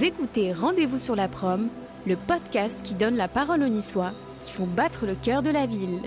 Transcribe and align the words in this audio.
Écoutez 0.00 0.52
Rendez-vous 0.52 0.98
sur 0.98 1.16
la 1.16 1.26
prom, 1.28 1.68
le 2.06 2.16
podcast 2.16 2.82
qui 2.82 2.94
donne 2.94 3.16
la 3.16 3.26
parole 3.26 3.62
aux 3.62 3.68
Niçois 3.68 4.12
qui 4.40 4.52
font 4.52 4.66
battre 4.66 5.06
le 5.06 5.14
cœur 5.14 5.42
de 5.42 5.50
la 5.50 5.66
ville. 5.66 6.02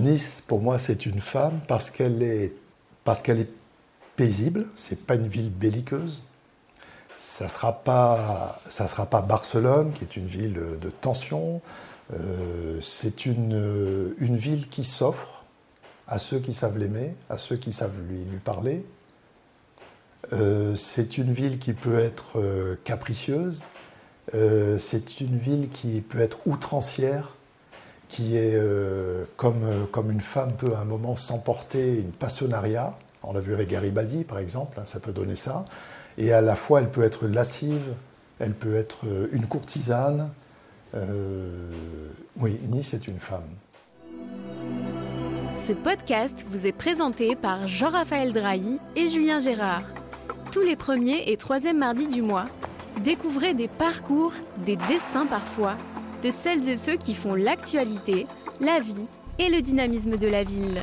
Nice, 0.00 0.42
pour 0.46 0.60
moi, 0.60 0.78
c'est 0.78 1.04
une 1.04 1.20
femme 1.20 1.60
parce 1.68 1.90
qu'elle 1.90 2.22
est, 2.22 2.54
parce 3.04 3.20
qu'elle 3.22 3.38
est 3.38 3.50
paisible. 4.16 4.66
C'est 4.74 5.06
pas 5.06 5.14
une 5.14 5.28
ville 5.28 5.50
belliqueuse. 5.50 6.22
Ça 7.18 7.48
sera 7.48 7.72
pas, 7.72 8.60
ça 8.68 8.88
sera 8.88 9.06
pas 9.06 9.20
Barcelone, 9.20 9.92
qui 9.92 10.04
est 10.04 10.16
une 10.16 10.26
ville 10.26 10.54
de 10.54 10.90
tension. 10.90 11.60
Euh, 12.14 12.80
c'est 12.80 13.26
une, 13.26 14.14
ville 14.18 14.68
qui 14.68 14.84
s'offre 14.84 15.44
à 16.08 16.18
ceux 16.18 16.38
qui 16.38 16.54
savent 16.54 16.78
l'aimer, 16.78 17.14
à 17.28 17.36
ceux 17.36 17.56
qui 17.56 17.72
savent 17.72 18.00
lui 18.08 18.38
parler. 18.38 18.84
Euh, 20.32 20.76
c'est 20.76 21.18
une 21.18 21.32
ville 21.32 21.58
qui 21.58 21.72
peut 21.72 21.98
être 21.98 22.38
euh, 22.38 22.76
capricieuse. 22.84 23.62
Euh, 24.34 24.78
c'est 24.78 25.20
une 25.20 25.36
ville 25.36 25.68
qui 25.70 26.00
peut 26.00 26.20
être 26.20 26.38
outrancière, 26.46 27.34
qui 28.08 28.36
est 28.36 28.60
comme, 29.36 29.86
comme 29.92 30.10
une 30.10 30.20
femme 30.20 30.52
peut 30.54 30.74
à 30.74 30.80
un 30.80 30.84
moment 30.84 31.14
s'emporter 31.14 31.98
une 31.98 32.10
passionnariat. 32.10 32.96
On 33.22 33.32
l'a 33.32 33.40
vu 33.40 33.54
avec 33.54 33.68
Garibaldi, 33.68 34.24
par 34.24 34.38
exemple, 34.38 34.80
hein, 34.80 34.84
ça 34.84 34.98
peut 34.98 35.12
donner 35.12 35.36
ça. 35.36 35.64
Et 36.18 36.32
à 36.32 36.40
la 36.40 36.56
fois, 36.56 36.80
elle 36.80 36.90
peut 36.90 37.04
être 37.04 37.28
lascive, 37.28 37.94
elle 38.40 38.54
peut 38.54 38.74
être 38.74 39.04
une 39.30 39.46
courtisane. 39.46 40.30
oui, 42.36 42.58
Nice 42.68 42.94
est 42.94 43.06
une 43.06 43.20
femme. 43.20 43.48
Ce 45.56 45.72
podcast 45.72 46.44
vous 46.50 46.66
est 46.66 46.72
présenté 46.72 47.36
par 47.36 47.68
Jean-Raphaël 47.68 48.32
Drahi 48.32 48.80
et 48.96 49.06
Julien 49.06 49.38
Gérard. 49.38 49.84
Tous 50.52 50.62
les 50.62 50.74
premiers 50.74 51.30
et 51.30 51.36
troisièmes 51.36 51.78
mardis 51.78 52.08
du 52.08 52.22
mois, 52.22 52.46
découvrez 53.04 53.54
des 53.54 53.68
parcours, 53.68 54.32
des 54.58 54.74
destins 54.74 55.26
parfois, 55.26 55.76
de 56.24 56.30
celles 56.30 56.68
et 56.68 56.76
ceux 56.76 56.96
qui 56.96 57.14
font 57.14 57.34
l'actualité, 57.34 58.26
la 58.60 58.80
vie 58.80 59.06
et 59.38 59.48
le 59.48 59.60
dynamisme 59.60 60.16
de 60.16 60.26
la 60.26 60.42
ville. 60.42 60.82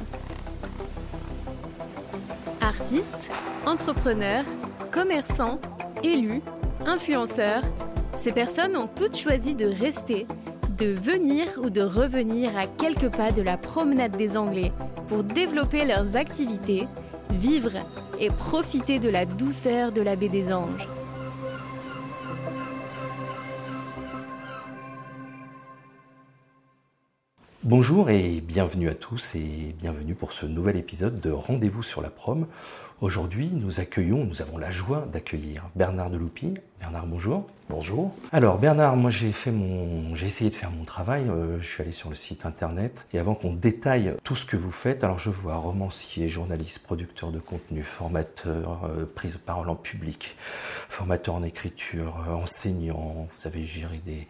Artistes, 2.62 3.30
entrepreneurs, 3.66 4.46
commerçants, 4.92 5.60
élus, 6.02 6.42
influenceurs, 6.86 7.64
ces 8.18 8.32
personnes 8.32 8.78
ont 8.78 8.88
toutes 8.88 9.18
choisi 9.18 9.54
de 9.54 9.66
rester, 9.66 10.28
de 10.78 10.94
venir 10.94 11.46
ou 11.62 11.70
de 11.70 11.82
revenir 11.82 12.58
à 12.58 12.68
quelques 12.68 13.10
pas 13.10 13.34
de 13.34 13.42
la 13.42 13.58
promenade 13.58 14.16
des 14.16 14.38
Anglais 14.38 14.72
pour 15.10 15.24
développer 15.24 15.84
leurs 15.84 16.16
activités, 16.16 16.88
vivre 17.32 17.74
et 18.20 18.30
profiter 18.30 19.00
de 19.00 19.10
la 19.10 19.26
douceur 19.26 19.92
de 19.92 20.02
la 20.02 20.16
baie 20.16 20.30
des 20.30 20.52
Anges. 20.52 20.88
Bonjour 27.64 28.10
et 28.10 28.40
bienvenue 28.40 28.88
à 28.88 28.96
tous 28.96 29.36
et 29.36 29.76
bienvenue 29.78 30.16
pour 30.16 30.32
ce 30.32 30.46
nouvel 30.46 30.78
épisode 30.78 31.20
de 31.20 31.32
Rendez-vous 31.32 31.84
sur 31.84 32.02
la 32.02 32.10
prom. 32.10 32.48
Aujourd'hui, 33.00 33.52
nous 33.54 33.80
accueillons, 33.80 34.26
nous 34.26 34.42
avons 34.42 34.58
la 34.58 34.72
joie 34.72 35.08
d'accueillir 35.14 35.70
Bernard 35.76 36.10
Deloupi. 36.10 36.56
Bernard, 36.80 37.06
bonjour. 37.06 37.46
Bonjour. 37.70 38.12
Alors 38.32 38.58
Bernard, 38.58 38.96
moi 38.96 39.12
j'ai 39.12 39.32
fait 39.32 39.52
mon, 39.52 40.16
j'ai 40.16 40.26
essayé 40.26 40.50
de 40.50 40.56
faire 40.56 40.72
mon 40.72 40.84
travail. 40.84 41.30
Euh, 41.30 41.62
je 41.62 41.68
suis 41.68 41.84
allé 41.84 41.92
sur 41.92 42.10
le 42.10 42.16
site 42.16 42.48
internet 42.48 43.06
et 43.14 43.20
avant 43.20 43.36
qu'on 43.36 43.54
détaille 43.54 44.16
tout 44.24 44.36
ce 44.36 44.46
que 44.46 44.58
vous 44.58 44.72
faites, 44.72 45.04
alors 45.04 45.20
je 45.20 45.30
vois 45.30 45.58
romancier, 45.58 46.28
journaliste, 46.28 46.80
producteur 46.80 47.32
de 47.32 47.38
contenu, 47.38 47.84
formateur, 47.84 48.86
euh, 48.86 49.06
prise 49.06 49.34
de 49.34 49.38
parole 49.38 49.70
en 49.70 49.76
public, 49.76 50.36
formateur 50.90 51.36
en 51.36 51.44
écriture, 51.44 52.16
euh, 52.28 52.34
enseignant. 52.34 53.28
Vous 53.38 53.46
avez 53.46 53.68
géré 53.68 54.02
des 54.08 54.28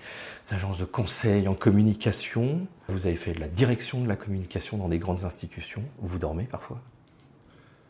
agences 0.51 0.79
de 0.79 0.85
conseil 0.85 1.47
en 1.47 1.53
communication. 1.53 2.67
Vous 2.89 3.07
avez 3.07 3.15
fait 3.15 3.31
de 3.31 3.39
la 3.39 3.47
direction 3.47 4.01
de 4.01 4.09
la 4.09 4.17
communication 4.17 4.75
dans 4.75 4.89
des 4.89 4.99
grandes 4.99 5.23
institutions. 5.23 5.83
Vous 6.01 6.17
dormez 6.17 6.43
parfois 6.43 6.81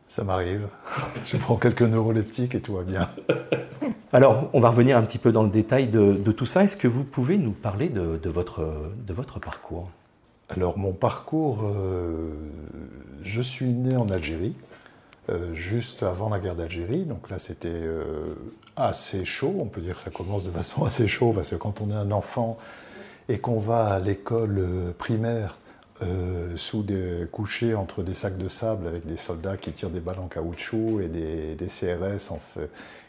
ça 0.07 0.23
m'arrive. 0.23 0.67
Je 1.25 1.37
prends 1.37 1.57
quelques 1.57 1.81
neuroleptiques 1.83 2.55
et 2.55 2.61
tout 2.61 2.75
va 2.75 2.83
bien. 2.83 3.09
Alors, 4.13 4.49
on 4.53 4.59
va 4.59 4.69
revenir 4.69 4.97
un 4.97 5.03
petit 5.03 5.17
peu 5.17 5.31
dans 5.31 5.43
le 5.43 5.49
détail 5.49 5.87
de, 5.87 6.31
tout 6.31 6.45
ça. 6.45 6.63
Est-ce 6.63 6.77
que 6.77 6.87
vous 6.87 7.03
pouvez 7.03 7.37
nous 7.37 7.51
parler 7.51 7.89
de, 7.89 8.29
votre, 8.29 8.65
de 9.05 9.13
votre, 9.13 9.39
parcours? 9.39 9.89
Alors, 10.49 10.77
mon 10.77 10.93
parcours, 10.93 11.63
euh, 11.65 12.31
je 13.21 13.41
suis 13.41 13.73
né 13.73 13.97
en 13.97 14.07
Algérie, 14.09 14.55
euh, 15.29 15.53
juste 15.53 16.03
avant 16.03 16.29
la 16.29 16.39
guerre 16.39 16.55
d'Algérie. 16.55 17.03
Donc 17.03 17.29
là, 17.29 17.37
c'était 17.37 17.67
euh, 17.69 18.33
assez 18.77 19.25
chaud. 19.25 19.55
On 19.59 19.65
peut 19.65 19.81
dire 19.81 19.95
que 19.95 20.01
ça 20.01 20.09
commence 20.09 20.45
de 20.45 20.51
façon 20.51 20.85
assez 20.85 21.09
chaud 21.09 21.33
parce 21.35 21.49
que 21.49 21.55
quand 21.55 21.81
on 21.81 21.89
est 21.91 21.95
un 21.95 22.11
enfant 22.11 22.57
et 23.27 23.39
qu'on 23.39 23.59
va 23.59 23.87
à 23.87 23.99
l'école 23.99 24.93
primaire, 24.97 25.57
euh, 26.03 26.55
sous 26.57 26.83
des 26.83 27.25
couchés 27.31 27.73
entre 27.73 28.03
des 28.03 28.13
sacs 28.13 28.37
de 28.37 28.49
sable 28.49 28.85
avec 28.87 29.07
des 29.07 29.17
soldats 29.17 29.57
qui 29.57 29.71
tirent 29.71 29.89
des 29.89 29.99
balles 29.99 30.19
en 30.19 30.27
caoutchouc 30.27 31.01
et 31.01 31.07
des, 31.07 31.67
CRS 31.67 32.33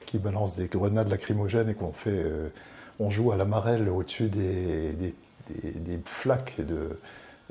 qui 0.06 0.18
balancent 0.18 0.56
des 0.56 0.68
grenades 0.68 1.10
lacrymogènes 1.10 1.68
et 1.68 1.74
qu'on 1.74 1.92
fait, 1.92 2.10
euh, 2.24 2.48
on 2.98 3.10
joue 3.10 3.30
à 3.30 3.36
la 3.36 3.44
marelle 3.44 3.90
au-dessus 3.90 4.28
des, 4.28 4.92
des, 4.94 6.00
flaques 6.06 6.62
de, 6.66 6.98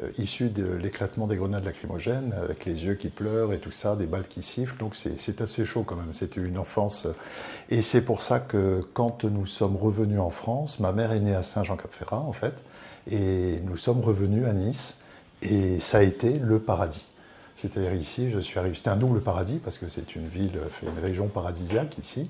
euh, 0.01 0.09
issues 0.17 0.49
de 0.49 0.65
l'éclatement 0.65 1.27
des 1.27 1.37
grenades 1.37 1.65
lacrymogènes 1.65 2.33
avec 2.33 2.65
les 2.65 2.85
yeux 2.85 2.95
qui 2.95 3.09
pleurent 3.09 3.53
et 3.53 3.59
tout 3.59 3.71
ça, 3.71 3.95
des 3.95 4.07
balles 4.07 4.27
qui 4.27 4.41
sifflent. 4.41 4.77
Donc 4.77 4.95
c'est 4.95 5.41
assez 5.41 5.65
chaud 5.65 5.83
quand 5.83 5.95
même. 5.95 6.13
C'était 6.13 6.41
une 6.41 6.57
enfance. 6.57 7.07
Et 7.69 7.83
c'est 7.83 8.03
pour 8.03 8.23
ça 8.23 8.39
que 8.39 8.81
quand 8.93 9.23
nous 9.23 9.45
sommes 9.45 9.75
revenus 9.75 10.19
en 10.19 10.31
France, 10.31 10.79
ma 10.79 10.91
mère 10.91 11.11
est 11.11 11.19
née 11.19 11.35
à 11.35 11.43
Saint-Jean-Cap-Ferrat 11.43 12.21
en 12.21 12.33
fait, 12.33 12.63
et 13.09 13.59
nous 13.65 13.77
sommes 13.77 14.01
revenus 14.01 14.47
à 14.47 14.53
Nice. 14.53 15.01
Et 15.41 15.79
ça 15.79 15.99
a 15.99 16.03
été 16.03 16.39
le 16.39 16.59
paradis. 16.59 17.05
C'est-à-dire 17.55 17.93
ici, 17.93 18.29
je 18.29 18.39
suis 18.39 18.59
arrivé. 18.59 18.75
C'était 18.75 18.89
un 18.89 18.95
double 18.97 19.21
paradis 19.21 19.59
parce 19.63 19.77
que 19.77 19.89
c'est 19.89 20.15
une 20.15 20.27
ville, 20.27 20.59
une 20.83 21.03
région 21.03 21.27
paradisiaque 21.27 21.97
ici. 21.97 22.29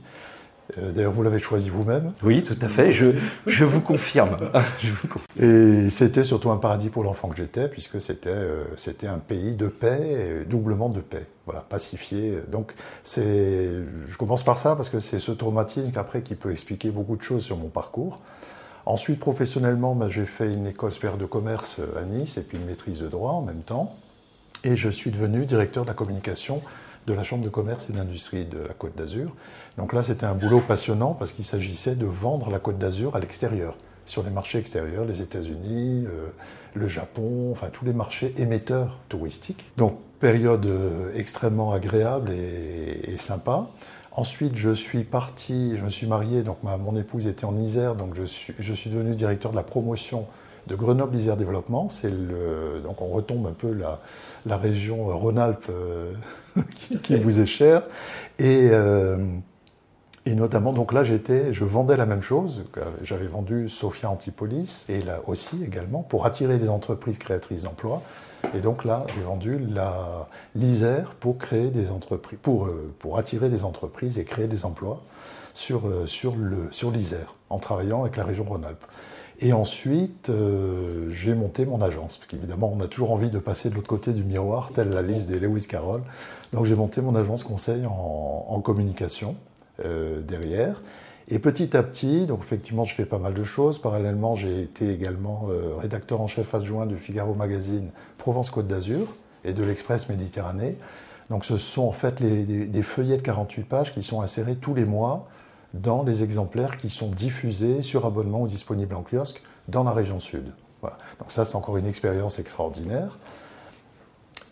Euh, 0.77 0.91
d'ailleurs, 0.91 1.11
vous 1.11 1.23
l'avez 1.23 1.39
choisi 1.39 1.69
vous-même. 1.69 2.09
Oui, 2.23 2.43
tout 2.43 2.57
à 2.61 2.67
fait. 2.67 2.91
Je, 2.91 3.11
je, 3.47 3.65
vous 3.65 3.81
confirme. 3.81 4.37
Et 5.39 5.89
c'était 5.89 6.23
surtout 6.23 6.49
un 6.49 6.57
paradis 6.57 6.89
pour 6.89 7.03
l'enfant 7.03 7.29
que 7.29 7.37
j'étais, 7.37 7.69
puisque 7.69 8.01
c'était 8.01 8.29
euh, 8.29 8.63
c'était 8.75 9.07
un 9.07 9.19
pays 9.19 9.55
de 9.55 9.67
paix, 9.67 10.45
doublement 10.47 10.89
de 10.89 11.01
paix. 11.01 11.25
Voilà, 11.45 11.61
pacifié. 11.61 12.39
Donc, 12.49 12.73
c'est. 13.03 13.71
Je 14.07 14.17
commence 14.17 14.43
par 14.43 14.59
ça 14.59 14.75
parce 14.75 14.89
que 14.89 14.99
c'est 14.99 15.19
ce 15.19 15.31
traumatisme 15.31 15.91
après 15.97 16.21
qui 16.21 16.35
peut 16.35 16.51
expliquer 16.51 16.89
beaucoup 16.89 17.15
de 17.15 17.21
choses 17.21 17.43
sur 17.43 17.57
mon 17.57 17.69
parcours. 17.69 18.21
Ensuite, 18.87 19.19
professionnellement, 19.19 19.95
bah, 19.95 20.07
j'ai 20.09 20.25
fait 20.25 20.53
une 20.53 20.65
école 20.65 20.93
supérieure 20.93 21.17
de 21.17 21.25
commerce 21.25 21.75
euh, 21.79 22.01
à 22.01 22.05
Nice 22.05 22.37
et 22.37 22.43
puis 22.43 22.57
une 22.57 22.63
maîtrise 22.63 22.99
de 23.01 23.07
droit 23.07 23.33
en 23.33 23.41
même 23.41 23.59
temps. 23.59 23.93
Et 24.63 24.77
je 24.77 24.87
suis 24.87 25.11
devenu 25.11 25.45
directeur 25.45 25.83
de 25.83 25.89
la 25.89 25.93
communication 25.93 26.61
de 27.05 27.11
la 27.11 27.25
Chambre 27.25 27.43
de 27.43 27.49
commerce 27.49 27.89
et 27.89 27.93
d'industrie 27.93 28.45
de 28.45 28.59
la 28.59 28.73
Côte 28.73 28.95
d'Azur. 28.95 29.35
Donc 29.77 29.91
là, 29.91 30.05
c'était 30.07 30.25
un 30.25 30.35
boulot 30.35 30.61
passionnant 30.61 31.13
parce 31.13 31.33
qu'il 31.33 31.43
s'agissait 31.43 31.95
de 31.95 32.05
vendre 32.05 32.49
la 32.49 32.59
Côte 32.59 32.77
d'Azur 32.77 33.13
à 33.13 33.19
l'extérieur, 33.19 33.75
sur 34.05 34.23
les 34.23 34.29
marchés 34.29 34.57
extérieurs, 34.57 35.03
les 35.03 35.19
États-Unis, 35.19 36.05
euh, 36.05 36.27
le 36.73 36.87
Japon, 36.87 37.49
enfin 37.51 37.67
tous 37.69 37.83
les 37.83 37.93
marchés 37.93 38.33
émetteurs 38.37 38.99
touristiques. 39.09 39.65
Donc 39.75 39.99
période 40.21 40.65
euh, 40.65 41.11
extrêmement 41.13 41.73
agréable 41.73 42.31
et, 42.31 43.11
et 43.11 43.17
sympa. 43.17 43.67
Ensuite, 44.17 44.55
je 44.55 44.71
suis 44.71 45.03
parti, 45.03 45.77
je 45.77 45.83
me 45.83 45.89
suis 45.89 46.07
marié, 46.07 46.41
donc 46.41 46.57
mon 46.63 46.97
épouse 46.97 47.27
était 47.27 47.45
en 47.45 47.55
Isère, 47.55 47.93
donc 47.93 48.15
je 48.15 48.23
suis, 48.23 48.51
je 48.57 48.89
devenu 48.89 49.13
directeur 49.13 49.51
de 49.51 49.55
la 49.55 49.61
promotion 49.61 50.25
de 50.65 50.75
Grenoble 50.75 51.15
Isère 51.15 51.37
Développement. 51.37 51.87
Donc 52.83 52.99
on 53.03 53.09
retombe 53.09 53.45
un 53.45 53.53
peu 53.53 53.77
la, 54.45 54.57
région 54.57 55.05
Rhône-Alpes 55.05 55.69
euh, 55.69 56.13
qui, 57.03 57.15
vous 57.15 57.39
est 57.39 57.45
chère. 57.45 57.83
Et, 58.39 58.69
euh, 58.71 59.17
et 60.25 60.33
notamment, 60.33 60.73
donc 60.73 60.93
là, 60.93 61.03
j'étais, 61.03 61.53
je 61.53 61.63
vendais 61.63 61.95
la 61.95 62.07
même 62.07 62.23
chose. 62.23 62.65
J'avais 63.03 63.27
vendu 63.27 63.69
Sophia 63.69 64.09
Antipolis 64.09 64.87
et 64.89 64.99
là 64.99 65.21
aussi 65.27 65.63
également 65.63 66.01
pour 66.01 66.25
attirer 66.25 66.57
des 66.57 66.69
entreprises 66.69 67.19
créatrices 67.19 67.63
d'emplois. 67.63 68.01
Et 68.55 68.61
donc 68.61 68.85
là, 68.85 69.05
j'ai 69.15 69.21
vendu 69.21 69.59
l'ISER 70.55 71.03
pour 71.19 71.37
créer 71.37 71.69
des 71.69 71.91
entreprises, 71.91 72.39
pour, 72.41 72.65
euh, 72.65 72.93
pour 72.99 73.17
attirer 73.17 73.49
des 73.49 73.63
entreprises 73.63 74.19
et 74.19 74.25
créer 74.25 74.47
des 74.47 74.65
emplois 74.65 75.01
sur, 75.53 75.87
euh, 75.87 76.07
sur, 76.07 76.35
le, 76.35 76.71
sur 76.71 76.91
l'ISER, 76.91 77.25
en 77.49 77.59
travaillant 77.59 78.01
avec 78.01 78.15
la 78.15 78.23
région 78.23 78.45
Rhône-Alpes. 78.45 78.85
Et 79.39 79.53
ensuite, 79.53 80.29
euh, 80.29 81.09
j'ai 81.09 81.35
monté 81.35 81.65
mon 81.65 81.81
agence, 81.81 82.17
parce 82.17 82.27
qu'évidemment, 82.27 82.73
on 82.75 82.81
a 82.81 82.87
toujours 82.87 83.11
envie 83.11 83.29
de 83.29 83.37
passer 83.37 83.69
de 83.69 83.75
l'autre 83.75 83.87
côté 83.87 84.11
du 84.11 84.23
miroir, 84.23 84.71
telle 84.73 84.89
la 84.89 85.03
liste 85.03 85.29
de 85.29 85.37
Lewis 85.37 85.67
Carroll. 85.67 86.01
Donc 86.53 86.65
j'ai 86.65 86.75
monté 86.75 87.01
mon 87.01 87.15
agence 87.15 87.43
conseil 87.43 87.85
en 87.85 88.61
communication 88.61 89.35
derrière. 90.27 90.81
Et 91.29 91.39
petit 91.39 91.75
à 91.75 91.83
petit, 91.83 92.25
donc 92.25 92.39
effectivement, 92.41 92.85
je 92.85 92.95
fais 92.95 93.05
pas 93.05 93.17
mal 93.17 93.33
de 93.33 93.43
choses. 93.43 93.79
Parallèlement, 93.79 94.37
j'ai 94.37 94.61
été 94.61 94.89
également 94.91 95.47
euh, 95.49 95.75
rédacteur 95.75 96.21
en 96.21 96.27
chef 96.27 96.55
adjoint 96.55 96.85
du 96.85 96.97
Figaro 96.97 97.33
Magazine 97.33 97.91
Provence-Côte 98.17 98.67
d'Azur 98.67 99.07
et 99.43 99.53
de 99.53 99.63
l'Express 99.63 100.07
Méditerranée. 100.07 100.77
Donc 101.29 101.43
ce 101.43 101.57
sont 101.57 101.83
en 101.83 101.91
fait 101.91 102.21
des 102.21 102.83
feuillets 102.83 103.17
de 103.17 103.21
48 103.21 103.63
pages 103.63 103.93
qui 103.93 104.01
sont 104.01 104.21
insérés 104.21 104.55
tous 104.55 104.73
les 104.73 104.85
mois 104.85 105.27
dans 105.73 106.03
les 106.03 106.23
exemplaires 106.23 106.77
qui 106.77 106.89
sont 106.89 107.09
diffusés 107.09 107.81
sur 107.81 108.05
abonnement 108.05 108.43
ou 108.43 108.47
disponibles 108.47 108.95
en 108.95 109.03
kiosque 109.03 109.41
dans 109.67 109.83
la 109.83 109.91
région 109.91 110.21
sud. 110.21 110.53
Voilà. 110.81 110.97
Donc 111.19 111.31
ça, 111.31 111.43
c'est 111.43 111.55
encore 111.55 111.75
une 111.75 111.85
expérience 111.85 112.39
extraordinaire. 112.39 113.17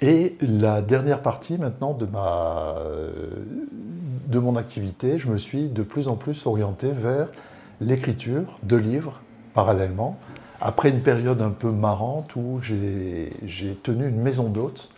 Et 0.02 0.36
la 0.42 0.82
dernière 0.82 1.22
partie 1.22 1.58
maintenant 1.58 1.94
de, 1.94 2.06
ma, 2.06 2.76
de 4.28 4.40
mon 4.40 4.56
activité, 4.56 5.20
je 5.20 5.28
me 5.28 5.38
suis 5.38 5.70
de 5.70 5.84
plus 5.84 6.08
en 6.08 6.16
plus 6.16 6.46
orienté 6.46 6.92
vers 6.92 7.28
l'écriture 7.82 8.44
de 8.64 8.76
livres 8.76 9.22
parallèlement, 9.54 10.18
après 10.60 10.90
une 10.90 11.02
période 11.02 11.42
un 11.42 11.52
peu 11.52 11.72
marrante 11.72 12.36
où 12.36 12.60
j'ai 12.62 13.76
tenu 13.84 14.08
une 14.08 14.22
maison 14.22 14.50
d'hôtes 14.50 14.90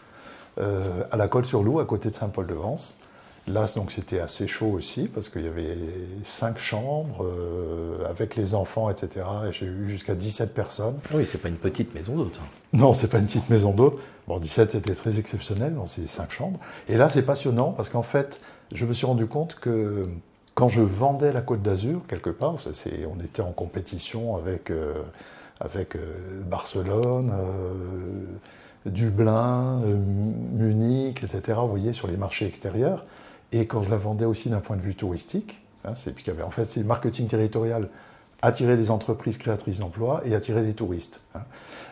euh, 0.59 1.03
à 1.11 1.17
la 1.17 1.27
Colle-sur-Loup, 1.27 1.79
à 1.79 1.85
côté 1.85 2.09
de 2.09 2.15
Saint-Paul-de-Vence. 2.15 3.01
Là, 3.47 3.65
donc, 3.77 3.93
c'était 3.93 4.19
assez 4.19 4.45
chaud 4.45 4.71
aussi, 4.73 5.07
parce 5.07 5.29
qu'il 5.29 5.43
y 5.43 5.47
avait 5.47 5.77
cinq 6.23 6.57
chambres, 6.57 7.23
euh, 7.23 8.05
avec 8.05 8.35
les 8.35 8.55
enfants, 8.55 8.89
etc. 8.89 9.25
Et 9.47 9.53
j'ai 9.53 9.65
eu 9.65 9.89
jusqu'à 9.89 10.15
17 10.15 10.53
personnes. 10.53 10.99
Oui, 11.13 11.25
c'est 11.25 11.37
pas 11.37 11.47
une 11.47 11.55
petite 11.55 11.95
maison 11.95 12.17
d'hôte. 12.17 12.37
Hein. 12.41 12.47
Non, 12.73 12.91
c'est 12.91 13.07
pas 13.07 13.19
une 13.19 13.25
petite 13.25 13.49
maison 13.49 13.71
d'hôte. 13.71 13.97
Bon, 14.27 14.37
17, 14.37 14.71
c'était 14.73 14.95
très 14.95 15.17
exceptionnel, 15.17 15.75
donc 15.75 15.87
c'est 15.87 16.07
cinq 16.07 16.31
chambres. 16.31 16.59
Et 16.89 16.97
là, 16.97 17.07
c'est 17.07 17.21
passionnant, 17.21 17.71
parce 17.71 17.89
qu'en 17.89 18.01
fait, 18.03 18.41
je 18.73 18.85
me 18.85 18.91
suis 18.91 19.05
rendu 19.05 19.27
compte 19.27 19.55
que 19.55 20.09
quand 20.53 20.67
je 20.67 20.81
vendais 20.81 21.31
la 21.31 21.41
Côte 21.41 21.61
d'Azur, 21.61 22.01
quelque 22.09 22.29
part, 22.29 22.55
on 22.55 23.23
était 23.23 23.41
en 23.41 23.53
compétition 23.53 24.35
avec, 24.35 24.71
euh, 24.71 24.93
avec 25.61 25.95
euh, 25.95 26.41
Barcelone, 26.43 27.31
Dublin, 28.85 29.79
Munich, 30.51 31.23
etc., 31.23 31.59
vous 31.61 31.69
voyez, 31.69 31.93
sur 31.93 32.09
les 32.09 32.17
marchés 32.17 32.45
extérieurs. 32.45 33.05
Et 33.51 33.65
quand 33.65 33.81
je 33.81 33.89
la 33.89 33.97
vendais 33.97 34.25
aussi 34.25 34.49
d'un 34.49 34.59
point 34.59 34.75
de 34.75 34.81
vue 34.81 34.95
touristique, 34.95 35.61
hein, 35.85 35.95
c'est 35.95 36.13
puis 36.13 36.25
en 36.41 36.51
fait 36.51 36.65
c'est 36.65 36.81
le 36.81 36.85
marketing 36.85 37.27
territorial 37.27 37.89
attirer 38.41 38.77
des 38.77 38.91
entreprises 38.91 39.37
créatrices 39.37 39.79
d'emplois 39.79 40.21
et 40.25 40.35
attirer 40.35 40.63
des 40.63 40.73
touristes. 40.73 41.21
Hein. 41.35 41.41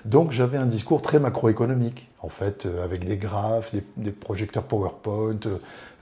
Donc 0.06 0.32
j'avais 0.32 0.58
un 0.58 0.68
discours 0.68 1.02
très 1.02 1.20
macroéconomique, 1.20 2.08
en 2.20 2.30
fait, 2.30 2.66
euh, 2.66 2.84
avec 2.84 3.06
des 3.06 3.18
graphes, 3.18 3.74
des, 3.98 4.12
projecteurs 4.12 4.64
PowerPoint, 4.64 5.40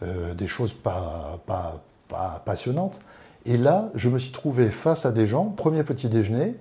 euh, 0.03 0.33
des 0.33 0.47
choses 0.47 0.73
pas, 0.73 1.39
pas, 1.45 1.81
pas, 2.09 2.41
passionnantes. 2.45 2.99
Et 3.45 3.57
là, 3.57 3.89
je 3.95 4.09
me 4.09 4.19
suis 4.19 4.31
trouvé 4.31 4.69
face 4.69 5.05
à 5.05 5.11
des 5.11 5.27
gens, 5.27 5.45
premier 5.45 5.83
petit 5.83 6.09
déjeuner, 6.09 6.55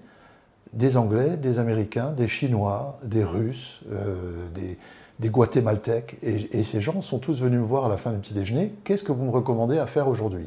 des 0.73 0.97
Anglais, 0.97 1.37
des 1.37 1.59
Américains, 1.59 2.12
des 2.12 2.29
Chinois, 2.29 2.99
des 3.05 3.25
Russes, 3.25 3.81
euh, 3.93 4.49
des, 4.55 4.79
des 5.20 5.29
Guatémaltèques. 5.29 6.17
Et, 6.23 6.64
ces 6.64 6.81
gens 6.81 7.03
sont 7.03 7.19
tous 7.19 7.41
venus 7.41 7.61
me 7.61 7.64
voir 7.64 7.87
à 7.87 7.88
la 7.88 7.97
fin 7.97 8.11
du 8.11 8.19
petit 8.19 8.35
déjeuner. 8.35 8.75
Qu'est-ce 8.85 9.05
que 9.05 9.12
vous 9.12 9.25
me 9.25 9.31
recommandez 9.31 9.79
à 9.79 9.87
faire 9.87 10.09
aujourd'hui? 10.09 10.47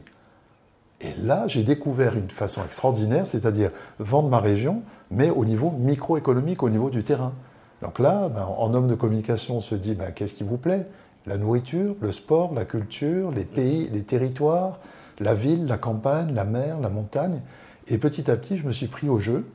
Et 1.01 1.13
là, 1.21 1.45
j'ai 1.47 1.63
découvert 1.63 2.17
une 2.17 2.29
façon 2.29 2.63
extraordinaire, 2.63 3.27
c'est-à-dire 3.27 3.71
vendre 3.99 4.29
ma 4.29 4.39
région, 4.39 4.81
mais 5.11 5.29
au 5.29 5.45
niveau 5.45 5.71
microéconomique, 5.71 6.63
au 6.63 6.69
niveau 6.69 6.89
du 6.89 7.03
terrain. 7.03 7.33
Donc 7.81 7.99
là, 7.99 8.29
ben, 8.29 8.47
en 8.57 8.73
homme 8.73 8.87
de 8.87 8.95
communication, 8.95 9.57
on 9.57 9.61
se 9.61 9.75
dit 9.75 9.93
ben, 9.93 10.11
qu'est-ce 10.11 10.33
qui 10.33 10.43
vous 10.43 10.57
plaît? 10.57 10.87
La 11.25 11.37
nourriture, 11.37 11.95
le 12.01 12.11
sport, 12.11 12.53
la 12.53 12.65
culture, 12.65 13.31
les 13.31 13.45
pays, 13.45 13.89
les 13.91 14.03
territoires, 14.03 14.79
la 15.19 15.33
ville, 15.33 15.65
la 15.65 15.77
campagne, 15.77 16.33
la 16.33 16.45
mer, 16.45 16.79
la 16.79 16.89
montagne. 16.89 17.41
Et 17.87 17.97
petit 17.97 18.29
à 18.31 18.35
petit, 18.35 18.57
je 18.57 18.65
me 18.65 18.71
suis 18.71 18.87
pris 18.87 19.09
au 19.09 19.19
jeu, 19.19 19.45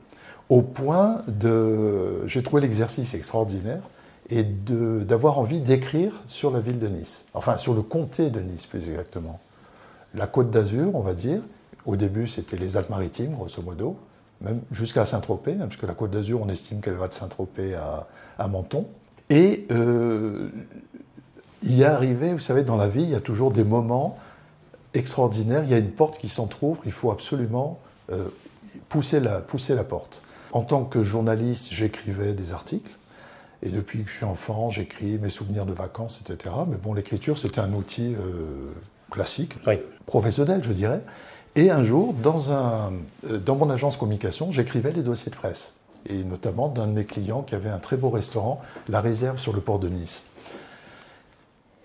au 0.49 0.61
point 0.61 1.21
de. 1.27 2.25
J'ai 2.27 2.43
trouvé 2.43 2.61
l'exercice 2.61 3.13
extraordinaire 3.13 3.81
et 4.31 4.43
d'avoir 4.43 5.37
envie 5.37 5.59
d'écrire 5.59 6.23
sur 6.25 6.51
la 6.51 6.61
ville 6.61 6.79
de 6.79 6.87
Nice, 6.87 7.25
enfin 7.33 7.57
sur 7.57 7.73
le 7.73 7.81
comté 7.81 8.29
de 8.29 8.39
Nice 8.39 8.65
plus 8.65 8.89
exactement. 8.89 9.39
La 10.15 10.25
côte 10.25 10.49
d'Azur, 10.49 10.95
on 10.95 11.01
va 11.01 11.13
dire, 11.13 11.41
au 11.85 11.97
début 11.97 12.27
c'était 12.27 12.57
les 12.57 12.77
Alpes-Maritimes, 12.77 13.33
grosso 13.35 13.61
modo, 13.61 13.97
même 14.41 14.61
jusqu'à 14.71 15.05
Saint-Tropez, 15.05 15.57
hein, 15.61 15.67
puisque 15.67 15.83
la 15.83 15.93
côte 15.93 16.11
d'Azur, 16.11 16.41
on 16.41 16.49
estime 16.49 16.81
qu'elle 16.81 16.95
va 16.95 17.07
de 17.07 17.13
Saint-Tropez 17.13 17.75
à, 17.75 18.07
à, 18.39 18.47
Menton. 18.47 18.87
Et 19.29 19.65
euh, 19.71 20.49
y 21.63 21.83
arrivé, 21.83 22.33
vous 22.33 22.39
savez, 22.39 22.63
dans 22.63 22.75
la 22.75 22.87
vie, 22.87 23.03
il 23.03 23.09
y 23.09 23.15
a 23.15 23.21
toujours 23.21 23.51
des 23.51 23.63
moments 23.63 24.17
extraordinaires, 24.93 25.63
il 25.63 25.69
y 25.69 25.73
a 25.73 25.77
une 25.77 25.91
porte 25.91 26.17
qui 26.17 26.27
s'entrouvre, 26.27 26.81
il 26.85 26.91
faut 26.91 27.11
absolument 27.11 27.79
euh, 28.11 28.27
pousser, 28.89 29.19
la, 29.19 29.41
pousser 29.41 29.75
la 29.75 29.83
porte. 29.83 30.23
En 30.53 30.63
tant 30.63 30.83
que 30.83 31.03
journaliste, 31.03 31.69
j'écrivais 31.71 32.33
des 32.33 32.51
articles, 32.51 32.91
et 33.63 33.69
depuis 33.69 34.03
que 34.03 34.09
je 34.09 34.15
suis 34.15 34.25
enfant, 34.25 34.69
j'écris 34.69 35.19
mes 35.19 35.29
souvenirs 35.29 35.65
de 35.65 35.73
vacances, 35.73 36.21
etc. 36.21 36.55
Mais 36.67 36.77
bon, 36.77 36.93
l'écriture, 36.93 37.37
c'était 37.37 37.59
un 37.59 37.73
outil 37.73 38.15
euh, 38.15 38.71
classique, 39.11 39.55
professionnel, 40.05 40.63
je 40.63 40.71
dirais. 40.71 41.01
Et 41.55 41.69
un 41.69 41.83
jour, 41.83 42.13
dans, 42.13 42.51
un, 42.51 42.93
euh, 43.29 43.37
dans 43.37 43.55
mon 43.55 43.69
agence 43.69 43.97
communication, 43.97 44.51
j'écrivais 44.51 44.91
les 44.91 45.03
dossiers 45.03 45.31
de 45.31 45.35
presse. 45.35 45.77
Et 46.07 46.23
notamment 46.23 46.69
d'un 46.69 46.87
de 46.87 46.93
mes 46.93 47.05
clients 47.05 47.43
qui 47.43 47.53
avait 47.53 47.69
un 47.69 47.77
très 47.77 47.97
beau 47.97 48.09
restaurant, 48.09 48.61
La 48.89 49.01
Réserve 49.01 49.37
sur 49.37 49.53
le 49.53 49.61
port 49.61 49.77
de 49.77 49.89
Nice. 49.89 50.29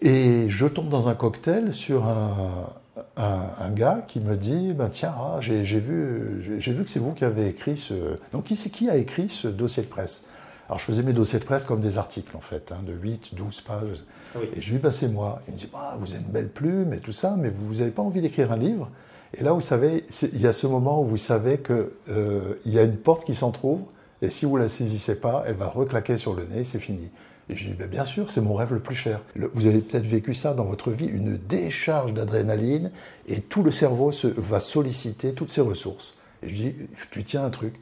Et 0.01 0.49
je 0.49 0.67
tombe 0.67 0.89
dans 0.89 1.09
un 1.09 1.15
cocktail 1.15 1.75
sur 1.75 2.07
un, 2.07 2.71
un, 3.17 3.71
gars 3.71 4.05
qui 4.07 4.21
me 4.21 4.37
dit 4.37 4.73
ben 4.73 4.89
Tiens, 4.89 5.15
ah, 5.19 5.39
j'ai 5.41 5.63
vu, 5.81 6.39
vu 6.59 6.85
que 6.85 6.91
c'est 6.91 6.99
vous 6.99 7.13
qui 7.13 7.25
avez 7.25 7.49
écrit 7.49 7.77
ce. 7.77 7.95
Donc, 8.33 8.45
qui, 8.45 8.55
qui 8.71 8.89
a 8.89 8.97
écrit 8.97 9.29
ce 9.29 9.49
dossier 9.49 9.83
de 9.83 9.89
presse? 9.89 10.29
Alors 10.69 10.79
je 10.79 10.85
faisais 10.85 11.03
mes 11.03 11.13
dossiers 11.13 11.39
de 11.39 11.45
presse 11.45 11.65
comme 11.65 11.81
des 11.81 11.99
articles 11.99 12.37
en 12.37 12.41
fait, 12.41 12.73
hein, 12.73 12.83
de 12.85 12.93
8, 12.93 13.35
12 13.35 13.61
pages. 13.61 14.05
Ah 14.35 14.39
et 14.55 14.61
je 14.61 14.75
lui 14.75 14.81
c'est 14.91 15.09
moi. 15.09 15.41
Il 15.49 15.55
me 15.55 15.59
dit, 15.59 15.69
bah, 15.73 15.97
vous 16.01 16.13
avez 16.13 16.23
une 16.23 16.31
belle 16.31 16.49
plume 16.49 16.93
et 16.93 16.99
tout 16.99 17.13
ça, 17.13 17.37
mais 17.39 17.51
vous 17.51 17.77
n'avez 17.77 17.91
pas 17.91 18.03
envie 18.03 18.21
d'écrire 18.21 18.53
un 18.53 18.57
livre. 18.57 18.91
Et 19.35 19.43
là, 19.43 19.53
vous 19.53 19.61
savez, 19.61 20.05
il 20.33 20.41
y 20.41 20.47
a 20.47 20.53
ce 20.53 20.67
moment 20.67 21.03
où 21.03 21.05
vous 21.05 21.17
savez 21.17 21.59
qu'il 21.59 21.89
euh, 22.09 22.55
y 22.65 22.79
a 22.79 22.83
une 22.83 22.97
porte 22.97 23.25
qui 23.25 23.35
s'entrouvre, 23.35 23.87
et 24.23 24.31
si 24.31 24.47
vous 24.47 24.57
ne 24.57 24.63
la 24.63 24.69
saisissez 24.69 25.21
pas, 25.21 25.45
elle 25.47 25.57
va 25.57 25.69
reclaquer 25.69 26.17
sur 26.17 26.35
le 26.35 26.47
nez, 26.47 26.65
c'est 26.65 26.79
fini. 26.79 27.11
Et 27.49 27.57
je 27.57 27.65
lui 27.65 27.73
dis, 27.73 27.77
bah, 27.77 27.87
bien 27.87 28.05
sûr, 28.05 28.31
c'est 28.31 28.41
mon 28.41 28.55
rêve 28.55 28.73
le 28.73 28.81
plus 28.81 28.95
cher. 28.95 29.21
vous 29.53 29.67
avez 29.67 29.81
peut-être 29.81 30.07
vécu 30.07 30.35
ça 30.35 30.55
dans 30.55 30.65
votre 30.65 30.91
vie, 30.91 31.07
une 31.07 31.37
décharge 31.37 32.15
d'adrénaline, 32.15 32.91
et 33.29 33.41
tout 33.41 33.63
le 33.63 33.71
cerveau 33.71 34.11
se, 34.11 34.27
va 34.27 34.59
solliciter 34.59 35.33
toutes 35.33 35.51
ses 35.51 35.61
ressources. 35.61 36.19
Et 36.43 36.49
je 36.49 36.55
lui 36.55 36.71
dis, 36.71 36.75
tu 37.11 37.25
tiens 37.25 37.45
un 37.45 37.51
truc. 37.51 37.75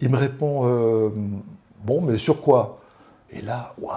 Il 0.00 0.10
me 0.10 0.18
répond, 0.18 0.68
euh, 0.68 1.10
Bon, 1.84 2.00
mais 2.00 2.18
sur 2.18 2.40
quoi? 2.40 2.80
Et 3.30 3.42
là, 3.42 3.74
waouh, 3.80 3.94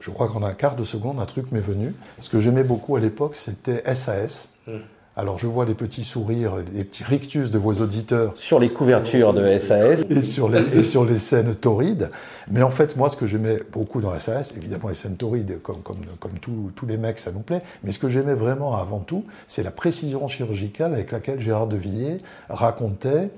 je 0.00 0.10
crois 0.10 0.28
qu'en 0.28 0.42
un 0.42 0.52
quart 0.52 0.76
de 0.76 0.84
seconde, 0.84 1.20
un 1.20 1.26
truc 1.26 1.50
m'est 1.52 1.60
venu. 1.60 1.94
Ce 2.20 2.28
que 2.28 2.40
j'aimais 2.40 2.64
beaucoup 2.64 2.96
à 2.96 3.00
l'époque, 3.00 3.36
c'était 3.36 3.82
SAS. 3.94 4.54
Hmm. 4.66 4.78
Alors 5.18 5.38
je 5.38 5.46
vois 5.46 5.64
les 5.64 5.74
petits 5.74 6.04
sourires, 6.04 6.56
les 6.74 6.84
petits 6.84 7.02
rictus 7.02 7.50
de 7.50 7.56
vos 7.56 7.72
auditeurs. 7.72 8.34
Sur 8.36 8.58
les 8.58 8.68
couvertures 8.68 9.32
de 9.32 9.58
SAS. 9.58 10.04
Et 10.10 10.22
sur 10.22 10.50
les, 10.50 10.82
sur 10.82 11.06
les 11.06 11.16
scènes 11.16 11.54
torrides. 11.54 12.10
Mais 12.50 12.62
en 12.62 12.70
fait, 12.70 12.96
moi, 12.96 13.08
ce 13.08 13.16
que 13.16 13.26
j'aimais 13.26 13.58
beaucoup 13.72 14.02
dans 14.02 14.16
SAS, 14.18 14.52
évidemment 14.54 14.88
les 14.88 14.94
scènes 14.94 15.16
torrides, 15.16 15.62
comme, 15.62 15.80
comme, 15.80 16.00
comme 16.20 16.38
tous 16.38 16.86
les 16.86 16.98
mecs, 16.98 17.18
ça 17.18 17.32
nous 17.32 17.40
plaît. 17.40 17.62
Mais 17.82 17.92
ce 17.92 17.98
que 17.98 18.10
j'aimais 18.10 18.34
vraiment 18.34 18.76
avant 18.76 19.00
tout, 19.00 19.24
c'est 19.46 19.62
la 19.62 19.70
précision 19.70 20.28
chirurgicale 20.28 20.92
avec 20.92 21.10
laquelle 21.12 21.40
Gérard 21.40 21.66
de 21.66 21.76
Villiers 21.76 22.20
racontait 22.50 23.30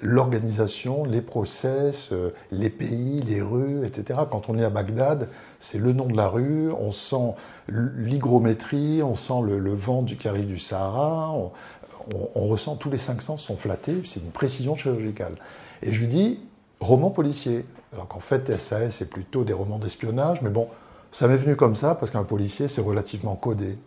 l'organisation, 0.00 1.04
les 1.04 1.20
process, 1.20 2.10
euh, 2.12 2.30
les 2.50 2.70
pays, 2.70 3.22
les 3.22 3.40
rues, 3.40 3.86
etc. 3.86 4.20
Quand 4.30 4.48
on 4.48 4.58
est 4.58 4.64
à 4.64 4.70
Bagdad, 4.70 5.28
c'est 5.58 5.78
le 5.78 5.92
nom 5.92 6.06
de 6.06 6.16
la 6.16 6.28
rue, 6.28 6.70
on 6.72 6.92
sent 6.92 7.34
l'hygrométrie, 7.68 9.02
on 9.02 9.14
sent 9.14 9.42
le, 9.44 9.74
vent 9.74 10.02
du 10.02 10.16
carré 10.16 10.42
du 10.42 10.58
Sahara, 10.58 11.34
on, 11.34 12.46
ressent 12.46 12.76
tous 12.76 12.90
les 12.90 12.98
cinq 12.98 13.20
sens 13.22 13.42
sont 13.42 13.56
flattés, 13.56 14.02
c'est 14.04 14.20
une 14.20 14.30
précision 14.30 14.76
chirurgicale. 14.76 15.34
Et 15.82 15.92
je 15.92 16.00
lui 16.00 16.08
dis, 16.08 16.40
roman 16.80 17.10
policier. 17.10 17.64
Alors 17.92 18.06
qu'en 18.06 18.20
fait, 18.20 18.56
SAS, 18.58 18.90
c'est 18.90 19.10
plutôt 19.10 19.44
des 19.44 19.52
romans 19.52 19.78
d'espionnage, 19.78 20.42
mais 20.42 20.50
bon, 20.50 20.68
ça 21.10 21.26
m'est 21.26 21.36
venu 21.36 21.56
comme 21.56 21.74
ça, 21.74 21.94
parce 21.94 22.10
qu'un 22.10 22.24
policier, 22.24 22.68
c'est 22.68 22.82
relativement 22.82 23.34
codé. 23.36 23.78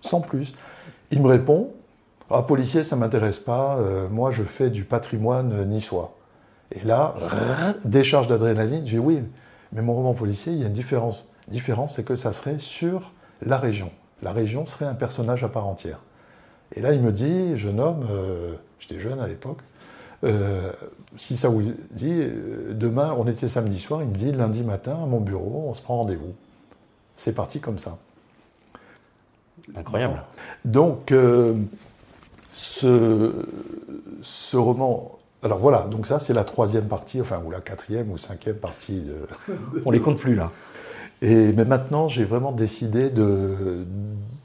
sans 0.00 0.20
plus. 0.20 0.54
Il 1.10 1.22
me 1.22 1.28
répond, 1.28 1.70
ah, 2.30 2.42
policier, 2.42 2.84
ça 2.84 2.96
m'intéresse 2.96 3.38
pas. 3.38 3.76
Euh, 3.78 4.08
moi, 4.08 4.30
je 4.30 4.42
fais 4.42 4.70
du 4.70 4.84
patrimoine 4.84 5.66
niçois. 5.68 6.16
Et 6.72 6.84
là, 6.84 7.14
décharge 7.84 8.26
d'adrénaline. 8.26 8.86
Je 8.86 8.92
dis 8.92 8.98
oui, 8.98 9.22
mais 9.72 9.82
mon 9.82 9.94
roman 9.94 10.14
policier, 10.14 10.52
il 10.52 10.58
y 10.58 10.64
a 10.64 10.66
une 10.66 10.72
différence. 10.72 11.32
Différence, 11.48 11.96
c'est 11.96 12.04
que 12.04 12.16
ça 12.16 12.32
serait 12.32 12.58
sur 12.58 13.12
la 13.44 13.58
région. 13.58 13.90
La 14.22 14.32
région 14.32 14.64
serait 14.64 14.86
un 14.86 14.94
personnage 14.94 15.44
à 15.44 15.48
part 15.48 15.66
entière. 15.66 16.00
Et 16.74 16.80
là, 16.80 16.92
il 16.92 17.02
me 17.02 17.12
dit, 17.12 17.56
jeune 17.56 17.78
homme, 17.78 18.06
euh, 18.10 18.54
j'étais 18.78 18.98
jeune 18.98 19.20
à 19.20 19.28
l'époque, 19.28 19.58
euh, 20.24 20.72
si 21.18 21.36
ça 21.36 21.48
vous 21.50 21.62
dit, 21.90 22.26
demain, 22.70 23.14
on 23.16 23.28
était 23.28 23.46
samedi 23.46 23.78
soir, 23.78 24.02
il 24.02 24.08
me 24.08 24.14
dit, 24.14 24.32
lundi 24.32 24.62
matin, 24.62 24.98
à 25.02 25.06
mon 25.06 25.20
bureau, 25.20 25.66
on 25.68 25.74
se 25.74 25.82
prend 25.82 25.98
rendez-vous. 25.98 26.32
C'est 27.14 27.34
parti 27.34 27.60
comme 27.60 27.78
ça. 27.78 27.98
Incroyable. 29.76 30.22
Donc, 30.64 31.12
ce, 32.54 34.56
roman. 34.56 35.18
Alors 35.42 35.58
voilà, 35.58 35.82
donc 35.82 36.06
ça 36.06 36.18
c'est 36.18 36.32
la 36.32 36.44
troisième 36.44 36.86
partie, 36.86 37.20
enfin 37.20 37.42
ou 37.44 37.50
la 37.50 37.60
quatrième 37.60 38.10
ou 38.10 38.18
cinquième 38.18 38.56
partie. 38.56 39.00
De... 39.00 39.16
On 39.84 39.90
les 39.90 40.00
compte 40.00 40.18
plus 40.18 40.34
là. 40.34 40.50
Et, 41.20 41.52
mais 41.52 41.64
maintenant 41.64 42.08
j'ai 42.08 42.24
vraiment 42.24 42.52
décidé 42.52 43.10
de, 43.10 43.84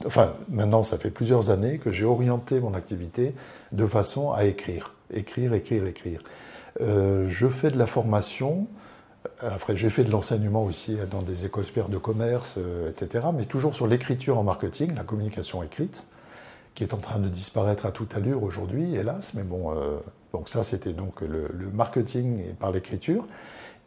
enfin 0.06 0.34
maintenant 0.48 0.82
ça 0.82 0.98
fait 0.98 1.10
plusieurs 1.10 1.50
années 1.50 1.78
que 1.78 1.90
j'ai 1.90 2.04
orienté 2.04 2.60
mon 2.60 2.74
activité 2.74 3.34
de 3.72 3.86
façon 3.86 4.32
à 4.32 4.44
écrire, 4.44 4.94
écrire, 5.12 5.54
écrire, 5.54 5.86
écrire. 5.86 6.20
Euh, 6.80 7.26
je 7.28 7.48
fais 7.48 7.70
de 7.70 7.78
la 7.78 7.86
formation, 7.86 8.66
après 9.40 9.76
j'ai 9.76 9.90
fait 9.90 10.04
de 10.04 10.10
l'enseignement 10.10 10.64
aussi 10.64 10.96
dans 11.10 11.22
des 11.22 11.44
écoles 11.44 11.64
supérieures 11.64 11.90
de 11.90 11.98
commerce, 11.98 12.56
euh, 12.58 12.90
etc., 12.90 13.26
mais 13.34 13.44
toujours 13.44 13.74
sur 13.74 13.86
l'écriture 13.86 14.38
en 14.38 14.44
marketing, 14.44 14.94
la 14.94 15.04
communication 15.04 15.62
écrite, 15.62 16.06
qui 16.74 16.84
est 16.84 16.94
en 16.94 16.98
train 16.98 17.18
de 17.18 17.28
disparaître 17.28 17.86
à 17.86 17.90
toute 17.90 18.14
allure 18.14 18.42
aujourd'hui, 18.42 18.94
hélas, 18.94 19.34
mais 19.34 19.42
bon, 19.42 19.74
euh, 19.74 19.98
donc 20.32 20.48
ça 20.48 20.62
c'était 20.62 20.92
donc 20.92 21.20
le, 21.20 21.48
marketing 21.72 22.54
par 22.54 22.70
l'écriture. 22.70 23.26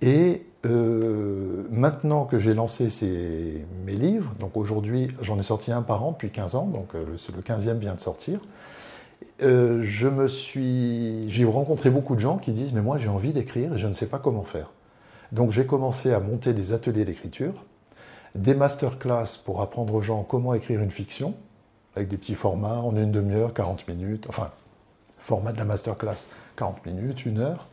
Et 0.01 0.45
euh, 0.65 1.63
maintenant 1.71 2.25
que 2.25 2.39
j'ai 2.39 2.53
lancé 2.53 3.65
mes 3.85 3.93
livres, 3.93 4.33
donc 4.39 4.57
aujourd'hui 4.57 5.07
j'en 5.21 5.39
ai 5.39 5.43
sorti 5.43 5.71
un 5.71 5.81
par 5.81 6.03
an 6.03 6.11
depuis 6.11 6.29
15 6.29 6.55
ans, 6.55 6.65
donc 6.65 6.93
euh, 6.93 7.05
le, 7.05 7.35
le 7.35 7.41
15e 7.41 7.77
vient 7.77 7.95
de 7.95 8.01
sortir, 8.01 8.39
je 9.39 10.07
me 10.07 10.27
suis, 10.27 11.29
j'ai 11.29 11.43
rencontré 11.43 11.89
beaucoup 11.89 12.15
de 12.15 12.19
gens 12.19 12.37
qui 12.37 12.51
disent 12.51 12.73
mais 12.73 12.81
moi 12.81 12.97
j'ai 12.97 13.09
envie 13.09 13.33
d'écrire 13.33 13.73
et 13.73 13.77
je 13.77 13.87
ne 13.87 13.93
sais 13.93 14.07
pas 14.07 14.19
comment 14.19 14.43
faire. 14.43 14.71
Donc 15.31 15.51
j'ai 15.51 15.65
commencé 15.65 16.13
à 16.13 16.19
monter 16.19 16.53
des 16.53 16.73
ateliers 16.73 17.05
d'écriture, 17.05 17.53
des 18.35 18.53
masterclass 18.53 19.37
pour 19.43 19.61
apprendre 19.61 19.93
aux 19.95 20.01
gens 20.01 20.23
comment 20.23 20.53
écrire 20.53 20.81
une 20.81 20.91
fiction, 20.91 21.33
avec 21.95 22.07
des 22.07 22.17
petits 22.17 22.35
formats 22.35 22.79
en 22.79 22.95
une 22.95 23.11
demi-heure, 23.11 23.53
40 23.53 23.87
minutes, 23.87 24.25
enfin 24.29 24.51
format 25.19 25.53
de 25.53 25.57
la 25.57 25.65
masterclass 25.65 26.27
40 26.55 26.85
minutes, 26.85 27.25
une 27.25 27.39
heure, 27.39 27.67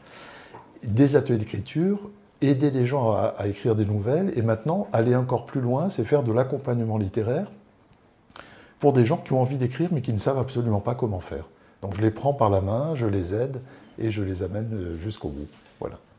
des 0.84 1.16
ateliers 1.16 1.38
d'écriture, 1.38 2.10
aider 2.40 2.70
les 2.70 2.86
gens 2.86 3.10
à, 3.12 3.34
à, 3.36 3.46
écrire 3.48 3.74
des 3.74 3.84
nouvelles, 3.84 4.32
et 4.36 4.42
maintenant 4.42 4.86
aller 4.92 5.16
encore 5.16 5.46
plus 5.46 5.60
loin, 5.60 5.90
c'est 5.90 6.04
faire 6.04 6.22
de 6.22 6.32
l'accompagnement 6.32 6.96
littéraire 6.96 7.50
pour 8.78 8.92
des 8.92 9.04
gens 9.04 9.18
qui 9.18 9.32
ont 9.32 9.40
envie 9.40 9.58
d'écrire 9.58 9.90
mais 9.92 10.00
qui 10.00 10.12
ne 10.12 10.18
savent 10.18 10.38
absolument 10.38 10.80
pas 10.80 10.94
comment 10.94 11.20
faire. 11.20 11.44
Donc 11.82 11.94
je 11.94 12.02
les 12.02 12.10
prends 12.10 12.32
par 12.32 12.50
la 12.50 12.60
main, 12.60 12.94
je 12.94 13.06
les 13.06 13.34
aide 13.34 13.60
et 13.98 14.10
je 14.10 14.22
les 14.22 14.42
amène 14.42 14.96
jusqu'au 15.02 15.28
bout. 15.28 15.48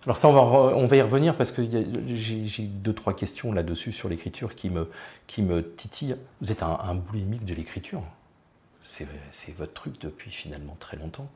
Alors 0.05 0.17
ça, 0.17 0.27
on 0.27 0.33
va, 0.33 0.41
on 0.75 0.87
va 0.87 0.95
y 0.95 1.01
revenir 1.01 1.35
parce 1.35 1.51
que 1.51 1.61
j'ai 1.63 2.63
deux, 2.63 2.93
trois 2.93 3.13
questions 3.13 3.53
là-dessus 3.53 3.91
sur 3.91 4.09
l'écriture 4.09 4.55
qui 4.55 4.69
me, 4.69 4.89
qui 5.27 5.43
me 5.43 5.63
titillent. 5.75 6.15
Vous 6.41 6.51
êtes 6.51 6.63
un, 6.63 6.79
un 6.83 6.95
boulimique 6.95 7.45
de 7.45 7.53
l'écriture. 7.53 8.01
C'est 8.83 9.07
votre 9.57 9.73
truc 9.73 10.01
depuis 10.01 10.31
finalement 10.31 10.75
très 10.79 10.97
longtemps. 10.97 11.29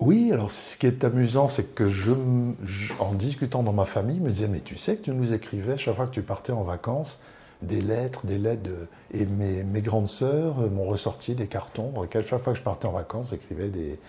Oui, 0.00 0.32
alors 0.32 0.50
ce 0.50 0.76
qui 0.76 0.86
est 0.86 1.04
amusant, 1.04 1.46
c'est 1.46 1.74
que 1.74 1.88
je, 1.88 2.12
en 2.98 3.14
discutant 3.14 3.62
dans 3.62 3.72
ma 3.72 3.84
famille, 3.84 4.18
me 4.18 4.28
disais, 4.28 4.48
mais 4.48 4.60
tu 4.60 4.76
sais 4.76 4.96
que 4.96 5.02
tu 5.02 5.12
nous 5.12 5.32
écrivais 5.32 5.78
chaque 5.78 5.94
fois 5.94 6.06
que 6.06 6.12
tu 6.12 6.22
partais 6.22 6.52
en 6.52 6.64
vacances 6.64 7.22
des 7.62 7.80
lettres, 7.80 8.26
des 8.26 8.38
lettres. 8.38 8.64
De... 8.64 8.88
Et 9.12 9.24
mes, 9.24 9.62
mes, 9.62 9.82
grandes 9.82 10.08
sœurs 10.08 10.56
m'ont 10.70 10.84
ressorti 10.84 11.36
des 11.36 11.46
cartons 11.46 11.90
dans 11.90 12.02
lesquels 12.02 12.26
chaque 12.26 12.42
fois 12.42 12.52
que 12.52 12.58
je 12.58 12.64
partais 12.64 12.86
en 12.86 12.92
vacances, 12.92 13.30
j'écrivais 13.30 13.68
des, 13.68 14.00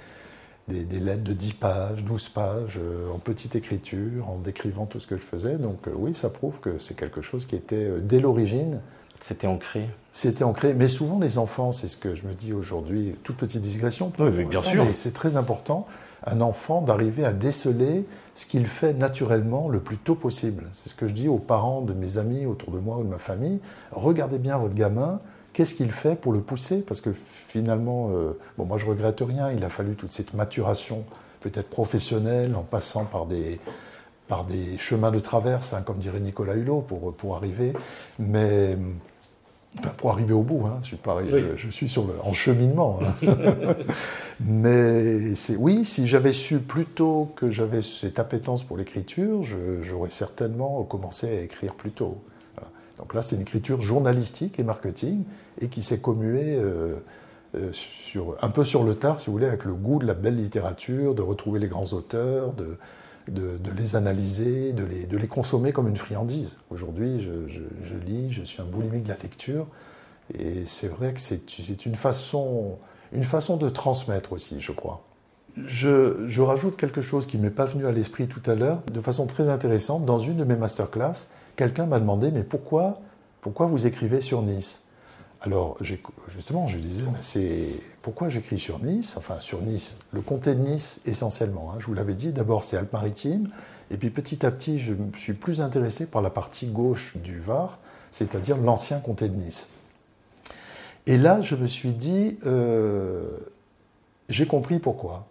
des, 0.67 0.84
des, 0.84 1.00
lettres 1.00 1.24
de 1.24 1.34
10 1.34 1.53
pages, 1.53 2.03
12 2.03 2.29
pages, 2.29 2.79
euh, 2.81 3.12
en 3.13 3.19
petite 3.19 3.55
écriture, 3.55 4.29
en 4.29 4.38
décrivant 4.39 4.86
tout 4.86 5.00
ce 5.00 5.07
que 5.07 5.15
je 5.15 5.22
faisais. 5.22 5.57
Donc 5.57 5.88
euh, 5.88 5.91
oui, 5.95 6.15
ça 6.15 6.29
prouve 6.29 6.60
que 6.60 6.79
c'est 6.79 6.95
quelque 6.95 7.22
chose 7.22 7.45
qui 7.45 7.55
était 7.55 7.86
euh, 7.86 8.00
dès 8.00 8.19
l'origine. 8.19 8.81
C'était 9.22 9.48
ancré. 9.48 9.88
C'était 10.12 10.43
ancré, 10.43 10.74
mais 10.74 10.88
souvent 10.88 11.19
les 11.19 11.38
enfants, 11.38 11.72
c'est 11.72 11.88
ce 11.88 11.98
que 11.98 12.15
je 12.15 12.25
me 12.25 12.34
dis 12.34 12.53
aujourd'hui, 12.53 13.15
toute 13.24 13.38
petite 13.38 13.62
digression. 13.62 14.12
Oui, 14.19 14.29
oui 14.36 14.45
bien 14.45 14.62
sûr. 14.62 14.86
C'est 14.93 15.13
très 15.13 15.36
important, 15.36 15.88
un 16.25 16.41
enfant, 16.41 16.81
d'arriver 16.81 17.25
à 17.25 17.31
déceler 17.31 18.05
ce 18.34 18.45
qu'il 18.45 18.67
fait 18.67 18.93
naturellement 18.93 19.69
le 19.69 19.79
plus 19.79 19.98
tôt 19.98 20.15
possible. 20.15 20.65
C'est 20.74 20.89
ce 20.89 20.95
que 20.95 21.07
je 21.07 21.13
dis 21.13 21.27
aux 21.27 21.39
parents 21.39 21.81
de 21.81 21.93
mes 21.93 22.17
amis 22.17 22.45
autour 22.45 22.72
de 22.72 22.79
moi 22.79 22.98
ou 22.98 23.03
de 23.03 23.10
ma 23.10 23.17
famille. 23.17 23.60
Regardez 23.91 24.38
bien 24.38 24.57
votre 24.57 24.75
gamin, 24.75 25.22
qu'est-ce 25.53 25.74
qu'il 25.74 25.91
fait 25.91 26.15
pour 26.19 26.34
le 26.34 26.41
pousser? 26.41 26.81
Parce 26.81 27.01
que 27.01 27.12
finalement, 27.55 28.09
euh, 28.12 28.38
bon, 28.57 28.65
moi 28.65 28.77
je 28.77 28.85
regrette 28.85 29.21
rien, 29.21 29.50
il 29.51 29.63
a 29.63 29.69
fallu 29.69 29.95
toute 29.95 30.12
cette 30.12 30.33
maturation, 30.33 31.05
peut-être 31.39 31.69
professionnelle, 31.69 32.53
en 32.53 32.63
passant 32.63 33.05
par 33.05 33.25
des, 33.25 33.62
par 34.27 34.43
des 34.43 34.77
chemins 34.77 35.09
de 35.09 35.19
traverse, 35.19 35.71
hein, 35.71 35.81
comme 35.81 36.00
dirait 36.00 36.19
Nicolas 36.19 36.55
Hulot, 36.55 36.81
pour, 36.81 37.13
pour 37.13 37.38
arriver. 37.38 37.71
Mais 38.19 38.77
Enfin, 39.79 39.89
pour 39.97 40.12
arriver 40.12 40.33
au 40.33 40.41
bout, 40.41 40.65
hein, 40.67 40.79
je 40.83 40.88
suis, 40.88 40.97
oui. 41.05 41.29
je, 41.29 41.57
je, 41.57 41.69
suis 41.69 41.89
sur 41.89 42.07
le, 42.07 42.13
en 42.24 42.31
cheminement. 42.31 43.00
Hein. 43.01 43.27
Mais 44.39 45.35
c'est 45.35 45.57
oui, 45.57 45.83
si 45.83 46.07
j'avais 46.07 46.31
su 46.31 46.59
plus 46.59 46.85
tôt 46.85 47.33
que 47.35 47.51
j'avais 47.51 47.81
cette 47.81 48.17
appétence 48.17 48.63
pour 48.63 48.77
l'écriture, 48.77 49.43
j'aurais 49.81 50.12
certainement 50.12 50.81
commencé 50.83 51.27
à 51.27 51.41
écrire 51.41 51.74
plus 51.74 51.91
tôt. 51.91 52.21
Voilà. 52.55 52.69
Donc 53.00 53.13
là, 53.13 53.21
c'est 53.21 53.35
une 53.35 53.41
écriture 53.41 53.81
journalistique 53.81 54.62
et 54.62 54.63
marketing 54.63 55.24
et 55.59 55.67
qui 55.67 55.83
s'est 55.83 56.00
commuée 56.00 56.55
euh, 56.55 56.95
sur, 57.71 58.35
un 58.41 58.50
peu 58.50 58.63
sur 58.63 58.83
le 58.83 58.95
tard, 58.95 59.19
si 59.19 59.27
vous 59.27 59.33
voulez, 59.33 59.47
avec 59.47 59.65
le 59.65 59.74
goût 59.74 60.00
de 60.00 60.05
la 60.05 60.13
belle 60.13 60.35
littérature, 60.35 61.15
de 61.15 61.21
retrouver 61.21 61.59
les 61.59 61.67
grands 61.67 61.93
auteurs, 61.93 62.53
de, 62.53 62.77
de, 63.27 63.71
les 63.75 63.95
analyser, 63.95 64.74
de 64.74 64.83
les, 64.83 65.05
de 65.05 65.17
les, 65.17 65.27
consommer 65.27 65.71
comme 65.71 65.88
une 65.88 65.97
friandise. 65.97 66.57
Aujourd'hui, 66.69 67.21
je, 67.21 67.47
je, 67.47 67.62
je, 67.81 67.95
lis, 67.97 68.31
je 68.31 68.43
suis 68.43 68.62
un 68.62 68.65
boulimique 68.65 69.03
de 69.03 69.09
la 69.09 69.17
lecture, 69.17 69.67
et 70.38 70.65
c'est 70.65 70.88
vrai 70.88 71.13
que 71.13 71.19
c'est 71.19 71.85
une 71.85 71.95
façon, 71.95 72.77
une 73.12 73.24
façon 73.24 73.57
de 73.57 73.69
transmettre 73.69 74.33
aussi, 74.33 74.62
je 74.62 74.71
crois. 74.71 75.03
Je, 75.55 76.27
je 76.27 76.41
rajoute 76.41 76.75
quelque 76.75 77.01
chose 77.01 77.25
qui 77.25 77.38
m'est 77.38 77.50
pas 77.50 77.65
venu 77.65 77.85
à 77.85 77.91
l'esprit 77.91 78.27
tout 78.27 78.41
à 78.50 78.55
l'heure, 78.55 78.81
de 78.91 79.00
façon 79.00 79.25
très 79.25 79.47
intéressante. 79.50 80.05
Dans 80.05 80.19
une 80.19 80.38
de 80.38 80.43
mes 80.43 80.57
masterclass, 80.57 81.27
quelqu'un 81.55 81.85
m'a 81.85 82.00
demandé, 82.00 82.31
mais 82.31 82.43
pourquoi, 82.43 83.00
pourquoi 83.41 83.65
vous 83.65 83.88
écrivez 83.88 84.19
sur 84.19 84.41
Nice? 84.41 84.84
Alors, 85.45 85.77
justement, 86.27 86.67
je 86.67 86.79
disais, 86.79 87.03
c'est 87.21 87.67
pourquoi 88.01 88.29
j'écris 88.29 88.57
sur 88.57 88.79
Nice, 88.79 89.15
enfin 89.15 89.39
sur 89.39 89.61
Nice, 89.61 89.97
le 90.11 90.21
comté 90.21 90.55
de 90.55 90.59
Nice 90.59 91.01
essentiellement. 91.05 91.71
Hein, 91.71 91.75
je 91.79 91.85
vous 91.85 91.93
l'avais 91.93 92.15
dit, 92.15 92.33
d'abord 92.33 92.63
c'est 92.63 92.77
Alpes-Maritimes, 92.77 93.49
et 93.91 93.97
puis 93.97 94.09
petit 94.09 94.43
à 94.43 94.49
petit, 94.49 94.79
je 94.79 94.93
me 94.93 95.15
suis 95.15 95.33
plus 95.33 95.61
intéressé 95.61 96.07
par 96.07 96.23
la 96.23 96.31
partie 96.31 96.65
gauche 96.67 97.15
du 97.17 97.37
Var, 97.37 97.77
c'est-à-dire 98.11 98.57
l'ancien 98.57 98.99
comté 98.99 99.29
de 99.29 99.35
Nice. 99.35 99.69
Et 101.05 101.19
là, 101.19 101.43
je 101.43 101.55
me 101.55 101.67
suis 101.67 101.93
dit, 101.93 102.39
euh, 102.47 103.37
j'ai 104.29 104.47
compris 104.47 104.79
pourquoi. 104.79 105.27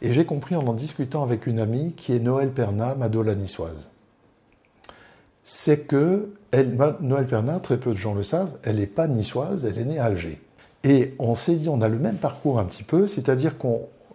Et 0.00 0.12
j'ai 0.12 0.24
compris 0.24 0.54
en 0.54 0.64
en 0.64 0.74
discutant 0.74 1.24
avec 1.24 1.48
une 1.48 1.58
amie 1.58 1.94
qui 1.94 2.12
est 2.12 2.20
Noël 2.20 2.52
Perna, 2.52 2.94
Madola 2.94 3.34
niçoise 3.34 3.95
c'est 5.48 5.86
que 5.86 6.34
Noël 7.00 7.26
Pernin, 7.28 7.60
très 7.60 7.76
peu 7.76 7.92
de 7.92 7.96
gens 7.96 8.14
le 8.14 8.24
savent, 8.24 8.50
elle 8.64 8.76
n'est 8.76 8.86
pas 8.88 9.06
niçoise, 9.06 9.64
elle 9.64 9.78
est 9.78 9.84
née 9.84 10.00
à 10.00 10.06
Alger. 10.06 10.42
Et 10.82 11.14
on 11.20 11.36
s'est 11.36 11.54
dit, 11.54 11.68
on 11.68 11.82
a 11.82 11.88
le 11.88 12.00
même 12.00 12.16
parcours 12.16 12.58
un 12.58 12.64
petit 12.64 12.82
peu, 12.82 13.06
c'est-à-dire 13.06 13.56
que 13.56 13.68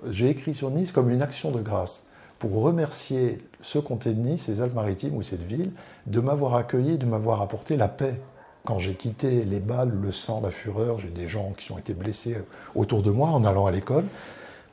j'ai 0.09 0.29
écrit 0.29 0.53
sur 0.53 0.69
Nice 0.71 0.91
comme 0.91 1.09
une 1.09 1.21
action 1.21 1.51
de 1.51 1.61
grâce 1.61 2.09
pour 2.37 2.51
remercier 2.61 3.41
ce 3.61 3.79
comté 3.79 4.13
de 4.13 4.19
Nice, 4.19 4.43
ces 4.43 4.59
Alpes-Maritimes 4.59 5.15
ou 5.15 5.21
cette 5.21 5.43
ville, 5.43 5.71
de 6.05 6.19
m'avoir 6.19 6.55
accueilli, 6.55 6.97
de 6.97 7.05
m'avoir 7.05 7.41
apporté 7.41 7.77
la 7.77 7.87
paix. 7.87 8.19
Quand 8.65 8.79
j'ai 8.79 8.95
quitté 8.95 9.45
les 9.45 9.61
balles, 9.61 9.93
le 10.01 10.11
sang, 10.11 10.41
la 10.43 10.51
fureur, 10.51 10.99
j'ai 10.99 11.11
des 11.11 11.29
gens 11.29 11.53
qui 11.57 11.71
ont 11.71 11.77
été 11.77 11.93
blessés 11.93 12.35
autour 12.75 13.03
de 13.03 13.09
moi 13.09 13.29
en 13.29 13.45
allant 13.45 13.67
à 13.67 13.71
l'école. 13.71 14.03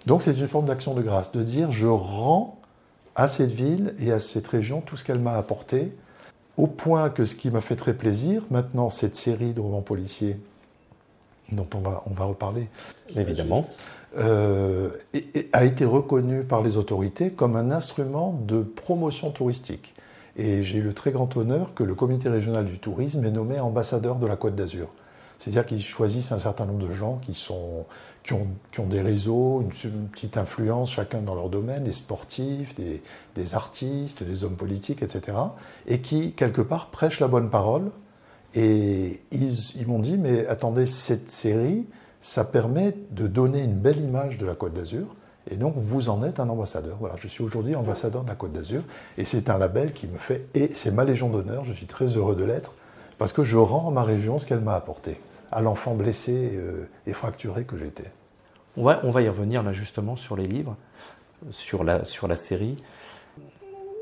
Donc 0.07 0.25
c'est 0.25 0.37
une 0.37 0.49
forme 0.49 0.67
d'action 0.67 0.95
de 0.95 1.03
grâce, 1.03 1.31
de 1.31 1.45
dire 1.45 1.71
je 1.71 1.87
rends 1.87 2.59
à 3.15 3.29
cette 3.29 3.53
ville 3.53 3.95
et 4.01 4.11
à 4.11 4.19
cette 4.19 4.49
région 4.49 4.81
tout 4.81 4.97
ce 4.97 5.05
qu'elle 5.05 5.21
m'a 5.21 5.35
apporté, 5.35 5.93
au 6.59 6.67
point 6.67 7.09
que 7.09 7.25
ce 7.25 7.37
qui 7.37 7.51
m'a 7.51 7.63
fait 7.63 7.77
très 7.77 7.95
plaisir, 7.95 8.43
maintenant, 8.51 8.91
cette 8.91 9.17
série 9.17 9.55
de 9.55 9.61
romans 9.61 9.81
policiers, 9.81 10.37
dont 11.53 11.69
on 11.75 11.79
va, 11.79 12.03
on 12.07 12.13
va 12.13 12.25
reparler, 12.25 12.69
évidemment, 13.17 13.67
euh, 14.19 14.91
et, 15.15 15.25
et 15.35 15.49
a 15.53 15.65
été 15.65 15.85
reconnue 15.85 16.43
par 16.43 16.63
les 16.63 16.77
autorités 16.77 17.31
comme 17.31 17.57
un 17.57 17.71
instrument 17.71 18.39
de 18.47 18.61
promotion 18.63 19.31
touristique. 19.31 19.95
Et 20.37 20.63
j'ai 20.63 20.79
eu 20.79 20.83
le 20.83 20.93
très 20.93 21.13
grand 21.13 21.37
honneur 21.37 21.75
que 21.75 21.85
le 21.85 21.95
comité 21.95 22.29
régional 22.29 22.65
du 22.65 22.79
tourisme 22.79 23.25
ait 23.25 23.31
nommé 23.31 23.61
ambassadeur 23.61 24.17
de 24.17 24.27
la 24.27 24.37
Côte 24.37 24.57
d'Azur. 24.57 24.89
C'est-à-dire 25.39 25.65
qu'ils 25.65 25.83
choisissent 25.83 26.33
un 26.33 26.39
certain 26.41 26.67
nombre 26.67 26.87
de 26.87 26.93
gens 26.93 27.21
qui, 27.25 27.35
sont, 27.35 27.87
qui, 28.29 28.81
ont, 28.81 28.87
des 28.87 29.01
réseaux, 29.01 29.63
une, 29.63 30.09
petite 30.09 30.37
influence 30.37 30.91
chacun 30.91 31.23
dans 31.23 31.35
leur 31.35 31.49
domaine, 31.49 31.85
des 31.85 31.95
sportifs, 31.95 32.75
des, 32.75 33.03
des 33.35 33.55
artistes, 33.55 34.23
des 34.23 34.45
hommes 34.45 34.57
politiques, 34.57 35.03
etc. 35.03 35.39
Et 35.87 36.01
qui, 36.01 36.33
quelque 36.33 36.61
part, 36.61 36.91
prêchent 36.91 37.21
la 37.21 37.29
bonne 37.29 37.49
parole. 37.49 37.91
Et 38.55 39.23
ils, 39.31 39.77
ils 39.77 39.87
m'ont 39.87 39.99
dit, 39.99 40.19
mais 40.19 40.47
attendez, 40.47 40.85
cette 40.87 41.31
série, 41.31 41.87
ça 42.21 42.45
permet 42.45 42.95
de 43.13 43.27
donner 43.27 43.63
une 43.63 43.79
belle 43.79 44.01
image 44.01 44.37
de 44.37 44.45
la 44.45 44.55
Côte 44.55 44.75
d'Azur. 44.75 45.07
Et 45.51 45.57
donc, 45.57 45.75
vous 45.77 46.11
en 46.11 46.23
êtes 46.23 46.39
un 46.39 46.51
ambassadeur. 46.51 46.99
Voilà, 47.01 47.17
je 47.17 47.29
suis 47.29 47.43
aujourd'hui 47.43 47.77
ambassadeur 47.77 48.25
de 48.25 48.29
la 48.29 48.35
Côte 48.35 48.53
d'Azur. 48.53 48.83
Et 49.17 49.25
c'est 49.25 49.49
un 49.49 49.57
label 49.57 49.95
qui 49.95 50.07
me 50.07 50.19
fait, 50.19 50.47
et 50.55 50.73
c'est 50.75 50.91
ma 50.91 51.05
légion 51.05 51.31
d'honneur, 51.31 51.65
je 51.65 51.73
suis 51.73 51.87
très 51.87 52.09
heureux 52.09 52.37
de 52.37 52.45
l'être, 52.45 52.75
parce 53.17 53.33
que 53.33 53.43
je 53.43 53.57
rends 53.57 53.89
à 53.89 53.91
ma 53.91 54.03
région 54.03 54.39
ce 54.39 54.47
qu'elle 54.47 54.61
m'a 54.61 54.75
apporté 54.75 55.19
à 55.51 55.63
l'enfant 55.63 55.95
blessé 55.95 56.53
euh, 56.57 56.89
et 57.07 57.13
fracturé 57.13 57.65
que 57.65 57.77
j'étais. 57.77 58.13
On 58.77 58.85
va, 58.85 59.01
on 59.03 59.11
va 59.11 59.23
y 59.23 59.29
revenir 59.29 59.63
là 59.63 59.73
justement 59.73 60.17
sur 60.17 60.37
les 60.37 60.47
livres, 60.47 60.77
sur 61.51 61.85
la, 61.85 62.05
sur 62.05 62.29
la 62.29 62.37
série. 62.37 62.77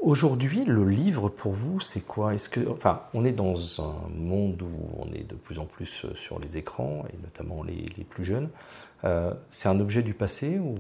Aujourd'hui, 0.07 0.65
le 0.65 0.85
livre 0.85 1.29
pour 1.29 1.53
vous, 1.53 1.81
c'est 1.81 2.07
quoi? 2.07 2.33
Est-ce 2.35 2.49
que, 2.49 2.61
enfin, 2.71 3.03
on 3.13 3.25
est 3.25 3.33
dans 3.33 3.57
un 3.81 4.09
monde 4.15 4.63
où 4.63 5.01
on 5.01 5.13
est 5.13 5.29
de 5.29 5.35
plus 5.35 5.59
en 5.59 5.65
plus 5.65 6.05
euh, 6.05 6.15
sur 6.15 6.39
les 6.39 6.59
écrans 6.59 7.05
et 7.13 7.21
notamment 7.23 7.65
les, 7.65 8.05
plus 8.09 8.23
jeunes. 8.23 8.49
Euh, 9.03 9.33
c'est 9.51 9.69
un 9.69 9.81
objet 9.81 10.03
du 10.03 10.15
passé 10.15 10.61
ou, 10.61 10.77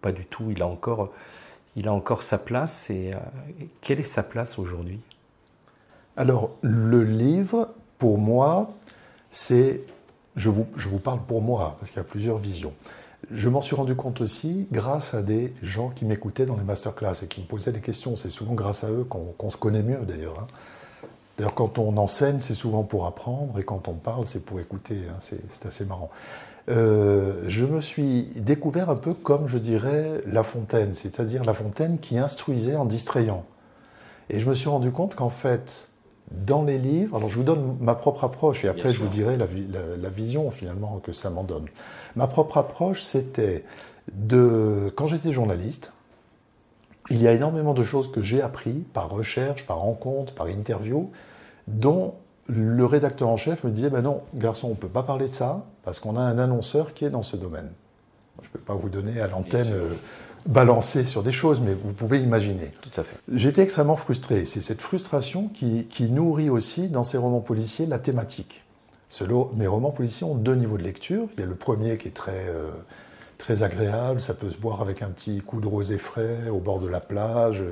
pas 0.00 0.12
du 0.12 0.26
tout? 0.26 0.50
Il 0.50 0.62
a 0.62 0.68
encore, 0.68 1.12
il 1.74 1.88
a 1.88 1.92
encore 1.92 2.22
sa 2.22 2.38
place. 2.38 2.88
Et 2.90 3.14
euh, 3.14 3.18
quelle 3.80 3.98
est 3.98 4.04
sa 4.04 4.22
place 4.22 4.60
aujourd'hui? 4.60 5.00
Alors, 6.16 6.56
le 6.60 7.02
livre, 7.02 7.74
pour 7.98 8.18
moi, 8.18 8.70
c'est, 9.30 9.82
je 10.36 10.48
vous, 10.48 10.66
je 10.76 10.88
vous 10.88 10.98
parle 10.98 11.20
pour 11.26 11.42
moi 11.42 11.76
parce 11.78 11.90
qu'il 11.90 11.98
y 11.98 12.00
a 12.00 12.04
plusieurs 12.04 12.38
visions. 12.38 12.72
Je 13.30 13.48
m'en 13.48 13.60
suis 13.60 13.74
rendu 13.74 13.94
compte 13.96 14.20
aussi 14.20 14.66
grâce 14.70 15.12
à 15.12 15.22
des 15.22 15.52
gens 15.62 15.90
qui 15.90 16.04
m'écoutaient 16.04 16.46
dans 16.46 16.56
les 16.56 16.62
masterclass 16.62 17.24
et 17.24 17.26
qui 17.26 17.40
me 17.40 17.46
posaient 17.46 17.72
des 17.72 17.80
questions. 17.80 18.16
C'est 18.16 18.30
souvent 18.30 18.54
grâce 18.54 18.84
à 18.84 18.90
eux 18.90 19.04
qu'on 19.04 19.50
se 19.50 19.56
connaît 19.56 19.82
mieux 19.82 19.98
d'ailleurs. 20.06 20.38
Hein. 20.40 20.46
D'ailleurs, 21.36 21.54
quand 21.54 21.78
on 21.78 21.96
enseigne, 21.96 22.40
c'est 22.40 22.54
souvent 22.54 22.84
pour 22.84 23.06
apprendre 23.06 23.58
et 23.58 23.64
quand 23.64 23.88
on 23.88 23.94
parle, 23.94 24.26
c'est 24.26 24.44
pour 24.44 24.60
écouter. 24.60 25.02
Hein. 25.08 25.18
C'est 25.20 25.66
assez 25.66 25.84
marrant. 25.84 26.10
Euh, 26.68 27.44
je 27.48 27.64
me 27.64 27.80
suis 27.80 28.24
découvert 28.36 28.90
un 28.90 28.96
peu 28.96 29.14
comme, 29.14 29.46
je 29.46 29.58
dirais, 29.58 30.20
La 30.26 30.42
Fontaine, 30.42 30.94
c'est-à-dire 30.94 31.44
La 31.44 31.54
Fontaine 31.54 31.98
qui 31.98 32.18
instruisait 32.18 32.76
en 32.76 32.84
distrayant. 32.84 33.44
Et 34.30 34.40
je 34.40 34.48
me 34.48 34.54
suis 34.54 34.68
rendu 34.68 34.90
compte 34.90 35.14
qu'en 35.14 35.30
fait, 35.30 35.87
dans 36.30 36.62
les 36.62 36.78
livres, 36.78 37.16
alors 37.16 37.28
je 37.28 37.36
vous 37.36 37.44
donne 37.44 37.76
ma 37.80 37.94
propre 37.94 38.24
approche 38.24 38.64
et 38.64 38.68
après 38.68 38.92
je 38.92 38.98
vous 39.02 39.08
dirai 39.08 39.36
la, 39.36 40.10
vision 40.10 40.50
finalement 40.50 41.00
que 41.02 41.12
ça 41.12 41.30
m'en 41.30 41.44
donne. 41.44 41.66
Ma 42.16 42.26
propre 42.26 42.58
approche, 42.58 43.02
c'était 43.02 43.64
de, 44.12 44.92
quand 44.94 45.06
j'étais 45.06 45.32
journaliste, 45.32 45.92
il 47.10 47.22
y 47.22 47.28
a 47.28 47.32
énormément 47.32 47.72
de 47.72 47.82
choses 47.82 48.10
que 48.10 48.20
j'ai 48.20 48.42
appris 48.42 48.84
par 48.92 49.08
recherche, 49.08 49.66
par 49.66 49.78
rencontre, 49.78 50.34
par 50.34 50.48
interview, 50.48 51.10
dont 51.66 52.14
le 52.46 52.84
rédacteur 52.84 53.28
en 53.28 53.36
chef 53.36 53.64
me 53.64 53.70
disait, 53.70 53.90
ben 53.90 54.02
non, 54.02 54.22
garçon, 54.34 54.68
on 54.68 54.70
ne 54.70 54.76
peut 54.76 54.88
pas 54.88 55.02
parler 55.02 55.28
de 55.28 55.32
ça, 55.32 55.64
parce 55.84 55.98
qu'on 55.98 56.16
a 56.16 56.20
un 56.20 56.38
annonceur 56.38 56.92
qui 56.92 57.04
est 57.04 57.10
dans 57.10 57.22
ce 57.22 57.36
domaine. 57.36 57.70
Je 58.42 58.48
ne 58.48 58.52
peux 58.52 58.58
pas 58.58 58.74
vous 58.74 58.88
donner 58.88 59.20
à 59.20 59.26
l'antenne 59.26 59.72
balancer 60.48 61.04
sur 61.04 61.22
des 61.22 61.30
choses, 61.30 61.60
mais 61.60 61.74
vous 61.74 61.92
pouvez 61.92 62.20
imaginer. 62.20 62.72
Tout 62.80 63.00
à 63.00 63.04
fait. 63.04 63.16
J'étais 63.32 63.62
extrêmement 63.62 63.96
frustré. 63.96 64.46
C'est 64.46 64.62
cette 64.62 64.80
frustration 64.80 65.48
qui, 65.48 66.10
nourrit 66.10 66.50
aussi 66.50 66.88
dans 66.88 67.02
ces 67.02 67.18
romans 67.18 67.40
policiers 67.40 67.86
la 67.86 67.98
thématique. 67.98 68.64
mes 69.54 69.66
romans 69.66 69.90
policiers 69.90 70.26
ont 70.26 70.34
deux 70.34 70.54
niveaux 70.54 70.78
de 70.78 70.82
lecture. 70.82 71.28
Il 71.36 71.40
y 71.40 71.42
a 71.42 71.46
le 71.46 71.54
premier 71.54 71.98
qui 71.98 72.08
est 72.08 72.16
très, 72.16 72.48
euh, 72.48 72.70
très 73.36 73.62
agréable, 73.62 74.22
ça 74.22 74.32
peut 74.32 74.50
se 74.50 74.56
boire 74.56 74.80
avec 74.80 75.02
un 75.02 75.10
petit 75.10 75.42
coup 75.42 75.60
de 75.60 75.66
rosé 75.66 75.98
frais 75.98 76.48
au 76.50 76.60
bord 76.60 76.80
de 76.80 76.88
la 76.88 77.00
plage. 77.00 77.62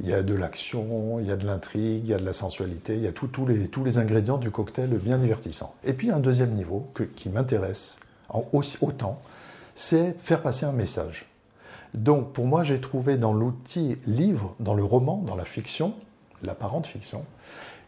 Il 0.00 0.08
y 0.08 0.12
a 0.12 0.22
de 0.22 0.34
l'action, 0.34 1.20
il 1.20 1.26
y 1.26 1.30
a 1.30 1.36
de 1.36 1.46
l'intrigue, 1.46 2.04
il 2.04 2.10
y 2.10 2.14
a 2.14 2.18
de 2.18 2.24
la 2.24 2.32
sensualité, 2.34 2.96
il 2.96 3.02
y 3.02 3.06
a 3.06 3.12
tous 3.12 3.46
les, 3.46 3.68
tous 3.68 3.84
les 3.84 3.98
ingrédients 3.98 4.38
du 4.38 4.50
cocktail 4.50 4.90
bien 4.90 5.18
divertissant. 5.18 5.74
Et 5.84 5.94
puis 5.94 6.10
un 6.10 6.20
deuxième 6.20 6.52
niveau 6.52 6.86
qui 7.16 7.30
m'intéresse 7.30 7.98
autant, 8.82 9.20
c'est 9.74 10.18
faire 10.20 10.42
passer 10.42 10.66
un 10.66 10.72
message. 10.72 11.29
Donc 11.94 12.32
pour 12.32 12.46
moi, 12.46 12.62
j'ai 12.62 12.80
trouvé 12.80 13.16
dans 13.16 13.32
l'outil 13.32 13.96
livre, 14.06 14.54
dans 14.60 14.74
le 14.74 14.84
roman, 14.84 15.22
dans 15.26 15.36
la 15.36 15.44
fiction, 15.44 15.94
l'apparente 16.42 16.86
fiction, 16.86 17.24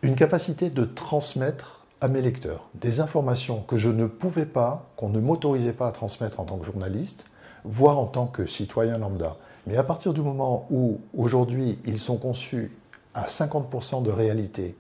une 0.03 0.17
capacité 0.17 0.71
de 0.71 0.85
transmettre 0.85 1.87
à 2.01 2.09
mes 2.09 2.21
lecteurs 2.21 2.69
des 2.75 3.01
informations 3.01 3.61
que 3.61 3.77
je 3.77 3.89
ne 3.89 4.07
pouvais 4.07 4.47
pas, 4.47 4.91
qu'on 4.97 5.09
ne 5.09 5.21
m'autorisait 5.21 5.73
pas 5.73 5.87
à 5.87 5.93
transmettre 5.93 6.41
en 6.41 6.45
tant 6.45 6.59
que 6.59 6.67
journaliste, 6.67 7.31
voire 7.65 7.99
en 7.99 8.07
tant 8.07 8.27
que 8.27 8.47
citoyen 8.47 8.99
lambda. 8.99 9.37
Mais 9.69 9.77
à 9.77 9.85
partir 9.85 10.13
du 10.13 10.21
moment 10.21 10.67
où 10.71 11.01
aujourd'hui 11.17 11.79
ils 11.85 12.01
sont 12.01 12.17
conçus 12.17 12.77
à 13.15 13.27
50% 13.27 14.03
de 14.03 14.11
réalité, 14.11 14.77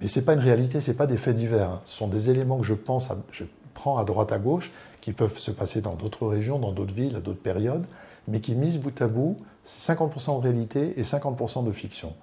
mais 0.00 0.06
ce 0.06 0.20
n'est 0.20 0.24
pas 0.24 0.34
une 0.34 0.40
réalité, 0.40 0.80
ce 0.80 0.90
n'est 0.90 0.96
pas 0.96 1.06
des 1.06 1.16
faits 1.16 1.34
divers, 1.34 1.70
hein. 1.70 1.80
ce 1.84 1.96
sont 1.96 2.06
des 2.06 2.30
éléments 2.30 2.58
que 2.58 2.64
je 2.64 2.74
pense, 2.74 3.10
je 3.32 3.44
prends 3.74 3.98
à 3.98 4.04
droite 4.04 4.30
à 4.30 4.38
gauche, 4.38 4.72
qui 5.00 5.12
peuvent 5.12 5.38
se 5.38 5.50
passer 5.50 5.80
dans 5.80 5.94
d'autres 5.94 6.26
régions, 6.26 6.58
dans 6.58 6.72
d'autres 6.72 6.94
villes, 6.94 7.16
à 7.16 7.20
d'autres 7.20 7.40
périodes, 7.40 7.86
mais 8.28 8.40
qui, 8.40 8.54
mise 8.54 8.78
bout 8.78 9.00
à 9.00 9.08
bout, 9.08 9.36
c'est 9.64 9.92
50% 9.94 10.38
de 10.38 10.42
réalité 10.42 10.98
et 10.98 11.02
50% 11.02 11.64
de 11.64 11.72
fiction. 11.72 12.14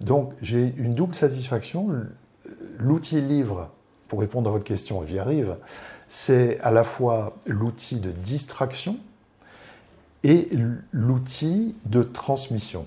Donc 0.00 0.32
j'ai 0.42 0.74
une 0.76 0.94
double 0.94 1.14
satisfaction. 1.14 1.88
L'outil 2.78 3.20
livre, 3.20 3.70
pour 4.08 4.20
répondre 4.20 4.48
à 4.48 4.52
votre 4.52 4.64
question, 4.64 5.04
j'y 5.06 5.18
arrive, 5.18 5.56
c'est 6.08 6.58
à 6.60 6.70
la 6.70 6.84
fois 6.84 7.36
l'outil 7.46 8.00
de 8.00 8.10
distraction 8.10 8.96
et 10.24 10.48
l'outil 10.92 11.74
de 11.86 12.02
transmission. 12.02 12.86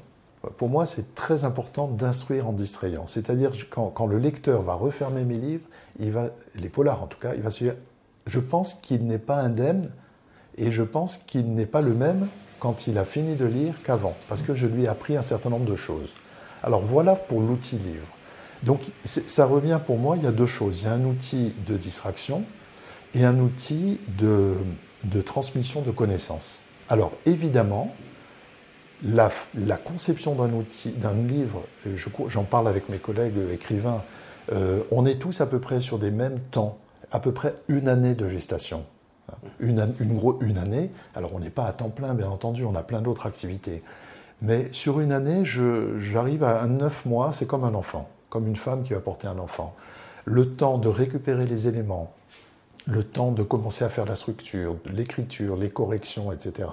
Pour 0.57 0.69
moi, 0.69 0.87
c'est 0.87 1.13
très 1.13 1.43
important 1.43 1.87
d'instruire 1.87 2.47
en 2.47 2.53
distrayant. 2.53 3.05
C'est-à-dire 3.05 3.51
quand, 3.69 4.07
le 4.07 4.17
lecteur 4.17 4.63
va 4.63 4.73
refermer 4.73 5.23
mes 5.23 5.37
livres, 5.37 5.67
il 5.99 6.11
va, 6.11 6.29
les 6.55 6.69
polars 6.69 7.03
en 7.03 7.07
tout 7.07 7.19
cas, 7.19 7.35
il 7.35 7.41
va 7.41 7.51
se 7.51 7.63
dire, 7.63 7.75
je 8.25 8.39
pense 8.39 8.73
qu'il 8.73 9.05
n'est 9.05 9.19
pas 9.19 9.37
indemne 9.37 9.91
et 10.57 10.71
je 10.71 10.83
pense 10.83 11.17
qu'il 11.17 11.53
n'est 11.53 11.65
pas 11.67 11.81
le 11.81 11.93
même 11.93 12.27
quand 12.61 12.85
il 12.85 12.99
a 12.99 13.05
fini 13.05 13.33
de 13.33 13.45
lire 13.45 13.73
qu'avant, 13.83 14.15
parce 14.29 14.43
que 14.43 14.53
je 14.53 14.67
lui 14.67 14.83
ai 14.83 14.87
appris 14.87 15.17
un 15.17 15.23
certain 15.23 15.49
nombre 15.49 15.69
de 15.69 15.75
choses. 15.75 16.13
Alors 16.63 16.81
voilà 16.81 17.15
pour 17.15 17.41
l'outil 17.41 17.77
livre. 17.77 18.07
Donc 18.61 18.81
ça 19.03 19.45
revient 19.47 19.79
pour 19.83 19.97
moi, 19.97 20.15
il 20.15 20.23
y 20.23 20.27
a 20.27 20.31
deux 20.31 20.45
choses. 20.45 20.81
Il 20.81 20.85
y 20.85 20.87
a 20.87 20.93
un 20.93 21.03
outil 21.03 21.53
de 21.67 21.75
distraction 21.75 22.43
et 23.15 23.25
un 23.25 23.39
outil 23.39 23.99
de, 24.19 24.53
transmission 25.25 25.81
de 25.81 25.89
connaissances. 25.89 26.61
Alors 26.87 27.13
évidemment, 27.25 27.95
la, 29.03 29.31
conception 29.83 30.35
d'un 30.35 30.53
outil, 30.53 30.91
d'un 30.91 31.15
livre, 31.15 31.63
j'en 32.27 32.43
parle 32.43 32.67
avec 32.67 32.89
mes 32.89 32.99
collègues 32.99 33.39
écrivains, 33.51 34.03
euh, 34.51 34.83
on 34.91 35.07
est 35.07 35.15
tous 35.15 35.41
à 35.41 35.47
peu 35.47 35.59
près 35.59 35.81
sur 35.81 35.97
des 35.97 36.11
mêmes 36.11 36.39
temps, 36.51 36.77
à 37.11 37.19
peu 37.19 37.31
près 37.31 37.55
une 37.69 37.87
année 37.87 38.13
de 38.13 38.29
gestation 38.29 38.85
une, 39.59 39.93
une, 40.41 40.57
année. 40.57 40.91
Alors 41.15 41.33
on 41.33 41.39
n'est 41.39 41.49
pas 41.49 41.65
à 41.65 41.73
temps 41.73 41.89
plein, 41.89 42.13
bien 42.13 42.29
entendu, 42.29 42.65
on 42.65 42.75
a 42.75 42.83
plein 42.83 43.01
d'autres 43.01 43.25
activités. 43.25 43.83
Mais 44.41 44.71
sur 44.71 44.99
une 44.99 45.11
année, 45.11 45.43
j'arrive 45.45 46.43
à 46.43 46.65
neuf 46.67 47.05
mois, 47.05 47.31
c'est 47.31 47.45
comme 47.45 47.63
un 47.63 47.75
enfant, 47.75 48.09
comme 48.29 48.47
une 48.47 48.55
femme 48.55 48.83
qui 48.83 48.93
va 48.93 48.99
porter 48.99 49.27
un 49.27 49.37
enfant. 49.37 49.75
Le 50.25 50.53
temps 50.53 50.77
de 50.77 50.87
récupérer 50.87 51.45
les 51.45 51.67
éléments, 51.67 52.11
le 52.87 53.03
temps 53.03 53.31
de 53.31 53.43
commencer 53.43 53.85
à 53.85 53.89
faire 53.89 54.05
la 54.05 54.15
structure, 54.15 54.75
l'écriture, 54.91 55.55
les 55.57 55.69
corrections, 55.69 56.31
etc. 56.31 56.69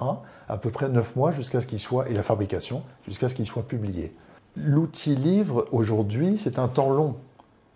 À 0.48 0.56
peu 0.56 0.70
près 0.70 0.88
neuf 0.88 1.14
mois 1.16 1.30
jusqu'à 1.30 1.61
ce 1.61 1.66
qu'il 1.66 1.78
soit, 1.78 2.08
et 2.08 2.14
la 2.14 2.22
fabrication, 2.22 2.82
jusqu'à 3.06 3.28
ce 3.28 3.34
qu'il 3.34 3.46
soit 3.46 3.68
publié. 3.68 4.14
L'outil 4.56 5.14
livre, 5.14 5.66
aujourd'hui, 5.70 6.38
c'est 6.38 6.58
un 6.58 6.68
temps 6.68 6.90
long. 6.90 7.16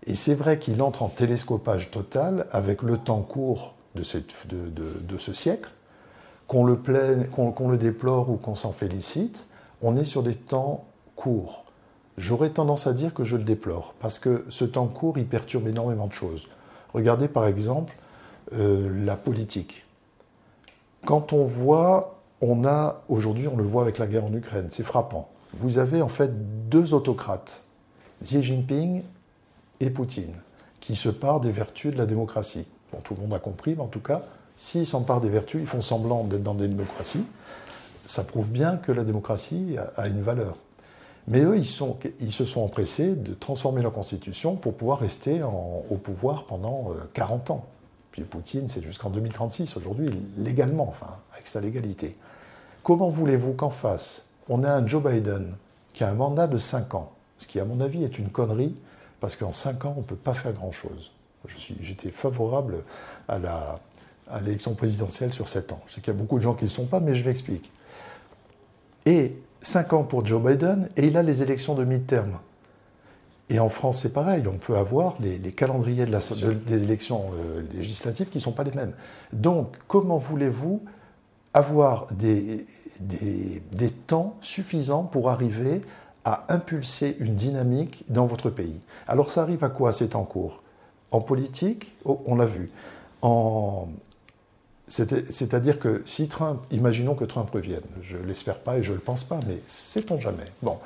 Et 0.07 0.15
c'est 0.15 0.35
vrai 0.35 0.59
qu'il 0.59 0.83
entre 0.83 1.03
en 1.03 1.09
télescopage 1.09 1.91
total 1.91 2.47
avec 2.51 2.83
le 2.83 2.97
temps 2.99 3.21
court 3.21 3.75
de, 3.95 4.03
ce 5.19 5.33
siècle, 5.33 5.69
qu'on 6.49 6.65
le, 6.65 6.79
le 6.87 7.77
déplore 7.77 8.31
ou 8.31 8.37
qu'on 8.37 8.55
s'en 8.55 8.73
félicite, 8.73 9.47
on 9.83 9.97
est 9.97 10.05
sur 10.05 10.23
des 10.23 10.35
temps 10.35 10.85
courts. 11.17 11.65
J'aurais 12.19 12.51
tendance 12.51 12.87
à 12.87 12.93
dire 12.93 13.15
que 13.15 13.25
je 13.25 13.37
le 13.37 13.43
déplore, 13.43 13.95
parce 14.01 14.19
que 14.19 14.45
ce 14.49 14.65
temps 14.65 14.87
court, 14.87 15.19
il 15.19 15.27
perturbe 15.27 15.67
énormément 15.67 16.07
de 16.07 16.13
choses. 16.13 16.49
Regardez 16.93 17.29
par 17.29 17.47
exemple 17.47 17.95
euh, 18.55 19.05
la 19.05 19.17
politique. 19.17 19.87
Quand 21.07 21.33
on 21.33 21.45
voit, 21.45 22.21
on 22.41 22.65
a, 22.65 23.03
aujourd'hui 23.09 23.49
on 23.49 23.57
le 23.57 23.65
voit 23.65 23.83
avec 23.83 23.99
la 23.99 24.07
guerre 24.07 24.25
en 24.25 24.33
Ukraine, 24.33 24.69
c'est 24.71 24.83
frappant. 24.83 25.31
Vous 25.55 25.79
avez 25.79 26.03
en 26.03 26.09
fait 26.09 26.69
deux 26.69 26.95
autocrates, 26.95 27.65
Xi 28.23 28.43
Jinping 28.43 29.03
et 29.81 29.91
Poutine, 29.91 30.35
qui 30.81 30.97
se 30.97 31.09
partent 31.09 31.45
des 31.45 31.51
vertus 31.51 31.93
de 31.93 31.99
la 31.99 32.07
démocratie 32.07 32.67
tout 33.01 33.15
le 33.15 33.23
monde 33.23 33.35
a 33.35 33.39
compris, 33.39 33.75
mais 33.75 33.83
en 33.83 33.89
tout 33.89 34.01
cas, 34.01 34.23
s'ils 34.57 34.87
s'emparent 34.87 35.21
des 35.21 35.29
vertus, 35.29 35.61
ils 35.61 35.67
font 35.67 35.83
semblant 35.83 36.25
d'être 36.25 36.43
dans 36.43 36.55
des 36.55 36.69
démocraties, 36.69 37.25
ça 38.07 38.25
prouve 38.25 38.51
bien 38.51 38.77
que 38.77 38.93
la 38.93 39.05
démocratie 39.05 39.77
a, 39.97 40.09
une 40.09 40.23
valeur. 40.23 40.57
Mais 41.29 41.41
eux, 41.41 41.57
ils, 41.57 41.67
se 41.67 42.45
sont 42.45 42.61
empressés 42.61 43.15
de 43.15 43.33
transformer 43.33 43.81
leur 43.81 43.93
constitution 43.93 44.57
pour 44.57 44.75
pouvoir 44.75 44.99
rester 44.99 45.43
au 45.43 45.97
pouvoir 45.97 46.45
pendant 46.47 46.91
40 47.15 47.51
euh, 47.51 47.53
ans. 47.55 47.67
Puis 48.11 48.23
Poutine, 48.23 48.69
c'est 48.69 48.83
jusqu'en 48.83 49.09
2036 49.09 49.77
aujourd'hui, 49.77 50.11
légalement, 50.37 50.89
enfin, 50.89 51.15
avec 51.33 51.47
sa 51.47 51.61
légalité. 51.61 52.17
Comment 52.83 53.09
voulez-vous 53.09 53.55
qu'en 53.55 53.71
face, 53.71 54.31
on 54.49 54.65
ait 54.65 54.69
un 54.69 54.87
Joe 54.87 55.03
Biden 55.03 55.55
qui 55.93 56.05
a 56.05 56.11
un 56.11 56.15
mandat 56.15 56.49
de 56.49 56.59
5 56.59 56.95
ans, 56.95 57.13
ce 57.39 57.47
qui, 57.47 57.61
à 57.61 57.65
mon 57.65 57.81
avis, 57.81 58.05
est 58.05 58.19
une 58.19 58.29
connerie, 58.29 58.75
parce 59.21 59.37
qu'en 59.37 59.53
5 59.53 59.85
ans, 59.85 59.95
on 59.97 60.01
ne 60.01 60.07
peut 60.07 60.17
pas 60.17 60.35
faire 60.35 60.53
grand-chose? 60.53 61.13
J'étais 61.81 62.11
favorable 62.11 62.83
à 63.29 64.41
l'élection 64.43 64.75
présidentielle 64.75 65.33
sur 65.33 65.49
7 65.49 65.73
ans. 65.73 65.81
Je 65.87 65.95
sais 65.95 66.01
qu'il 66.01 66.13
y 66.13 66.17
a 66.17 66.19
beaucoup 66.19 66.39
de 66.39 66.43
gens 66.43 66.55
qui 66.55 66.65
ne 66.65 66.69
le 66.69 66.75
sont 66.75 66.87
pas, 66.87 67.01
mais 67.01 67.15
je 67.15 67.25
m'explique. 67.25 67.71
Et 69.07 69.35
5 69.61 69.93
ans 69.93 70.03
pour 70.05 70.25
Joe 70.27 70.43
Biden, 70.43 70.89
et 70.97 71.07
il 71.07 71.17
a 71.17 71.23
les 71.23 71.43
élections 71.43 71.75
de 71.75 71.85
mi-terme. 71.85 72.39
Et 73.49 73.59
en 73.59 73.69
France, 73.69 73.99
c'est 73.99 74.13
pareil, 74.13 74.45
on 74.47 74.57
peut 74.57 74.77
avoir 74.77 75.17
les, 75.21 75.39
calendriers 75.53 76.07
des 76.07 76.83
élections 76.83 77.31
euh, 77.35 77.63
législatives 77.75 78.31
qui 78.31 78.39
ne 78.39 78.43
sont 78.43 78.53
pas 78.53 78.65
les 78.65 78.73
mêmes. 78.73 78.95
Donc, 79.33 79.77
comment 79.89 80.17
voulez-vous 80.17 80.83
avoir 81.53 82.07
des, 82.13 82.65
des, 83.01 83.91
temps 83.91 84.37
suffisants 84.41 85.05
pour 85.05 85.29
arriver 85.29 85.83
à 86.25 86.47
impulser 86.49 87.17
une 87.21 87.35
dynamique 87.35 88.05
dans 88.09 88.25
votre 88.25 88.49
pays? 88.49 88.81
Alors 89.07 89.29
ça 89.29 89.43
arrive 89.43 89.65
à 89.65 89.69
quoi 89.69 89.93
C'est 89.93 90.17
en 90.17 90.25
cours 90.25 90.62
En 91.13 91.21
politique, 91.21 91.93
oh, 92.05 92.21
on 92.27 92.35
l'a 92.35 92.47
vu. 92.47 92.71
En... 93.23 93.89
C'est-à-dire 94.89 95.79
que 95.79 96.03
si 96.05 96.29
Trump, 96.29 96.61
imaginons 96.71 97.15
que 97.15 97.25
Trump 97.25 97.49
revienne, 97.51 97.81
je 98.03 98.19
ne 98.19 98.25
l'espère 98.25 98.59
pas 98.59 98.79
et 98.79 98.83
je 98.83 98.91
ne 98.91 98.97
le 98.97 99.01
pense 99.01 99.25
pas, 99.25 99.41
mais 99.47 99.59
sait-on 99.67 100.19
jamais 100.19 100.45
Bon, 100.61 100.79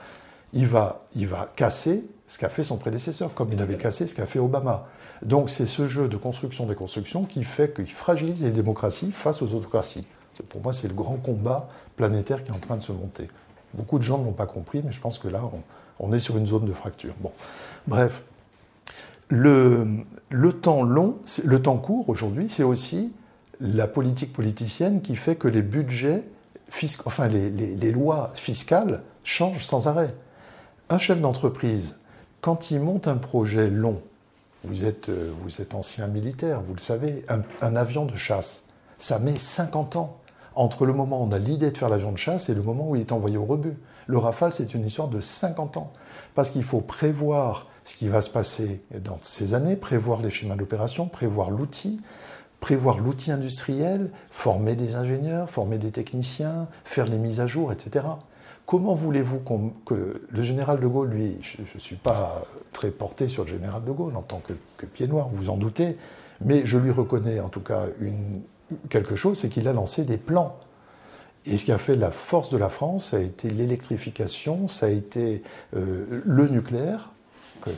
il 0.53 0.67
va, 0.67 1.01
il 1.17 1.27
va 1.27 1.51
casser 1.57 2.05
ce 2.29 2.39
qu'a 2.39 2.49
fait 2.49 2.62
son 2.62 2.77
prédécesseur, 2.77 3.35
comme 3.35 3.53
il 3.53 3.61
avait 3.61 3.77
cassé 3.77 4.07
ce 4.07 4.15
qu'a 4.15 4.27
fait 4.27 4.39
Obama. 4.39 4.87
Donc 5.23 5.51
c'est 5.51 5.67
ce 5.67 5.89
jeu 5.89 6.09
de 6.09 6.17
construction 6.17 6.67
des 6.67 6.75
constructions 6.75 7.25
qui 7.25 7.43
fait 7.43 7.75
qu'il 7.75 7.91
fragilise 7.91 8.45
les 8.45 8.51
démocraties 8.51 9.11
face 9.12 9.43
aux 9.43 9.55
autocraties. 9.55 10.07
Pour 10.49 10.61
moi, 10.61 10.73
c'est 10.73 10.89
le 10.89 10.95
grand 10.95 11.17
combat 11.17 11.69
planétaire 11.97 12.45
qui 12.45 12.51
est 12.51 12.55
en 12.55 12.59
train 12.59 12.77
de 12.77 12.83
se 12.83 12.93
monter. 12.93 13.29
Beaucoup 13.75 13.99
de 13.99 14.05
gens 14.05 14.19
ne 14.19 14.25
l'ont 14.25 14.33
pas 14.33 14.47
compris, 14.47 14.83
mais 14.85 14.93
je 14.93 15.01
pense 15.01 15.19
que 15.19 15.29
là, 15.29 15.43
on, 15.99 16.12
est 16.12 16.19
sur 16.19 16.37
une 16.37 16.47
zone 16.47 16.67
de 16.67 16.73
fracture. 16.73 17.15
Bon, 17.21 17.33
bref, 17.87 18.25
le, 19.29 20.53
temps 20.61 20.83
long, 20.83 21.17
le 21.45 21.62
temps 21.62 21.79
court 21.79 22.09
aujourd'hui, 22.09 22.47
c'est 22.49 22.62
aussi 22.62 23.12
la 23.61 23.87
politique 23.87 24.33
politicienne 24.33 25.01
qui 25.01 25.17
fait 25.17 25.37
que 25.37 25.49
les 25.49 25.62
budgets, 25.62 26.23
enfin 27.05 27.29
les, 27.29 27.93
lois 27.93 28.33
fiscales 28.35 29.03
changent 29.25 29.65
sans 29.65 29.89
arrêt. 29.89 30.15
Un 30.89 30.99
chef 30.99 31.21
d'entreprise, 31.21 32.01
quand 32.41 32.71
il 32.71 32.81
monte 32.81 33.09
un 33.09 33.17
projet 33.17 33.69
long, 33.69 34.01
vous 34.65 34.85
êtes, 34.85 35.09
euh, 35.09 35.33
vous 35.41 35.61
êtes 35.61 35.75
ancien 35.75 36.07
militaire, 36.07 36.61
vous 36.61 36.75
le 36.75 36.81
savez, 36.81 37.25
un, 37.29 37.77
avion 37.77 38.05
de 38.05 38.17
chasse, 38.17 38.67
ça 38.99 39.19
met 39.19 39.39
50 39.39 39.97
ans 39.97 40.19
entre 40.55 40.87
le 40.87 40.93
moment 40.93 41.21
où 41.21 41.25
on 41.25 41.33
a 41.33 41.39
l'idée 41.39 41.71
de 41.71 41.77
faire 41.77 41.89
l'avion 41.89 42.12
de 42.12 42.19
chasse 42.19 42.49
et 42.49 42.55
le 42.55 42.62
moment 42.62 42.91
où 42.91 42.97
il 42.97 43.03
est 43.03 43.12
envoyé 43.12 43.37
au 43.37 43.45
rebut. 43.45 43.77
Le 44.07 44.19
Rafale, 44.19 44.53
c'est 44.53 44.75
une 44.75 44.87
histoire 44.87 45.09
de 45.09 45.21
50 45.21 45.77
ans. 45.77 45.93
Parce 46.35 46.51
qu'il 46.51 46.65
faut 46.65 46.81
prévoir 46.81 47.67
ce 47.87 47.94
qui 47.94 48.09
va 48.09 48.20
se 48.20 48.29
passer 48.29 48.83
dans 49.03 49.18
ces 49.22 49.55
années, 49.55 49.77
prévoir 49.77 50.20
les 50.20 50.29
schémas 50.29 50.57
d'opération, 50.57 51.07
prévoir 51.07 51.51
l'outil, 51.51 52.01
prévoir 52.61 52.99
l'outil 52.99 53.31
industriel, 53.31 54.11
former 54.31 54.75
des 54.75 54.96
ingénieurs, 54.96 55.49
former 55.49 55.79
des 55.79 55.92
techniciens, 55.92 56.66
faire 56.85 57.07
les 57.07 57.16
mises 57.16 57.40
à 57.40 57.46
jour, 57.46 57.72
etc. 57.72 58.05
Comment 58.66 58.92
voulez-vous 58.92 59.40
que 59.85 60.20
le 60.29 60.42
général 60.42 60.81
de 60.81 60.87
Gaulle, 60.88 61.11
lui, 61.11 61.38
je 61.42 61.62
ne 61.62 61.81
suis 61.81 61.94
pas 61.94 62.44
très 62.72 62.90
porté 62.90 63.29
sur 63.29 63.44
le 63.44 63.51
général 63.51 63.85
de 63.85 63.92
Gaulle 63.92 64.16
en 64.16 64.22
tant 64.22 64.40
que, 64.40 64.87
pied 64.87 65.07
noir, 65.07 65.29
vous 65.31 65.49
en 65.49 65.57
doutez, 65.57 65.96
mais 66.44 66.66
je 66.66 66.79
lui 66.79 66.90
reconnais 66.90 67.38
en 67.38 67.49
tout 67.49 67.61
cas 67.61 67.85
quelque 68.90 69.14
chose, 69.14 69.38
c'est 69.38 69.49
qu'il 69.49 69.68
a 69.68 69.72
lancé 69.72 70.05
des 70.05 70.16
plans. 70.16 70.57
Et 71.44 71.57
ce 71.57 71.64
qui 71.64 71.70
a 71.70 71.79
fait 71.79 71.94
la 71.94 72.11
force 72.11 72.51
de 72.51 72.57
la 72.57 72.68
France, 72.68 73.11
ça 73.11 73.18
a 73.18 73.20
été 73.20 73.51
l'électrification, 73.51 74.66
ça 74.66 74.87
a 74.87 74.88
été 74.88 75.44
euh, 75.77 76.22
le 76.25 76.49
nucléaire, 76.49 77.12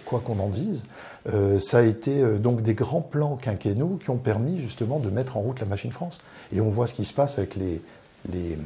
quoi 0.04 0.20
qu'on 0.20 0.38
en 0.38 0.48
dise, 0.48 0.84
euh, 1.28 1.58
ça 1.58 1.78
a 1.78 1.82
été 1.82 2.22
euh, 2.22 2.38
donc 2.38 2.62
des 2.62 2.74
grands 2.74 3.00
plans 3.00 3.36
quinquennaux 3.36 3.98
qui 4.02 4.10
ont 4.10 4.16
permis 4.16 4.58
justement 4.58 4.98
de 4.98 5.10
mettre 5.10 5.36
en 5.36 5.40
route 5.40 5.60
la 5.60 5.66
machine 5.66 5.92
France. 5.92 6.22
Et 6.52 6.60
on 6.60 6.70
voit 6.70 6.86
ce 6.86 6.94
qui 6.94 7.04
se 7.04 7.14
passe 7.14 7.38
avec 7.38 7.56
les, 7.56 7.82
les 8.30 8.58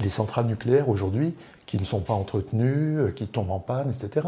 les 0.00 0.08
centrales 0.08 0.46
nucléaires 0.46 0.88
aujourd'hui 0.88 1.34
qui 1.66 1.78
ne 1.78 1.84
sont 1.84 2.00
pas 2.00 2.12
entretenues, 2.12 2.98
euh, 2.98 3.10
qui 3.10 3.26
tombent 3.26 3.50
en 3.50 3.58
panne, 3.58 3.90
etc. 3.90 4.26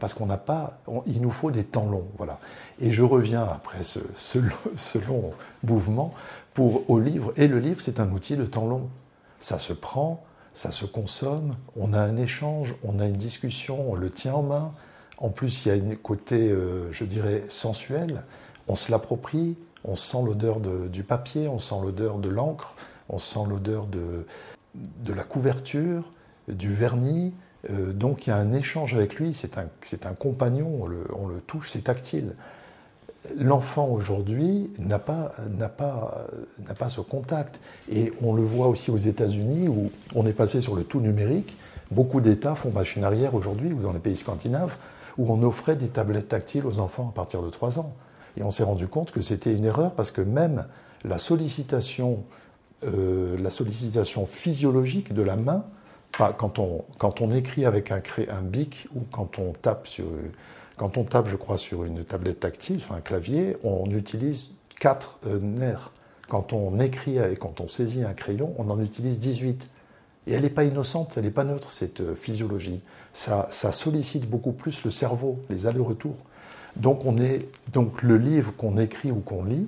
Parce 0.00 0.14
qu'on 0.14 0.26
n'a 0.26 0.38
pas, 0.38 0.80
il 1.06 1.20
nous 1.20 1.30
faut 1.30 1.50
des 1.50 1.64
temps 1.64 1.86
longs, 1.86 2.08
voilà. 2.16 2.38
Et 2.80 2.90
je 2.90 3.02
reviens 3.02 3.44
après 3.44 3.84
ce, 3.84 4.00
ce, 4.76 4.98
long 5.06 5.32
mouvement 5.62 6.12
pour 6.54 6.88
au 6.88 6.98
livre. 6.98 7.32
Et 7.36 7.48
le 7.48 7.58
livre, 7.58 7.80
c'est 7.80 8.00
un 8.00 8.10
outil 8.10 8.36
de 8.36 8.46
temps 8.46 8.66
long. 8.66 8.88
Ça 9.38 9.58
se 9.58 9.72
prend, 9.72 10.24
ça 10.54 10.72
se 10.72 10.84
consomme, 10.84 11.54
on 11.76 11.92
a 11.92 12.00
un 12.00 12.16
échange, 12.16 12.74
on 12.82 12.98
a 12.98 13.06
une 13.06 13.16
discussion, 13.16 13.90
on 13.90 13.94
le 13.94 14.10
tient 14.10 14.34
en 14.34 14.42
main. 14.42 14.72
En 15.20 15.28
plus, 15.28 15.64
il 15.64 15.68
y 15.68 15.70
a 15.70 15.74
un 15.74 15.94
côté, 15.96 16.50
euh, 16.50 16.90
je 16.92 17.04
dirais, 17.04 17.44
sensuel. 17.48 18.24
On 18.68 18.74
se 18.74 18.90
l'approprie, 18.90 19.56
on 19.84 19.94
sent 19.94 20.18
l'odeur 20.24 20.60
du 20.60 21.02
papier, 21.02 21.46
on 21.46 21.58
sent 21.58 21.76
l'odeur 21.82 22.18
de 22.18 22.28
l'encre, 22.28 22.74
on 23.08 23.18
sent 23.18 23.40
l'odeur 23.48 23.86
de, 23.86 24.24
la 25.14 25.24
couverture, 25.24 26.04
du 26.48 26.72
vernis. 26.72 27.32
Euh, 27.68 27.92
donc 27.92 28.26
il 28.26 28.30
y 28.30 28.32
a 28.32 28.36
un 28.36 28.52
échange 28.52 28.94
avec 28.94 29.16
lui, 29.16 29.34
c'est 29.34 29.58
un, 29.58 29.66
un, 30.04 30.14
compagnon, 30.14 30.78
on 30.80 30.86
le, 30.86 31.04
on 31.14 31.28
le 31.28 31.40
touche, 31.40 31.68
c'est 31.70 31.84
tactile. 31.84 32.34
L'enfant 33.36 33.86
aujourd'hui 33.88 34.70
n'a 34.78 34.98
pas, 34.98 35.32
pas, 35.76 36.26
pas 36.78 36.88
ce 36.88 37.02
contact. 37.02 37.60
Et 37.92 38.14
on 38.22 38.32
le 38.32 38.42
voit 38.42 38.68
aussi 38.68 38.90
aux 38.90 38.96
États-Unis 38.96 39.68
où 39.68 39.92
on 40.14 40.26
est 40.26 40.32
passé 40.32 40.62
sur 40.62 40.74
le 40.74 40.84
tout 40.84 41.00
numérique. 41.00 41.54
Beaucoup 41.90 42.22
d'États 42.22 42.54
font 42.54 42.70
machine 42.70 43.04
arrière 43.04 43.34
aujourd'hui, 43.34 43.72
ou 43.72 43.82
dans 43.82 43.92
les 43.92 43.98
pays 43.98 44.16
scandinaves, 44.16 44.76
où 45.18 45.32
on 45.32 45.42
offrait 45.42 45.76
des 45.76 45.88
tablettes 45.88 46.28
tactiles 46.28 46.66
aux 46.66 46.78
enfants 46.78 47.10
à 47.10 47.12
partir 47.14 47.42
de 47.42 47.50
3 47.50 47.78
ans. 47.78 47.94
Et 48.36 48.42
on 48.42 48.50
s'est 48.50 48.62
rendu 48.62 48.86
compte 48.88 49.10
que 49.10 49.20
c'était 49.20 49.52
une 49.52 49.64
erreur 49.64 49.92
parce 49.92 50.10
que 50.10 50.20
même 50.20 50.66
la 51.04 51.18
sollicitation 51.18 52.24
euh, 52.82 53.36
la 53.38 53.50
sollicitation 53.50 54.24
physiologique 54.24 55.12
de 55.12 55.22
la 55.22 55.36
main, 55.36 55.66
pas 56.16 56.32
quand, 56.32 56.58
on, 56.58 56.84
quand 56.96 57.20
on 57.20 57.30
écrit 57.30 57.66
avec 57.66 57.90
un, 57.90 58.00
un 58.30 58.40
bic 58.40 58.88
ou 58.94 59.00
quand 59.12 59.38
on 59.38 59.52
tape 59.52 59.86
sur, 59.86 60.06
quand 60.78 60.96
on 60.96 61.04
tape, 61.04 61.28
je 61.28 61.36
crois, 61.36 61.58
sur 61.58 61.84
une 61.84 62.04
tablette 62.04 62.40
tactile, 62.40 62.80
sur 62.80 62.94
un 62.94 63.02
clavier, 63.02 63.54
on 63.62 63.90
utilise 63.90 64.52
quatre 64.78 65.18
euh, 65.26 65.38
nerfs. 65.38 65.92
Quand 66.30 66.54
on 66.54 66.80
écrit 66.80 67.18
et 67.18 67.36
quand 67.36 67.60
on 67.60 67.68
saisit 67.68 68.02
un 68.02 68.14
crayon, 68.14 68.54
on 68.56 68.70
en 68.70 68.80
utilise 68.80 69.20
18. 69.20 69.68
Et 70.26 70.32
elle 70.32 70.42
n'est 70.42 70.50
pas 70.50 70.64
innocente, 70.64 71.16
elle 71.16 71.24
n'est 71.24 71.30
pas 71.30 71.44
neutre, 71.44 71.70
cette 71.70 72.00
euh, 72.00 72.14
physiologie. 72.14 72.80
Ça, 73.12 73.50
sollicite 73.50 74.28
beaucoup 74.28 74.52
plus 74.52 74.84
le 74.84 74.90
cerveau, 74.90 75.40
les 75.48 75.66
allers-retours. 75.66 76.16
Donc, 76.76 77.04
on 77.04 77.16
est, 77.16 77.48
donc 77.72 78.02
le 78.02 78.16
livre 78.16 78.52
qu'on 78.56 78.78
écrit 78.78 79.10
ou 79.10 79.20
qu'on 79.20 79.44
lit, 79.44 79.66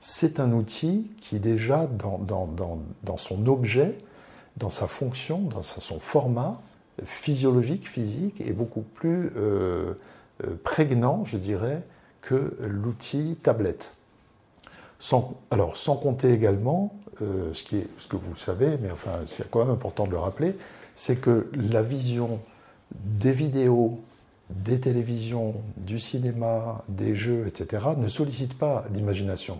c'est 0.00 0.40
un 0.40 0.52
outil 0.52 1.10
qui 1.20 1.38
déjà 1.38 1.86
dans, 1.86 3.16
son 3.16 3.46
objet, 3.46 3.94
dans 4.56 4.70
sa 4.70 4.88
fonction, 4.88 5.38
dans 5.38 5.62
son 5.62 6.00
format 6.00 6.60
physiologique, 7.04 7.88
physique, 7.88 8.40
est 8.40 8.52
beaucoup 8.52 8.82
plus 8.82 9.30
euh, 9.36 9.94
euh, 10.44 10.56
prégnant, 10.64 11.24
je 11.24 11.36
dirais, 11.36 11.82
que 12.22 12.56
l'outil 12.60 13.38
tablette. 13.42 13.96
Sans, 15.00 15.34
alors, 15.50 15.76
sans 15.76 15.96
compter 15.96 16.32
également, 16.32 16.94
euh, 17.22 17.52
ce, 17.52 17.64
que 17.64 18.16
vous 18.16 18.36
savez, 18.36 18.78
mais 18.80 18.92
enfin, 18.92 19.20
c'est 19.26 19.50
quand 19.50 19.64
même 19.64 19.74
important 19.74 20.06
de 20.06 20.12
le 20.12 20.18
rappeler, 20.18 20.56
c'est 20.94 21.20
que 21.20 21.50
la 21.54 21.82
vision 21.82 22.38
des 22.94 23.32
vidéos, 23.32 23.98
des 24.50 24.78
télévisions, 24.78 25.54
du 25.76 25.98
cinéma, 25.98 26.84
des 26.88 27.16
jeux, 27.16 27.46
etc., 27.48 27.82
ne 27.96 28.06
sollicite 28.06 28.56
pas 28.56 28.84
l'imagination 28.92 29.58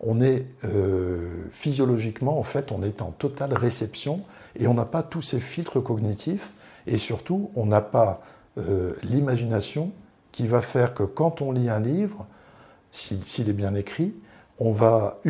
on 0.00 0.20
est 0.20 0.46
euh, 0.64 1.44
physiologiquement, 1.50 2.38
en 2.38 2.42
fait, 2.42 2.72
on 2.72 2.82
est 2.82 3.02
en 3.02 3.10
totale 3.10 3.54
réception 3.54 4.22
et 4.58 4.66
on 4.66 4.74
n'a 4.74 4.84
pas 4.84 5.02
tous 5.02 5.22
ces 5.22 5.40
filtres 5.40 5.82
cognitifs 5.82 6.52
et 6.86 6.98
surtout, 6.98 7.50
on 7.56 7.66
n'a 7.66 7.80
pas 7.80 8.22
euh, 8.58 8.92
l'imagination 9.02 9.92
qui 10.32 10.46
va 10.46 10.62
faire 10.62 10.94
que 10.94 11.02
quand 11.02 11.42
on 11.42 11.52
lit 11.52 11.68
un 11.68 11.80
livre, 11.80 12.26
s'il 12.92 13.48
est 13.48 13.54
bien 13.54 13.74
écrit, 13.74 14.14
on 14.58 14.72
va, 14.72 15.20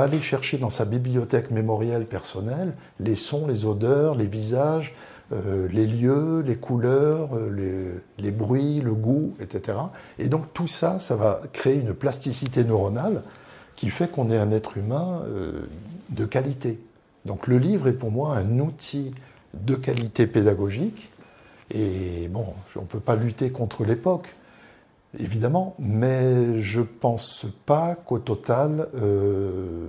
aller 0.00 0.20
chercher 0.20 0.58
dans 0.58 0.70
sa 0.70 0.84
bibliothèque 0.84 1.50
mémorielle 1.50 2.06
personnelle 2.06 2.74
les 3.00 3.16
sons, 3.16 3.46
les 3.46 3.64
odeurs, 3.64 4.14
les 4.14 4.26
visages, 4.26 4.94
euh, 5.32 5.68
les 5.70 5.86
lieux, 5.86 6.40
les 6.46 6.56
couleurs, 6.56 7.30
les, 7.50 7.90
les, 8.18 8.30
bruits, 8.30 8.80
le 8.80 8.94
goût, 8.94 9.34
etc. 9.40 9.78
Et 10.18 10.28
donc 10.28 10.52
tout 10.54 10.68
ça, 10.68 10.98
ça 10.98 11.16
va 11.16 11.40
créer 11.52 11.80
une 11.80 11.92
plasticité 11.92 12.64
neuronale 12.64 13.22
qui 13.76 13.90
fait 13.90 14.10
qu'on 14.10 14.30
est 14.30 14.38
un 14.38 14.50
être 14.50 14.78
humain 14.78 15.22
euh, 15.26 15.66
de 16.10 16.24
qualité. 16.24 16.80
Donc 17.24 17.46
le 17.46 17.58
livre 17.58 17.88
est 17.88 17.92
pour 17.92 18.10
moi 18.10 18.36
un 18.36 18.58
outil 18.58 19.14
de 19.54 19.74
qualité 19.74 20.26
pédagogique. 20.26 21.10
Et 21.72 22.28
bon, 22.28 22.46
on 22.76 22.82
ne 22.82 22.86
peut 22.86 23.00
pas 23.00 23.16
lutter 23.16 23.50
contre 23.50 23.84
l'époque, 23.84 24.34
évidemment, 25.18 25.74
mais 25.78 26.60
je 26.60 26.80
ne 26.80 26.84
pense 26.84 27.46
pas 27.64 27.94
qu'au 27.94 28.18
total, 28.18 28.88
euh, 28.96 29.88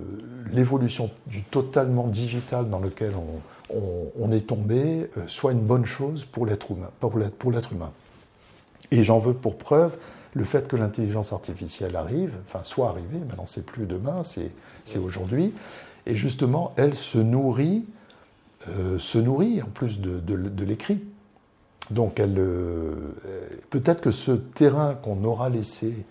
l'évolution 0.52 1.10
du 1.26 1.42
totalement 1.42 2.06
digital 2.06 2.68
dans 2.68 2.78
lequel 2.78 3.12
on, 3.70 4.32
est 4.32 4.46
tombé 4.46 5.10
euh, 5.16 5.22
soit 5.26 5.52
une 5.52 5.60
bonne 5.60 5.86
chose 5.86 6.24
pour 6.24 6.46
l'être 6.46 6.70
humain, 6.70 6.90
pour 7.00 7.16
l'être 7.50 7.72
humain. 7.72 7.92
Et 8.90 9.04
j'en 9.04 9.18
veux 9.18 9.34
pour 9.34 9.56
preuve 9.58 9.96
le 10.34 10.44
fait 10.44 10.68
que 10.68 10.76
l'intelligence 10.76 11.32
artificielle 11.32 11.96
arrive, 11.96 12.36
enfin 12.46 12.64
soit 12.64 12.88
arrivée, 12.88 13.18
maintenant 13.18 13.46
c'est 13.46 13.66
plus 13.66 13.86
demain, 13.86 14.22
c'est 14.24 14.98
aujourd'hui, 14.98 15.52
et 16.06 16.16
justement 16.16 16.72
elle 16.76 16.94
se 16.94 17.18
nourrit, 17.18 17.84
euh, 18.68 18.98
se 18.98 19.18
nourrit 19.18 19.62
en 19.62 19.66
plus 19.66 20.00
de, 20.00 20.64
l'écrit. 20.64 21.00
Donc 21.90 22.20
euh, 22.20 22.94
peut-être 23.70 24.00
que 24.00 24.10
ce 24.10 24.32
terrain 24.32 24.94
qu'on 24.94 25.24
aura 25.24 25.48
laissé 25.48 26.06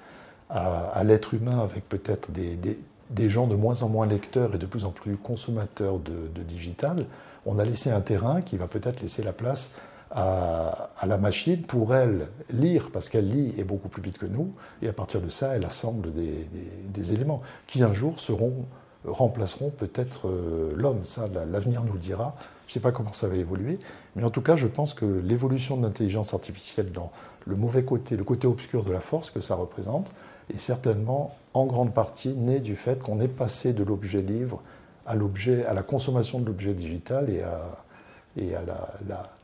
à, 0.50 1.04
l'être 1.04 1.34
humain 1.34 1.60
avec 1.60 1.88
peut-être 1.90 2.32
des, 2.32 3.30
gens 3.30 3.48
de 3.48 3.56
moins 3.56 3.84
en 3.84 3.90
moins 3.90 4.06
lecteurs 4.06 4.56
et 4.56 4.58
de 4.58 4.66
plus 4.66 4.86
en 4.86 4.92
plus 4.92 5.18
consommateurs 5.18 6.00
de, 6.00 6.42
digital, 6.44 7.06
on 7.46 7.60
a 7.60 7.66
laissé 7.66 7.92
un 7.92 8.02
terrain 8.02 8.42
qui 8.42 8.58
va 8.58 8.68
peut-être 8.68 9.02
laisser 9.02 9.24
la 9.24 9.34
place 9.34 9.76
à, 10.10 10.90
la 11.06 11.18
machine 11.18 11.63
pour 11.63 11.94
elle 11.94 12.28
lire, 12.50 12.92
parce 12.94 13.10
qu'elle 13.10 13.30
lit 13.30 13.54
et 13.58 13.66
beaucoup 13.66 13.90
plus 13.90 14.02
vite 14.02 14.18
que 14.18 14.26
nous, 14.26 14.54
et 14.82 14.88
à 14.88 14.94
partir 14.94 15.22
de 15.22 15.30
ça, 15.30 15.56
elle 15.56 15.66
assemble 15.66 16.13
des, 16.13 17.13
éléments 17.13 17.42
qui 17.68 17.84
un 17.84 17.92
jour 17.92 18.20
seront, 18.20 18.66
remplaceront 19.06 19.70
peut-être 19.70 20.30
euh, 20.30 20.72
l'homme. 20.76 21.02
Ça, 21.04 21.28
l'avenir 21.52 21.84
nous 21.84 21.94
le 21.94 22.00
dira. 22.00 22.36
Je 22.67 22.71
ne 22.71 22.73
sais 22.73 22.80
pas 22.82 22.91
comment 22.91 23.13
ça 23.13 23.27
va 23.27 23.36
évoluer, 23.36 23.80
mais 24.15 24.23
en 24.23 24.30
tout 24.30 24.41
cas, 24.41 24.58
je 24.58 24.67
pense 24.67 24.93
que 24.93 25.06
l'évolution 25.06 25.77
de 25.77 25.84
l'intelligence 25.84 26.34
artificielle 26.34 26.91
dans 26.91 27.12
le 27.45 27.56
mauvais 27.56 27.84
côté, 27.84 28.17
le 28.17 28.25
côté 28.25 28.45
obscur 28.45 28.84
de 28.84 28.91
la 28.91 28.99
force 28.99 29.32
que 29.32 29.39
ça 29.39 29.56
représente, 29.56 30.12
est 30.53 30.60
certainement 30.60 31.36
en 31.53 31.65
grande 31.65 31.93
partie 31.93 32.34
née 32.34 32.60
du 32.60 32.75
fait 32.75 33.01
qu'on 33.01 33.19
est 33.19 33.27
passé 33.27 33.73
de 33.73 33.84
l'objet 33.84 34.21
livre 34.21 34.62
à 35.06 35.15
l'objet, 35.15 35.65
à 35.65 35.73
la 35.73 35.84
consommation 35.84 36.39
de 36.39 36.45
l'objet 36.45 36.73
digital 36.73 37.30
et 37.30 37.41
à, 37.41 38.63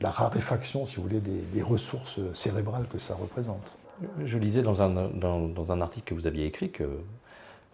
la, 0.00 0.10
raréfaction, 0.10 0.84
si 0.84 0.96
vous 0.96 1.02
voulez, 1.02 1.20
des, 1.20 1.62
ressources 1.62 2.20
cérébrales 2.34 2.86
que 2.92 2.98
ça 2.98 3.14
représente. 3.14 3.78
Je 4.24 4.38
lisais 4.38 4.62
dans 4.62 4.82
un, 4.82 5.08
dans, 5.08 5.72
un, 5.72 5.80
article 5.80 6.10
que 6.10 6.14
vous 6.14 6.26
aviez 6.26 6.44
écrit 6.44 6.70
que 6.70 6.84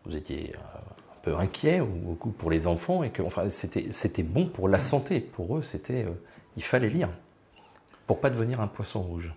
vous 0.06 0.16
étiez 0.16 0.54
un 0.54 0.79
peu 1.22 1.36
inquiet 1.36 1.80
ou, 1.80 2.14
pour 2.14 2.50
les 2.50 2.66
enfants 2.66 3.02
et 3.02 3.10
que 3.10 3.22
enfin, 3.22 3.44
c'était 3.50 4.22
bon 4.22 4.46
pour 4.46 4.68
la 4.68 4.78
santé. 4.78 5.20
Pour 5.20 5.58
eux, 5.58 5.62
c'était 5.62 6.04
euh, 6.04 6.10
il 6.56 6.62
fallait 6.62 6.88
lire 6.88 7.08
pour 8.06 8.20
pas 8.20 8.30
devenir 8.30 8.60
un 8.60 8.66
poisson 8.66 9.00
rouge. 9.00 9.32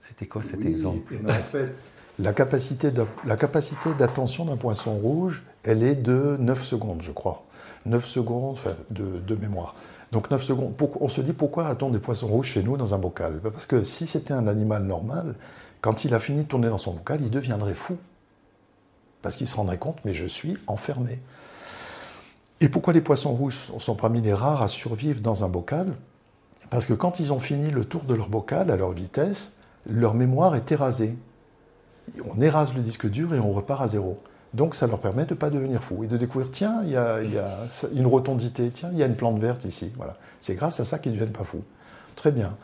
C'était 0.00 0.26
quoi 0.26 0.42
cet 0.42 0.64
exemple 0.66 1.14
En 1.26 1.32
fait, 1.32 1.74
la 2.18 2.32
capacité 2.32 2.90
d'attention 3.98 4.44
d'un 4.44 4.56
poisson 4.56 4.92
rouge, 4.92 5.42
elle 5.62 5.82
est 5.82 5.94
de 5.94 6.36
9 6.38 6.62
secondes, 6.62 7.00
je 7.00 7.12
crois. 7.12 7.44
9 7.86 8.04
secondes 8.04 8.58
de, 8.90 9.18
de 9.20 9.34
mémoire. 9.36 9.74
Donc 10.12 10.30
9 10.30 10.42
secondes. 10.42 10.74
On 11.00 11.08
se 11.08 11.20
dit 11.22 11.32
pourquoi 11.32 11.66
a-t-on 11.66 11.90
des 11.90 11.98
poissons 11.98 12.28
rouges 12.28 12.48
chez 12.48 12.62
nous 12.62 12.76
dans 12.76 12.94
un 12.94 12.98
bocal? 12.98 13.40
Ben, 13.42 13.50
Parce 13.50 13.66
que 13.66 13.82
si 13.84 14.06
c'était 14.06 14.34
un 14.34 14.46
animal 14.46 14.84
normal, 14.84 15.34
quand 15.80 16.04
il 16.04 16.14
a 16.14 16.20
fini 16.20 16.44
de 16.44 16.48
tourner 16.48 16.68
dans 16.68 16.78
son 16.78 16.92
bocal, 16.92 17.20
il 17.22 17.30
deviendrait 17.30 17.74
fou. 17.74 17.98
Parce 19.24 19.36
qu'il 19.36 19.48
se 19.48 19.56
rendrait 19.56 19.78
compte, 19.78 19.96
mais 20.04 20.12
je 20.12 20.26
suis 20.26 20.58
enfermé. 20.66 21.18
Et 22.60 22.68
pourquoi 22.68 22.92
les 22.92 23.00
poissons 23.00 23.32
rouges 23.32 23.56
sont 23.78 23.94
parmi 23.94 24.20
les 24.20 24.34
rares 24.34 24.60
à 24.60 24.68
survivre 24.68 25.22
dans 25.22 25.44
un 25.44 25.48
bocal? 25.48 25.94
Parce 26.68 26.84
que 26.84 26.92
quand 26.92 27.20
ils 27.20 27.32
ont 27.32 27.38
fini 27.38 27.70
le 27.70 27.86
tour 27.86 28.02
de 28.02 28.12
leur 28.12 28.28
bocal 28.28 28.70
à 28.70 28.76
leur 28.76 28.92
vitesse, 28.92 29.56
leur 29.88 30.12
mémoire 30.12 30.56
est 30.56 30.70
érasée. 30.70 31.16
On 32.28 32.38
érase 32.42 32.74
le 32.74 32.82
disque 32.82 33.08
dur 33.08 33.34
et 33.34 33.38
on 33.38 33.52
repart 33.52 33.80
à 33.80 33.88
zéro. 33.88 34.20
Donc 34.52 34.74
ça 34.74 34.86
leur 34.86 35.00
permet 35.00 35.24
de 35.24 35.32
ne 35.32 35.38
pas 35.38 35.48
devenir 35.48 35.82
fou 35.82 36.04
et 36.04 36.06
de 36.06 36.18
découvrir, 36.18 36.50
tiens, 36.50 36.82
il 36.84 36.90
y, 36.90 36.96
a, 36.96 37.20
une 37.94 38.06
rotondité, 38.06 38.68
tiens, 38.68 38.90
il 38.92 38.98
y 38.98 39.02
a 39.02 39.06
une 39.06 39.16
plante 39.16 39.40
verte 39.40 39.64
ici. 39.64 39.90
Voilà. 39.96 40.18
C'est 40.42 40.54
grâce 40.54 40.80
à 40.80 40.84
ça 40.84 40.98
qu'ils 40.98 41.12
ne 41.12 41.16
deviennent 41.16 41.32
pas 41.32 41.44
fous. 41.44 41.64
Très 42.14 42.30
bien. 42.30 42.54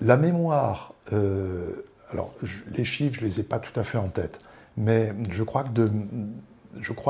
La 0.00 0.16
mémoire, 0.16 0.92
euh, 1.12 1.84
alors 2.10 2.34
les 2.74 2.84
chiffres, 2.84 3.14
je 3.14 3.20
ne 3.20 3.26
les 3.26 3.38
ai 3.38 3.44
pas 3.44 3.60
tout 3.60 3.78
à 3.78 3.84
fait 3.84 3.98
en 3.98 4.08
tête, 4.08 4.40
mais 4.76 5.12
je 5.30 5.42
crois 5.42 5.64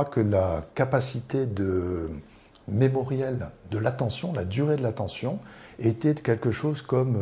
que, 0.05 0.21
la 0.21 0.65
capacité 0.75 1.47
de 1.47 2.09
de 2.69 3.79
l'attention, 3.79 4.33
la 4.33 4.45
durée 4.45 4.77
de 4.77 4.83
l'attention, 4.83 5.41
était 5.81 6.15
quelque 6.15 6.51
chose 6.53 6.83
comme 6.83 7.15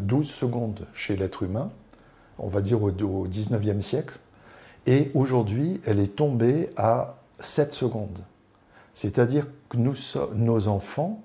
12 0.00 0.26
euh, 0.26 0.30
secondes 0.30 0.86
chez 0.94 1.16
l'être 1.16 1.42
humain, 1.42 1.70
on 2.38 2.48
va 2.48 2.62
dire 2.62 2.82
au, 2.82 2.90
au 2.90 3.28
19e 3.28 3.82
siècle, 3.82 4.18
et 4.86 5.10
aujourd'hui, 5.14 5.80
elle 5.84 6.00
est 6.00 6.16
tombée 6.16 6.70
à 6.76 7.18
7 7.40 7.72
secondes. 7.72 8.20
C'est-à-dire 8.94 9.46
que 9.68 9.76
nos 9.76 10.68
enfants 10.68 11.22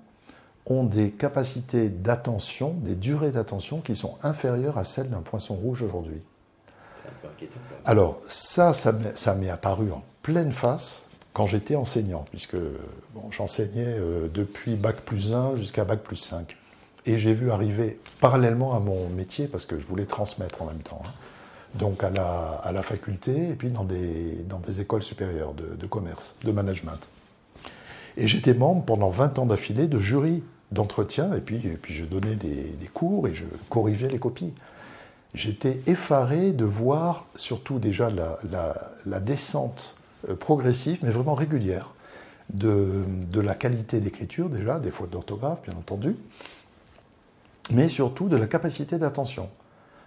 ont 0.65 0.83
des 0.83 1.11
capacités 1.11 1.89
d'attention, 1.89 2.73
des 2.81 2.95
durées 2.95 3.31
d'attention 3.31 3.81
qui 3.81 3.95
sont 3.95 4.17
inférieures 4.23 4.77
à 4.77 4.83
celles 4.83 5.09
d'un 5.09 5.21
poisson 5.21 5.55
rouge 5.55 5.81
aujourd'hui. 5.81 6.21
Alors 7.85 8.19
ça, 8.27 8.73
ça 8.73 9.35
m'est 9.35 9.49
apparu 9.49 9.91
en 9.91 10.03
pleine 10.21 10.51
face 10.51 11.09
quand 11.33 11.47
j'étais 11.47 11.75
enseignant, 11.75 12.25
puisque 12.29 12.55
bon, 13.15 13.31
j'enseignais 13.31 13.85
euh, 13.87 14.27
depuis 14.31 14.75
Bac 14.75 14.97
plus 14.97 15.33
1 15.33 15.55
jusqu'à 15.55 15.83
Bac 15.83 16.01
plus 16.01 16.15
5. 16.15 16.55
Et 17.05 17.17
j'ai 17.17 17.33
vu 17.33 17.51
arriver 17.51 17.99
parallèlement 18.21 18.75
à 18.75 18.79
mon 18.79 19.09
métier, 19.09 19.47
parce 19.47 19.65
que 19.65 19.79
je 19.79 19.85
voulais 19.85 20.05
transmettre 20.05 20.61
en 20.61 20.67
même 20.67 20.81
temps, 20.81 21.01
hein, 21.05 21.11
donc 21.75 22.03
à 22.03 22.11
la, 22.11 22.51
à 22.63 22.71
la, 22.71 22.83
faculté 22.83 23.49
et 23.49 23.55
puis 23.55 23.71
dans 23.71 23.83
des, 23.83 24.35
dans 24.47 24.59
des 24.59 24.79
écoles 24.79 25.03
supérieures 25.03 25.53
de, 25.53 25.87
commerce, 25.87 26.37
de 26.43 26.51
management. 26.51 27.09
Et 28.15 28.27
j'étais 28.27 28.53
membre 28.53 28.85
pendant 28.85 29.09
20 29.09 29.39
ans 29.39 29.45
d'affilée 29.47 29.87
de 29.87 29.99
jury 29.99 30.43
d'entretien, 30.71 31.33
et 31.33 31.41
puis, 31.41 31.57
et 31.65 31.77
puis 31.77 31.93
je 31.93 32.05
donnais 32.05 32.35
des, 32.35 32.87
cours 32.93 33.27
et 33.27 33.33
je 33.33 33.45
corrigeais 33.69 34.07
les 34.07 34.19
copies. 34.19 34.53
J'étais 35.33 35.79
effaré 35.87 36.51
de 36.51 36.65
voir 36.65 37.25
surtout 37.35 37.79
déjà 37.79 38.09
la, 38.09 39.19
descente 39.19 39.97
euh, 40.29 40.35
progressive, 40.35 40.99
mais 41.03 41.11
vraiment 41.11 41.33
régulière, 41.33 41.93
de, 42.53 43.03
de 43.31 43.41
la 43.41 43.55
qualité 43.55 43.99
d'écriture 43.99 44.49
déjà, 44.49 44.79
des 44.79 44.91
fautes 44.91 45.09
d'orthographe 45.09 45.63
bien 45.63 45.75
entendu, 45.75 46.15
mais 47.71 47.87
surtout 47.87 48.27
de 48.27 48.37
la 48.37 48.47
capacité 48.47 48.97
d'attention. 48.97 49.49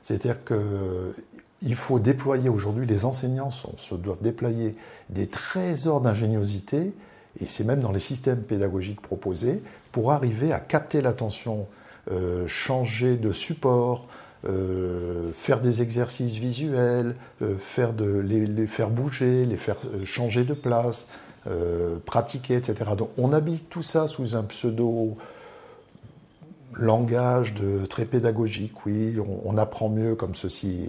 C'est-à-dire 0.02 0.44
que 0.44 1.14
il 1.62 1.74
faut 1.74 1.98
déployer 1.98 2.48
aujourd'hui, 2.48 2.86
les 2.86 3.04
enseignants 3.04 3.50
se 3.50 3.94
doivent 3.94 4.22
déployer 4.22 4.76
des 5.08 5.26
trésors 5.26 6.00
d'ingéniosité, 6.00 6.92
et 7.40 7.46
c'est 7.46 7.64
même 7.64 7.80
dans 7.80 7.92
les 7.92 8.00
systèmes 8.00 8.42
pédagogiques 8.42 9.00
proposés, 9.00 9.62
pour 9.92 10.12
arriver 10.12 10.52
à 10.52 10.60
capter 10.60 11.00
l'attention, 11.00 11.66
euh, 12.10 12.46
changer 12.46 13.16
de 13.16 13.32
support, 13.32 14.06
euh, 14.46 15.32
faire 15.32 15.60
des 15.60 15.82
exercices 15.82 16.34
visuels, 16.34 17.16
euh, 17.42 17.56
faire 17.58 17.92
les, 17.98 18.66
faire 18.66 18.90
bouger, 18.90 19.46
les 19.46 19.56
faire 19.56 19.76
changer 20.04 20.44
de 20.44 20.54
place, 20.54 21.08
pratiquer, 22.06 22.56
etc. 22.56 22.90
Donc 22.98 23.10
on 23.18 23.32
habite 23.32 23.70
tout 23.70 23.84
ça 23.84 24.08
sous 24.08 24.34
un 24.34 24.42
pseudo 24.42 25.16
langage 26.74 27.54
de 27.54 27.86
très 27.86 28.04
pédagogique, 28.04 28.84
oui, 28.84 29.16
on, 29.20 29.48
on 29.48 29.56
apprend 29.56 29.88
mieux 29.88 30.16
comme 30.16 30.34
ceci 30.34 30.88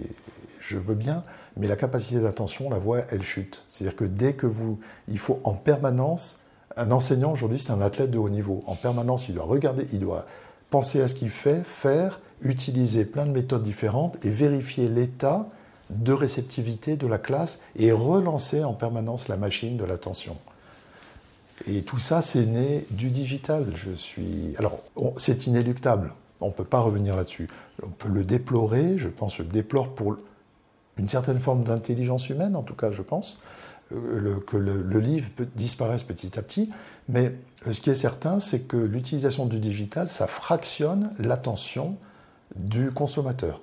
je 0.60 0.78
veux 0.78 0.94
bien, 0.94 1.24
mais 1.56 1.66
la 1.66 1.76
capacité 1.76 2.20
d'attention, 2.20 2.70
la 2.70 2.78
voix, 2.78 3.00
elle 3.10 3.22
chute. 3.22 3.64
C'est-à-dire 3.68 3.96
que 3.96 4.04
dès 4.04 4.34
que 4.34 4.46
vous, 4.46 4.78
il 5.08 5.18
faut 5.18 5.40
en 5.44 5.54
permanence, 5.54 6.44
un 6.76 6.90
enseignant 6.90 7.32
aujourd'hui, 7.32 7.58
c'est 7.58 7.72
un 7.72 7.80
athlète 7.80 8.10
de 8.10 8.18
haut 8.18 8.28
niveau. 8.28 8.62
En 8.66 8.74
permanence, 8.74 9.28
il 9.28 9.34
doit 9.34 9.44
regarder, 9.44 9.86
il 9.92 10.00
doit 10.00 10.26
penser 10.70 11.00
à 11.00 11.08
ce 11.08 11.14
qu'il 11.14 11.30
fait, 11.30 11.64
faire, 11.64 12.20
utiliser 12.42 13.04
plein 13.04 13.26
de 13.26 13.32
méthodes 13.32 13.62
différentes 13.62 14.24
et 14.24 14.30
vérifier 14.30 14.88
l'état 14.88 15.48
de 15.90 16.12
réceptivité 16.12 16.96
de 16.96 17.06
la 17.06 17.18
classe 17.18 17.60
et 17.76 17.92
relancer 17.92 18.62
en 18.62 18.74
permanence 18.74 19.28
la 19.28 19.36
machine 19.36 19.76
de 19.76 19.84
l'attention. 19.84 20.36
Et 21.66 21.82
tout 21.82 21.98
ça, 21.98 22.22
c'est 22.22 22.46
né 22.46 22.84
du 22.90 23.10
digital. 23.10 23.66
Je 23.74 23.90
suis. 23.92 24.54
Alors, 24.58 24.78
c'est 25.16 25.46
inéluctable. 25.46 26.12
On 26.40 26.48
ne 26.48 26.52
peut 26.52 26.64
pas 26.64 26.80
revenir 26.80 27.16
là-dessus. 27.16 27.48
On 27.82 27.88
peut 27.88 28.08
le 28.08 28.22
déplorer. 28.22 28.96
Je 28.96 29.08
pense, 29.08 29.36
je 29.36 29.42
le 29.42 29.48
déplore 29.48 29.94
pour 29.94 30.16
une 30.98 31.08
certaine 31.08 31.40
forme 31.40 31.64
d'intelligence 31.64 32.28
humaine, 32.28 32.56
en 32.56 32.62
tout 32.62 32.74
cas, 32.74 32.92
je 32.92 33.02
pense, 33.02 33.40
euh, 33.92 34.38
que 34.46 34.56
le, 34.56 35.00
livre 35.00 35.30
disparaisse 35.54 36.02
petit 36.02 36.38
à 36.38 36.42
petit. 36.42 36.70
Mais 37.08 37.32
euh, 37.66 37.72
ce 37.72 37.80
qui 37.80 37.90
est 37.90 37.94
certain, 37.94 38.40
c'est 38.40 38.68
que 38.68 38.76
l'utilisation 38.76 39.46
du 39.46 39.58
digital, 39.60 40.08
ça 40.08 40.26
fractionne 40.26 41.10
l'attention 41.18 41.96
du 42.58 42.90
consommateur. 42.90 43.60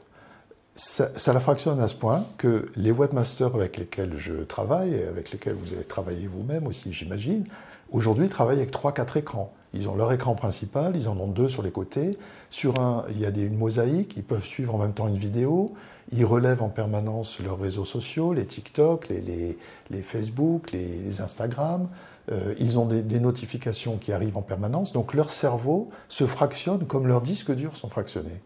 Ça, 0.74 1.32
la 1.32 1.40
fractionne 1.40 1.80
à 1.80 1.88
ce 1.88 1.96
point 1.96 2.26
que 2.38 2.70
les 2.76 2.92
webmasters 2.92 3.56
avec 3.56 3.78
lesquels 3.78 4.18
je 4.18 4.34
travaille, 4.34 5.02
avec 5.04 5.32
lesquels 5.32 5.54
vous 5.54 5.74
avez 5.74 5.86
travaillé 5.86 6.28
vous-même 6.28 6.68
aussi, 6.68 6.92
j'imagine, 6.92 7.46
aujourd'hui 7.92 8.28
travaillent 8.28 8.58
avec 8.58 8.74
3-4 8.74 9.20
écrans. 9.20 9.54
Ils 9.74 9.90
ont 9.90 9.96
leur 9.96 10.12
écran 10.14 10.36
principal, 10.36 10.96
ils 10.96 11.10
en 11.10 11.18
ont 11.20 11.28
deux 11.28 11.50
sur 11.50 11.62
les 11.62 11.72
côtés. 11.72 12.18
Sur 12.50 12.80
un, 12.80 13.06
il 13.10 13.20
y 13.20 13.26
a 13.26 13.30
une 13.30 13.58
mosaïque, 13.58 14.14
ils 14.16 14.24
peuvent 14.24 14.46
suivre 14.46 14.74
en 14.74 14.78
même 14.78 14.94
temps 14.94 15.08
une 15.08 15.18
vidéo. 15.18 15.74
Ils 16.12 16.26
relèvent 16.26 16.62
en 16.62 16.70
permanence 16.70 17.40
leurs 17.40 17.60
réseaux 17.60 17.86
sociaux, 17.86 18.34
les 18.34 18.46
TikTok, 18.46 19.10
les, 19.10 19.58
les, 19.90 20.02
Facebook, 20.02 20.72
les, 20.72 21.20
Instagram. 21.20 21.90
Euh, 22.32 22.54
ils 22.60 22.80
ont 22.80 22.86
des, 22.86 23.20
notifications 23.20 23.98
qui 23.98 24.14
arrivent 24.14 24.38
en 24.38 24.42
permanence. 24.42 24.94
Donc 24.94 25.14
leur 25.14 25.30
cerveau 25.30 25.90
se 26.08 26.26
fractionne 26.26 26.86
comme 26.86 27.08
leurs 27.08 27.22
disques 27.22 27.54
durs 27.54 27.76
sont 27.76 27.90
fractionnés. 27.90 28.42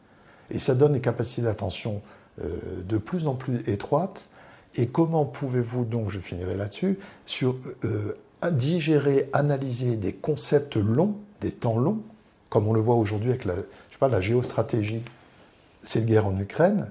Et 0.51 0.59
ça 0.59 0.75
donne 0.75 0.93
des 0.93 1.01
capacités 1.01 1.43
d'attention 1.43 2.01
euh, 2.43 2.47
de 2.87 2.97
plus 2.97 3.27
en 3.27 3.35
plus 3.35 3.67
étroites. 3.67 4.29
Et 4.75 4.87
comment 4.87 5.25
pouvez-vous, 5.25 5.85
donc 5.85 6.09
je 6.09 6.19
finirai 6.19 6.55
là-dessus, 6.55 6.99
sur 7.25 7.55
euh, 7.85 8.15
digérer, 8.51 9.29
analyser 9.33 9.95
des 9.95 10.13
concepts 10.13 10.75
longs, 10.75 11.15
des 11.41 11.51
temps 11.51 11.77
longs, 11.77 12.01
comme 12.49 12.67
on 12.67 12.73
le 12.73 12.81
voit 12.81 12.95
aujourd'hui 12.95 13.29
avec 13.29 13.45
la, 13.45 13.55
je 13.55 13.61
sais 13.93 13.99
pas, 13.99 14.07
la 14.07 14.21
géostratégie, 14.21 15.01
cette 15.83 16.05
guerre 16.05 16.27
en 16.27 16.39
Ukraine, 16.39 16.89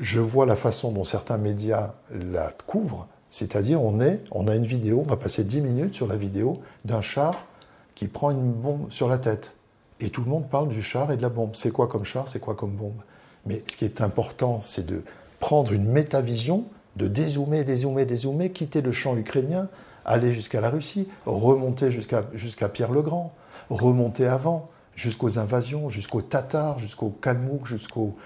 je 0.00 0.20
vois 0.20 0.46
la 0.46 0.56
façon 0.56 0.90
dont 0.90 1.04
certains 1.04 1.38
médias 1.38 1.94
la 2.10 2.52
couvrent, 2.66 3.08
c'est-à-dire 3.30 3.82
on, 3.82 4.00
est, 4.00 4.20
on 4.30 4.48
a 4.48 4.54
une 4.54 4.66
vidéo, 4.66 5.02
on 5.04 5.08
va 5.08 5.16
passer 5.16 5.44
10 5.44 5.60
minutes 5.60 5.94
sur 5.94 6.06
la 6.06 6.16
vidéo 6.16 6.60
d'un 6.84 7.02
char 7.02 7.46
qui 7.94 8.08
prend 8.08 8.30
une 8.30 8.52
bombe 8.52 8.90
sur 8.90 9.08
la 9.08 9.18
tête. 9.18 9.54
Et 10.02 10.10
tout 10.10 10.22
le 10.22 10.30
monde 10.30 10.48
parle 10.48 10.68
du 10.68 10.82
char 10.82 11.12
et 11.12 11.16
de 11.16 11.22
la 11.22 11.28
bombe. 11.28 11.52
C'est 11.54 11.70
quoi 11.70 11.86
comme 11.86 12.04
char, 12.04 12.26
c'est 12.28 12.40
quoi 12.40 12.54
comme 12.54 12.72
bombe? 12.72 13.00
Mais 13.46 13.62
ce 13.68 13.76
qui 13.76 13.84
est 13.84 14.00
important, 14.00 14.60
c'est 14.60 14.84
de 14.84 15.02
prendre 15.38 15.72
une 15.72 15.84
métavision, 15.84 16.64
de 16.96 17.06
dézoomer, 17.06 17.64
dézoomer, 17.64 18.04
dézoomer, 18.04 18.52
quitter 18.52 18.82
le 18.82 18.92
champ 18.92 19.16
ukrainien, 19.16 19.68
aller 20.04 20.32
jusqu'à 20.32 20.60
la 20.60 20.70
Russie, 20.70 21.08
remonter 21.24 21.90
jusqu'à 21.90 22.68
Pierre 22.68 22.92
le 22.92 23.02
Grand, 23.02 23.32
remonter 23.70 24.26
avant, 24.26 24.70
jusqu'aux 24.96 25.38
invasions, 25.38 25.88
jusqu'aux 25.88 26.22
Tatars, 26.22 26.78
jusqu'aux 26.78 27.10
Kalmouks, 27.10 27.66
jusqu'aux 27.66 28.16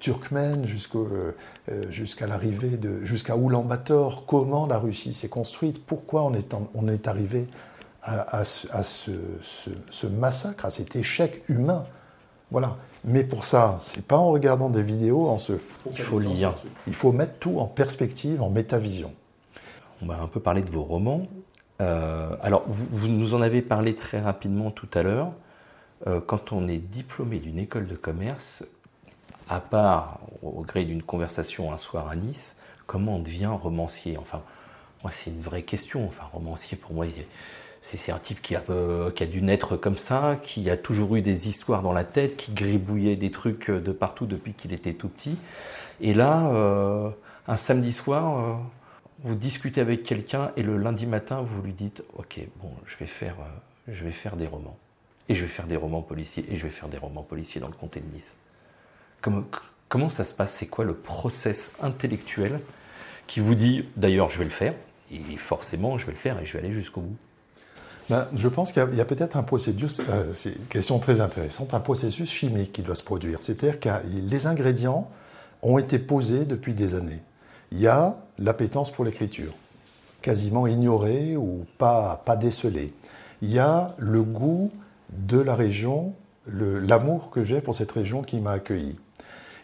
Turkmènes, 0.00 0.66
euh, 0.94 1.32
euh, 1.70 1.82
jusqu'à 1.90 2.26
l'arrivée 2.26 2.76
de 2.76 3.04
jusqu'à 3.04 3.36
Oulan-Bator. 3.36 4.26
Comment 4.26 4.66
la 4.66 4.78
Russie 4.78 5.14
s'est 5.14 5.28
construite? 5.28 5.84
Pourquoi 5.84 6.24
on 6.24 6.34
est, 6.34 6.54
on 6.74 6.88
est 6.88 7.08
arrivé 7.08 7.46
à, 8.02 8.44
ce, 8.44 9.10
ce, 9.42 10.06
massacre, 10.06 10.64
à 10.64 10.70
cet 10.70 10.96
échec 10.96 11.42
humain 11.48 11.84
Voilà. 12.50 12.76
Mais 13.04 13.24
pour 13.24 13.44
ça, 13.44 13.78
c'est 13.80 14.06
pas 14.06 14.16
en 14.16 14.30
regardant 14.30 14.68
des 14.68 14.82
vidéos, 14.82 15.28
en 15.28 15.38
se 15.38 15.54
il 15.90 15.98
faut 15.98 16.18
lire. 16.18 16.54
Il 16.86 16.94
faut 16.94 17.12
mettre 17.12 17.38
tout 17.38 17.58
en 17.58 17.66
perspective, 17.66 18.42
en 18.42 18.50
métavision. 18.50 19.14
On 20.02 20.06
va 20.06 20.20
un 20.20 20.26
peu 20.26 20.40
parler 20.40 20.62
de 20.62 20.70
vos 20.70 20.82
romans. 20.82 21.26
Euh, 21.80 22.36
alors, 22.42 22.64
vous, 22.68 23.08
nous 23.08 23.34
en 23.34 23.40
avez 23.40 23.62
parlé 23.62 23.94
très 23.94 24.20
rapidement 24.20 24.70
tout 24.70 24.88
à 24.94 25.02
l'heure. 25.02 25.32
Euh, 26.06 26.20
quand 26.20 26.52
on 26.52 26.68
est 26.68 26.78
diplômé 26.78 27.38
d'une 27.38 27.58
école 27.58 27.86
de 27.86 27.96
commerce, 27.96 28.64
à 29.48 29.60
part 29.60 30.20
au 30.42 30.62
gré 30.62 30.84
d'une 30.84 31.02
conversation 31.02 31.72
un 31.72 31.78
soir 31.78 32.08
à 32.08 32.16
Nice, 32.16 32.58
comment 32.86 33.16
on 33.16 33.18
devient 33.18 33.46
romancier? 33.46 34.18
Enfin, 34.18 34.42
moi, 35.02 35.10
c'est 35.10 35.30
une 35.30 35.40
vraie 35.40 35.62
question. 35.62 36.06
Enfin, 36.06 36.24
romancier, 36.32 36.76
pour 36.76 36.92
moi, 36.92 37.06
c'est 37.82 38.12
un 38.12 38.18
type 38.18 38.42
qui 38.42 38.54
a, 38.56 38.62
qui 39.14 39.22
a 39.22 39.26
dû 39.26 39.42
naître 39.42 39.76
comme 39.76 39.96
ça, 39.96 40.38
qui 40.42 40.68
a 40.70 40.76
toujours 40.76 41.16
eu 41.16 41.22
des 41.22 41.48
histoires 41.48 41.82
dans 41.82 41.92
la 41.92 42.04
tête, 42.04 42.36
qui 42.36 42.52
gribouillait 42.52 43.16
des 43.16 43.30
trucs 43.30 43.70
de 43.70 43.92
partout 43.92 44.26
depuis 44.26 44.52
qu'il 44.52 44.72
était 44.72 44.92
tout 44.92 45.08
petit. 45.08 45.36
Et 46.00 46.14
là, 46.14 46.50
euh, 46.50 47.10
un 47.48 47.56
samedi 47.56 47.92
soir, 47.92 48.60
vous 49.22 49.34
discutez 49.34 49.80
avec 49.80 50.02
quelqu'un 50.02 50.50
et 50.56 50.62
le 50.62 50.78
lundi 50.78 51.06
matin, 51.06 51.42
vous 51.42 51.62
lui 51.62 51.72
dites 51.72 52.02
Ok, 52.16 52.40
bon, 52.62 52.70
je 52.86 52.96
vais 52.96 53.06
faire, 53.06 53.36
euh, 53.88 54.36
des 54.36 54.46
romans. 54.46 54.76
Et 55.28 55.34
je 55.34 55.42
vais 55.42 55.48
faire 55.48 55.66
des 55.66 55.76
romans 55.76 56.02
policiers. 56.02 56.44
Et 56.50 56.56
je 56.56 56.62
vais 56.62 56.70
faire 56.70 56.88
des 56.88 56.96
romans 56.96 57.22
policiers 57.22 57.60
dans 57.60 57.68
le 57.68 57.74
comté 57.74 58.00
de 58.00 58.14
Nice. 58.14 58.36
Comment 59.88 60.10
ça 60.10 60.24
se 60.24 60.34
passe? 60.34 60.54
C'est 60.54 60.68
quoi 60.68 60.84
le 60.84 60.94
process 60.94 61.76
intellectuel 61.82 62.60
qui 63.26 63.40
vous 63.40 63.54
dit 63.54 63.84
D'ailleurs, 63.96 64.30
je 64.30 64.38
vais 64.38 64.44
le 64.44 64.50
faire. 64.50 64.74
Et 65.12 65.36
forcément, 65.36 65.98
je 65.98 66.06
vais 66.06 66.12
le 66.12 66.18
faire 66.18 66.38
et 66.40 66.44
je 66.44 66.52
vais 66.52 66.60
aller 66.60 66.72
jusqu'au 66.72 67.00
bout? 67.00 67.16
Ben, 68.10 68.26
je 68.34 68.48
pense 68.48 68.72
qu'il 68.72 68.82
y 68.94 69.00
a, 69.00 69.04
peut-être 69.04 69.36
un 69.36 69.42
processus, 69.42 70.00
euh, 70.10 70.32
c'est 70.34 70.50
une 70.50 70.66
question 70.66 70.98
très 70.98 71.20
intéressante, 71.20 71.72
un 71.72 71.80
processus 71.80 72.28
chimique 72.28 72.72
qui 72.72 72.82
doit 72.82 72.96
se 72.96 73.04
produire. 73.04 73.38
C'est-à-dire 73.40 73.80
que 73.80 73.88
les 74.06 74.46
ingrédients 74.46 75.08
ont 75.62 75.78
été 75.78 75.98
posés 75.98 76.44
depuis 76.44 76.74
des 76.74 76.94
années 76.94 77.22
il 77.72 77.80
y 77.80 77.86
a 77.86 78.16
l'appétence 78.38 78.90
pour 78.90 79.04
l'écriture, 79.04 79.52
quasiment 80.22 80.66
ignorée 80.66 81.36
ou 81.36 81.64
pas, 81.78 82.22
pas 82.24 82.36
décelée. 82.36 82.92
Il 83.42 83.50
y 83.50 83.58
a 83.58 83.94
le 83.98 84.22
goût 84.22 84.70
de 85.10 85.38
la 85.38 85.54
région, 85.54 86.14
l'amour 86.46 87.30
que 87.30 87.42
j'ai 87.42 87.60
pour 87.60 87.74
cette 87.74 87.92
région 87.92 88.22
qui 88.22 88.40
m'a 88.40 88.52
accueilli. 88.52 88.96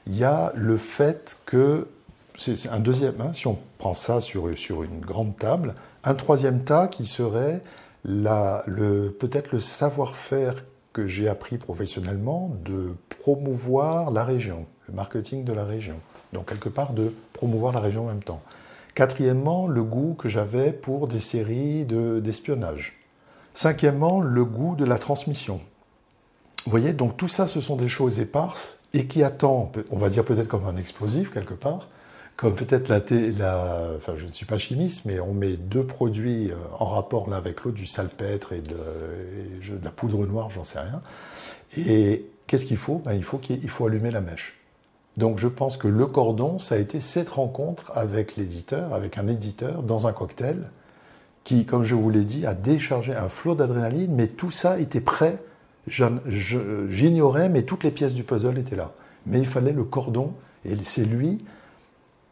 Il 0.06 0.16
y 0.16 0.24
a 0.24 0.52
le 0.54 0.76
fait 0.76 1.38
que, 1.46 1.88
c'est 2.36 2.68
un 2.68 2.78
deuxième, 2.78 3.20
hein, 3.20 3.32
si 3.32 3.46
on 3.46 3.58
prend 3.78 3.94
ça 3.94 4.20
sur, 4.20 4.56
sur 4.56 4.82
une 4.82 5.00
grande 5.00 5.36
table, 5.36 5.74
un 6.04 6.14
troisième 6.14 6.62
tas 6.62 6.86
qui 6.86 7.06
serait 7.06 7.60
peut-être 8.06 9.52
le 9.52 9.58
savoir-faire 9.58 10.64
que 10.92 11.06
j'ai 11.06 11.28
appris 11.28 11.58
professionnellement 11.58 12.52
de 12.64 12.94
promouvoir 13.20 14.10
la 14.10 14.24
région, 14.24 14.66
le 14.88 14.94
marketing 14.94 15.44
de 15.44 15.52
la 15.52 15.64
région 15.64 16.00
donc 16.32 16.48
quelque 16.48 16.68
part 16.68 16.92
de 16.92 17.14
promouvoir 17.32 17.72
la 17.72 17.80
région 17.80 18.04
en 18.04 18.08
même 18.08 18.22
temps. 18.22 18.42
Quatrièmement, 18.94 19.66
le 19.66 19.82
goût 19.82 20.14
que 20.14 20.28
j'avais 20.28 20.72
pour 20.72 21.08
des 21.08 21.20
séries 21.20 21.84
d'espionnage. 21.84 22.98
Cinquièmement, 23.52 24.20
le 24.20 24.44
goût 24.44 24.74
de 24.76 24.84
la 24.84 24.98
transmission. 24.98 25.60
Vous 26.64 26.70
voyez, 26.70 26.92
donc 26.92 27.16
tout 27.16 27.28
ça, 27.28 27.46
ce 27.46 27.60
sont 27.60 27.76
des 27.76 27.88
choses 27.88 28.20
éparses 28.20 28.80
et 28.92 29.06
qui 29.06 29.22
attendent, 29.22 29.84
on 29.90 29.96
va 29.96 30.08
dire 30.08 30.24
peut-être 30.24 30.48
comme 30.48 30.66
un 30.66 30.76
explosif 30.76 31.32
quelque 31.32 31.54
part, 31.54 31.88
comme 32.36 32.54
peut-être 32.54 32.88
la, 32.88 33.90
enfin 33.96 34.14
je 34.16 34.26
ne 34.26 34.32
suis 34.32 34.44
pas 34.44 34.58
chimiste, 34.58 35.06
mais 35.06 35.20
on 35.20 35.32
met 35.32 35.56
deux 35.56 35.84
produits 35.84 36.50
euh, 36.50 36.56
en 36.78 36.84
rapport 36.84 37.30
l'un 37.30 37.36
avec 37.36 37.64
l'autre, 37.64 37.76
du 37.76 37.86
salpêtre 37.86 38.52
et 38.52 38.60
de, 38.60 38.74
de, 38.74 39.84
la 39.84 39.90
poudre 39.90 40.26
noire, 40.26 40.50
j'en 40.50 40.64
sais 40.64 40.80
rien. 40.80 41.00
Et 41.78 42.26
qu'est-ce 42.46 42.66
qu'il 42.66 42.76
faut? 42.76 43.00
Ben, 43.04 43.14
Il 43.14 43.24
faut 43.24 43.38
qu'il 43.38 43.68
faut 43.68 43.86
allumer 43.86 44.10
la 44.10 44.20
mèche. 44.20 44.60
Donc 45.16 45.38
je 45.38 45.48
pense 45.48 45.78
que 45.78 45.88
le 45.88 46.06
cordon, 46.06 46.58
ça 46.58 46.74
a 46.74 46.78
été 46.78 47.00
cette 47.00 47.30
rencontre 47.30 47.90
avec 47.94 48.36
l'éditeur, 48.36 48.92
avec 48.92 49.16
un 49.16 49.28
éditeur, 49.28 49.82
dans 49.82 50.06
un 50.06 50.12
cocktail, 50.12 50.70
qui, 51.42 51.64
comme 51.64 51.84
je 51.84 51.94
vous 51.94 52.10
l'ai 52.10 52.24
dit, 52.24 52.44
a 52.44 52.52
déchargé 52.52 53.14
un 53.14 53.30
flot 53.30 53.54
d'adrénaline, 53.54 54.14
mais 54.14 54.26
tout 54.26 54.50
ça 54.50 54.78
était 54.78 55.00
prêt. 55.00 55.38
J'ignorais, 55.86 57.48
mais 57.48 57.62
toutes 57.62 57.84
les 57.84 57.92
pièces 57.92 58.14
du 58.14 58.24
puzzle 58.24 58.58
étaient 58.58 58.76
là. 58.76 58.92
Mais 59.24 59.38
il 59.38 59.46
fallait 59.46 59.72
le 59.72 59.84
cordon, 59.84 60.34
et 60.66 60.76
c'est 60.82 61.04
lui 61.04 61.44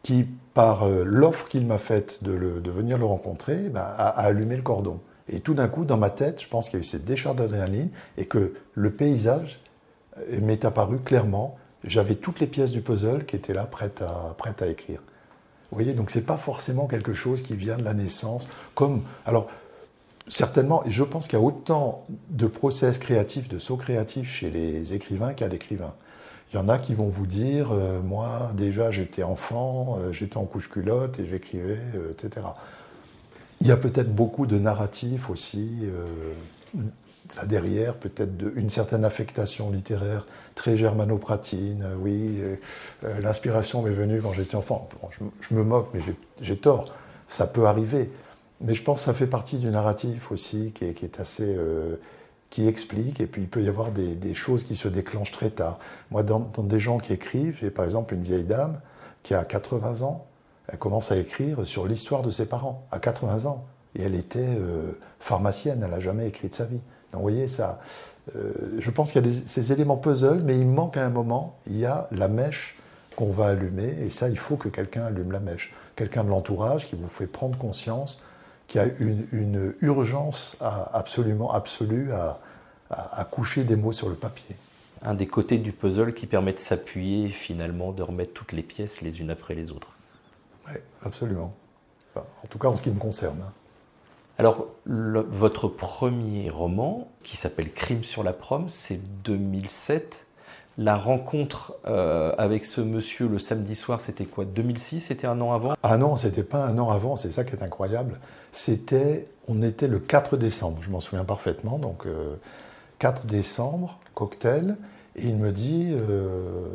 qui, 0.05 0.27
par 0.53 0.83
euh, 0.83 1.03
l'offre 1.03 1.47
qu'il 1.47 1.65
m'a 1.65 1.79
faite 1.79 2.23
de, 2.23 2.69
venir 2.69 2.99
le 2.99 3.05
rencontrer, 3.05 3.69
bah, 3.69 3.87
a, 3.87 4.09
allumé 4.21 4.55
le 4.55 4.61
cordon. 4.61 4.99
Et 5.27 5.39
tout 5.39 5.55
d'un 5.55 5.67
coup, 5.67 5.83
dans 5.83 5.97
ma 5.97 6.11
tête, 6.11 6.43
je 6.43 6.47
pense 6.47 6.69
qu'il 6.69 6.77
y 6.77 6.79
a 6.79 6.83
eu 6.83 6.87
cette 6.87 7.05
décharge 7.05 7.37
d'adrénaline 7.37 7.89
et 8.15 8.25
que 8.25 8.53
le 8.75 8.91
paysage 8.91 9.61
euh, 10.19 10.39
m'est 10.41 10.63
apparu 10.63 10.99
clairement 10.99 11.57
j'avais 11.87 12.15
toutes 12.15 12.39
les 12.39 12.47
pièces 12.47 12.71
du 12.71 12.81
puzzle 12.81 13.25
qui 13.25 13.35
étaient 13.35 13.53
là, 13.53 13.65
prêtes 13.65 14.01
à, 14.01 14.35
prêtes 14.37 14.61
à 14.61 14.67
écrire. 14.67 15.01
Vous 15.71 15.77
voyez, 15.77 15.93
donc 15.93 16.09
c'est 16.09 16.25
pas 16.25 16.37
forcément 16.37 16.87
quelque 16.87 17.13
chose 17.13 17.41
qui 17.41 17.55
vient 17.55 17.77
de 17.77 17.83
la 17.83 17.93
naissance, 17.93 18.47
comme 18.75 19.03
alors 19.25 19.49
certainement, 20.27 20.83
je 20.87 21.03
pense 21.03 21.27
qu'il 21.27 21.37
y 21.37 21.41
a 21.41 21.45
autant 21.45 22.05
de 22.29 22.47
process 22.47 22.97
créatifs, 22.97 23.49
de 23.49 23.59
sauts 23.59 23.77
créatifs 23.77 24.31
chez 24.31 24.49
les 24.49 24.93
écrivains 24.93 25.33
a 25.39 25.47
d'écrivains. 25.47 25.93
Il 26.55 26.59
y 26.59 26.61
en 26.61 26.69
a 26.69 26.77
qui 26.77 26.93
vont 26.93 27.09
vous 27.09 27.27
dire, 27.27 27.73
euh, 27.73 28.01
moi 28.01 28.49
déjà 28.55 28.89
j'étais 28.89 29.23
enfant, 29.23 29.97
euh, 29.99 30.13
j'étais 30.13 30.37
en 30.37 30.45
couche 30.45 30.69
culotte 30.69 31.19
et 31.19 31.25
j'écrivais, 31.25 31.81
euh, 31.95 32.13
etc. 32.13 32.47
Il 33.59 33.67
y 33.67 33.71
a 33.71 33.75
peut-être 33.75 34.15
beaucoup 34.15 34.47
de 34.47 34.57
narratifs 34.57 35.29
aussi 35.29 35.85
là 37.35 37.45
derrière, 37.45 37.95
peut-être 37.95 38.31
une 38.55 38.69
certaine 38.69 39.03
affectation 39.03 39.69
littéraire 39.69 40.25
très 40.55 40.77
germanopratine. 40.77 41.85
Oui, 41.99 42.41
l'inspiration 43.21 43.81
m'est 43.81 43.89
venue 43.89 44.21
quand 44.21 44.31
j'étais 44.31 44.55
enfant. 44.55 44.87
je, 45.41 45.53
me 45.53 45.63
moque, 45.63 45.89
mais 45.93 45.99
j'ai 46.39 46.57
tort. 46.57 46.93
Ça 47.27 47.47
peut 47.47 47.65
arriver. 47.65 48.09
Mais 48.61 48.75
je 48.75 48.83
pense 48.83 48.99
que 48.99 49.05
ça 49.05 49.13
fait 49.13 49.27
partie 49.27 49.57
du 49.57 49.69
narratif 49.69 50.31
aussi, 50.31 50.71
qui 50.73 50.85
est, 50.85 51.19
assez. 51.19 51.57
Qui 52.49 52.67
explique, 52.67 53.19
et 53.19 53.27
puis 53.27 53.43
il 53.43 53.49
peut 53.49 53.61
y 53.61 53.67
avoir 53.67 53.91
des, 53.91 54.33
choses 54.33 54.63
qui 54.63 54.75
se 54.75 54.87
déclenchent 54.87 55.31
très 55.31 55.49
tard. 55.49 55.79
Moi, 56.11 56.23
dans, 56.23 56.39
des 56.39 56.79
gens 56.79 56.99
qui 56.99 57.13
écrivent, 57.13 57.57
j'ai 57.59 57.69
par 57.69 57.85
exemple 57.85 58.13
une 58.13 58.23
vieille 58.23 58.45
dame 58.45 58.79
qui 59.23 59.33
a 59.33 59.43
80 59.43 60.01
ans, 60.01 60.25
elle 60.67 60.77
commence 60.77 61.11
à 61.11 61.17
écrire 61.17 61.65
sur 61.67 61.87
l'histoire 61.87 62.21
de 62.21 62.31
ses 62.31 62.47
parents, 62.47 62.87
à 62.91 62.99
80 62.99 63.45
ans. 63.45 63.65
Et 63.95 64.03
elle 64.03 64.15
était 64.15 64.57
pharmacienne, 65.19 65.81
elle 65.83 65.91
n'a 65.91 65.99
jamais 65.99 66.27
écrit 66.27 66.49
de 66.49 66.55
sa 66.55 66.65
vie. 66.65 66.81
Donc, 67.11 67.21
vous 67.21 67.29
voyez, 67.29 67.47
ça, 67.47 67.79
euh, 68.35 68.51
je 68.79 68.91
pense 68.91 69.11
qu'il 69.11 69.25
y 69.25 69.27
a 69.27 69.31
ces 69.31 69.71
éléments 69.71 69.97
puzzle, 69.97 70.41
mais 70.43 70.57
il 70.57 70.67
manque 70.67 70.97
à 70.97 71.05
un 71.05 71.09
moment, 71.09 71.57
il 71.67 71.77
y 71.77 71.85
a 71.85 72.07
la 72.11 72.27
mèche 72.27 72.77
qu'on 73.15 73.29
va 73.29 73.47
allumer, 73.47 73.95
et 74.01 74.09
ça, 74.09 74.29
il 74.29 74.37
faut 74.37 74.57
que 74.57 74.69
quelqu'un 74.69 75.05
allume 75.05 75.31
la 75.31 75.39
mèche. 75.39 75.73
Quelqu'un 75.95 76.23
de 76.23 76.29
l'entourage 76.29 76.87
qui 76.87 76.95
vous 76.95 77.07
fait 77.07 77.27
prendre 77.27 77.57
conscience 77.57 78.21
qu'il 78.67 78.81
y 78.81 78.83
a 78.83 78.87
une, 78.99 79.75
urgence 79.81 80.57
absolument 80.61 81.51
absolue 81.51 82.11
à, 82.13 82.39
à, 82.89 83.25
coucher 83.25 83.63
des 83.63 83.75
mots 83.75 83.91
sur 83.91 84.09
le 84.09 84.15
papier. 84.15 84.55
Un 85.01 85.13
des 85.13 85.27
côtés 85.27 85.57
du 85.57 85.71
puzzle 85.71 86.13
qui 86.13 86.25
permet 86.25 86.53
de 86.53 86.59
s'appuyer 86.59 87.29
finalement, 87.29 87.91
de 87.91 88.01
remettre 88.01 88.33
toutes 88.33 88.53
les 88.53 88.63
pièces 88.63 89.01
les 89.01 89.19
unes 89.19 89.29
après 89.29 89.53
les 89.53 89.71
autres. 89.71 89.89
Oui, 90.67 90.73
absolument. 91.03 91.53
en 92.15 92.47
tout 92.49 92.57
cas, 92.57 92.69
en 92.69 92.75
ce 92.75 92.83
qui 92.83 92.89
me 92.89 92.99
concerne. 92.99 93.39
Hein. 93.41 93.51
Alors, 94.37 94.67
votre 94.85 95.69
premier 95.69 96.49
roman, 96.49 97.07
qui 97.23 97.37
s'appelle 97.37 97.71
Crime 97.71 98.03
sur 98.03 98.21
la 98.21 98.33
prom, 98.33 98.67
c'est 98.67 98.99
2007. 99.23 100.25
La 100.77 100.97
rencontre 100.97 101.73
euh, 101.87 102.35
avec 102.37 102.65
ce 102.65 102.81
monsieur 102.81 103.29
le 103.29 103.39
samedi 103.39 103.75
soir, 103.75 104.01
c'était 104.01 104.25
quoi? 104.25 104.43
2006 104.43 104.99
C'était 104.99 105.25
un 105.25 105.39
an 105.39 105.53
avant? 105.53 105.75
Ah 105.83 105.97
non, 105.97 106.17
c'était 106.17 106.43
pas 106.43 106.65
un 106.65 106.77
an 106.79 106.89
avant, 106.89 107.15
c'est 107.15 107.31
ça 107.31 107.45
qui 107.45 107.55
est 107.55 107.63
incroyable. 107.63 108.19
C'était, 108.55 109.27
on 109.47 109.61
était 109.61 109.87
le 109.87 109.99
4 109.99 110.37
décembre, 110.37 110.79
je 110.81 110.89
m'en 110.89 110.99
souviens 110.99 111.25
parfaitement. 111.25 111.77
Donc, 111.77 112.05
4 112.99 113.23
euh, 113.23 113.27
décembre, 113.27 113.99
cocktail, 114.13 114.77
et 115.15 115.27
il 115.27 115.35
me 115.35 115.51
dit, 115.51 115.89
euh, 115.91 116.67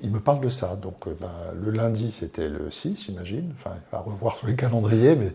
il 0.00 0.10
me 0.10 0.20
parle 0.20 0.40
de 0.40 0.48
ça. 0.48 0.76
Donc, 0.76 1.08
ben, 1.20 1.32
le 1.60 1.70
lundi, 1.70 2.12
c'était 2.12 2.48
le 2.48 2.70
6, 2.70 3.06
j'imagine. 3.06 3.52
Enfin, 3.58 3.76
va 3.92 4.00
revoir 4.00 4.36
sur 4.36 4.46
les 4.46 4.56
calendriers, 4.56 5.16
mais 5.16 5.32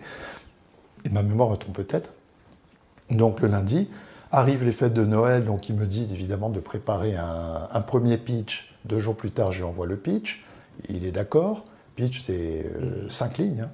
et 1.06 1.10
ma 1.10 1.22
mémoire 1.22 1.50
me 1.50 1.56
trompe 1.58 1.76
peut-être. 1.76 2.14
Donc 3.10 3.42
le 3.42 3.50
lundi, 3.50 3.90
Arrivent 4.36 4.64
les 4.66 4.72
fêtes 4.72 4.96
de 4.96 5.06
Noël, 5.06 5.46
donc 5.46 5.70
il 5.70 5.76
me 5.76 5.86
dit 5.86 6.10
évidemment 6.12 6.50
de 6.50 6.60
préparer 6.60 7.16
un, 7.16 7.82
premier 7.82 8.18
pitch. 8.18 8.74
Deux 8.84 8.98
jours 8.98 9.16
plus 9.16 9.30
tard, 9.30 9.52
je 9.52 9.60
lui 9.60 9.64
envoie 9.64 9.86
le 9.86 9.96
pitch. 9.96 10.44
Il 10.90 11.06
est 11.06 11.12
d'accord. 11.12 11.66
Pitch, 11.96 12.24
c'est 12.24 12.66
euh, 12.66 13.08
cinq 13.10 13.38
lignes. 13.38 13.62
Hein. 13.62 13.72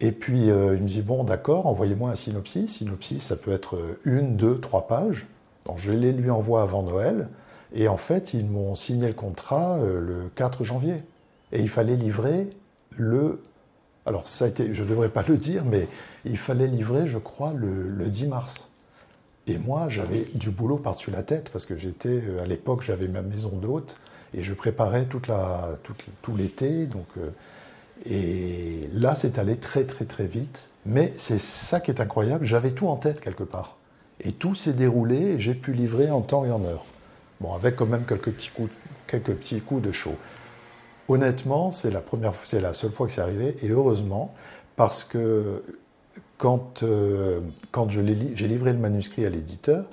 Et 0.00 0.12
puis 0.12 0.50
euh, 0.50 0.76
il 0.76 0.82
me 0.82 0.88
dit 0.88 1.02
bon, 1.02 1.24
d'accord, 1.24 1.66
envoyez-moi 1.66 2.10
un 2.10 2.16
synopsis. 2.16 2.78
Synopsis, 2.78 3.22
ça 3.22 3.36
peut 3.36 3.52
être 3.52 3.78
une, 4.04 4.36
deux, 4.36 4.60
trois 4.60 4.86
pages. 4.86 5.26
Donc 5.66 5.78
je 5.78 5.92
les 5.92 6.12
lui 6.12 6.30
envoie 6.30 6.62
avant 6.62 6.82
Noël. 6.82 7.28
Et 7.74 7.88
en 7.88 7.96
fait, 7.96 8.32
ils 8.32 8.46
m'ont 8.46 8.74
signé 8.74 9.08
le 9.08 9.14
contrat 9.14 9.78
le 9.78 10.30
4 10.34 10.64
janvier. 10.64 11.02
Et 11.52 11.60
il 11.60 11.68
fallait 11.68 11.96
livrer 11.96 12.48
le. 12.96 13.42
Alors, 14.06 14.26
ça 14.26 14.46
a 14.46 14.48
été, 14.48 14.72
je 14.72 14.82
ne 14.82 14.88
devrais 14.88 15.08
pas 15.10 15.24
le 15.26 15.36
dire, 15.36 15.64
mais 15.64 15.86
il 16.24 16.38
fallait 16.38 16.66
livrer, 16.66 17.06
je 17.06 17.18
crois, 17.18 17.52
le, 17.52 18.06
10 18.06 18.28
mars. 18.28 18.72
Et 19.46 19.58
moi, 19.58 19.88
j'avais 19.88 20.26
du 20.34 20.50
boulot 20.50 20.76
par-dessus 20.76 21.10
la 21.10 21.22
tête, 21.22 21.50
parce 21.50 21.66
que 21.66 21.76
j'étais, 21.76 22.22
euh, 22.22 22.42
à 22.42 22.46
l'époque, 22.46 22.82
j'avais 22.82 23.08
ma 23.08 23.22
maison 23.22 23.56
d'hôte, 23.56 23.98
et 24.34 24.42
je 24.42 24.52
préparais 24.54 25.06
toute 25.06 25.26
la, 25.26 25.78
tout 26.22 26.36
l'été. 26.36 26.86
Donc, 26.86 27.06
euh, 27.18 27.30
et 28.04 28.88
là, 28.92 29.14
c'est 29.14 29.38
allé 29.38 29.56
très, 29.56 29.84
très, 29.84 30.04
très 30.04 30.26
vite. 30.26 30.70
Mais 30.86 31.12
c'est 31.16 31.40
ça 31.40 31.80
qui 31.80 31.90
est 31.90 32.00
incroyable, 32.00 32.44
j'avais 32.44 32.70
tout 32.70 32.88
en 32.88 32.96
tête 32.96 33.20
quelque 33.20 33.44
part. 33.44 33.76
Et 34.20 34.32
tout 34.32 34.54
s'est 34.54 34.72
déroulé, 34.72 35.16
et 35.16 35.40
j'ai 35.40 35.54
pu 35.54 35.72
livrer 35.72 36.10
en 36.10 36.22
temps 36.22 36.44
et 36.44 36.50
en 36.50 36.64
heure. 36.64 36.84
Bon, 37.40 37.54
avec 37.54 37.76
quand 37.76 37.86
même 37.86 38.04
quelques 38.04 38.30
petits 38.30 38.50
coups, 38.50 38.70
quelques 39.06 39.34
petits 39.34 39.60
coups 39.60 39.82
de 39.82 39.92
chaud. 39.92 40.16
Honnêtement, 41.08 41.70
c'est 41.70 41.90
la 41.90 42.00
première, 42.00 42.32
c'est 42.44 42.60
la 42.60 42.74
seule 42.74 42.90
fois 42.90 43.06
que 43.06 43.12
c'est 43.12 43.20
arrivé, 43.20 43.56
et 43.62 43.68
heureusement, 43.68 44.34
parce 44.76 45.04
que 45.04 45.62
quand, 46.36 46.82
euh, 46.82 47.40
quand 47.70 47.90
j'ai 47.90 48.02
livré 48.02 48.72
le 48.72 48.78
manuscrit 48.78 49.26
à 49.26 49.30
l'éditeur, 49.30 49.84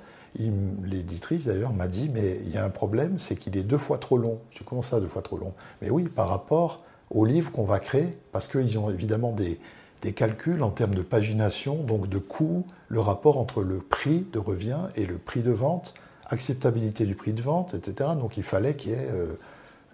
l'éditrice 0.84 1.46
d'ailleurs 1.46 1.72
m'a 1.72 1.88
dit 1.88 2.10
mais 2.12 2.40
il 2.44 2.50
y 2.50 2.58
a 2.58 2.64
un 2.64 2.70
problème, 2.70 3.18
c'est 3.18 3.36
qu'il 3.36 3.56
est 3.56 3.62
deux 3.62 3.78
fois 3.78 3.98
trop 3.98 4.18
long. 4.18 4.38
Je 4.50 4.62
comment 4.62 4.82
ça 4.82 5.00
deux 5.00 5.08
fois 5.08 5.22
trop 5.22 5.38
long 5.38 5.54
Mais 5.82 5.90
oui, 5.90 6.04
par 6.04 6.28
rapport 6.28 6.82
au 7.10 7.24
livre 7.24 7.52
qu'on 7.52 7.64
va 7.64 7.78
créer, 7.78 8.16
parce 8.32 8.48
qu'ils 8.48 8.78
ont 8.78 8.90
évidemment 8.90 9.32
des, 9.32 9.60
des 10.02 10.12
calculs 10.12 10.62
en 10.62 10.70
termes 10.70 10.94
de 10.94 11.02
pagination, 11.02 11.76
donc 11.76 12.08
de 12.08 12.18
coût, 12.18 12.66
le 12.88 13.00
rapport 13.00 13.38
entre 13.38 13.62
le 13.62 13.78
prix 13.78 14.26
de 14.32 14.38
revient 14.38 14.88
et 14.96 15.06
le 15.06 15.18
prix 15.18 15.42
de 15.42 15.52
vente, 15.52 15.94
acceptabilité 16.28 17.06
du 17.06 17.14
prix 17.14 17.32
de 17.32 17.42
vente, 17.42 17.74
etc. 17.74 18.10
Donc 18.18 18.36
il 18.36 18.42
fallait 18.42 18.74
qu'il 18.74 18.92
y 18.92 18.94
ait 18.94 19.08
euh, 19.10 19.34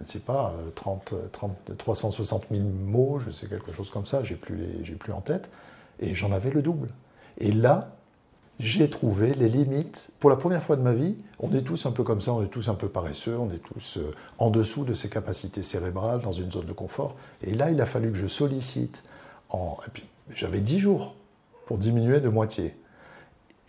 je 0.03 0.05
ne 0.05 0.11
sais 0.11 0.19
pas, 0.19 0.55
30, 0.75 1.15
30, 1.31 1.77
360 1.79 2.47
000 2.51 2.63
mots, 2.63 3.21
je 3.21 3.31
sais 3.31 3.47
quelque 3.47 3.73
chose 3.73 3.91
comme 3.91 4.07
ça, 4.07 4.25
j'ai 4.25 4.35
plus, 4.35 4.83
plus 4.99 5.13
en 5.13 5.21
tête, 5.21 5.49
et 6.01 6.13
j'en 6.15 6.33
avais 6.33 6.51
le 6.51 6.61
double. 6.61 6.89
Et 7.39 7.53
là, 7.53 7.95
j'ai 8.61 8.89
trouvé 8.89 9.35
les 9.35 9.49
limites. 9.49 10.13
Pour 10.21 10.31
la 10.31 10.37
première 10.37 10.63
fois 10.63 10.77
de 10.77 10.83
ma 10.83 10.93
vie, 10.93 11.17
on 11.39 11.53
est 11.55 11.63
tous 11.63 11.87
un 11.87 11.91
peu 11.91 12.05
comme 12.05 12.21
ça, 12.21 12.33
on 12.33 12.43
est 12.43 12.49
tous 12.49 12.69
un 12.69 12.75
peu 12.75 12.89
paresseux, 12.89 13.37
on 13.39 13.51
est 13.51 13.59
tous 13.59 13.99
euh, 13.99 14.15
en 14.39 14.51
dessous 14.51 14.85
de 14.85 14.95
ses 14.95 15.09
capacités 15.09 15.63
cérébrales, 15.63 16.21
dans 16.21 16.33
une 16.33 16.51
zone 16.51 16.67
de 16.67 16.73
confort. 16.73 17.17
Et 17.43 17.55
là, 17.55 17.71
il 17.71 17.81
a 17.81 17.87
fallu 17.87 18.13
que 18.13 18.19
je 18.19 18.27
sollicite. 18.27 19.05
En... 19.49 19.77
J'avais 20.33 20.61
10 20.61 20.79
jours 20.79 21.15
pour 21.67 21.79
diminuer 21.79 22.21
de 22.21 22.29
moitié. 22.29 22.77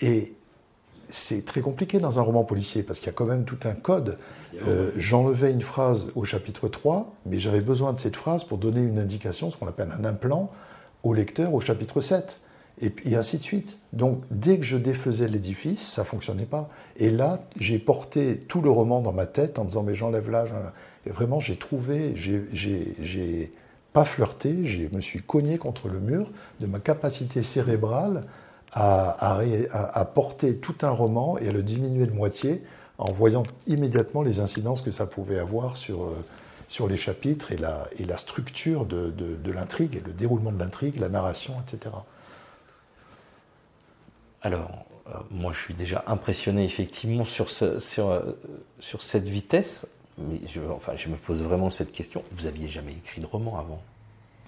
Et 0.02 0.36
c'est 1.10 1.46
très 1.46 1.62
compliqué 1.62 2.00
dans 2.00 2.20
un 2.20 2.22
roman 2.22 2.44
policier 2.44 2.84
parce 2.84 3.00
qu'il 3.00 3.08
y 3.08 3.12
a 3.12 3.14
quand 3.14 3.26
même 3.26 3.46
tout 3.46 3.60
un 3.66 3.74
code. 3.74 4.18
Euh, 4.68 4.92
j'enlevais 4.96 5.52
une 5.52 5.62
phrase 5.62 6.12
au 6.16 6.24
chapitre 6.24 6.68
3, 6.68 7.14
mais 7.26 7.40
j'avais 7.40 7.62
besoin 7.62 7.94
de 7.94 8.00
cette 8.00 8.16
phrase 8.16 8.44
pour 8.44 8.58
donner 8.58 8.82
une 8.82 9.00
indication, 9.00 9.52
ce 9.52 9.58
qu'on 9.58 9.68
appelle 9.68 9.90
un 9.98 10.06
implant, 10.06 10.52
au 11.04 11.14
lecteur 11.14 11.54
au 11.54 11.60
chapitre 11.60 12.02
7. 12.02 12.42
Et, 12.82 13.16
ainsi 13.16 13.38
de 13.38 13.44
suite. 13.44 13.78
Donc, 13.94 14.24
dès 14.32 14.58
que 14.58 14.64
je 14.64 14.78
défaisais 14.78 15.28
l'édifice, 15.28 15.82
ça 15.82 16.04
fonctionnait 16.04 16.46
pas. 16.46 16.70
Et 16.98 17.12
là, 17.12 17.44
j'ai 17.60 17.80
porté 17.80 18.38
tout 18.38 18.62
le 18.62 18.70
roman 18.70 19.02
dans 19.02 19.14
ma 19.14 19.26
tête 19.26 19.60
en 19.60 19.66
disant, 19.66 19.84
mais 19.84 19.96
j'enlève 19.96 20.30
là. 20.30 20.46
Et 21.06 21.12
vraiment, 21.12 21.40
j'ai 21.40 21.56
trouvé, 21.56 22.14
j'ai 22.16 23.54
pas 23.94 24.06
flirté, 24.06 24.66
je 24.66 24.84
me 24.94 25.02
suis 25.02 25.22
cogné 25.22 25.58
contre 25.58 25.88
le 25.88 26.00
mur 26.00 26.32
de 26.60 26.66
ma 26.66 26.80
capacité 26.80 27.44
cérébrale 27.44 28.24
à, 28.72 30.12
porter 30.16 30.58
tout 30.58 30.76
un 30.82 30.90
roman 30.90 31.38
et 31.38 31.50
à 31.50 31.52
le 31.52 31.62
diminuer 31.62 32.08
de 32.08 32.12
moitié 32.12 32.64
en 32.98 33.12
voyant 33.12 33.44
immédiatement 33.68 34.22
les 34.22 34.40
incidences 34.40 34.82
que 34.82 34.92
ça 34.92 35.06
pouvait 35.06 35.40
avoir 35.40 35.78
sur, 35.78 36.04
euh, 36.04 36.16
sur 36.68 36.88
les 36.88 36.98
chapitres 36.98 37.52
et 37.52 37.58
la, 37.58 37.88
et 37.98 38.06
la 38.06 38.18
structure 38.18 38.86
de, 38.86 39.12
de, 39.12 39.52
l'intrigue, 39.52 39.96
et 39.96 40.04
le 40.06 40.14
déroulement 40.14 40.52
de 40.52 40.60
l'intrigue, 40.60 41.00
la 41.00 41.10
narration, 41.10 41.54
etc. 41.62 41.96
Alors, 44.44 44.86
euh, 45.08 45.14
moi 45.32 45.54
je 45.54 45.60
suis 45.60 45.74
déjà 45.74 46.04
impressionné 46.06 46.66
effectivement 46.66 47.26
sur, 47.26 47.50
ce, 47.50 47.80
sur, 47.80 48.10
euh, 48.10 48.34
sur 48.80 49.02
cette 49.02 49.28
vitesse, 49.28 49.88
mais 50.18 50.42
je, 50.46 50.60
enfin, 50.62 50.94
je 50.96 51.08
me 51.08 51.16
pose 51.16 51.42
vraiment 51.42 51.70
cette 51.70 51.92
question. 51.92 52.24
Vous 52.34 52.46
aviez 52.46 52.68
jamais 52.68 52.92
écrit 52.92 53.22
de 53.22 53.26
roman 53.26 53.58
avant? 53.58 53.82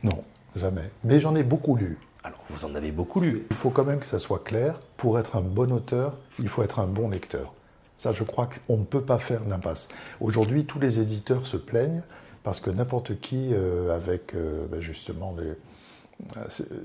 Non, 0.03 0.23
jamais. 0.55 0.91
Mais 1.03 1.19
j'en 1.19 1.35
ai 1.35 1.43
beaucoup 1.43 1.75
lu. 1.75 1.97
Alors, 2.23 2.39
vous 2.49 2.65
en 2.65 2.75
avez 2.75 2.91
beaucoup 2.91 3.21
lu. 3.21 3.45
Il 3.49 3.55
faut 3.55 3.69
quand 3.69 3.85
même 3.85 3.99
que 3.99 4.05
ça 4.05 4.19
soit 4.19 4.43
clair. 4.43 4.79
Pour 4.97 5.17
être 5.17 5.37
un 5.37 5.41
bon 5.41 5.71
auteur, 5.71 6.15
il 6.39 6.49
faut 6.49 6.61
être 6.61 6.79
un 6.79 6.87
bon 6.87 7.09
lecteur. 7.09 7.53
Ça, 7.97 8.11
je 8.11 8.23
crois 8.23 8.49
qu'on 8.67 8.77
ne 8.77 8.83
peut 8.83 9.01
pas 9.01 9.19
faire 9.19 9.45
l'impasse. 9.47 9.87
Aujourd'hui, 10.19 10.65
tous 10.65 10.79
les 10.79 10.99
éditeurs 10.99 11.45
se 11.45 11.55
plaignent 11.55 12.01
parce 12.43 12.59
que 12.59 12.69
n'importe 12.69 13.19
qui, 13.19 13.51
euh, 13.53 13.95
avec 13.95 14.35
euh, 14.35 14.67
ben, 14.69 14.81
justement 14.81 15.35
les, 15.39 15.53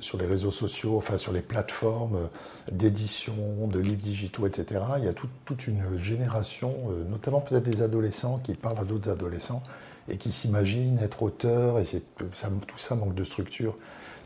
sur 0.00 0.18
les 0.18 0.26
réseaux 0.26 0.50
sociaux, 0.50 0.96
enfin 0.96 1.16
sur 1.16 1.32
les 1.32 1.40
plateformes 1.40 2.28
d'édition, 2.70 3.68
de 3.68 3.78
livres 3.78 4.02
digitaux, 4.02 4.46
etc., 4.46 4.80
il 4.98 5.04
y 5.04 5.08
a 5.08 5.14
toute 5.44 5.66
une 5.66 5.98
génération, 5.98 6.74
notamment 7.08 7.40
peut-être 7.40 7.62
des 7.62 7.82
adolescents, 7.82 8.40
qui 8.42 8.54
parlent 8.54 8.80
à 8.80 8.84
d'autres 8.84 9.10
adolescents 9.10 9.62
et 10.08 10.16
qui 10.16 10.32
s'imaginent 10.32 10.98
être 10.98 11.22
auteurs, 11.22 11.78
et 11.78 11.84
tout 12.16 12.78
ça 12.78 12.94
manque 12.94 13.14
de 13.14 13.24
structure. 13.24 13.76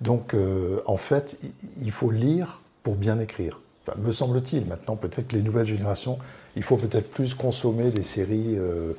Donc, 0.00 0.34
euh, 0.34 0.80
en 0.86 0.96
fait, 0.96 1.38
il 1.82 1.90
faut 1.90 2.10
lire 2.10 2.60
pour 2.82 2.96
bien 2.96 3.18
écrire. 3.18 3.60
me 3.98 4.12
semble-t-il. 4.12 4.66
Maintenant, 4.66 4.96
peut-être 4.96 5.28
que 5.28 5.36
les 5.36 5.42
nouvelles 5.42 5.66
générations, 5.66 6.18
il 6.56 6.62
faut 6.62 6.76
peut-être 6.76 7.10
plus 7.10 7.34
consommer 7.34 7.90
des 7.90 8.02
séries, 8.02 8.56
euh, 8.56 8.94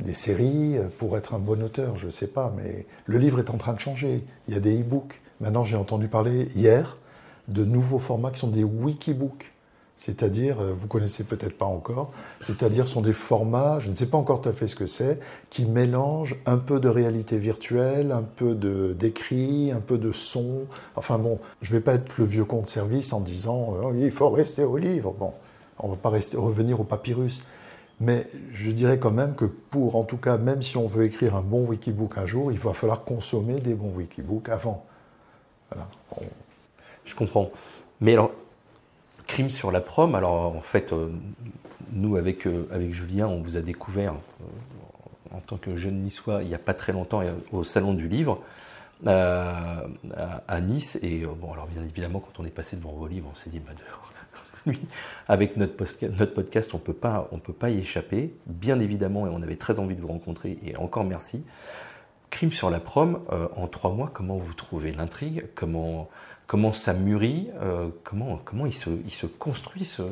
des 0.00 0.12
séries 0.12 0.76
pour 0.98 1.16
être 1.16 1.34
un 1.34 1.38
bon 1.38 1.62
auteur. 1.62 1.96
Je 1.96 2.06
ne 2.06 2.10
sais 2.10 2.26
pas, 2.26 2.52
mais 2.56 2.86
le 3.06 3.18
livre 3.18 3.38
est 3.38 3.50
en 3.50 3.56
train 3.56 3.72
de 3.72 3.80
changer. 3.80 4.24
Il 4.48 4.54
y 4.54 4.56
a 4.56 4.60
des 4.60 4.80
e-books. 4.80 5.20
Maintenant, 5.40 5.64
j'ai 5.64 5.76
entendu 5.76 6.08
parler 6.08 6.48
hier 6.54 6.96
de 7.48 7.64
nouveaux 7.64 7.98
formats 7.98 8.30
qui 8.30 8.40
sont 8.40 8.48
des 8.48 8.64
wikibooks 8.64 9.54
c'est-à-dire, 9.96 10.60
euh, 10.60 10.72
vous 10.74 10.88
connaissez 10.88 11.22
peut-être 11.24 11.56
pas 11.56 11.66
encore, 11.66 12.10
c'est-à-dire 12.40 12.88
sont 12.88 13.00
des 13.00 13.12
formats, 13.12 13.78
je 13.78 13.90
ne 13.90 13.94
sais 13.94 14.06
pas 14.06 14.18
encore 14.18 14.40
tout 14.40 14.48
à 14.48 14.52
fait 14.52 14.66
ce 14.66 14.74
que 14.74 14.86
c'est, 14.86 15.20
qui 15.50 15.66
mélangent 15.66 16.36
un 16.46 16.56
peu 16.56 16.80
de 16.80 16.88
réalité 16.88 17.38
virtuelle, 17.38 18.10
un 18.10 18.22
peu 18.22 18.54
d'écrit, 18.94 19.70
un 19.70 19.80
peu 19.80 19.96
de 19.96 20.10
son. 20.10 20.62
Enfin 20.96 21.18
bon, 21.18 21.38
je 21.62 21.72
ne 21.72 21.78
vais 21.78 21.84
pas 21.84 21.94
être 21.94 22.18
le 22.18 22.24
vieux 22.24 22.44
compte 22.44 22.68
service 22.68 23.12
en 23.12 23.20
disant 23.20 23.74
oh, 23.84 23.92
il 23.96 24.10
faut 24.10 24.30
rester 24.30 24.64
au 24.64 24.76
livre. 24.78 25.14
Bon, 25.16 25.32
on 25.78 25.88
ne 25.88 25.92
va 25.94 25.98
pas 25.98 26.10
revenir 26.10 26.80
au 26.80 26.84
papyrus. 26.84 27.44
Mais 28.00 28.26
je 28.52 28.72
dirais 28.72 28.98
quand 28.98 29.12
même 29.12 29.36
que 29.36 29.44
pour, 29.44 29.94
en 29.94 30.02
tout 30.02 30.16
cas, 30.16 30.36
même 30.36 30.62
si 30.62 30.76
on 30.76 30.88
veut 30.88 31.04
écrire 31.04 31.36
un 31.36 31.42
bon 31.42 31.64
wikibook 31.66 32.18
un 32.18 32.26
jour, 32.26 32.50
il 32.50 32.58
va 32.58 32.72
falloir 32.72 33.04
consommer 33.04 33.60
des 33.60 33.74
bons 33.74 33.92
wikibooks 33.94 34.48
avant. 34.48 34.84
Je 37.04 37.14
comprends. 37.14 37.50
Mais 38.00 38.12
alors, 38.12 38.30
Crime 39.26 39.50
sur 39.50 39.70
la 39.70 39.80
prom, 39.80 40.14
alors 40.14 40.54
en 40.54 40.60
fait, 40.60 40.92
euh, 40.92 41.08
nous 41.92 42.16
avec, 42.16 42.46
euh, 42.46 42.68
avec 42.70 42.92
Julien, 42.92 43.26
on 43.26 43.40
vous 43.40 43.56
a 43.56 43.60
découvert 43.60 44.12
euh, 44.12 45.36
en 45.36 45.40
tant 45.40 45.56
que 45.56 45.76
jeune 45.76 46.02
niçois 46.02 46.42
il 46.42 46.48
n'y 46.48 46.54
a 46.54 46.58
pas 46.58 46.74
très 46.74 46.92
longtemps 46.92 47.22
au 47.52 47.64
Salon 47.64 47.94
du 47.94 48.08
Livre 48.08 48.40
à, 49.06 50.60
Nice. 50.60 50.98
Et 51.02 51.24
bon, 51.24 51.52
alors 51.52 51.66
bien 51.66 51.82
évidemment, 51.82 52.20
quand 52.20 52.40
on 52.40 52.44
est 52.44 52.50
passé 52.50 52.76
devant 52.76 52.92
vos 52.92 53.06
livres, 53.06 53.28
on 53.32 53.34
s'est 53.34 53.50
dit, 53.50 53.60
bah, 53.60 53.72
avec 55.28 55.56
notre, 55.56 55.74
notre 56.18 56.34
podcast, 56.34 56.74
on 56.74 56.78
peut 56.78 56.94
pas, 56.94 57.28
on 57.32 57.38
peut 57.38 57.52
pas 57.52 57.70
y 57.70 57.78
échapper. 57.78 58.34
Bien 58.46 58.78
évidemment, 58.78 59.26
et 59.26 59.30
on 59.30 59.42
avait 59.42 59.56
très 59.56 59.80
envie 59.80 59.96
de 59.96 60.00
vous 60.00 60.08
rencontrer, 60.08 60.58
et 60.64 60.76
encore 60.76 61.04
merci. 61.04 61.44
Crime 62.34 62.50
sur 62.50 62.68
la 62.68 62.80
prom, 62.80 63.20
en 63.56 63.68
trois 63.68 63.92
mois, 63.92 64.10
comment 64.12 64.36
vous 64.36 64.54
trouvez 64.54 64.90
l'intrigue? 64.90 65.46
Comment 65.54 66.10
comment 66.46 66.72
ça 66.72 66.94
mûrit, 66.94 67.48
euh, 67.62 67.88
comment, 68.02 68.40
comment 68.44 68.66
il, 68.66 68.72
se, 68.72 68.90
il 68.90 69.10
se 69.10 69.26
construit 69.26 69.84
ce, 69.84 70.02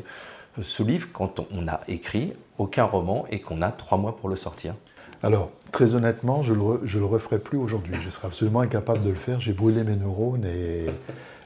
ce, 0.63 0.83
livre 0.83 1.09
quand 1.13 1.41
on 1.53 1.69
a 1.69 1.81
écrit 1.89 2.33
aucun 2.59 2.85
roman 2.85 3.27
et 3.31 3.41
qu'on 3.41 3.63
a 3.63 3.71
trois 3.71 3.99
mois 3.99 4.17
pour 4.17 4.29
le 4.29 4.37
sortir? 4.37 4.75
Alors, 5.23 5.51
très 5.71 5.95
honnêtement, 5.95 6.43
je 6.43 6.53
ne 6.53 6.59
le, 6.59 6.81
je 6.85 6.99
le 6.99 7.05
referai 7.05 7.39
plus 7.39 7.59
aujourd'hui. 7.59 7.95
Je 8.01 8.11
serais 8.11 8.29
absolument 8.29 8.61
incapable 8.61 9.01
de 9.01 9.11
le 9.11 9.15
faire. 9.15 9.41
J'ai 9.41 9.53
brûlé 9.53 9.85
mes 9.85 9.95
neurones 9.95 10.45
et, 10.45 10.87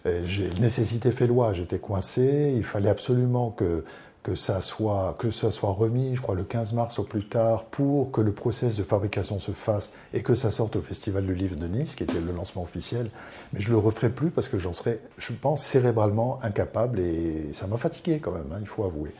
et 0.08 0.24
j'ai 0.24 0.50
nécessité 0.60 1.12
fait 1.12 1.26
loi. 1.26 1.52
J'étais 1.52 1.78
coincé. 1.78 2.54
Il 2.56 2.64
fallait 2.64 2.88
absolument 2.88 3.50
que 3.50 3.84
que 4.26 4.34
ça 4.34 4.60
soit 4.60 5.14
que 5.20 5.30
ça 5.30 5.52
soit 5.52 5.70
remis, 5.70 6.16
je 6.16 6.20
crois 6.20 6.34
le 6.34 6.42
15 6.42 6.72
mars 6.72 6.98
au 6.98 7.04
plus 7.04 7.28
tard, 7.28 7.62
pour 7.66 8.10
que 8.10 8.20
le 8.20 8.32
process 8.32 8.74
de 8.74 8.82
fabrication 8.82 9.38
se 9.38 9.52
fasse 9.52 9.92
et 10.12 10.24
que 10.24 10.34
ça 10.34 10.50
sorte 10.50 10.74
au 10.74 10.80
Festival 10.80 11.24
du 11.24 11.32
Livre 11.36 11.54
de 11.54 11.68
Nice, 11.68 11.94
qui 11.94 12.02
était 12.02 12.18
le 12.18 12.32
lancement 12.32 12.64
officiel. 12.64 13.08
Mais 13.52 13.60
je 13.60 13.70
le 13.70 13.78
referai 13.78 14.08
plus 14.08 14.30
parce 14.30 14.48
que 14.48 14.58
j'en 14.58 14.72
serais, 14.72 14.98
je 15.16 15.32
pense, 15.32 15.62
cérébralement 15.62 16.40
incapable 16.42 16.98
et 16.98 17.50
ça 17.52 17.68
m'a 17.68 17.76
fatigué 17.76 18.18
quand 18.18 18.32
même, 18.32 18.50
hein, 18.52 18.58
il 18.60 18.66
faut 18.66 18.82
avouer. 18.82 19.12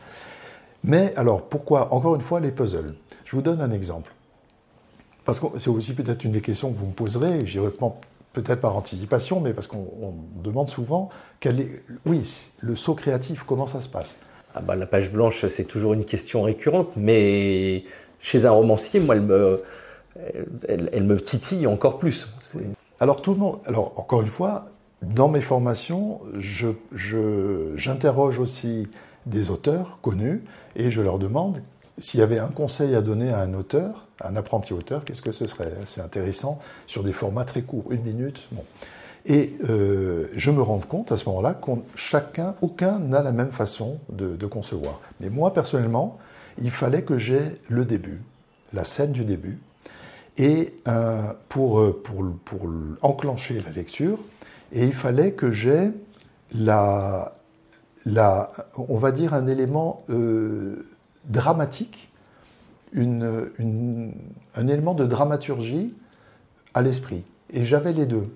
Mais 0.83 1.13
alors, 1.15 1.43
pourquoi, 1.43 1.93
encore 1.93 2.15
une 2.15 2.21
fois, 2.21 2.41
les 2.41 2.51
puzzles? 2.51 2.93
Je 3.23 3.33
vous 3.33 3.41
donne 3.41 3.61
un 3.61 3.71
exemple. 3.71 4.13
Parce 5.23 5.39
que 5.39 5.57
c'est 5.57 5.69
aussi 5.69 5.93
peut-être 5.93 6.25
une 6.25 6.33
des 6.33 6.41
questions 6.41 6.69
que 6.69 6.77
vous 6.77 6.87
me 6.87 6.91
poserez, 6.91 7.45
j'y 7.45 7.59
réponds 7.59 7.95
peut-être 8.33 8.59
par 8.59 8.75
anticipation, 8.75 9.39
mais 9.39 9.53
parce 9.53 9.67
qu'on 9.67 10.15
demande 10.43 10.67
souvent, 10.67 11.07
quel 11.39 11.61
est, 11.61 11.83
oui, 12.05 12.29
le 12.59 12.75
saut 12.75 12.93
créatif, 12.93 13.43
comment 13.43 13.67
ça 13.67 13.79
se 13.79 13.87
passe? 13.87 14.19
Ah 14.57 14.61
bah, 14.61 14.75
La 14.75 14.85
page 14.85 15.11
blanche, 15.11 15.45
c'est 15.45 15.65
toujours 15.65 15.93
une 15.93 16.05
question 16.05 16.41
récurrente, 16.41 16.89
mais 16.95 17.83
chez 18.19 18.45
un 18.45 18.51
romancier, 18.51 18.99
moi, 18.99 19.15
elle 19.15 21.03
me, 21.03 21.21
titille 21.21 21.67
encore 21.67 21.99
plus. 21.99 22.27
Alors, 22.99 23.21
tout 23.21 23.33
le 23.33 23.39
monde, 23.39 23.59
alors, 23.65 23.93
encore 23.97 24.21
une 24.21 24.27
fois, 24.27 24.65
dans 25.03 25.29
mes 25.29 25.41
formations, 25.41 26.21
j'interroge 27.75 28.39
aussi 28.39 28.87
des 29.27 29.49
auteurs 29.49 29.99
connus 30.01 30.41
et 30.75 30.89
je 30.89 31.01
leur 31.01 31.19
demande 31.19 31.61
s'il 31.99 32.19
y 32.19 32.23
avait 32.23 32.39
un 32.39 32.47
conseil 32.47 32.95
à 32.95 33.01
donner 33.01 33.31
à 33.31 33.41
un 33.41 33.53
auteur, 33.53 34.07
un 34.21 34.35
apprenti 34.35 34.73
auteur, 34.73 35.03
qu'est-ce 35.03 35.21
que 35.21 35.31
ce 35.31 35.47
serait? 35.47 35.73
C'est 35.85 36.01
intéressant 36.01 36.59
sur 36.85 37.03
des 37.03 37.13
formats 37.13 37.45
très 37.45 37.61
courts, 37.61 37.91
une 37.91 38.01
minute. 38.01 38.47
Bon. 38.51 38.63
Et 39.27 39.57
euh, 39.69 40.27
je 40.33 40.51
me 40.51 40.61
rends 40.61 40.79
compte 40.79 41.11
à 41.11 41.17
ce 41.17 41.27
moment-là 41.27 41.53
qu'aucun, 41.53 41.81
chacun, 41.95 42.55
aucun 42.61 42.97
n'a 42.99 43.21
la 43.21 43.33
même 43.33 43.51
façon 43.51 43.99
de, 44.09 44.45
concevoir. 44.45 45.01
Mais 45.19 45.29
moi, 45.29 45.53
personnellement, 45.53 46.17
il 46.59 46.71
fallait 46.71 47.01
que 47.01 47.17
j'aie 47.17 47.55
le 47.67 47.83
début, 47.83 48.21
la 48.73 48.85
scène 48.85 49.11
du 49.11 49.25
début, 49.25 49.59
et 50.37 50.73
euh, 50.87 51.33
pour, 51.49 52.01
pour, 52.03 52.69
enclencher 53.01 53.61
la 53.61 53.71
lecture, 53.71 54.17
et 54.71 54.85
il 54.85 54.93
fallait 54.93 55.33
que 55.33 55.51
j'aie 55.51 55.91
on 58.77 58.97
va 58.97 59.11
dire 59.11 59.33
un 59.33 59.47
élément 59.47 60.03
euh, 60.09 60.87
dramatique, 61.25 62.09
un 62.95 64.67
élément 64.67 64.93
de 64.93 65.05
dramaturgie 65.05 65.93
à 66.73 66.81
l'esprit. 66.81 67.25
Et 67.51 67.65
j'avais 67.65 67.91
les 67.91 68.05
deux, 68.05 68.29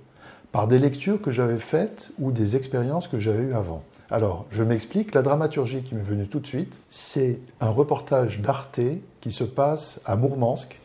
par 0.51 0.67
des 0.67 0.79
lectures 0.79 1.21
que 1.21 1.31
j'avais 1.31 1.59
faites 1.59 2.11
ou 2.19 2.31
des 2.31 2.55
expériences 2.55 3.07
que 3.07 3.19
j'avais 3.19 3.43
eues 3.43 3.53
avant. 3.53 3.83
Alors, 4.09 4.45
je 4.51 4.63
m'explique, 4.63 5.13
la 5.15 5.21
dramaturgie 5.21 5.83
qui 5.83 5.95
m'est 5.95 6.01
venue 6.01 6.27
tout 6.27 6.39
de 6.39 6.47
suite, 6.47 6.81
c'est 6.89 7.39
un 7.61 7.69
reportage 7.69 8.41
d'Arte 8.41 8.81
qui 9.21 9.31
se 9.31 9.45
passe 9.45 10.01
à 10.05 10.15
Mourmansk, 10.15 10.79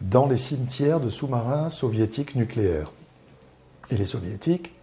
dans 0.00 0.26
les 0.26 0.36
cimetières 0.36 1.00
de 1.00 1.08
sous-marins 1.08 1.70
soviétiques 1.70 2.34
nucléaires. 2.34 2.90
Et 3.90 3.96
les 3.96 4.06
soviétiques, 4.06 4.74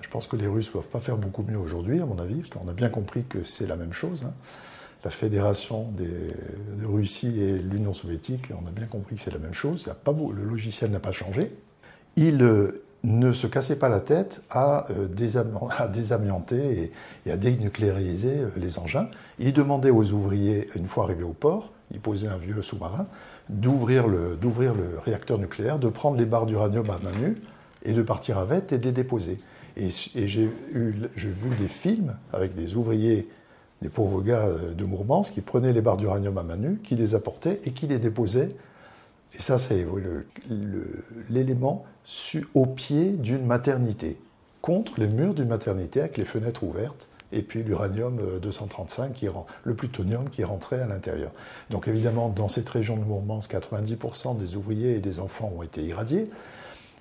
je 0.00 0.08
pense 0.08 0.26
que 0.26 0.36
les 0.36 0.46
Russes 0.46 0.68
ne 0.68 0.74
doivent 0.74 0.88
pas 0.88 1.00
faire 1.00 1.16
beaucoup 1.16 1.42
mieux 1.42 1.58
aujourd'hui, 1.58 2.00
à 2.00 2.06
mon 2.06 2.18
avis, 2.18 2.36
parce 2.36 2.50
qu'on 2.50 2.68
a 2.68 2.72
bien 2.72 2.88
compris 2.88 3.24
que 3.24 3.44
c'est 3.44 3.66
la 3.66 3.76
même 3.76 3.92
chose. 3.92 4.24
Hein 4.24 4.34
la 5.04 5.10
fédération 5.10 5.92
de 5.92 6.06
Russie 6.86 7.40
et 7.40 7.58
l'Union 7.58 7.92
soviétique, 7.92 8.48
on 8.50 8.66
a 8.66 8.70
bien 8.70 8.86
compris 8.86 9.16
que 9.16 9.20
c'est 9.20 9.32
la 9.32 9.38
même 9.38 9.52
chose, 9.52 9.92
le 10.06 10.44
logiciel 10.44 10.90
n'a 10.90 11.00
pas 11.00 11.12
changé. 11.12 11.52
Il 12.16 12.42
euh, 12.42 12.83
ne 13.04 13.32
se 13.32 13.46
cassait 13.46 13.78
pas 13.78 13.90
la 13.90 14.00
tête 14.00 14.42
à, 14.50 14.86
euh, 14.90 15.06
désamianter 15.08 16.92
et, 17.26 17.30
à 17.30 17.36
dénucléariser 17.36 18.40
euh, 18.40 18.48
les 18.56 18.78
engins. 18.78 19.08
Il 19.38 19.52
demandait 19.52 19.90
aux 19.90 20.12
ouvriers, 20.12 20.68
une 20.74 20.86
fois 20.86 21.04
arrivés 21.04 21.22
au 21.22 21.34
port, 21.34 21.72
il 21.92 22.00
posait 22.00 22.28
un 22.28 22.38
vieux 22.38 22.62
sous-marin, 22.62 23.06
d'ouvrir 23.50 24.08
le, 24.08 24.38
réacteur 25.04 25.38
nucléaire, 25.38 25.78
de 25.78 25.88
prendre 25.88 26.16
les 26.16 26.24
barres 26.24 26.46
d'uranium 26.46 26.88
à 26.88 26.98
main 26.98 27.12
nue 27.20 27.42
et 27.84 27.92
de 27.92 28.02
partir 28.02 28.38
avec 28.38 28.72
et 28.72 28.78
de 28.78 28.84
les 28.84 28.92
déposer. 28.92 29.38
Et, 29.76 29.90
j'ai 29.90 30.48
vu 31.14 31.50
des 31.60 31.68
films 31.68 32.16
avec 32.32 32.54
des 32.54 32.74
ouvriers 32.74 33.28
des 33.82 33.90
pauvres 33.90 34.22
gars 34.22 34.48
de 34.74 34.84
Mourmansk 34.84 35.34
qui 35.34 35.42
prenaient 35.42 35.74
les 35.74 35.82
barres 35.82 35.98
d'uranium 35.98 36.38
à 36.38 36.42
main 36.42 36.56
nue, 36.56 36.80
qui 36.82 36.94
les 36.94 37.14
apportaient 37.14 37.60
et 37.64 37.72
qui 37.72 37.86
les 37.86 37.98
déposaient. 37.98 38.56
Et 39.34 39.42
ça, 39.42 39.58
c'est 39.58 39.86
l'élément 41.28 41.84
au 42.54 42.66
pied 42.66 43.10
d'une 43.10 43.44
maternité, 43.46 44.18
contre 44.62 45.00
les 45.00 45.08
murs 45.08 45.34
d'une 45.34 45.48
maternité 45.48 46.00
avec 46.00 46.16
les 46.16 46.24
fenêtres 46.24 46.64
ouvertes 46.64 47.08
et 47.32 47.42
puis 47.42 47.62
l'uranium 47.62 48.20
235, 48.40 49.12
qui, 49.12 49.26
le 49.64 49.74
plutonium 49.74 50.30
qui 50.30 50.44
rentrait 50.44 50.80
à 50.80 50.86
l'intérieur. 50.86 51.32
Donc 51.70 51.88
évidemment, 51.88 52.28
dans 52.28 52.48
cette 52.48 52.68
région 52.68 52.96
de 52.96 53.02
Mourmansk, 53.02 53.52
90% 53.52 54.38
des 54.38 54.56
ouvriers 54.56 54.94
et 54.94 55.00
des 55.00 55.18
enfants 55.18 55.52
ont 55.56 55.62
été 55.62 55.82
irradiés. 55.82 56.30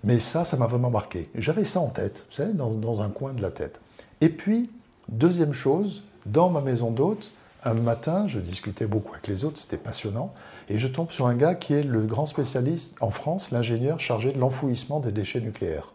Mais 0.04 0.20
ça, 0.20 0.44
ça 0.44 0.58
m'a 0.58 0.66
vraiment 0.66 0.90
marqué. 0.90 1.30
J'avais 1.36 1.66
ça 1.66 1.80
en 1.80 1.88
tête, 1.88 2.26
vous 2.30 2.36
savez, 2.36 2.54
dans, 2.54 2.74
dans 2.74 3.02
un 3.02 3.10
coin 3.10 3.34
de 3.34 3.42
la 3.42 3.52
tête. 3.52 3.80
Et 4.22 4.30
puis, 4.30 4.70
deuxième 5.08 5.54
chose, 5.54 6.04
dans 6.26 6.50
ma 6.50 6.62
maison 6.62 6.92
d'hôte, 6.92 7.32
un 7.66 7.74
matin, 7.74 8.28
je 8.28 8.40
discutais 8.40 8.86
beaucoup 8.86 9.14
avec 9.14 9.28
les 9.28 9.46
autres, 9.46 9.58
c'était 9.58 9.78
passionnant, 9.78 10.34
et 10.70 10.78
je 10.78 10.88
tombe 10.88 11.12
sur 11.12 11.28
un 11.28 11.36
gars 11.36 11.56
qui 11.56 11.74
est 11.74 11.84
le 11.84 12.02
grand 12.02 12.26
spécialiste 12.26 12.96
en 13.02 13.12
France, 13.12 13.52
l'ingénieur 13.52 14.00
chargé 14.00 14.32
de 14.32 14.40
l'enfouissement 14.40 15.00
des 15.00 15.12
déchets 15.12 15.42
nucléaires, 15.42 15.94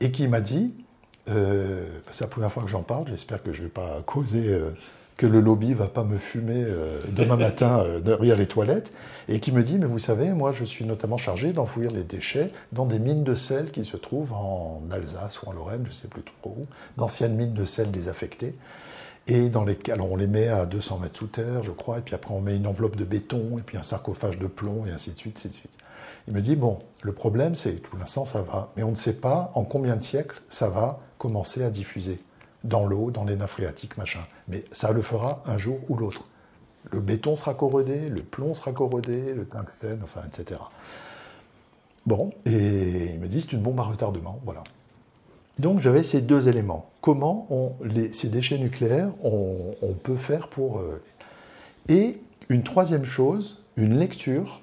et 0.00 0.10
qui 0.10 0.28
m'a 0.28 0.40
dit, 0.40 0.74
euh, 1.30 1.86
c'est 2.10 2.24
la 2.24 2.30
première 2.30 2.52
fois 2.52 2.62
que 2.62 2.68
j'en 2.68 2.82
parle, 2.82 3.06
j'espère 3.08 3.42
que 3.42 3.52
je 3.52 3.60
ne 3.60 3.64
vais 3.64 3.72
pas 3.72 4.02
causer, 4.04 4.48
euh, 4.48 4.70
que 5.16 5.26
le 5.26 5.40
lobby 5.40 5.74
va 5.74 5.86
pas 5.86 6.02
me 6.02 6.18
fumer 6.18 6.64
euh, 6.66 7.00
demain 7.10 7.36
matin 7.36 7.84
derrière 8.04 8.36
les 8.36 8.46
toilettes, 8.46 8.92
et 9.28 9.40
qui 9.40 9.52
me 9.52 9.62
dit, 9.62 9.78
mais 9.78 9.86
vous 9.86 10.00
savez, 10.00 10.30
moi 10.30 10.52
je 10.52 10.64
suis 10.64 10.84
notamment 10.84 11.16
chargé 11.16 11.52
d'enfouir 11.52 11.90
les 11.92 12.04
déchets 12.04 12.50
dans 12.72 12.84
des 12.84 12.98
mines 12.98 13.24
de 13.24 13.34
sel 13.34 13.70
qui 13.70 13.84
se 13.84 13.96
trouvent 13.96 14.32
en 14.32 14.82
Alsace 14.90 15.42
ou 15.42 15.48
en 15.48 15.52
Lorraine, 15.52 15.82
je 15.84 15.90
ne 15.90 15.94
sais 15.94 16.08
plus 16.08 16.22
trop 16.22 16.56
où, 16.58 16.66
d'anciennes 16.98 17.36
mines 17.36 17.54
de 17.54 17.64
sel 17.64 17.90
désaffectées 17.90 18.54
et 19.26 19.48
dans 19.48 19.64
les, 19.64 19.78
alors 19.90 20.10
on 20.12 20.16
les 20.16 20.26
met 20.26 20.48
à 20.48 20.66
200 20.66 20.98
mètres 20.98 21.18
sous 21.18 21.26
terre, 21.26 21.62
je 21.62 21.72
crois, 21.72 21.98
et 21.98 22.02
puis 22.02 22.14
après 22.14 22.34
on 22.34 22.40
met 22.40 22.56
une 22.56 22.66
enveloppe 22.66 22.96
de 22.96 23.04
béton, 23.04 23.58
et 23.58 23.62
puis 23.62 23.78
un 23.78 23.82
sarcophage 23.82 24.38
de 24.38 24.46
plomb, 24.46 24.84
et 24.86 24.90
ainsi 24.90 25.12
de 25.12 25.18
suite, 25.18 25.36
ainsi 25.38 25.48
de 25.48 25.54
suite. 25.54 25.72
Il 26.26 26.34
me 26.34 26.40
dit, 26.40 26.56
bon, 26.56 26.78
le 27.02 27.12
problème 27.12 27.54
c'est, 27.54 27.82
pour 27.82 27.98
l'instant 27.98 28.24
ça 28.24 28.42
va, 28.42 28.70
mais 28.76 28.82
on 28.82 28.90
ne 28.90 28.96
sait 28.96 29.20
pas 29.20 29.50
en 29.54 29.64
combien 29.64 29.96
de 29.96 30.02
siècles 30.02 30.40
ça 30.48 30.68
va 30.68 31.00
commencer 31.18 31.62
à 31.62 31.70
diffuser 31.70 32.20
dans 32.64 32.86
l'eau, 32.86 33.10
dans 33.10 33.24
les 33.24 33.36
nappes 33.36 33.50
phréatiques, 33.50 33.96
machin. 33.96 34.20
Mais 34.48 34.64
ça 34.72 34.92
le 34.92 35.02
fera 35.02 35.42
un 35.46 35.58
jour 35.58 35.78
ou 35.88 35.96
l'autre. 35.96 36.24
Le 36.90 37.00
béton 37.00 37.36
sera 37.36 37.54
corrodé, 37.54 38.08
le 38.08 38.22
plomb 38.22 38.54
sera 38.54 38.72
corrodé, 38.72 39.32
le 39.34 39.46
tungstène, 39.46 40.00
enfin, 40.02 40.20
etc. 40.26 40.60
Bon, 42.06 42.32
et 42.44 43.12
il 43.12 43.20
me 43.20 43.26
dit, 43.26 43.40
c'est 43.40 43.52
une 43.52 43.62
bombe 43.62 43.80
à 43.80 43.84
retardement, 43.84 44.40
voilà. 44.44 44.62
Donc 45.58 45.80
j'avais 45.80 46.02
ces 46.02 46.20
deux 46.20 46.48
éléments. 46.48 46.90
Comment 47.00 47.76
ces 48.12 48.28
déchets 48.28 48.58
nucléaires, 48.58 49.10
on, 49.22 49.74
peut 50.02 50.16
faire 50.16 50.48
pour... 50.48 50.78
Euh, 50.80 51.00
et 51.88 52.20
une 52.48 52.62
troisième 52.62 53.04
chose, 53.04 53.62
une 53.76 53.98
lecture, 53.98 54.62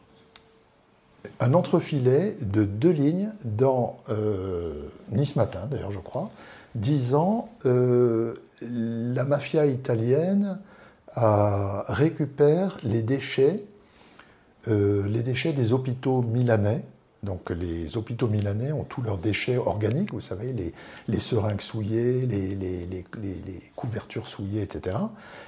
un 1.40 1.54
entrefilet 1.54 2.36
de 2.42 2.66
deux 2.66 2.90
lignes 2.90 3.30
dans 3.46 3.98
euh, 4.10 4.74
Nice 5.12 5.36
Matin, 5.36 5.68
d'ailleurs 5.70 5.92
je 5.92 6.00
crois, 6.00 6.32
disant 6.76 7.50
euh, 7.66 8.36
la 8.62 9.24
mafia 9.24 9.66
italienne 9.66 10.60
récupère 11.16 12.78
les 12.84 13.02
déchets, 13.02 13.66
les 14.68 15.24
déchets 15.24 15.52
des 15.52 15.74
hôpitaux 15.74 16.22
milanais 16.22 16.86
donc 17.24 17.52
les 17.52 17.98
hôpitaux 17.98 18.28
milanais 18.28 18.72
ont 18.72 18.84
tous 18.84 19.02
leurs 19.02 19.20
déchets 19.20 19.58
organiques, 19.58 20.12
vous 20.12 20.22
savez, 20.22 20.54
les, 21.08 21.20
seringues 21.20 21.62
souillées, 21.62 22.26
les, 22.26 23.06
couvertures 23.76 24.28
souillées, 24.28 24.64
etc. 24.64 24.98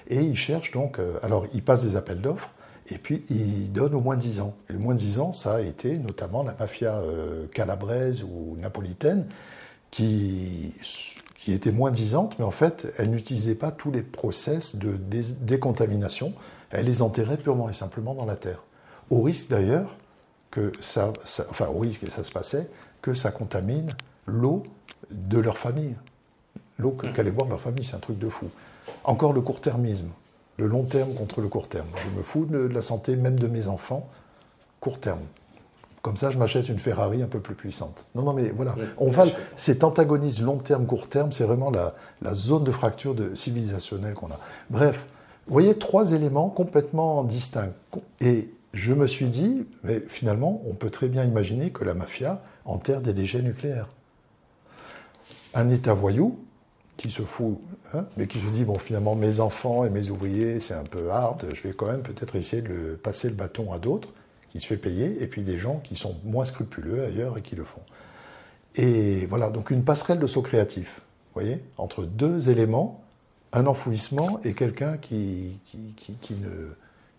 Et 0.07 0.21
ils 0.21 0.37
cherchent 0.37 0.71
donc, 0.71 0.99
euh, 0.99 1.17
alors 1.23 1.47
ils 1.53 1.63
passent 1.63 1.83
des 1.83 1.95
appels 1.95 2.21
d'offres, 2.21 2.51
et 2.89 2.99
puis 2.99 3.23
ils 3.29 3.71
donnent 3.71 3.95
au 3.95 4.01
moins 4.01 4.17
10 4.17 4.41
ans. 4.41 4.55
Et 4.69 4.73
le 4.73 4.79
moins 4.79 4.93
10 4.93 5.19
ans, 5.19 5.33
ça 5.33 5.55
a 5.55 5.61
été 5.61 5.97
notamment 5.97 6.43
la 6.43 6.53
mafia 6.59 6.97
euh, 6.97 7.47
calabraise 7.47 8.23
ou 8.23 8.55
napolitaine, 8.59 9.25
qui, 9.89 10.73
qui 11.35 11.53
était 11.53 11.71
moins 11.71 11.91
disante, 11.91 12.37
mais 12.37 12.45
en 12.45 12.51
fait, 12.51 12.93
elle 12.97 13.09
n'utilisait 13.09 13.55
pas 13.55 13.71
tous 13.71 13.91
les 13.91 14.03
process 14.03 14.75
de 14.75 14.95
décontamination, 15.41 16.33
elle 16.69 16.85
les 16.85 17.01
enterrait 17.01 17.37
purement 17.37 17.69
et 17.69 17.73
simplement 17.73 18.13
dans 18.13 18.25
la 18.25 18.35
terre. 18.35 18.63
Au 19.09 19.21
risque 19.21 19.49
d'ailleurs 19.49 19.95
que 20.53 20.71
ça, 20.81 21.11
enfin 21.49 21.67
au 21.67 21.79
risque 21.79 22.01
que 22.01 22.11
ça 22.11 22.23
se 22.23 22.31
passait, 22.31 22.69
que 23.01 23.15
ça 23.15 23.31
contamine 23.31 23.89
l'eau 24.27 24.63
de 25.09 25.39
leur 25.39 25.57
famille. 25.57 25.95
L'eau 26.77 26.91
qu'allaient 26.91 27.31
boire 27.31 27.49
leur 27.49 27.59
famille, 27.59 27.83
c'est 27.83 27.95
un 27.95 27.99
truc 27.99 28.19
de 28.19 28.29
fou. 28.29 28.49
Encore 29.03 29.33
le 29.33 29.41
court-termisme, 29.41 30.11
le 30.57 30.67
long 30.67 30.83
terme 30.83 31.15
contre 31.15 31.41
le 31.41 31.47
court 31.47 31.67
terme. 31.67 31.87
Je 31.97 32.09
me 32.09 32.21
fous 32.21 32.45
de 32.45 32.59
la 32.59 32.83
santé 32.83 33.15
même 33.15 33.39
de 33.39 33.47
mes 33.47 33.67
enfants, 33.67 34.07
court 34.79 34.99
terme. 34.99 35.23
Comme 36.03 36.17
ça, 36.17 36.29
je 36.29 36.37
m'achète 36.37 36.69
une 36.69 36.77
Ferrari 36.77 37.23
un 37.23 37.27
peu 37.27 37.39
plus 37.39 37.55
puissante. 37.55 38.05
Non, 38.13 38.21
non, 38.21 38.33
mais 38.33 38.51
voilà. 38.51 38.75
On 38.97 39.09
va, 39.09 39.25
cet 39.55 39.83
antagonisme 39.83 40.45
long 40.45 40.57
terme, 40.57 40.85
court 40.85 41.09
terme, 41.09 41.31
c'est 41.31 41.45
vraiment 41.45 41.71
la, 41.71 41.95
la, 42.21 42.35
zone 42.35 42.63
de 42.63 42.71
fracture 42.71 43.15
de, 43.15 43.33
civilisationnelle 43.33 44.13
qu'on 44.13 44.29
a. 44.29 44.39
Bref, 44.69 45.07
vous 45.47 45.53
voyez 45.53 45.79
trois 45.79 46.11
éléments 46.11 46.49
complètement 46.49 47.23
distincts. 47.23 47.71
Et 48.21 48.51
je 48.73 48.93
me 48.93 49.05
suis 49.05 49.27
dit, 49.27 49.65
mais 49.83 50.03
finalement, 50.07 50.61
on 50.65 50.73
peut 50.73 50.89
très 50.89 51.07
bien 51.07 51.23
imaginer 51.23 51.71
que 51.71 51.83
la 51.83 51.93
mafia 51.93 52.41
enterre 52.65 53.01
des 53.01 53.13
déchets 53.13 53.41
nucléaires. 53.41 53.87
Un 55.53 55.69
État 55.69 55.93
voyou 55.93 56.39
qui 56.97 57.11
se 57.11 57.21
fout, 57.21 57.59
hein, 57.93 58.05
mais 58.17 58.27
qui 58.27 58.39
se 58.39 58.47
dit, 58.47 58.63
bon, 58.63 58.79
finalement, 58.79 59.15
mes 59.15 59.39
enfants 59.39 59.85
et 59.85 59.89
mes 59.89 60.09
ouvriers, 60.09 60.59
c'est 60.59 60.73
un 60.73 60.83
peu 60.83 61.09
hard, 61.11 61.45
je 61.53 61.67
vais 61.67 61.73
quand 61.73 61.87
même 61.87 62.01
peut-être 62.01 62.35
essayer 62.35 62.61
de 62.61 62.95
passer 62.95 63.29
le 63.29 63.35
bâton 63.35 63.71
à 63.71 63.79
d'autres, 63.79 64.09
qui 64.49 64.59
se 64.59 64.67
fait 64.67 64.77
payer, 64.77 65.21
et 65.21 65.27
puis 65.27 65.43
des 65.43 65.57
gens 65.57 65.79
qui 65.79 65.95
sont 65.95 66.15
moins 66.23 66.45
scrupuleux 66.45 67.03
ailleurs 67.03 67.37
et 67.37 67.41
qui 67.41 67.55
le 67.55 67.63
font. 67.63 67.81
Et 68.75 69.25
voilà, 69.27 69.49
donc 69.49 69.69
une 69.71 69.83
passerelle 69.83 70.19
de 70.19 70.27
saut 70.27 70.41
créatif, 70.41 71.01
vous 71.33 71.41
voyez, 71.41 71.63
entre 71.77 72.05
deux 72.05 72.49
éléments, 72.49 73.03
un 73.51 73.67
enfouissement 73.67 74.39
et 74.43 74.53
quelqu'un 74.53 74.97
qui, 74.97 75.59
qui, 75.65 76.33
ne, 76.35 76.69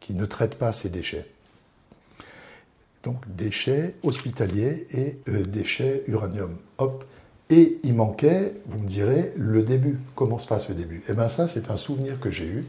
qui 0.01 0.15
ne 0.15 0.27
traite 0.27 0.57
pas 0.57 0.73
ses 0.73 0.89
déchets. 0.89 1.29
Donc 3.05 3.19
déchets 3.29 3.95
hospitaliers 4.03 4.87
et 4.93 5.19
euh, 5.29 5.45
déchets 5.45 6.05
uranium. 6.09 6.57
Hop. 6.79 7.05
Et 7.51 7.79
il 7.85 7.95
manquait, 7.95 8.55
vous 8.67 8.83
me 8.83 8.89
direz, 8.89 9.35
le 9.37 9.63
début. 9.63 10.01
Comment 10.15 10.39
se 10.39 10.49
passe 10.49 10.71
le 10.71 10.75
début? 10.75 11.03
Eh 11.09 11.13
bien 11.13 11.29
ça, 11.29 11.47
c'est 11.47 11.71
un 11.71 11.77
souvenir 11.77 12.19
que 12.19 12.31
j'ai 12.31 12.47
eu. 12.47 12.65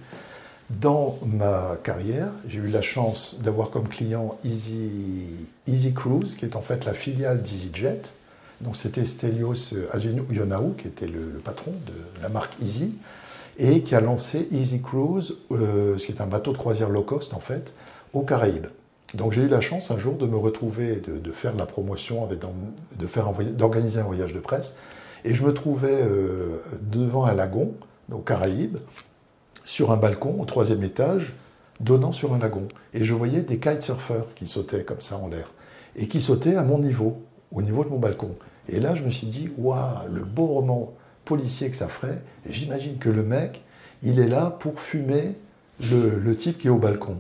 Dans 0.70 1.18
ma 1.26 1.78
carrière, 1.84 2.32
j'ai 2.48 2.60
eu 2.60 2.68
la 2.68 2.82
chance 2.82 3.40
d'avoir 3.44 3.70
comme 3.70 3.88
client 3.88 4.38
Easy, 4.44 5.48
Easy 5.68 5.94
Cruise, 5.94 6.36
qui 6.36 6.46
est 6.46 6.56
en 6.56 6.62
fait 6.62 6.84
la 6.84 6.94
filiale 6.94 7.42
d'EasyJet. 7.42 8.02
Donc 8.62 8.76
c'était 8.76 9.06
Stelios 9.06 9.74
Ionaou, 9.94 10.74
qui 10.78 10.88
était 10.88 11.08
le, 11.08 11.42
patron 11.44 11.72
de 11.72 12.22
la 12.22 12.30
marque 12.30 12.54
Easy, 12.62 12.96
et 13.58 13.82
qui 13.82 13.96
a 13.96 14.02
lancé 14.02 14.48
Easy 14.52 14.82
Cruise, 14.82 15.36
euh, 15.52 15.98
ce 15.98 16.06
qui 16.06 16.12
est 16.12 16.22
un 16.22 16.28
bateau 16.28 16.52
de 16.52 16.58
croisière 16.58 16.90
low 16.90 17.04
cost 17.04 17.34
en 17.34 17.40
fait, 17.40 17.74
aux 18.14 18.24
Caraïbes. 18.24 18.68
Donc 19.16 19.32
j'ai 19.32 19.44
eu 19.44 19.48
la 19.48 19.62
chance 19.62 19.92
un 19.92 19.98
jour 19.98 20.18
de 20.18 20.26
me 20.26 20.36
retrouver, 20.36 20.98
de, 20.98 21.32
faire 21.32 21.56
la 21.56 21.66
promotion, 21.66 22.28
de 22.28 22.38
d'organiser 23.52 24.00
un 24.00 24.04
voyage 24.04 24.34
de 24.34 24.40
presse. 24.40 24.78
Et 25.24 25.34
je 25.34 25.44
me 25.44 25.54
trouvais 25.54 26.02
euh, 26.02 26.60
devant 26.82 27.26
un 27.26 27.34
lagon, 27.34 27.74
aux 28.12 28.20
Caraïbes, 28.20 28.78
sur 29.64 29.92
un 29.92 29.98
balcon 29.98 30.36
au 30.40 30.46
troisième 30.46 30.84
étage, 30.84 31.34
donnant 31.80 32.12
sur 32.12 32.34
un 32.34 32.38
lagon. 32.38 32.68
Et 32.94 33.04
je 33.04 33.14
voyais 33.14 33.42
des 33.42 33.58
kitesurfers 33.58 34.26
qui 34.36 34.48
sautaient 34.48 34.84
comme 34.84 35.02
ça 35.02 35.18
en 35.18 35.30
l'air. 35.30 35.52
Et 35.96 36.08
qui 36.08 36.22
sautaient 36.22 36.56
à 36.56 36.64
mon 36.64 36.78
niveau, 36.78 37.24
au 37.52 37.62
niveau 37.62 37.84
de 37.84 37.90
mon 37.90 38.00
balcon. 38.00 38.36
Et 38.68 38.80
là, 38.80 38.96
je 38.96 39.04
me 39.04 39.10
suis 39.10 39.28
dit, 39.28 39.50
waouh, 39.58 40.08
le 40.14 40.24
beau 40.24 40.46
roman 40.46 40.94
policier 41.24 41.70
que 41.70 41.76
ça 41.76 41.88
ferait. 41.88 42.22
J'imagine 42.48 42.98
que 42.98 43.10
le 43.10 43.24
mec, 43.24 43.64
il 44.04 44.20
est 44.20 44.28
là 44.28 44.56
pour 44.60 44.80
fumer 44.80 45.36
le 45.80 46.36
type 46.36 46.60
qui 46.60 46.68
est 46.68 46.72
au 46.72 46.80
balcon. 46.80 47.18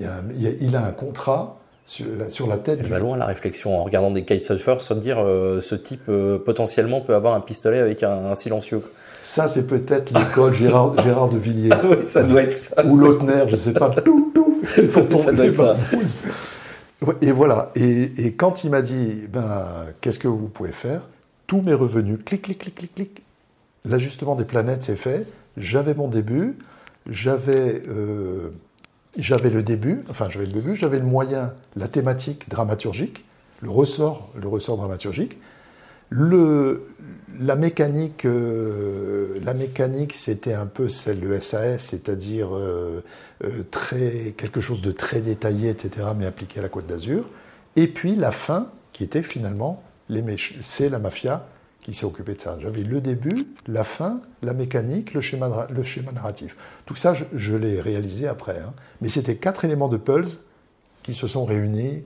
Il 0.00 0.76
a, 0.76 0.84
un 0.84 0.92
contrat 0.92 1.58
sur 1.84 2.46
la, 2.46 2.56
tête. 2.56 2.80
Je 2.82 2.88
vais 2.88 2.98
loin 2.98 3.16
la 3.16 3.26
réflexion 3.26 3.78
en 3.78 3.84
regardant 3.84 4.10
des 4.10 4.24
kitesurfers, 4.24 4.80
se 4.80 4.94
dire 4.94 5.18
euh, 5.18 5.60
ce 5.60 5.74
type 5.74 6.08
euh, 6.08 6.38
potentiellement 6.38 7.00
peut 7.00 7.14
avoir 7.14 7.34
un 7.34 7.40
pistolet 7.40 7.78
avec 7.78 8.02
un, 8.02 8.34
silencieux. 8.34 8.82
Ça, 9.22 9.48
c'est 9.48 9.66
peut-être 9.66 10.12
l'école 10.12 10.54
Gérard, 10.54 11.00
Gérard 11.02 11.28
de 11.28 11.38
Villiers. 11.38 11.70
Ah 11.72 11.82
oui, 11.84 12.02
ça 12.02 12.22
doit 12.22 12.42
être 12.42 12.52
ça. 12.52 12.84
Ou 12.84 12.96
Lautner, 12.96 13.44
je 13.46 13.52
ne 13.52 13.56
sais 13.56 13.72
pas. 13.72 13.90
Tout, 14.04 14.32
tout, 14.34 15.16
ça 15.16 15.32
doit 15.32 15.46
être 15.46 15.56
ça. 15.56 15.76
Et 17.20 17.32
voilà. 17.32 17.70
Et, 17.74 18.32
quand 18.32 18.64
il 18.64 18.70
m'a 18.70 18.82
dit, 18.82 19.26
ben, 19.30 19.86
qu'est-ce 20.00 20.18
que 20.18 20.28
vous 20.28 20.48
pouvez 20.48 20.72
faire 20.72 21.02
Tous 21.46 21.60
mes 21.60 21.74
revenus, 21.74 22.18
clic, 22.24 22.42
clic, 22.42 22.58
clic, 22.58 22.74
clic, 22.74 22.94
clic. 22.94 23.22
L'ajustement 23.84 24.34
des 24.34 24.44
planètes, 24.44 24.84
c'est 24.84 24.96
fait. 24.96 25.26
J'avais 25.56 25.94
mon 25.94 26.08
début. 26.08 26.56
J'avais. 27.08 27.82
Euh, 27.88 28.50
j'avais 29.16 29.50
le 29.50 29.62
début, 29.62 30.04
enfin 30.08 30.28
j'avais 30.30 30.46
le 30.46 30.52
début, 30.52 30.74
j'avais 30.74 30.98
le 30.98 31.04
moyen, 31.04 31.54
la 31.76 31.88
thématique 31.88 32.48
dramaturgique, 32.48 33.24
le 33.60 33.70
ressort, 33.70 34.30
le 34.40 34.48
ressort 34.48 34.76
dramaturgique. 34.76 35.38
Le, 36.10 36.86
la 37.40 37.56
mécanique, 37.56 38.24
euh, 38.24 39.40
la 39.42 39.54
mécanique, 39.54 40.14
c'était 40.14 40.52
un 40.52 40.66
peu 40.66 40.88
celle 40.88 41.18
de 41.18 41.40
SAS, 41.40 41.78
c'est-à-dire 41.78 42.54
euh, 42.54 43.02
euh, 43.42 43.62
très 43.70 44.34
quelque 44.36 44.60
chose 44.60 44.80
de 44.80 44.92
très 44.92 45.20
détaillé, 45.20 45.70
etc., 45.70 46.08
mais 46.16 46.26
appliqué 46.26 46.60
à 46.60 46.62
la 46.62 46.68
Côte 46.68 46.86
d'Azur. 46.86 47.28
Et 47.74 47.88
puis 47.88 48.14
la 48.14 48.32
fin, 48.32 48.68
qui 48.92 49.02
était 49.02 49.22
finalement 49.22 49.82
les 50.08 50.22
c'est 50.60 50.90
la 50.90 50.98
mafia 50.98 51.46
qui 51.84 51.92
s'est 51.92 52.06
occupé 52.06 52.34
de 52.34 52.40
ça. 52.40 52.58
J'avais 52.60 52.82
le 52.82 53.00
début, 53.00 53.46
la 53.68 53.84
fin, 53.84 54.22
la 54.42 54.54
mécanique, 54.54 55.12
le 55.12 55.20
schéma, 55.20 55.48
narratif. 55.48 56.56
Tout 56.86 56.96
ça, 56.96 57.14
je, 57.14 57.54
l'ai 57.54 57.80
réalisé 57.80 58.26
après. 58.26 58.58
Hein. 58.58 58.72
Mais 59.02 59.10
c'était 59.10 59.36
quatre 59.36 59.66
éléments 59.66 59.88
de 59.88 59.98
Pulse 59.98 60.40
qui 61.02 61.12
se 61.12 61.26
sont 61.26 61.44
réunis. 61.44 62.02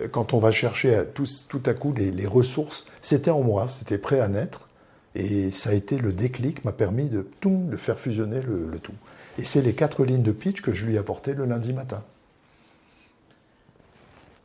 Euh, 0.00 0.08
quand 0.08 0.34
on 0.34 0.38
va 0.38 0.50
chercher 0.50 0.96
à 0.96 1.04
tout, 1.04 1.24
tout 1.48 1.62
à 1.66 1.72
coup 1.72 1.94
les, 1.94 2.26
ressources, 2.26 2.86
c'était 3.00 3.30
en 3.30 3.42
moi, 3.42 3.68
c'était 3.68 3.96
prêt 3.96 4.18
à 4.18 4.26
naître. 4.26 4.68
Et 5.14 5.52
ça 5.52 5.70
a 5.70 5.74
été 5.74 5.98
le 5.98 6.12
déclic, 6.12 6.64
m'a 6.64 6.72
permis 6.72 7.08
de, 7.08 7.24
tout, 7.40 7.68
de 7.70 7.76
faire 7.76 8.00
fusionner 8.00 8.42
le, 8.42 8.66
le 8.66 8.78
tout. 8.80 8.94
Et 9.38 9.44
c'est 9.44 9.62
les 9.62 9.74
quatre 9.74 10.04
lignes 10.04 10.22
de 10.22 10.32
pitch 10.32 10.62
que 10.62 10.72
je 10.72 10.84
lui 10.84 10.96
ai 10.96 10.98
apportées 10.98 11.34
le 11.34 11.44
lundi 11.44 11.72
matin. 11.72 12.02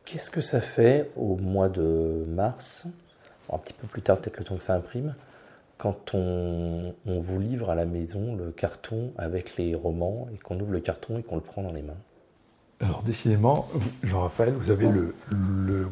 Qu'est-ce 0.04 0.30
que 0.30 0.40
ça 0.40 0.60
fait 0.60 1.10
au 1.16 1.36
mois 1.36 1.68
de 1.68 2.24
mars 2.28 2.86
un 3.52 3.58
petit 3.58 3.72
peu 3.72 3.86
plus 3.86 4.02
tard, 4.02 4.18
peut-être 4.18 4.38
le 4.38 4.44
temps 4.44 4.56
que 4.56 4.62
ça 4.62 4.74
imprime, 4.74 5.14
quand 5.78 6.14
on, 6.14 6.94
vous 7.06 7.40
livre 7.40 7.70
à 7.70 7.74
la 7.74 7.86
maison 7.86 8.34
le 8.34 8.50
carton 8.50 9.12
avec 9.16 9.56
les 9.56 9.74
romans 9.74 10.28
et 10.34 10.38
qu'on 10.38 10.58
ouvre 10.60 10.72
le 10.72 10.80
carton 10.80 11.18
et 11.18 11.22
qu'on 11.22 11.36
le 11.36 11.40
prend 11.40 11.62
dans 11.62 11.72
les 11.72 11.82
mains 11.82 11.96
Alors 12.80 13.04
décidément, 13.04 13.68
Jean-Raphaël, 14.02 14.54
vous 14.54 14.70
avez 14.70 14.88
le, 14.88 15.88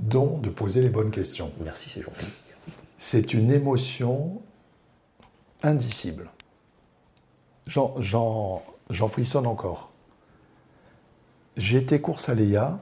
don 0.00 0.38
de 0.38 0.50
poser 0.50 0.82
les 0.82 0.88
bonnes 0.88 1.12
questions. 1.12 1.52
Merci, 1.62 1.88
c'est 1.88 2.02
gentil. 2.02 2.32
C'est 2.98 3.32
une 3.34 3.52
émotion 3.52 4.42
indicible. 5.62 6.28
J'en 7.68 8.62
frissonne 9.08 9.46
encore. 9.46 9.92
J'ai 11.56 11.76
été 11.76 12.00
course 12.00 12.28
à 12.28 12.34
Léa 12.34 12.80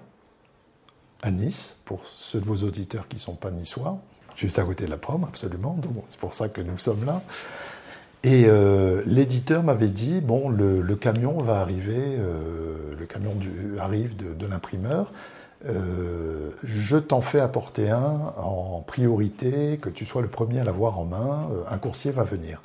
à 1.22 1.30
Nice, 1.30 1.80
pour 1.84 2.00
ceux 2.06 2.40
de 2.40 2.44
vos 2.44 2.64
auditeurs 2.66 3.08
qui 3.08 3.16
ne 3.16 3.20
sont 3.20 3.34
pas 3.34 3.50
niçois, 3.50 3.98
juste 4.36 4.58
à 4.58 4.64
côté 4.64 4.86
de 4.86 4.90
la 4.90 4.96
prom, 4.96 5.24
absolument. 5.24 5.78
C'est 6.08 6.18
pour 6.18 6.32
ça 6.32 6.48
que 6.48 6.60
nous 6.60 6.78
sommes 6.78 7.04
là. 7.04 7.22
Et 8.22 8.44
euh, 8.46 9.02
l'éditeur 9.06 9.62
m'avait 9.62 9.88
dit 9.88 10.20
bon, 10.20 10.50
le, 10.50 10.94
camion 10.96 11.40
va 11.40 11.60
arriver, 11.60 11.96
euh, 11.96 12.94
le 12.98 13.06
camion 13.06 13.34
arrive 13.78 14.16
de, 14.16 14.46
l'imprimeur. 14.46 15.12
Euh, 15.66 16.50
je 16.62 16.96
t'en 16.96 17.20
fais 17.20 17.40
apporter 17.40 17.90
un 17.90 18.32
en 18.36 18.82
priorité, 18.86 19.78
que 19.78 19.88
tu 19.88 20.04
sois 20.04 20.22
le 20.22 20.28
premier 20.28 20.60
à 20.60 20.64
l'avoir 20.64 20.98
en 20.98 21.04
main. 21.04 21.48
un 21.70 21.78
coursier 21.78 22.10
va 22.10 22.24
venir. 22.24 22.60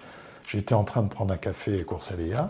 J'étais 0.45 0.76
en 0.76 0.84
train 0.84 1.03
de 1.03 1.10
prendre 1.10 1.34
un 1.34 1.38
café 1.38 1.84
course 1.84 2.12
Aléa. 2.12 2.47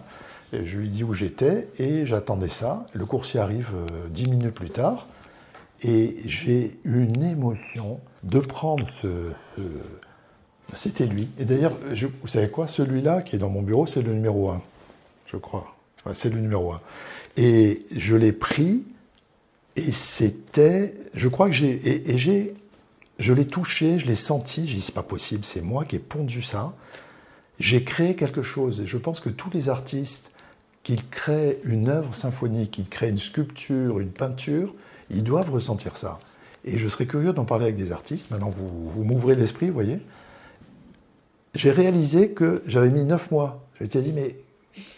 Et 0.54 0.66
je 0.66 0.78
lui 0.78 0.90
dis 0.90 1.04
où 1.04 1.14
j'étais 1.14 1.70
et 1.78 2.06
j'attendais 2.06 2.50
ça. 2.50 2.86
Le 2.94 3.06
coursier 3.06 3.40
arrive 3.40 3.70
dix 4.10 4.28
minutes 4.28 4.54
plus 4.54 4.70
tard. 4.70 5.08
Et 5.84 6.18
j'ai 6.26 6.78
une 6.84 7.24
émotion 7.24 8.00
de 8.24 8.40
prendre 8.40 8.88
ce. 9.02 9.32
C'était 10.74 11.06
lui. 11.06 11.30
Et 11.38 11.46
d'ailleurs, 11.46 11.78
vous 12.22 12.28
savez 12.28 12.50
quoi? 12.50 12.68
Celui-là 12.68 13.22
qui 13.22 13.36
est 13.36 13.40
dans 13.40 13.50
mon 13.50 13.62
bureau, 13.62 13.86
c'est 13.86 14.02
le 14.02 14.14
numéro 14.14 14.50
1, 14.50 14.62
je 15.28 15.38
crois. 15.38 15.76
c'est 16.14 16.30
le 16.34 16.40
numéro 16.40 16.74
1. 16.74 16.82
Et 17.38 17.86
je 17.96 18.16
l'ai 18.16 18.32
pris, 18.32 18.84
et 19.76 19.92
c'était. 19.92 20.96
Je 21.14 21.28
crois 21.28 21.48
que 21.48 21.54
j'ai. 21.54 22.10
Et, 22.10 22.18
j'ai. 22.18 22.54
Je 23.20 23.34
l'ai 23.34 23.46
touché, 23.46 24.00
je 24.00 24.08
l'ai 24.08 24.16
senti, 24.16 24.68
j'ai 24.68 24.76
dit 24.76 24.82
c'est 24.82 24.96
pas 24.96 25.04
possible, 25.04 25.46
c'est 25.46 25.62
moi 25.62 25.86
qui 25.86 25.96
ai 25.96 26.00
pondu 26.00 26.42
ça. 26.42 26.74
J'ai 27.60 27.84
créé 27.86 28.16
quelque 28.16 28.42
chose, 28.42 28.82
et 28.82 28.88
je 28.88 28.98
pense 28.98 29.22
que 29.22 29.30
tous 29.30 29.50
les 29.52 29.70
artistes, 29.70 30.32
qu'ils 30.84 31.08
créent 31.08 31.60
une 31.64 31.88
œuvre 31.88 32.14
symphonique, 32.14 32.72
qu'ils 32.72 32.90
créent 32.90 33.10
une 33.10 33.18
sculpture, 33.18 34.02
une 34.02 34.12
peinture, 34.12 34.74
ils 35.10 35.24
doivent 35.24 35.52
ressentir 35.52 35.98
ça. 35.98 36.20
Et 36.64 36.78
je 36.78 36.88
serais 36.88 37.06
curieux 37.06 37.34
d'en 37.34 37.46
parler 37.46 37.66
avec 37.66 37.76
des 37.76 37.92
artistes. 37.92 38.32
Maintenant, 38.32 38.50
vous, 38.50 38.90
vous 38.90 39.04
m'ouvrez 39.04 39.36
l'esprit, 39.36 39.68
vous 39.68 39.74
voyez. 39.74 40.00
J'ai 41.54 41.72
réalisé 41.72 42.32
que 42.32 42.64
j'avais 42.66 42.90
mis 42.90 43.06
neuf 43.06 43.32
mois. 43.32 43.64
Je 43.76 43.84
m'étais 43.84 44.02
dit, 44.02 44.12
mais 44.14 44.36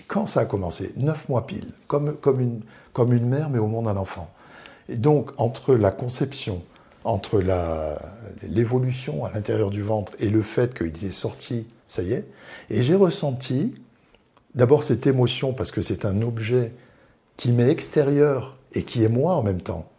quand 0.07 0.25
ça 0.25 0.41
a 0.41 0.45
commencé? 0.45 0.93
Neuf 0.97 1.29
mois 1.29 1.45
pile, 1.45 1.71
comme, 1.87 2.15
comme, 2.15 2.39
une, 2.39 2.61
comme 2.93 3.13
une 3.13 3.27
mère, 3.27 3.49
mais 3.49 3.59
au 3.59 3.67
monde 3.67 3.85
d'un 3.85 3.97
enfant. 3.97 4.29
Et 4.89 4.95
donc, 4.95 5.31
entre 5.37 5.75
la 5.75 5.91
conception, 5.91 6.63
entre 7.03 7.43
l'évolution 8.43 9.25
à 9.25 9.31
l'intérieur 9.31 9.69
du 9.69 9.81
ventre 9.81 10.13
et 10.19 10.29
le 10.29 10.41
fait 10.41 10.73
qu'il 10.73 11.05
est 11.05 11.11
sorti, 11.11 11.67
ça 11.87 12.01
y 12.01 12.13
est, 12.13 12.27
et 12.69 12.83
j'ai 12.83 12.95
ressenti 12.95 13.75
d'abord 14.55 14.83
cette 14.83 15.07
émotion 15.07 15.53
parce 15.53 15.71
que 15.71 15.81
c'est 15.81 16.05
un 16.05 16.21
objet 16.21 16.73
qui 17.35 17.51
m'est 17.51 17.69
extérieur 17.69 18.57
et 18.73 18.83
qui 18.83 19.03
est 19.03 19.09
moi 19.09 19.35
en 19.35 19.43
même 19.43 19.61
temps 19.61 19.89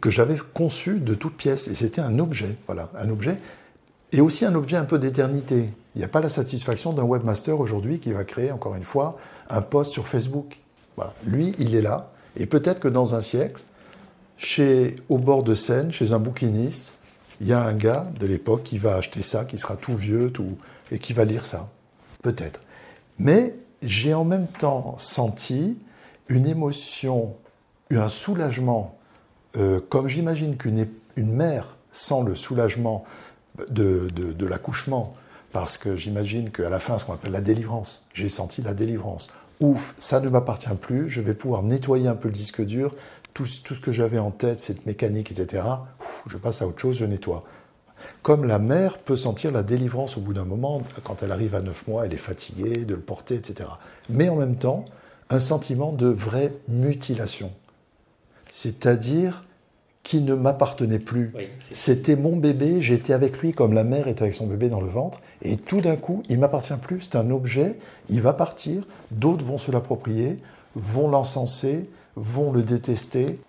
que 0.00 0.10
j'avais 0.10 0.36
conçu 0.54 1.00
de 1.00 1.14
toutes 1.14 1.36
pièces. 1.36 1.68
Et 1.68 1.74
c'était 1.74 2.00
un 2.00 2.18
objet, 2.18 2.56
voilà, 2.66 2.90
un 2.94 3.08
objet. 3.10 3.36
Et 4.12 4.20
aussi 4.20 4.44
un 4.44 4.54
objet 4.54 4.76
un 4.76 4.84
peu 4.84 4.98
d'éternité. 4.98 5.70
Il 5.94 5.98
n'y 5.98 6.04
a 6.04 6.08
pas 6.08 6.20
la 6.20 6.28
satisfaction 6.28 6.92
d'un 6.92 7.02
webmaster 7.02 7.58
aujourd'hui 7.58 7.98
qui 7.98 8.12
va 8.12 8.24
créer, 8.24 8.52
encore 8.52 8.74
une 8.74 8.84
fois, 8.84 9.18
un 9.50 9.62
post 9.62 9.92
sur 9.92 10.06
Facebook. 10.06 10.56
Lui, 11.24 11.54
il 11.58 11.74
est 11.74 11.82
là. 11.82 12.10
Et 12.36 12.46
peut-être 12.46 12.80
que 12.80 12.88
dans 12.88 13.14
un 13.14 13.20
siècle, 13.20 13.60
chez, 14.36 14.96
au 15.08 15.18
bord 15.18 15.42
de 15.42 15.54
Seine, 15.54 15.92
chez 15.92 16.12
un 16.12 16.18
bouquiniste, 16.18 16.94
il 17.40 17.48
y 17.48 17.52
a 17.52 17.62
un 17.62 17.74
gars 17.74 18.10
de 18.18 18.26
l'époque 18.26 18.62
qui 18.62 18.78
va 18.78 18.96
acheter 18.96 19.22
ça, 19.22 19.44
qui 19.44 19.58
sera 19.58 19.76
tout 19.76 19.94
vieux, 19.94 20.30
tout, 20.30 20.56
et 20.90 20.98
qui 20.98 21.12
va 21.12 21.24
lire 21.24 21.44
ça. 21.44 21.68
Peut-être. 22.22 22.60
Mais 23.18 23.54
j'ai 23.82 24.14
en 24.14 24.24
même 24.24 24.46
temps 24.46 24.94
senti 24.98 25.78
une 26.28 26.46
émotion, 26.46 27.34
un 27.90 28.08
soulagement, 28.08 28.95
euh, 29.56 29.80
comme 29.88 30.08
j'imagine 30.08 30.56
qu'une 30.56 30.86
une 31.16 31.32
mère 31.32 31.76
sent 31.92 32.22
le 32.26 32.34
soulagement 32.34 33.04
de, 33.70 34.08
l'accouchement, 34.46 35.14
parce 35.52 35.78
que 35.78 35.96
j'imagine 35.96 36.50
qu'à 36.50 36.68
la 36.68 36.78
fin, 36.78 36.98
ce 36.98 37.04
qu'on 37.04 37.14
appelle 37.14 37.32
la 37.32 37.40
délivrance, 37.40 38.06
j'ai 38.12 38.28
senti 38.28 38.60
la 38.60 38.74
délivrance. 38.74 39.28
Ouf, 39.60 39.94
ça 39.98 40.20
ne 40.20 40.28
m'appartient 40.28 40.68
plus, 40.80 41.08
je 41.08 41.22
vais 41.22 41.32
pouvoir 41.32 41.62
nettoyer 41.62 42.08
un 42.08 42.14
peu 42.14 42.28
le 42.28 42.34
disque 42.34 42.62
dur, 42.62 42.94
tout 43.32 43.46
ce 43.46 43.60
que 43.80 43.92
j'avais 43.92 44.18
en 44.18 44.30
tête, 44.30 44.60
cette 44.60 44.86
mécanique, 44.86 45.30
etc. 45.30 45.66
je 46.26 46.36
passe 46.36 46.62
à 46.62 46.66
autre 46.66 46.80
chose, 46.80 46.96
je 46.96 47.06
nettoie. 47.06 47.44
Comme 48.22 48.44
la 48.44 48.58
mère 48.58 48.98
peut 48.98 49.16
sentir 49.16 49.52
la 49.52 49.62
délivrance 49.62 50.18
au 50.18 50.20
bout 50.20 50.34
d'un 50.34 50.44
moment, 50.44 50.82
quand 51.04 51.22
elle 51.22 51.32
arrive 51.32 51.54
à 51.54 51.62
9 51.62 51.88
mois, 51.88 52.06
elle 52.06 52.12
est 52.12 52.18
fatiguée 52.18 52.84
de 52.84 52.94
le 52.94 53.00
porter, 53.00 53.36
etc. 53.36 53.70
Mais 54.10 54.28
en 54.28 54.36
même 54.36 54.56
temps, 54.56 54.84
un 55.30 55.40
sentiment 55.40 55.92
de 55.92 56.06
vraie 56.06 56.52
mutilation. 56.68 57.50
C'est-à-dire 58.50 59.45
qui 60.06 60.20
ne 60.20 60.34
m'appartenait 60.34 61.00
plus. 61.00 61.32
C'était 61.72 62.14
mon 62.14 62.36
bébé, 62.36 62.80
j'étais 62.80 63.12
avec 63.12 63.38
lui 63.38 63.50
comme 63.50 63.72
la 63.72 63.82
mère 63.82 64.06
est 64.06 64.22
avec 64.22 64.36
son 64.36 64.46
bébé 64.46 64.68
dans 64.68 64.80
le 64.80 64.86
ventre, 64.86 65.20
et 65.42 65.56
tout 65.56 65.80
d'un 65.80 65.96
coup, 65.96 66.22
il 66.28 66.38
m'appartient 66.38 66.76
plus, 66.80 67.00
c'est 67.00 67.16
un 67.16 67.28
objet, 67.30 67.74
il 68.08 68.22
va 68.22 68.32
partir, 68.32 68.84
d'autres 69.10 69.44
vont 69.44 69.58
se 69.58 69.72
l'approprier, 69.72 70.38
vont 70.76 71.08
l'encenser, 71.08 71.90
vont 72.14 72.52
le 72.52 72.62
détester, 72.62 73.40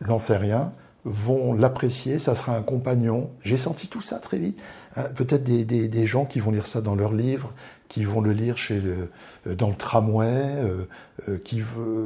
rien, 0.00 0.72
vont 1.04 1.52
l'apprécier, 1.52 2.18
ça 2.18 2.34
sera 2.34 2.56
un 2.56 2.62
compagnon. 2.62 3.28
J'ai 3.42 3.58
senti 3.58 3.88
tout 3.88 4.00
ça 4.00 4.18
très 4.18 4.38
vite. 4.38 4.58
Hein, 4.96 5.04
peut-être 5.16 5.44
des, 5.44 6.06
gens 6.06 6.24
qui 6.24 6.40
vont 6.40 6.50
lire 6.50 6.64
ça 6.64 6.80
dans 6.80 6.94
leurs 6.94 7.12
livres, 7.12 7.52
qui 7.88 8.04
vont 8.04 8.22
le 8.22 8.32
lire 8.32 8.56
chez 8.56 8.80
le, 8.80 9.54
dans 9.54 9.68
le 9.68 9.76
tramway, 9.76 10.26
euh, 10.26 10.88
euh, 11.28 11.36
qui 11.44 11.62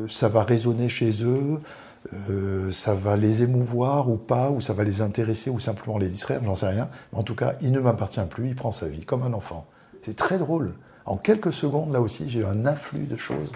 ça 0.08 0.28
va 0.28 0.42
résonner 0.42 0.88
chez 0.88 1.22
eux. 1.22 1.60
Euh, 2.30 2.70
ça 2.70 2.94
va 2.94 3.16
les 3.16 3.42
émouvoir 3.42 4.08
ou 4.08 4.16
pas, 4.16 4.50
ou 4.50 4.60
ça 4.60 4.72
va 4.72 4.84
les 4.84 5.02
intéresser 5.02 5.50
ou 5.50 5.60
simplement 5.60 5.98
les 5.98 6.08
distraire, 6.08 6.42
j'en 6.42 6.54
sais 6.54 6.68
rien. 6.68 6.88
Mais 7.12 7.18
en 7.18 7.22
tout 7.22 7.34
cas, 7.34 7.56
il 7.60 7.72
ne 7.72 7.80
m'appartient 7.80 8.20
plus, 8.28 8.48
il 8.48 8.54
prend 8.54 8.72
sa 8.72 8.88
vie 8.88 9.04
comme 9.04 9.22
un 9.22 9.32
enfant. 9.32 9.66
C'est 10.02 10.16
très 10.16 10.38
drôle. 10.38 10.72
En 11.04 11.16
quelques 11.16 11.52
secondes, 11.52 11.92
là 11.92 12.00
aussi, 12.00 12.30
j'ai 12.30 12.40
eu 12.40 12.44
un 12.44 12.64
afflux 12.64 13.06
de 13.06 13.16
choses, 13.16 13.52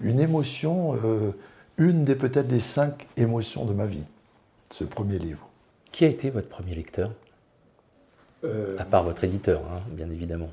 une 0.00 0.18
émotion, 0.18 0.96
euh, 1.04 1.32
une 1.76 2.02
des 2.02 2.14
peut-être 2.14 2.48
des 2.48 2.60
cinq 2.60 3.06
émotions 3.16 3.64
de 3.66 3.74
ma 3.74 3.86
vie, 3.86 4.04
ce 4.70 4.84
premier 4.84 5.18
livre. 5.18 5.46
Qui 5.92 6.04
a 6.04 6.08
été 6.08 6.30
votre 6.30 6.48
premier 6.48 6.74
lecteur? 6.74 7.10
Euh, 8.44 8.76
À 8.78 8.84
part 8.84 9.04
votre 9.04 9.24
éditeur, 9.24 9.60
hein, 9.72 9.82
bien 9.90 10.08
évidemment. 10.10 10.50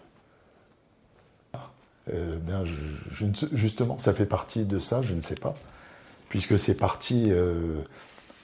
bien, 2.07 2.65
justement, 3.53 3.97
ça 3.97 4.13
fait 4.13 4.25
partie 4.25 4.65
de 4.65 4.79
ça, 4.79 5.01
je 5.01 5.13
ne 5.13 5.21
sais 5.21 5.35
pas 5.35 5.55
puisque 6.31 6.57
c'est 6.57 6.77
parti, 6.77 7.25
euh, 7.27 7.81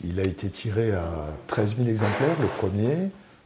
il 0.03 0.19
a 0.19 0.23
été 0.23 0.49
tiré 0.49 0.91
à 0.91 1.29
13 1.47 1.77
000 1.77 1.88
exemplaires, 1.88 2.35
le 2.41 2.47
premier, 2.47 2.97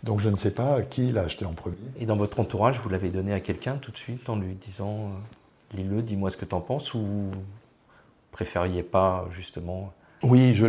donc 0.02 0.20
je 0.20 0.30
ne 0.30 0.36
sais 0.36 0.50
pas 0.50 0.82
qui 0.82 1.12
l'a 1.12 1.22
acheté 1.22 1.46
en 1.46 1.54
premier. 1.54 1.76
Et 2.00 2.08
dans 2.08 2.16
votre 2.16 2.40
entourage, 2.40 2.80
vous 2.80 2.90
l'avez 2.90 3.10
donné 3.10 3.34
à 3.34 3.40
quelqu'un 3.40 3.76
tout 3.76 3.92
de 3.92 3.98
suite 3.98 4.28
en 4.30 4.38
lui 4.38 4.56
disant 4.56 4.98
euh, 4.98 5.78
lis-le, 5.78 6.02
dis-moi 6.02 6.32
ce 6.32 6.38
que 6.38 6.46
tu 6.46 6.56
en 6.56 6.60
penses, 6.60 6.96
ou 6.96 7.30
préfériez 8.32 8.82
pas 8.82 9.28
justement 9.32 9.94
Oui, 10.24 10.56
je 10.56 10.66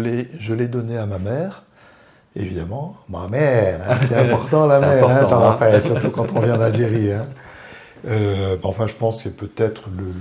l'ai 0.53 0.69
donné 0.69 0.99
à 0.99 1.07
ma 1.07 1.19
mère. 1.19 1.65
Évidemment, 2.37 2.97
ma 3.09 3.27
mère, 3.29 3.91
hein, 3.91 3.97
c'est 3.97 4.17
important 4.17 4.67
la 4.67 4.81
mère, 4.87 5.33
hein, 5.33 5.59
hein. 5.59 5.81
surtout 5.83 6.11
quand 6.11 6.31
on 6.35 6.41
vient 6.41 6.59
d'Algérie. 6.59 7.11
Euh, 8.07 8.59
enfin, 8.65 8.87
je 8.87 8.95
pense 8.95 9.23
que 9.23 9.31
peut-être 9.31 9.89
le, 9.97 10.13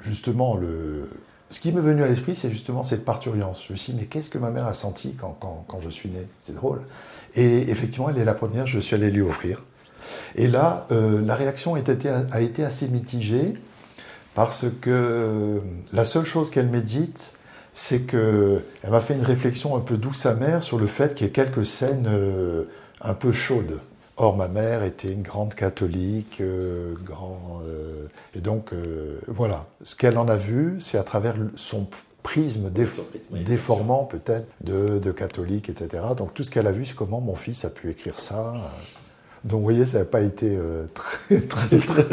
justement 0.00 0.56
le, 0.56 1.08
ce 1.50 1.60
qui 1.60 1.72
m'est 1.72 1.80
venu 1.80 2.02
à 2.02 2.08
l'esprit, 2.08 2.34
c'est 2.34 2.50
justement 2.50 2.82
cette 2.82 3.04
parturience. 3.04 3.64
Je 3.66 3.72
me 3.72 3.76
suis 3.76 3.92
dit, 3.92 4.00
mais 4.00 4.06
qu'est-ce 4.06 4.30
que 4.30 4.38
ma 4.38 4.50
mère 4.50 4.66
a 4.66 4.72
senti 4.72 5.14
quand, 5.14 5.80
je 5.80 5.88
suis 5.88 6.08
né? 6.08 6.26
C'est 6.40 6.54
drôle. 6.54 6.82
Et 7.34 7.70
effectivement, 7.70 8.10
elle 8.10 8.18
est 8.18 8.24
la 8.24 8.34
première, 8.34 8.66
je 8.66 8.80
suis 8.80 8.96
allé 8.96 9.10
lui 9.10 9.22
offrir. 9.22 9.62
Et 10.34 10.48
là, 10.48 10.86
euh, 10.90 11.24
la 11.24 11.34
réaction 11.36 11.74
a 11.74 11.78
été, 11.78 12.08
a 12.08 12.40
été, 12.40 12.64
assez 12.64 12.88
mitigée, 12.88 13.54
parce 14.34 14.66
que 14.80 14.90
euh, 14.90 15.58
la 15.92 16.04
seule 16.04 16.24
chose 16.24 16.50
qu'elle 16.50 16.68
médite, 16.68 17.38
c'est 17.72 18.06
qu'elle 18.06 18.62
m'a 18.88 19.00
fait 19.00 19.14
une 19.14 19.22
réflexion 19.22 19.76
un 19.76 19.80
peu 19.80 19.96
douce 19.96 20.26
amère 20.26 20.62
sur 20.62 20.78
le 20.78 20.86
fait 20.86 21.14
qu'il 21.14 21.26
y 21.26 21.30
ait 21.30 21.32
quelques 21.32 21.66
scènes 21.66 22.06
euh, 22.08 22.64
un 23.00 23.14
peu 23.14 23.32
chaudes. 23.32 23.80
Or, 24.18 24.34
ma 24.34 24.48
mère 24.48 24.82
était 24.82 25.12
une 25.12 25.22
grande 25.22 25.54
catholique, 25.54 26.40
euh, 26.40 26.94
grand, 27.04 27.60
euh, 27.66 28.06
et 28.34 28.40
donc 28.40 28.72
euh, 28.72 29.20
voilà. 29.26 29.66
Ce 29.82 29.94
qu'elle 29.94 30.16
en 30.16 30.28
a 30.28 30.36
vu, 30.36 30.76
c'est 30.80 30.96
à 30.96 31.02
travers 31.02 31.34
son 31.56 31.86
prisme, 32.22 32.72
déformant 33.30 34.04
peut-être 34.04 34.46
de, 34.62 35.12
catholique, 35.12 35.68
etc. 35.68 36.02
Donc 36.16 36.32
tout 36.32 36.44
ce 36.44 36.50
qu'elle 36.50 36.66
a 36.66 36.72
vu, 36.72 36.86
c'est 36.86 36.96
comment 36.96 37.20
mon 37.20 37.36
fils 37.36 37.66
a 37.66 37.70
pu 37.70 37.90
écrire 37.90 38.18
ça. 38.18 38.54
Donc 39.44 39.58
vous 39.58 39.64
voyez, 39.64 39.84
ça 39.84 39.98
n'a 39.98 40.06
pas 40.06 40.22
été 40.22 40.58
très, 40.94 41.40
très, 41.42 41.78
très 41.78 42.04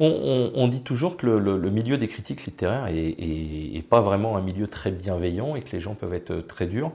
on, 0.00 0.68
dit 0.68 0.82
toujours 0.82 1.16
que 1.16 1.26
le, 1.26 1.70
milieu 1.70 1.98
des 1.98 2.08
critiques 2.08 2.44
littéraires 2.44 2.86
est, 2.88 3.88
pas 3.88 4.00
vraiment 4.00 4.36
un 4.36 4.42
milieu 4.42 4.66
très 4.66 4.90
bienveillant 4.90 5.56
et 5.56 5.62
que 5.62 5.72
les 5.72 5.80
gens 5.80 5.94
peuvent 5.94 6.14
être 6.14 6.40
très 6.46 6.66
durs. 6.66 6.92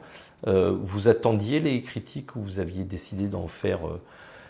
Euh, 0.48 0.76
vous 0.82 1.08
attendiez 1.08 1.60
les 1.60 1.82
critiques 1.82 2.36
ou 2.36 2.42
vous 2.42 2.60
aviez 2.60 2.84
décidé 2.84 3.28
d'en 3.28 3.48
faire 3.48 3.88
euh, 3.88 4.02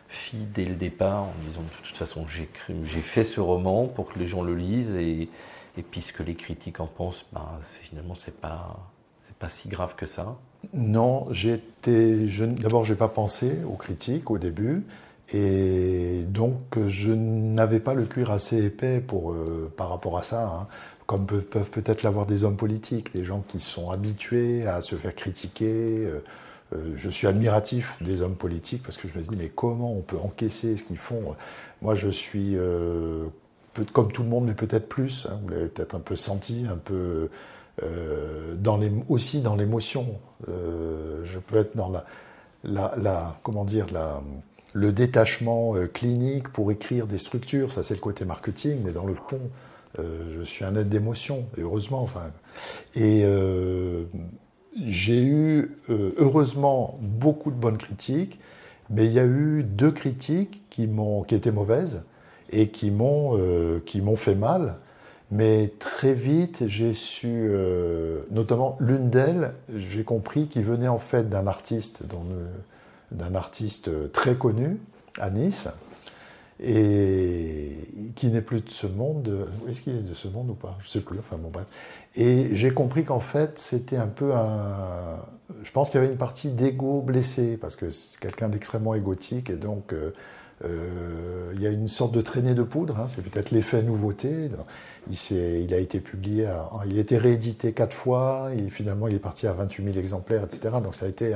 fi 0.07 0.37
dès 0.37 0.65
le 0.65 0.75
départ 0.75 1.23
en 1.23 1.33
disant 1.47 1.61
de 1.61 1.87
toute 1.87 1.97
façon 1.97 2.25
j'ai 2.27 3.01
fait 3.01 3.23
ce 3.23 3.41
roman 3.41 3.87
pour 3.87 4.11
que 4.11 4.19
les 4.19 4.27
gens 4.27 4.41
le 4.41 4.55
lisent 4.55 4.95
et, 4.95 5.29
et 5.77 5.85
les 6.25 6.35
critiques 6.35 6.79
en 6.79 6.87
pensent, 6.87 7.25
ben, 7.33 7.47
finalement 7.81 8.15
c'est 8.15 8.39
pas 8.39 8.79
pas 9.41 9.49
si 9.49 9.69
grave 9.69 9.95
que 9.95 10.05
ça. 10.05 10.37
Non, 10.73 11.27
d'abord 12.61 12.85
j'ai 12.85 12.95
pas 12.95 13.07
pensé 13.07 13.63
aux 13.65 13.75
critiques 13.75 14.29
au 14.29 14.37
début 14.37 14.85
et 15.33 16.23
donc 16.27 16.77
je 16.87 17.11
n'avais 17.11 17.79
pas 17.79 17.95
le 17.95 18.05
cuir 18.05 18.29
assez 18.29 18.63
épais 18.63 18.99
pour 18.99 19.31
euh, 19.31 19.73
par 19.75 19.89
rapport 19.89 20.17
à 20.17 20.23
ça. 20.23 20.47
Hein 20.47 20.67
comme 21.11 21.25
peuvent 21.25 21.69
peut-être 21.69 22.03
l'avoir 22.03 22.25
des 22.25 22.45
hommes 22.45 22.55
politiques, 22.55 23.13
des 23.13 23.25
gens 23.25 23.43
qui 23.49 23.59
sont 23.59 23.91
habitués 23.91 24.65
à 24.65 24.79
se 24.79 24.95
faire 24.95 25.13
critiquer. 25.13 26.05
Euh, 26.05 26.23
euh, 26.73 26.93
je 26.95 27.09
suis 27.09 27.27
admiratif 27.27 28.01
des 28.01 28.21
hommes 28.21 28.37
politiques 28.37 28.81
parce 28.81 28.95
que 28.95 29.09
je 29.09 29.19
me 29.19 29.21
dis, 29.21 29.35
mais 29.35 29.49
comment 29.49 29.91
on 29.91 29.99
peut 29.99 30.17
encaisser 30.17 30.77
ce 30.77 30.83
qu'ils 30.83 30.97
font? 30.97 31.35
Moi, 31.81 31.95
je 31.95 32.07
suis, 32.07 32.55
euh, 32.55 33.25
comme 33.91 34.13
tout 34.13 34.23
le 34.23 34.29
monde, 34.29 34.45
mais 34.45 34.53
peut-être 34.53 34.87
plus, 34.87 35.27
hein, 35.29 35.37
vous 35.43 35.49
l'avez 35.49 35.67
peut-être 35.67 35.95
un 35.95 35.99
peu 35.99 36.15
senti, 36.15 36.65
un 36.71 36.77
peu 36.77 37.27
aussi 39.09 39.41
dans 39.41 39.57
l'émotion. 39.57 40.17
je 40.47 41.39
peux 41.39 41.57
être 41.57 41.75
dans 41.75 41.91
la, 42.63 43.37
comment 43.43 43.65
dire, 43.65 43.87
le 44.71 44.93
détachement 44.93 45.73
clinique 45.93 46.47
pour 46.53 46.71
écrire 46.71 47.05
des 47.05 47.17
structures, 47.17 47.69
ça 47.69 47.83
c'est 47.83 47.95
le 47.95 47.99
côté 47.99 48.23
marketing, 48.23 48.79
mais 48.85 48.93
dans 48.93 49.05
le 49.05 49.15
fond, 49.15 49.41
je 49.97 50.41
suis 50.43 50.65
un 50.65 50.75
être 50.75 50.89
d'émotion, 50.89 51.45
heureusement. 51.57 52.01
Enfin. 52.01 52.31
Et 52.95 53.23
euh, 53.25 54.03
j'ai 54.85 55.21
eu, 55.21 55.77
euh, 55.89 56.13
heureusement, 56.17 56.97
beaucoup 57.01 57.51
de 57.51 57.55
bonnes 57.55 57.77
critiques, 57.77 58.39
mais 58.89 59.05
il 59.05 59.11
y 59.11 59.19
a 59.19 59.25
eu 59.25 59.63
deux 59.63 59.91
critiques 59.91 60.61
qui, 60.69 60.87
m'ont, 60.87 61.23
qui 61.23 61.35
étaient 61.35 61.51
mauvaises 61.51 62.05
et 62.51 62.69
qui 62.69 62.91
m'ont, 62.91 63.39
qui 63.85 64.01
m'ont 64.01 64.17
fait 64.17 64.35
mal. 64.35 64.75
Mais 65.33 65.71
très 65.79 66.13
vite, 66.13 66.65
j'ai 66.67 66.91
su, 66.91 67.49
notamment 68.31 68.75
l'une 68.81 69.07
d'elles, 69.07 69.53
j'ai 69.73 70.03
compris 70.03 70.47
qu'il 70.47 70.63
venait 70.63 70.89
en 70.89 70.97
fait 70.97 71.29
d'un 71.29 71.47
artiste, 71.47 72.03
d'un 73.11 73.33
artiste 73.35 74.11
très 74.11 74.35
connu 74.35 74.81
à 75.17 75.29
Nice, 75.29 75.69
et 76.61 77.75
qui 78.15 78.27
n'est 78.27 78.41
plus 78.41 78.61
de 78.61 78.69
ce 78.69 78.87
monde. 78.87 79.47
Est-ce 79.67 79.81
qu'il 79.81 79.95
est 79.95 80.07
de 80.07 80.13
ce 80.13 80.27
monde 80.27 80.49
ou 80.51 80.53
pas? 80.53 80.77
Je 80.79 80.87
ne 80.87 80.91
sais 80.91 80.99
plus. 80.99 81.19
Enfin 81.19 81.37
bon 81.37 81.49
bref. 81.49 81.65
Et 82.15 82.49
j'ai 82.55 82.71
compris 82.71 83.03
qu'en 83.03 83.19
fait 83.19 83.57
c'était 83.57 83.97
un 83.97 84.07
peu 84.07 84.33
un. 84.35 85.17
Je 85.63 85.71
pense 85.71 85.89
qu'il 85.89 85.99
y 85.99 86.03
avait 86.03 86.11
une 86.11 86.19
partie 86.19 86.51
d'ego 86.51 87.01
blessé 87.01 87.57
parce 87.57 87.75
que 87.75 87.89
c'est 87.89 88.19
quelqu'un 88.19 88.49
d'extrêmement 88.49 88.93
égotique 88.93 89.49
et 89.49 89.55
donc 89.55 89.93
euh, 89.93 90.11
euh, 90.63 91.51
il 91.55 91.61
y 91.61 91.67
a 91.67 91.71
une 91.71 91.87
sorte 91.87 92.13
de 92.13 92.21
traînée 92.21 92.53
de 92.53 92.63
poudre. 92.63 92.99
Hein, 92.99 93.07
c'est 93.07 93.23
peut-être 93.23 93.51
l'effet 93.51 93.81
nouveauté. 93.81 94.49
Il, 95.09 95.37
il, 95.37 95.73
a 95.73 95.79
été 95.79 95.99
publié, 95.99 96.47
il 96.85 96.97
a 96.97 97.01
été 97.01 97.17
réédité 97.17 97.73
quatre 97.73 97.95
fois 97.95 98.51
et 98.55 98.69
finalement 98.69 99.07
il 99.07 99.15
est 99.15 99.19
parti 99.19 99.47
à 99.47 99.53
28 99.53 99.85
000 99.85 99.97
exemplaires, 99.97 100.43
etc. 100.43 100.75
Donc 100.83 100.93
ça 100.93 101.07
a 101.07 101.09
été 101.09 101.35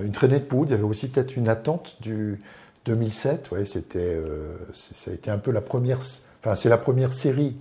une 0.00 0.12
traînée 0.12 0.38
de 0.38 0.44
poudre. 0.44 0.70
Il 0.70 0.74
y 0.74 0.74
avait 0.74 0.84
aussi 0.84 1.08
peut-être 1.08 1.36
une 1.36 1.48
attente 1.48 1.96
du 2.00 2.40
2007, 2.84 3.50
ouais, 3.52 3.64
c'était, 3.64 3.98
euh, 3.98 4.56
ça 4.72 5.10
a 5.10 5.14
été 5.14 5.30
un 5.30 5.38
peu 5.38 5.50
la 5.50 5.62
première, 5.62 5.98
enfin 6.40 6.54
c'est 6.54 6.68
la 6.68 6.78
première 6.78 7.12
série 7.12 7.56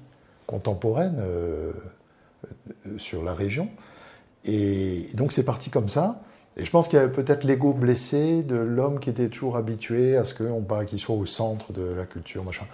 contemporaine 0.47 1.17
euh, 1.19 1.71
sur 2.97 3.23
la 3.23 3.33
région. 3.33 3.69
Et 4.45 5.09
donc 5.13 5.31
c'est 5.31 5.45
parti 5.45 5.69
comme 5.69 5.87
ça. 5.87 6.21
Et 6.57 6.65
je 6.65 6.71
pense 6.71 6.87
qu'il 6.87 6.99
y 6.99 7.01
avait 7.01 7.11
peut-être 7.11 7.45
l'ego 7.45 7.73
blessé 7.73 8.43
de 8.43 8.55
l'homme 8.55 8.99
qui 8.99 9.09
était 9.09 9.29
toujours 9.29 9.57
habitué 9.57 10.17
à 10.17 10.23
ce 10.23 10.35
qu'il 10.85 10.99
soit 10.99 11.15
au 11.15 11.25
centre 11.25 11.73
de 11.73 11.81
la 11.81 12.05
culture, 12.05 12.43
machin. 12.43 12.65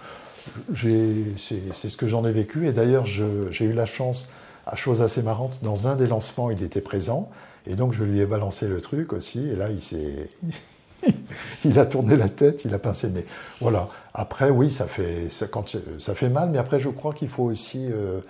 C'est 0.74 1.88
ce 1.88 1.96
que 1.96 2.06
j'en 2.06 2.26
ai 2.26 2.32
vécu. 2.32 2.66
Et 2.68 2.72
d'ailleurs, 2.72 3.06
j'ai 3.06 3.64
eu 3.64 3.72
la 3.72 3.86
chance, 3.86 4.32
à 4.66 4.76
chose 4.76 5.00
assez 5.00 5.22
marrante, 5.22 5.60
dans 5.62 5.88
un 5.88 5.96
des 5.96 6.06
lancements, 6.06 6.50
il 6.50 6.62
était 6.62 6.82
présent. 6.82 7.30
Et 7.66 7.74
donc, 7.74 7.94
je 7.94 8.04
lui 8.04 8.20
ai 8.20 8.26
balancé 8.26 8.68
le 8.68 8.80
truc 8.82 9.14
aussi. 9.14 9.48
Et 9.48 9.56
là, 9.56 9.70
il 9.70 9.80
s'est. 9.80 10.28
il 11.64 11.78
a 11.78 11.86
tourné 11.86 12.16
la 12.16 12.28
tête, 12.28 12.64
il 12.64 12.74
a 12.74 12.78
pincé 12.78 13.08
mais 13.10 13.24
Voilà. 13.60 13.88
Après, 14.14 14.50
oui, 14.50 14.70
ça 14.70 14.86
fait, 14.86 15.28
ça, 15.30 16.14
fait 16.14 16.28
mal, 16.28 16.50
mais 16.50 16.58
après, 16.58 16.80
je 16.80 16.88
crois 16.88 17.12
qu'il 17.12 17.28
faut 17.28 17.44
aussi. 17.44 17.88
Euh, 17.90 18.20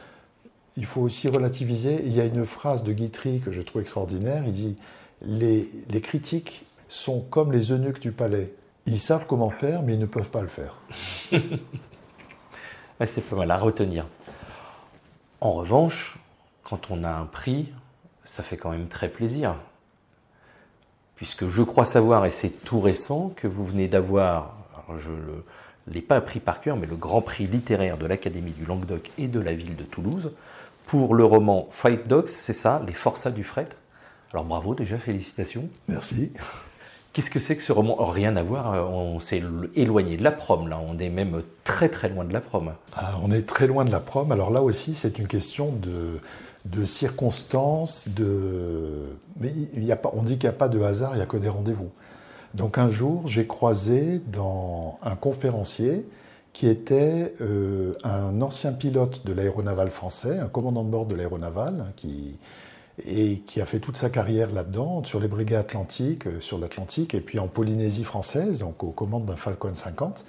il 0.76 0.84
faut 0.84 1.00
aussi 1.00 1.28
relativiser. 1.28 2.02
Il 2.04 2.14
y 2.14 2.20
a 2.20 2.24
une 2.24 2.44
phrase 2.44 2.84
de 2.84 2.92
Guitry 2.92 3.40
que 3.40 3.50
je 3.50 3.60
trouve 3.60 3.80
extraordinaire. 3.80 4.42
Il 4.46 4.52
dit 4.52 4.76
les, 5.22 5.68
les 5.88 6.00
critiques 6.00 6.64
sont 6.88 7.20
comme 7.20 7.52
les 7.52 7.72
eunuques 7.72 8.00
du 8.00 8.12
palais. 8.12 8.54
Ils 8.86 9.00
savent 9.00 9.26
comment 9.26 9.50
faire, 9.50 9.82
mais 9.82 9.94
ils 9.94 10.00
ne 10.00 10.06
peuvent 10.06 10.30
pas 10.30 10.42
le 10.42 10.48
faire. 10.48 10.78
C'est 13.04 13.22
pas 13.22 13.36
mal 13.36 13.50
à 13.50 13.58
retenir. 13.58 14.06
En 15.40 15.52
revanche, 15.52 16.18
quand 16.64 16.90
on 16.90 17.02
a 17.02 17.10
un 17.10 17.24
prix, 17.24 17.68
ça 18.24 18.42
fait 18.42 18.56
quand 18.56 18.70
même 18.70 18.88
très 18.88 19.08
plaisir. 19.08 19.56
Puisque 21.20 21.48
je 21.48 21.62
crois 21.62 21.84
savoir, 21.84 22.24
et 22.24 22.30
c'est 22.30 22.64
tout 22.64 22.80
récent, 22.80 23.30
que 23.36 23.46
vous 23.46 23.66
venez 23.66 23.88
d'avoir, 23.88 24.56
je 24.98 25.10
ne 25.10 25.92
l'ai 25.92 26.00
pas 26.00 26.16
appris 26.16 26.40
par 26.40 26.62
cœur, 26.62 26.78
mais 26.78 26.86
le 26.86 26.96
grand 26.96 27.20
prix 27.20 27.44
littéraire 27.44 27.98
de 27.98 28.06
l'Académie 28.06 28.52
du 28.52 28.64
Languedoc 28.64 29.10
et 29.18 29.28
de 29.28 29.38
la 29.38 29.52
ville 29.52 29.76
de 29.76 29.82
Toulouse 29.82 30.32
pour 30.86 31.14
le 31.14 31.22
roman 31.22 31.68
Fight 31.70 32.08
Dogs, 32.08 32.28
c'est 32.28 32.54
ça, 32.54 32.82
Les 32.86 32.94
Forçats 32.94 33.32
du 33.32 33.44
Fret? 33.44 33.68
Alors 34.32 34.46
bravo 34.46 34.74
déjà, 34.74 34.96
félicitations. 34.96 35.68
Merci. 35.88 36.32
Qu'est-ce 37.12 37.28
que 37.28 37.38
c'est 37.38 37.54
que 37.54 37.62
ce 37.62 37.72
roman? 37.72 37.96
Rien 37.96 38.34
à 38.36 38.42
voir, 38.42 38.72
euh, 38.72 38.80
on 38.80 39.20
s'est 39.20 39.42
éloigné 39.76 40.16
de 40.16 40.24
la 40.24 40.32
prom 40.32 40.68
là, 40.68 40.80
on 40.82 40.98
est 40.98 41.10
même 41.10 41.42
très 41.64 41.90
très 41.90 42.08
loin 42.08 42.24
de 42.24 42.32
la 42.32 42.40
prom. 42.40 42.72
Ah, 42.96 43.12
on 43.22 43.30
est 43.30 43.46
très 43.46 43.66
loin 43.66 43.84
de 43.84 43.90
la 43.90 44.00
prom, 44.00 44.32
alors 44.32 44.50
là 44.50 44.62
aussi 44.62 44.94
c'est 44.94 45.18
une 45.18 45.26
question 45.26 45.70
de, 45.70 46.18
de 46.64 46.84
circonstances, 46.84 48.08
de... 48.08 49.16
mais 49.38 49.52
on 50.12 50.22
dit 50.22 50.38
qu'il 50.38 50.48
n'y 50.48 50.54
a 50.54 50.58
pas 50.58 50.68
de 50.68 50.80
hasard, 50.80 51.12
il 51.14 51.16
n'y 51.16 51.22
a 51.22 51.26
que 51.26 51.36
des 51.36 51.48
rendez-vous. 51.48 51.90
Donc 52.54 52.78
un 52.78 52.90
jour 52.90 53.26
j'ai 53.26 53.46
croisé 53.46 54.20
dans 54.26 54.98
un 55.02 55.16
conférencier 55.16 56.06
qui 56.52 56.66
était 56.66 57.34
euh, 57.40 57.94
un 58.02 58.42
ancien 58.42 58.72
pilote 58.72 59.24
de 59.24 59.32
l'aéronaval 59.32 59.90
français, 59.90 60.38
un 60.38 60.48
commandant 60.48 60.82
de 60.82 60.90
bord 60.90 61.06
de 61.06 61.14
l'aéronaval, 61.14 61.84
hein, 61.86 61.92
qui, 61.96 62.38
et 63.06 63.38
qui 63.46 63.60
a 63.60 63.66
fait 63.66 63.78
toute 63.78 63.96
sa 63.96 64.10
carrière 64.10 64.50
là-dedans, 64.52 65.04
sur 65.04 65.20
les 65.20 65.28
brigades 65.28 65.60
atlantiques, 65.60 66.26
euh, 66.26 66.40
sur 66.40 66.58
l'Atlantique, 66.58 67.14
et 67.14 67.20
puis 67.20 67.38
en 67.38 67.46
Polynésie 67.46 68.04
française, 68.04 68.58
donc 68.58 68.82
aux 68.82 68.90
commandes 68.90 69.26
d'un 69.26 69.36
Falcon 69.36 69.74
50. 69.74 70.24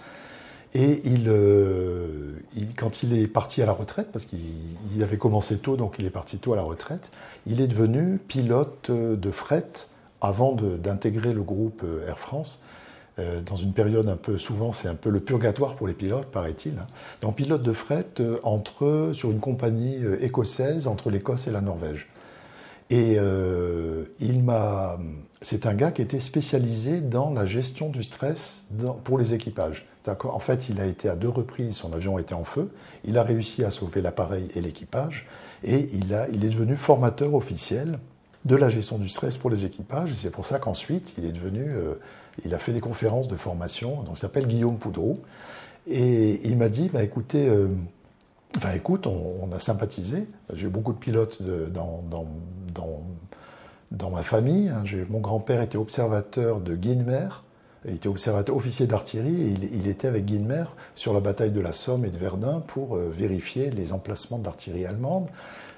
Et 0.74 1.01
euh, 1.28 2.34
quand 2.78 3.03
il 3.03 3.17
est 3.17 3.28
parti 3.28 3.61
à 3.61 3.65
la 3.65 3.74
retraite, 3.74 4.07
parce 4.11 4.26
qu'il 4.26 5.03
avait 5.03 5.17
commencé 5.17 5.57
tôt, 5.57 5.76
donc 5.76 5.95
il 5.99 6.05
est 6.05 6.11
parti 6.11 6.38
tôt 6.38 6.53
à 6.53 6.55
la 6.55 6.61
retraite, 6.63 7.11
il 7.45 7.59
est 7.59 7.67
devenu 7.67 8.17
pilote 8.17 8.89
de 8.89 9.32
fret 9.32 9.67
avant 10.22 10.53
d'intégrer 10.55 11.34
le 11.34 11.41
groupe 11.41 11.84
Air 12.07 12.19
France. 12.19 12.63
Euh, 13.19 13.41
dans 13.41 13.57
une 13.57 13.74
période 13.74 14.07
un 14.07 14.15
peu, 14.15 14.38
souvent 14.38 14.72
c'est 14.72 14.88
un 14.88 14.95
peu 14.95 15.09
le 15.09 15.19
purgatoire 15.19 15.76
pour 15.76 15.86
les 15.86 15.93
pilotes, 15.93 16.28
paraît-il. 16.28 16.74
Hein. 16.80 16.88
Donc 17.22 17.36
pilote 17.36 17.61
de 17.61 17.74
fret 17.74 18.07
euh, 18.22 18.39
entre, 18.43 19.11
sur 19.13 19.32
une 19.32 19.41
compagnie 19.41 19.97
euh, 20.03 20.24
écossaise 20.24 20.88
entre 20.88 21.09
l'Écosse 21.09 21.47
et 21.47 21.51
la 21.51 21.61
Norvège. 21.61 22.07
Et 22.89 23.17
c'est 25.41 25.65
un 25.65 25.74
gars 25.74 25.91
qui 25.91 26.01
était 26.01 26.19
spécialisé 26.19 26.99
dans 26.99 27.34
la 27.34 27.45
gestion 27.45 27.88
du 27.88 28.03
stress 28.03 28.67
pour 29.05 29.17
les 29.17 29.34
équipages. 29.34 29.88
En 30.07 30.39
fait, 30.39 30.69
il 30.69 30.81
a 30.81 30.85
été 30.85 31.09
à 31.09 31.15
deux 31.15 31.29
reprises, 31.29 31.75
son 31.75 31.93
avion 31.93 32.17
était 32.17 32.33
en 32.33 32.43
feu, 32.43 32.71
il 33.03 33.17
a 33.17 33.23
réussi 33.23 33.63
à 33.63 33.71
sauver 33.71 34.01
l'appareil 34.01 34.49
et 34.55 34.61
l'équipage, 34.61 35.27
et 35.63 35.89
il, 35.93 36.13
a, 36.13 36.27
il 36.29 36.43
est 36.43 36.49
devenu 36.49 36.75
formateur 36.75 37.33
officiel 37.35 37.99
de 38.45 38.55
la 38.55 38.69
gestion 38.69 38.97
du 38.97 39.07
stress 39.07 39.37
pour 39.37 39.51
les 39.51 39.65
équipages, 39.65 40.13
c'est 40.13 40.31
pour 40.31 40.45
ça 40.45 40.57
qu'ensuite 40.57 41.13
il 41.19 41.25
est 41.25 41.31
devenu 41.31 41.75
il 42.45 42.53
a 42.53 42.57
fait 42.57 42.73
des 42.73 42.79
conférences 42.79 43.27
de 43.27 43.35
formation, 43.35 44.03
donc 44.03 44.17
il 44.17 44.19
s'appelle 44.19 44.47
Guillaume 44.47 44.77
Poudreau. 44.77 45.19
Et 45.87 46.47
il 46.47 46.57
m'a 46.57 46.69
dit, 46.69 46.89
bah, 46.89 47.03
écoutez, 47.03 47.47
euh, 47.47 47.67
enfin, 48.57 48.73
écoute, 48.73 49.07
on, 49.07 49.51
a 49.51 49.59
sympathisé. 49.59 50.27
J'ai 50.53 50.67
beaucoup 50.67 50.93
de 50.93 50.97
pilotes 50.97 51.41
dans, 51.41 52.03
dans, 53.91 54.09
ma 54.09 54.23
famille. 54.23 54.69
Hein. 54.69 54.83
Mon 55.09 55.19
grand-père 55.19 55.61
était 55.61 55.77
observateur 55.77 56.61
de 56.61 56.75
Guinmer. 56.75 57.29
Il 57.86 57.95
était 57.95 58.09
observateur, 58.09 58.55
officier 58.55 58.86
d'artillerie, 58.86 59.41
et 59.41 59.57
il, 59.73 59.88
était 59.88 60.07
avec 60.07 60.25
Guinmer 60.25 60.65
sur 60.95 61.13
la 61.13 61.19
bataille 61.19 61.51
de 61.51 61.61
la 61.61 61.73
Somme 61.73 62.05
et 62.05 62.09
de 62.09 62.17
Verdun 62.17 62.61
pour 62.67 62.95
euh, 62.95 63.09
vérifier 63.11 63.71
les 63.71 63.91
emplacements 63.91 64.38
de 64.38 64.45
l'artillerie 64.45 64.86
allemande. 64.86 65.27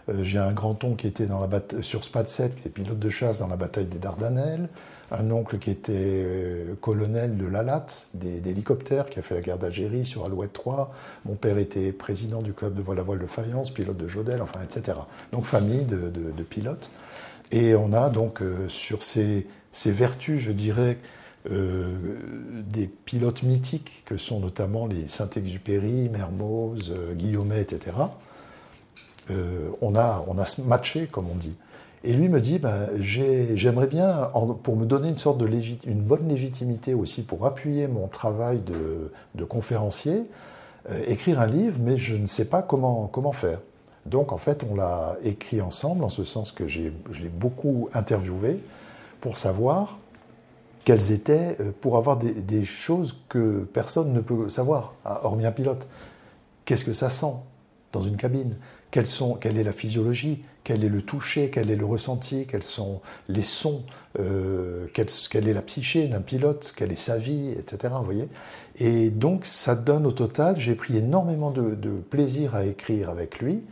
Euh, 0.10 0.22
j'ai 0.24 0.40
un 0.40 0.52
grand-oncle 0.52 0.98
qui 0.98 1.08
était 1.08 1.28
dans 1.28 1.40
la 1.40 1.48
sur 1.82 2.04
Spatset, 2.04 2.50
qui 2.50 2.60
était 2.60 2.70
pilote 2.70 3.00
de 3.00 3.10
chasse 3.10 3.40
dans 3.40 3.48
la 3.48 3.56
bataille 3.56 3.86
des 3.86 4.00
Dardanelles 4.00 4.68
un 5.14 5.30
oncle 5.32 5.60
qui 5.60 5.70
était 5.70 5.94
euh, 5.96 6.76
colonel 6.82 7.38
de 7.38 7.46
l'ALAT, 7.46 7.86
des, 8.16 8.50
hélicoptères, 8.50 9.06
qui 9.06 9.20
a 9.20 9.22
fait 9.22 9.36
la 9.36 9.42
guerre 9.42 9.60
d'Algérie 9.60 10.06
sur 10.06 10.26
Alouette 10.26 10.54
3. 10.54 10.92
Mon 11.26 11.36
père 11.36 11.60
était 11.60 11.92
président 11.92 12.42
du 12.42 12.54
club 12.54 12.74
de 12.74 12.82
voile 12.82 13.00
à 13.00 13.04
voile 13.04 13.20
de 13.20 13.28
Fayence, 13.28 13.70
pilote 13.70 13.98
de 13.98 14.08
Jodel, 14.08 14.42
enfin, 14.42 14.60
etc. 14.64 14.98
Donc 15.32 15.46
famille 15.46 15.86
de, 15.86 16.44
pilotes. 16.44 16.90
Et 17.52 17.76
on 17.76 17.94
a 17.94 18.10
donc 18.10 18.42
euh, 18.42 18.68
sur 18.68 19.04
ces, 19.04 19.48
vertus, 19.86 20.42
je 20.42 20.52
dirais, 20.52 20.98
euh, 21.52 21.96
des 22.70 22.88
pilotes 22.88 23.44
mythiques 23.44 24.04
que 24.06 24.18
sont 24.18 24.40
notamment 24.40 24.88
les 24.88 25.08
Saint-Exupéry, 25.08 26.10
Mermoz, 26.10 26.94
Guillaumet, 27.16 27.62
etc. 27.62 27.92
on, 29.82 29.96
a, 29.96 30.26
on 30.28 30.38
a 30.38 30.62
matché, 30.66 31.08
comme 31.08 31.30
on 31.30 31.36
dit. 31.36 31.56
Et 32.06 32.12
lui 32.12 32.28
me 32.28 32.42
dit, 32.42 32.60
ben, 32.60 32.90
j'aimerais 33.00 33.88
bien, 33.88 34.30
pour 34.64 34.76
me 34.76 34.86
donner 34.86 35.08
une 35.08 35.18
sorte 35.18 35.38
de 35.38 35.48
une 35.88 36.02
bonne 36.02 36.28
légitimité 36.28 36.94
aussi, 36.94 37.24
pour 37.24 37.46
appuyer 37.46 37.88
mon 37.88 38.08
travail 38.08 38.62
de, 38.62 39.46
conférencier, 39.46 40.24
euh, 40.90 41.02
écrire 41.08 41.40
un 41.40 41.48
livre, 41.48 41.78
mais 41.82 41.98
je 41.98 42.16
ne 42.16 42.28
sais 42.28 42.50
pas 42.50 42.62
comment, 42.62 43.08
comment 43.08 43.32
faire. 43.32 43.62
Donc 44.06 44.34
en 44.34 44.38
fait, 44.38 44.66
on 44.70 44.76
l'a 44.76 45.16
écrit 45.24 45.62
ensemble, 45.62 46.04
en 46.04 46.10
ce 46.10 46.26
sens 46.26 46.52
que 46.52 46.68
je 46.68 46.82
l'ai 46.82 47.30
beaucoup 47.30 47.88
interviewé 47.94 48.60
pour 49.22 49.38
savoir 49.38 50.00
quelles 50.86 51.12
étaient, 51.12 51.58
euh, 51.60 51.72
pour 51.82 51.98
avoir 51.98 52.18
des, 52.18 52.66
choses 52.66 53.22
que 53.30 53.64
personne 53.74 54.14
ne 54.14 54.22
peut 54.22 54.50
savoir, 54.50 54.94
hormis 55.06 55.46
un 55.46 55.52
pilote. 55.52 55.88
Qu'est-ce 56.66 56.86
que 56.86 56.94
ça 56.94 57.10
sent 57.10 57.36
dans 57.92 58.02
une 58.02 58.18
cabine? 58.18 58.56
Quelles 58.92 59.08
sont, 59.08 59.36
Quelle 59.36 59.58
est 59.58 59.64
la 59.64 59.74
physiologie? 59.74 60.44
Quel 60.64 60.86
est 60.86 60.90
le 60.90 61.02
toucher, 61.02 61.50
quel 61.50 61.72
est 61.72 61.76
le 61.76 61.86
ressenti, 61.86 62.46
quels 62.48 62.64
sont 62.64 63.02
les 63.28 63.44
sons, 63.44 63.84
euh, 64.18 64.88
quelle, 64.94 65.48
est 65.48 65.54
la 65.54 65.62
psyché 65.62 66.08
d'un 66.08 66.22
pilote, 66.22 66.74
quelle 66.76 66.94
est 66.94 66.96
sa 66.96 67.18
vie, 67.18 67.50
etc. 67.52 67.94
Vous 67.98 68.06
voyez? 68.06 68.30
Et 68.78 69.10
donc 69.10 69.46
ça 69.46 69.76
donne 69.76 70.06
au 70.06 70.14
total, 70.14 70.56
j'ai 70.58 70.76
pris 70.76 70.98
énormément 70.98 71.52
de, 71.52 71.76
plaisir 72.10 72.56
à 72.56 72.66
écrire 72.66 73.10
avec 73.10 73.40
lui. 73.40 73.64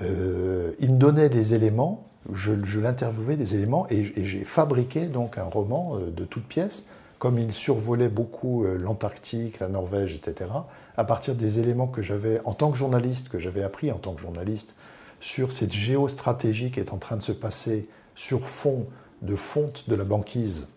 Euh, 0.00 0.72
il 0.78 0.94
me 0.94 0.98
donnait 0.98 1.28
des 1.28 1.52
éléments, 1.52 2.08
je, 2.32 2.80
l'interviewais 2.80 3.36
des 3.36 3.54
éléments 3.54 3.86
et, 3.90 4.04
j'ai 4.24 4.44
fabriqué 4.44 5.06
donc 5.06 5.38
un 5.38 5.44
roman 5.44 5.96
euh, 5.96 6.10
de 6.10 6.24
toutes 6.24 6.46
pièces, 6.46 6.86
comme 7.18 7.38
il 7.38 7.52
survolait 7.52 8.10
beaucoup 8.10 8.64
l'Antarctique, 8.64 9.60
la 9.60 9.68
Norvège, 9.68 10.14
etc. 10.14 10.50
À 10.98 11.04
partir 11.04 11.34
des 11.34 11.60
éléments 11.60 11.86
que 11.86 12.02
j'avais 12.02 12.42
en 12.44 12.52
tant 12.52 12.70
que 12.70 12.76
journaliste, 12.76 13.30
que 13.30 13.38
j'avais 13.38 13.62
appris 13.62 13.90
en 13.90 13.96
tant 13.96 14.12
que 14.12 14.20
journaliste 14.20 14.76
sur 15.18 15.50
cette 15.50 15.72
géostratégie 15.72 16.70
qui 16.70 16.78
est 16.78 16.92
en 16.92 16.98
train 16.98 17.16
de 17.16 17.22
se 17.22 17.32
passer 17.32 17.88
sur 18.14 18.46
fond 18.46 18.86
de 19.22 19.34
fonte 19.34 19.88
de 19.88 19.94
la 19.94 20.04
banquise 20.04 20.68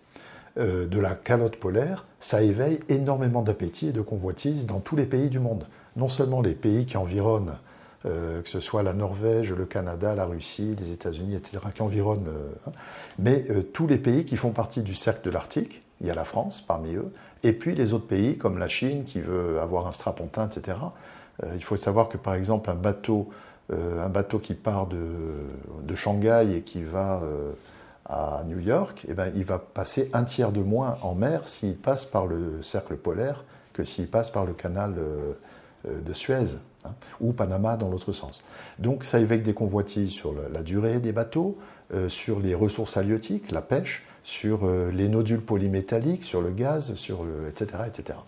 euh, 0.57 0.87
de 0.87 0.99
la 0.99 1.15
calotte 1.15 1.57
polaire, 1.57 2.05
ça 2.19 2.41
éveille 2.41 2.79
énormément 2.89 3.41
d'appétit 3.41 3.89
et 3.89 3.91
de 3.91 4.01
convoitise 4.01 4.65
dans 4.65 4.79
tous 4.79 4.95
les 4.95 5.05
pays 5.05 5.29
du 5.29 5.39
monde. 5.39 5.67
Non 5.95 6.07
seulement 6.07 6.41
les 6.41 6.55
pays 6.55 6.85
qui 6.85 6.97
environnent, 6.97 7.57
euh, 8.05 8.41
que 8.41 8.49
ce 8.49 8.59
soit 8.59 8.83
la 8.83 8.93
Norvège, 8.93 9.51
le 9.51 9.65
Canada, 9.65 10.15
la 10.15 10.25
Russie, 10.25 10.75
les 10.79 10.91
États-Unis, 10.91 11.35
etc., 11.35 11.59
qui 11.73 11.81
environnent, 11.81 12.27
euh, 12.27 12.49
hein, 12.67 12.71
mais 13.17 13.45
tous 13.73 13.87
les 13.87 13.97
pays 13.97 14.25
qui 14.25 14.37
font 14.37 14.51
partie 14.51 14.81
du 14.81 14.95
cercle 14.95 15.25
de 15.25 15.31
l'Arctique, 15.31 15.83
il 16.01 16.07
y 16.07 16.11
a 16.11 16.15
la 16.15 16.25
France 16.25 16.61
parmi 16.61 16.95
eux, 16.95 17.11
et 17.43 17.53
puis 17.53 17.75
les 17.75 17.93
autres 17.93 18.07
pays 18.07 18.37
comme 18.37 18.57
la 18.57 18.69
Chine 18.69 19.03
qui 19.03 19.19
veut 19.19 19.59
avoir 19.59 19.87
un 19.87 19.91
strapontin, 19.91 20.47
etc. 20.47 20.77
il 21.55 21.63
faut 21.63 21.77
savoir 21.77 22.09
que 22.09 22.17
par 22.17 22.35
exemple 22.35 22.69
un 22.69 22.75
bateau 22.75 23.29
euh, 23.71 24.03
un 24.03 24.09
bateau 24.09 24.39
qui 24.39 24.55
part 24.55 24.87
de, 24.87 25.95
Shanghai 25.95 26.55
et 26.55 26.61
qui 26.61 26.81
va 26.81 27.21
euh, 27.21 27.51
à 28.05 28.43
New 28.47 28.59
York, 28.59 29.05
eh 29.07 29.13
ben, 29.13 29.31
il 29.35 29.45
va 29.45 29.59
passer 29.59 30.09
un 30.13 30.23
tiers 30.23 30.51
de 30.51 30.61
moins 30.61 30.97
en 31.01 31.13
mer 31.13 31.47
s'il 31.47 31.75
passe 31.75 32.05
par 32.05 32.25
le 32.25 32.63
cercle 32.63 32.95
polaire 32.95 33.43
que 33.73 33.83
s'il 33.83 34.07
passe 34.07 34.31
par 34.31 34.45
le 34.45 34.53
canal 34.53 34.95
euh, 34.97 35.33
de 35.85 36.13
Suez 36.13 36.57
hein, 36.85 36.91
ou 37.21 37.33
Panama 37.33 37.77
dans 37.77 37.89
l'autre 37.89 38.11
sens. 38.11 38.43
Donc 38.77 39.03
ça 39.03 39.19
éveille 39.19 39.41
des 39.41 39.53
convoitises 39.53 40.11
sur 40.11 40.33
la, 40.51 40.63
durée 40.63 40.99
des 40.99 41.11
bateaux, 41.11 41.57
sur 42.07 42.39
les 42.39 42.53
ressources 42.53 42.97
halieutiques, 42.97 43.51
la 43.51 43.63
pêche, 43.63 44.05
sur 44.23 44.65
euh, 44.65 44.91
les 44.91 45.09
nodules 45.09 45.41
polymétalliques, 45.41 46.23
sur 46.23 46.41
le 46.41 46.51
gaz, 46.51 46.93
sur 46.95 47.25
etc., 47.47 47.83
etc. 47.87 48.19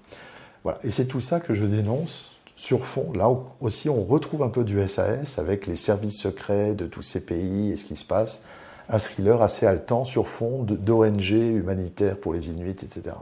Voilà. 0.64 0.80
Et 0.84 0.92
c'est 0.92 1.06
tout 1.06 1.22
ça 1.22 1.40
que 1.40 1.54
je 1.54 1.66
dénonce 1.66 2.38
sur 2.56 2.86
fond. 2.86 3.12
Là 3.14 3.30
aussi, 3.60 3.90
on 3.90 4.04
retrouve 4.04 4.44
un 4.44 4.50
peu 4.50 4.64
du 4.64 4.86
SAS 4.88 5.40
avec 5.40 5.68
les 5.68 5.76
services 5.76 6.20
secrets 6.20 6.74
de 6.74 6.86
tous 6.86 7.02
ces 7.02 7.26
pays 7.26 7.72
et 7.72 7.78
ce 7.78 7.86
qui 7.86 7.96
se 7.96 8.06
passe. 8.06 8.44
Un 8.90 9.00
thriller 9.00 9.42
assez 9.42 9.66
haletant 9.66 10.04
sur 10.04 10.28
fond 10.28 10.64
d'ONG 10.64 11.30
humanitaires 11.32 12.18
pour 12.18 12.34
les 12.34 12.50
Inuits, 12.50 12.72
etc. 12.72 13.16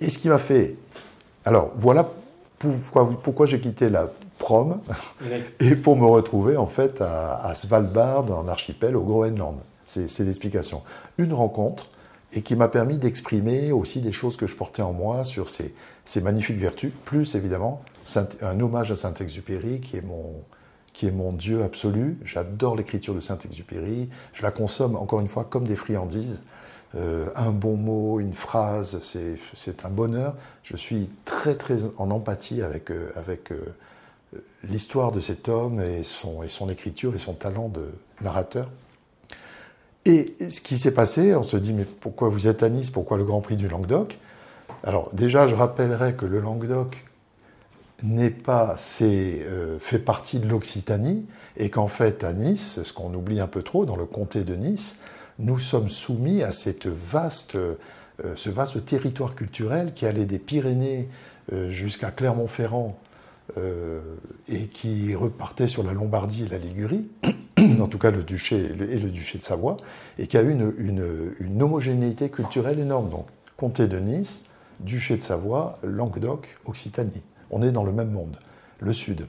Et 0.00 0.10
ce 0.10 0.18
qui 0.18 0.28
m'a 0.28 0.38
fait. 0.38 0.76
Alors, 1.44 1.72
voilà 1.76 2.10
pourquoi 3.22 3.46
j'ai 3.46 3.60
quitté 3.60 3.88
la 3.88 4.10
prom 4.38 4.80
et 5.60 5.76
pour 5.76 5.96
me 5.96 6.06
retrouver 6.06 6.56
en 6.56 6.66
fait 6.66 7.00
à, 7.00 7.52
Svalbard, 7.54 8.30
en 8.30 8.48
archipel, 8.48 8.96
au 8.96 9.02
Groenland. 9.02 9.56
C'est 9.86 10.24
l'explication. 10.24 10.82
Une 11.18 11.32
rencontre 11.32 11.90
et 12.32 12.42
qui 12.42 12.56
m'a 12.56 12.68
permis 12.68 12.98
d'exprimer 12.98 13.72
aussi 13.72 14.00
des 14.00 14.12
choses 14.12 14.36
que 14.36 14.46
je 14.46 14.56
portais 14.56 14.82
en 14.82 14.92
moi 14.92 15.24
sur 15.24 15.48
ces, 15.48 15.74
ces 16.04 16.20
magnifiques 16.20 16.58
vertus, 16.58 16.92
plus 17.04 17.34
évidemment 17.36 17.82
un 18.42 18.60
hommage 18.60 18.90
à 18.90 18.96
Saint-Exupéry 18.96 19.80
qui 19.80 19.96
est 19.96 20.02
mon 20.02 20.32
qui 20.92 21.06
est 21.06 21.10
mon 21.10 21.32
Dieu 21.32 21.62
absolu. 21.62 22.18
J'adore 22.24 22.74
l'écriture 22.74 23.14
de 23.14 23.20
Saint-Exupéry. 23.20 24.08
Je 24.32 24.42
la 24.42 24.50
consomme 24.50 24.96
encore 24.96 25.20
une 25.20 25.28
fois 25.28 25.44
comme 25.44 25.66
des 25.66 25.76
friandises. 25.76 26.44
Euh, 26.94 27.28
un 27.36 27.50
bon 27.50 27.76
mot, 27.76 28.18
une 28.18 28.32
phrase, 28.32 29.00
c'est 29.02 29.84
un 29.84 29.90
bonheur. 29.90 30.34
Je 30.62 30.74
suis 30.74 31.10
très 31.26 31.54
très 31.54 31.84
en 31.98 32.10
empathie 32.10 32.62
avec, 32.62 32.90
euh, 32.90 33.10
avec 33.14 33.52
euh, 33.52 33.74
l'histoire 34.64 35.12
de 35.12 35.20
cet 35.20 35.48
homme 35.48 35.80
et 35.80 36.02
son, 36.02 36.42
et 36.42 36.48
son 36.48 36.68
écriture 36.68 37.14
et 37.14 37.18
son 37.18 37.34
talent 37.34 37.68
de 37.68 37.86
narrateur. 38.20 38.68
Et 40.04 40.36
ce 40.50 40.60
qui 40.60 40.78
s'est 40.78 40.94
passé, 40.94 41.34
on 41.34 41.42
se 41.42 41.56
dit, 41.56 41.72
mais 41.72 41.84
pourquoi 41.84 42.28
vous 42.28 42.46
êtes 42.46 42.62
à 42.62 42.68
Nice? 42.68 42.90
Pourquoi 42.90 43.16
le 43.16 43.24
Grand 43.24 43.40
Prix 43.40 43.56
du 43.56 43.68
Languedoc? 43.68 44.18
Alors 44.84 45.12
déjà, 45.12 45.48
je 45.48 45.54
rappellerai 45.54 46.14
que 46.14 46.26
le 46.26 46.40
Languedoc 46.40 47.04
n'est 48.02 48.30
pas, 48.30 48.76
euh, 49.02 49.78
fait 49.80 49.98
partie 49.98 50.38
de 50.38 50.46
l'Occitanie 50.46 51.26
et 51.56 51.70
qu'en 51.70 51.88
fait, 51.88 52.22
à 52.22 52.32
Nice, 52.32 52.82
ce 52.82 52.92
qu'on 52.92 53.12
oublie 53.14 53.40
un 53.40 53.46
peu 53.48 53.62
trop, 53.62 53.84
dans 53.84 53.96
le 53.96 54.04
comté 54.04 54.44
de 54.44 54.54
Nice, 54.54 55.00
nous 55.38 55.58
sommes 55.58 55.88
soumis 55.88 56.42
à 56.42 56.52
cette 56.52 56.86
vaste, 56.86 57.56
euh, 57.56 57.74
ce 58.36 58.48
vaste 58.50 58.84
territoire 58.84 59.34
culturel 59.34 59.92
qui 59.92 60.06
allait 60.06 60.24
des 60.24 60.38
Pyrénées 60.38 61.08
euh, 61.52 61.70
jusqu'à 61.70 62.10
Clermont-Ferrand 62.10 62.96
et 63.56 64.66
qui 64.66 65.14
repartait 65.14 65.68
sur 65.68 65.82
la 65.82 65.92
Lombardie 65.92 66.44
et 66.44 66.48
la 66.48 66.58
Ligurie, 66.58 67.08
en 67.80 67.86
tout 67.86 67.98
cas 67.98 68.10
le 68.10 68.22
duché 68.22 68.56
et 68.56 68.98
le 68.98 69.08
duché 69.08 69.38
de 69.38 69.42
Savoie, 69.42 69.76
et 70.18 70.26
qui 70.26 70.36
a 70.36 70.42
eu 70.42 70.50
une, 70.50 71.62
homogénéité 71.62 72.28
culturelle 72.28 72.78
énorme. 72.78 73.08
Donc, 73.10 73.26
comté 73.56 73.88
de 73.88 73.98
Nice, 73.98 74.46
duché 74.80 75.16
de 75.16 75.22
Savoie, 75.22 75.78
Languedoc, 75.82 76.58
Occitanie. 76.66 77.22
On 77.50 77.62
est 77.62 77.72
dans 77.72 77.84
le 77.84 77.92
même 77.92 78.10
monde, 78.10 78.38
le 78.80 78.92
sud. 78.92 79.26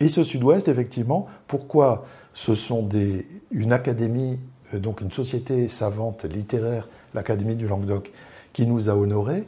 Et 0.00 0.08
ce 0.08 0.24
sud-ouest, 0.24 0.68
effectivement, 0.68 1.28
pourquoi 1.46 2.06
ce 2.32 2.54
sont 2.54 2.82
des, 2.82 3.26
une 3.50 3.72
académie, 3.72 4.38
euh, 4.74 4.78
donc 4.78 5.00
une 5.00 5.12
société 5.12 5.68
savante 5.68 6.24
littéraire, 6.24 6.88
l'Académie 7.14 7.56
du 7.56 7.68
Languedoc, 7.68 8.12
qui 8.52 8.66
nous 8.66 8.90
a 8.90 8.94
honorés? 8.94 9.44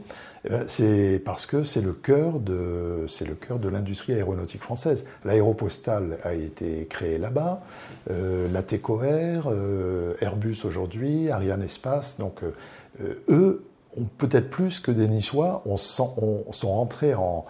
C'est 0.68 1.20
parce 1.24 1.46
que 1.46 1.64
c'est 1.64 1.80
le 1.80 1.92
cœur 1.92 2.38
de, 2.40 3.04
c'est 3.08 3.26
le 3.26 3.34
cœur 3.34 3.58
de 3.58 3.68
l'industrie 3.68 4.12
aéronautique 4.14 4.62
française. 4.62 5.06
L'aéropostale 5.24 6.18
a 6.22 6.34
été 6.34 6.86
créée 6.86 7.18
là-bas, 7.18 7.62
euh, 8.10 8.48
la 8.52 8.62
TECOR, 8.62 9.02
euh, 9.46 10.14
Airbus 10.20 10.58
aujourd'hui, 10.64 11.30
Ariane 11.30 11.62
Espace. 11.62 12.18
Donc, 12.18 12.42
euh, 12.42 13.14
eux, 13.28 13.64
ont 13.98 14.06
peut-être 14.18 14.50
plus 14.50 14.80
que 14.80 14.90
des 14.90 15.08
Niçois, 15.08 15.62
on, 15.64 15.76
sont 15.76 16.52
rentrés 16.62 17.14
en, 17.14 17.46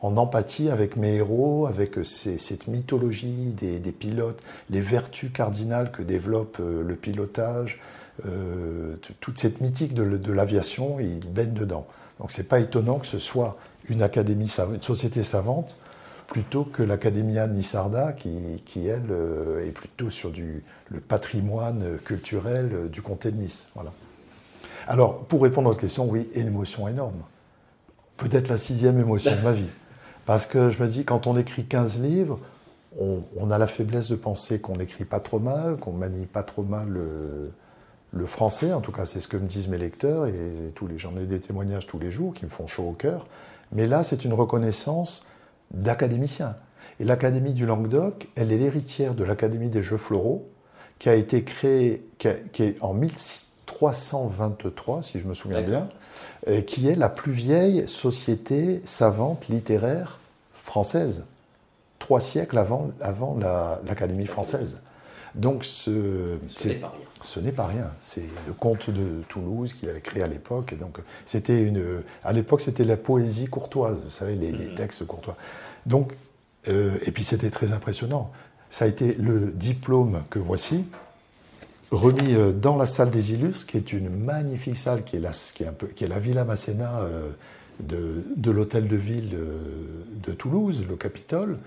empathie 0.00 0.70
avec 0.70 0.96
mes 0.96 1.16
héros, 1.16 1.66
avec 1.66 1.96
cette 2.04 2.68
mythologie 2.68 3.52
des, 3.60 3.92
pilotes, 3.92 4.40
les 4.70 4.80
vertus 4.80 5.32
cardinales 5.32 5.90
que 5.90 6.02
développe 6.02 6.58
le 6.60 6.94
pilotage, 6.94 7.80
toute 9.18 9.40
cette 9.40 9.60
mythique 9.60 9.92
de 9.92 10.32
l'aviation, 10.32 11.00
ils 11.00 11.28
baignent 11.28 11.52
dedans. 11.52 11.88
Donc 12.20 12.30
c'est 12.30 12.48
pas 12.48 12.60
étonnant 12.60 12.98
que 12.98 13.06
ce 13.06 13.18
soit 13.18 13.56
une 13.88 14.02
académie, 14.02 14.52
une 14.72 14.82
société 14.82 15.22
savante, 15.22 15.76
plutôt 16.26 16.64
que 16.64 16.82
l'Academia 16.82 17.46
Nissarda, 17.46 18.12
qui, 18.12 18.62
qui, 18.66 18.86
elle, 18.86 19.10
euh, 19.10 19.66
est 19.66 19.72
plutôt 19.72 20.10
sur 20.10 20.30
du, 20.30 20.62
le 20.88 21.00
patrimoine 21.00 21.98
culturel 22.04 22.70
euh, 22.72 22.88
du 22.88 23.00
comté 23.00 23.30
de 23.30 23.36
Nice. 23.36 23.70
Voilà. 23.74 23.92
Alors, 24.86 25.24
pour 25.24 25.42
répondre 25.42 25.68
à 25.68 25.70
votre 25.70 25.80
question, 25.80 26.06
oui, 26.06 26.28
émotion 26.34 26.86
énorme. 26.88 27.22
Peut-être 28.16 28.48
la 28.48 28.58
sixième 28.58 28.98
émotion 28.98 29.34
de 29.34 29.40
ma 29.40 29.52
vie. 29.52 29.68
Parce 30.26 30.46
que 30.46 30.70
je 30.70 30.82
me 30.82 30.88
dis, 30.88 31.04
quand 31.04 31.26
on 31.26 31.38
écrit 31.38 31.64
15 31.64 32.02
livres, 32.02 32.38
on, 32.98 33.50
a 33.50 33.58
la 33.58 33.66
faiblesse 33.66 34.08
de 34.08 34.16
penser 34.16 34.60
qu'on 34.60 34.76
n'écrit 34.76 35.04
pas 35.04 35.20
trop 35.20 35.38
mal, 35.38 35.76
qu'on 35.76 35.92
manie 35.92 36.26
pas 36.26 36.42
trop 36.42 36.62
mal 36.62 36.88
le, 36.88 37.52
le 38.12 38.26
français, 38.26 38.72
en 38.72 38.80
tout 38.80 38.92
cas 38.92 39.04
c'est 39.04 39.20
ce 39.20 39.28
que 39.28 39.36
me 39.36 39.46
disent 39.46 39.68
mes 39.68 39.78
lecteurs, 39.78 40.26
et 40.26 40.72
tous 40.74 40.88
j'en 40.96 41.16
ai 41.16 41.26
des 41.26 41.40
témoignages 41.40 41.86
tous 41.86 41.98
les 41.98 42.10
jours 42.10 42.34
qui 42.34 42.44
me 42.44 42.50
font 42.50 42.66
chaud 42.66 42.84
au 42.84 42.92
cœur, 42.92 43.26
mais 43.72 43.86
là 43.86 44.02
c'est 44.02 44.24
une 44.24 44.32
reconnaissance 44.32 45.26
d'académicien. 45.72 46.56
Et 47.00 47.04
l'Académie 47.04 47.52
du 47.52 47.66
Languedoc, 47.66 48.28
elle 48.34 48.50
est 48.50 48.58
l'héritière 48.58 49.14
de 49.14 49.24
l'Académie 49.24 49.70
des 49.70 49.82
Jeux 49.82 49.98
Floraux, 49.98 50.48
qui 50.98 51.08
a 51.08 51.14
été 51.14 51.44
créée 51.44 52.04
qui, 52.18 52.28
est 52.62 52.76
en 52.80 52.92
1323, 52.92 55.02
si 55.02 55.20
je 55.20 55.28
me 55.28 55.34
souviens 55.34 55.62
bien, 55.62 55.88
et 56.46 56.64
qui 56.64 56.88
est 56.88 56.96
la 56.96 57.08
plus 57.08 57.32
vieille 57.32 57.86
société 57.86 58.82
savante 58.84 59.46
littéraire 59.48 60.18
française, 60.54 61.26
trois 62.00 62.20
siècles 62.20 62.58
avant, 62.58 62.90
avant 63.00 63.38
l'Académie 63.84 64.26
française. 64.26 64.82
Donc 65.34 65.64
ce, 65.64 66.36
ce 66.56 67.40
n'est 67.40 67.52
pas 67.52 67.66
rien. 67.66 67.90
C'est 68.00 68.26
le 68.46 68.52
conte 68.52 68.90
de 68.90 69.22
Toulouse 69.28 69.72
qu'il 69.72 69.88
avait 69.88 70.00
créé 70.00 70.22
à 70.22 70.26
l'époque. 70.28 70.76
donc 70.78 70.98
c'était 71.26 71.62
une, 71.62 72.02
à 72.24 72.32
l'époque 72.32 72.60
c'était 72.60 72.84
la 72.84 72.96
poésie 72.96 73.46
courtoise, 73.46 74.04
vous 74.04 74.10
savez 74.10 74.34
les, 74.34 74.52
mhm. 74.52 74.74
textes 74.74 75.06
courtois. 75.06 75.36
Donc 75.86 76.12
euh, 76.68 76.96
et 77.04 77.12
puis 77.12 77.24
c'était 77.24 77.50
très 77.50 77.72
impressionnant. 77.72 78.30
Ça 78.70 78.84
a 78.84 78.88
été 78.88 79.14
le 79.14 79.52
diplôme 79.54 80.22
que 80.30 80.38
voici 80.38 80.84
remis 81.90 82.34
euh, 82.34 82.52
dans 82.52 82.76
la 82.76 82.86
salle 82.86 83.10
des 83.10 83.32
illustres, 83.32 83.66
qui 83.66 83.78
est 83.78 83.92
une 83.92 84.10
magnifique 84.10 84.76
salle, 84.76 85.04
qui 85.04 85.16
est 85.16 85.20
la, 85.20 85.30
qui 85.30 85.62
est 85.62 85.66
un 85.66 85.72
peu, 85.72 85.86
qui 85.86 86.04
est 86.04 86.08
la 86.08 86.18
Villa 86.18 86.44
Masséna 86.44 87.00
euh, 87.00 87.30
de, 87.80 88.24
de 88.36 88.50
l'hôtel 88.50 88.88
de 88.88 88.96
ville 88.96 89.38
de 90.26 90.32
Toulouse, 90.32 90.84
le 90.88 90.96
Capitole 90.96 91.58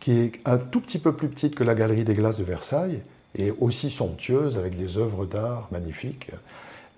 qui 0.00 0.12
est 0.12 0.32
un 0.44 0.58
tout 0.58 0.80
petit 0.80 0.98
peu 0.98 1.12
plus 1.12 1.28
petite 1.28 1.54
que 1.54 1.64
la 1.64 1.74
Galerie 1.74 2.04
des 2.04 2.14
Glaces 2.14 2.38
de 2.38 2.44
Versailles, 2.44 3.00
et 3.38 3.52
aussi 3.60 3.90
somptueuse, 3.90 4.56
avec 4.56 4.76
des 4.76 4.98
œuvres 4.98 5.26
d'art 5.26 5.68
magnifiques. 5.70 6.30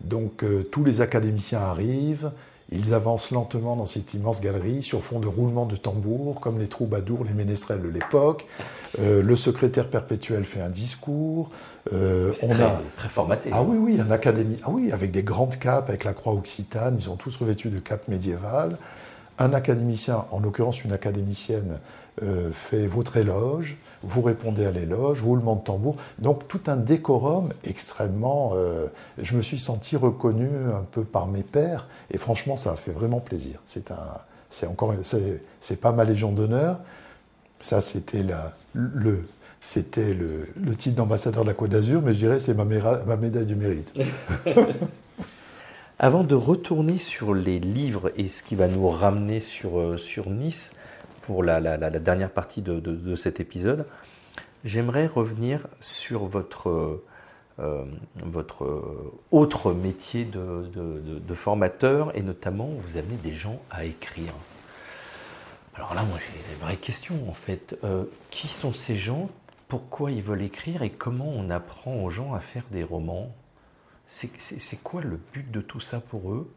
Donc 0.00 0.44
euh, 0.44 0.62
tous 0.62 0.84
les 0.84 1.00
académiciens 1.00 1.60
arrivent, 1.60 2.30
ils 2.70 2.92
avancent 2.92 3.30
lentement 3.30 3.76
dans 3.76 3.86
cette 3.86 4.12
immense 4.12 4.42
galerie, 4.42 4.82
sur 4.82 5.02
fond 5.02 5.20
de 5.20 5.26
roulement 5.26 5.64
de 5.64 5.74
tambour, 5.74 6.38
comme 6.40 6.58
les 6.58 6.68
troubadours, 6.68 7.24
les 7.24 7.32
ménestrels 7.32 7.82
de 7.82 7.88
l'époque. 7.88 8.46
Euh, 9.00 9.22
le 9.22 9.36
secrétaire 9.36 9.88
perpétuel 9.88 10.44
fait 10.44 10.60
un 10.60 10.68
discours. 10.68 11.50
Euh, 11.94 12.32
on 12.42 12.48
très, 12.48 12.62
a 12.62 12.82
très 12.96 13.08
formaté. 13.08 13.48
Ah 13.52 13.62
oui, 13.62 13.78
oui, 13.78 14.00
un 14.00 14.10
académie. 14.10 14.58
Ah 14.64 14.70
oui, 14.70 14.92
avec 14.92 15.10
des 15.10 15.22
grandes 15.22 15.58
capes, 15.58 15.88
avec 15.88 16.04
la 16.04 16.12
croix 16.12 16.34
occitane. 16.34 16.96
Ils 17.00 17.08
ont 17.08 17.16
tous 17.16 17.34
revêtu 17.36 17.70
de 17.70 17.78
capes 17.78 18.06
médiévales. 18.06 18.76
Un 19.38 19.54
académicien, 19.54 20.26
en 20.30 20.40
l'occurrence 20.40 20.84
une 20.84 20.92
académicienne, 20.92 21.80
euh, 22.22 22.50
fait 22.52 22.86
votre 22.86 23.16
éloge, 23.16 23.76
vous 24.02 24.22
répondez 24.22 24.64
à 24.64 24.70
l'éloge, 24.70 25.22
roulement 25.22 25.56
de 25.56 25.62
tambour. 25.62 25.96
Donc 26.18 26.48
tout 26.48 26.60
un 26.66 26.76
décorum 26.76 27.52
extrêmement... 27.64 28.52
Euh, 28.54 28.86
je 29.20 29.36
me 29.36 29.42
suis 29.42 29.58
senti 29.58 29.96
reconnu 29.96 30.48
un 30.72 30.82
peu 30.82 31.04
par 31.04 31.26
mes 31.26 31.42
pairs 31.42 31.88
et 32.10 32.18
franchement 32.18 32.56
ça 32.56 32.72
a 32.72 32.76
fait 32.76 32.92
vraiment 32.92 33.20
plaisir. 33.20 33.60
C'est 33.66 33.90
un, 33.90 34.18
c'est 34.50 34.66
encore, 34.66 34.94
c'est, 35.02 35.80
pas 35.80 35.92
ma 35.92 36.04
légion 36.04 36.32
d'honneur. 36.32 36.78
Ça 37.60 37.80
c'était 37.80 38.22
la, 38.22 38.54
le, 38.72 39.24
c'était 39.60 40.14
le, 40.14 40.48
le, 40.56 40.76
titre 40.76 40.96
d'ambassadeur 40.96 41.42
de 41.42 41.48
la 41.48 41.54
Côte 41.54 41.70
d'Azur, 41.70 42.02
mais 42.02 42.12
je 42.12 42.18
dirais 42.18 42.38
c'est 42.38 42.54
ma, 42.54 42.64
ma 42.64 43.16
médaille 43.16 43.46
du 43.46 43.56
mérite. 43.56 43.94
Avant 46.00 46.22
de 46.22 46.36
retourner 46.36 46.96
sur 46.96 47.34
les 47.34 47.58
livres 47.58 48.12
et 48.16 48.28
ce 48.28 48.44
qui 48.44 48.54
va 48.54 48.68
nous 48.68 48.88
ramener 48.88 49.40
sur, 49.40 49.80
euh, 49.80 49.96
sur 49.96 50.30
Nice, 50.30 50.70
pour 51.28 51.44
la, 51.44 51.60
dernière 51.90 52.30
partie 52.30 52.62
de, 52.62 53.14
cet 53.14 53.38
épisode, 53.38 53.84
j'aimerais 54.64 55.06
revenir 55.06 55.66
sur 55.78 56.24
votre, 56.24 57.02
euh, 57.58 57.84
votre 58.24 59.12
autre 59.30 59.74
métier 59.74 60.24
de, 60.24 61.34
formateur 61.34 62.16
et 62.16 62.22
notamment 62.22 62.70
vous 62.82 62.96
amenez 62.96 63.16
des 63.16 63.34
gens 63.34 63.60
à 63.70 63.84
écrire. 63.84 64.32
Alors 65.74 65.94
là, 65.94 66.02
moi 66.04 66.16
j'ai 66.18 66.32
des 66.48 66.58
vraies 66.62 66.76
questions 66.76 67.28
en 67.28 67.34
fait. 67.34 67.78
Euh, 67.84 68.04
qui 68.30 68.48
sont 68.48 68.72
ces 68.72 68.96
gens? 68.96 69.28
Pourquoi 69.68 70.10
ils 70.10 70.22
veulent 70.22 70.40
écrire? 70.40 70.80
Et 70.80 70.88
comment 70.88 71.28
on 71.28 71.50
apprend 71.50 71.96
aux 71.96 72.08
gens 72.08 72.32
à 72.32 72.40
faire 72.40 72.64
des 72.70 72.84
romans? 72.84 73.30
C'est 74.06 74.82
quoi 74.82 75.02
le 75.02 75.20
but 75.34 75.50
de 75.50 75.60
tout 75.60 75.80
ça 75.80 76.00
pour 76.00 76.32
eux? 76.32 76.50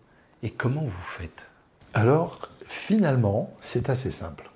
Et 0.43 0.49
comment 0.49 0.85
vous 0.85 1.03
faites? 1.03 1.47
Alors, 1.93 2.47
finalement, 2.65 3.53
c'est 3.59 3.89
assez 3.89 4.11
simple. 4.11 4.50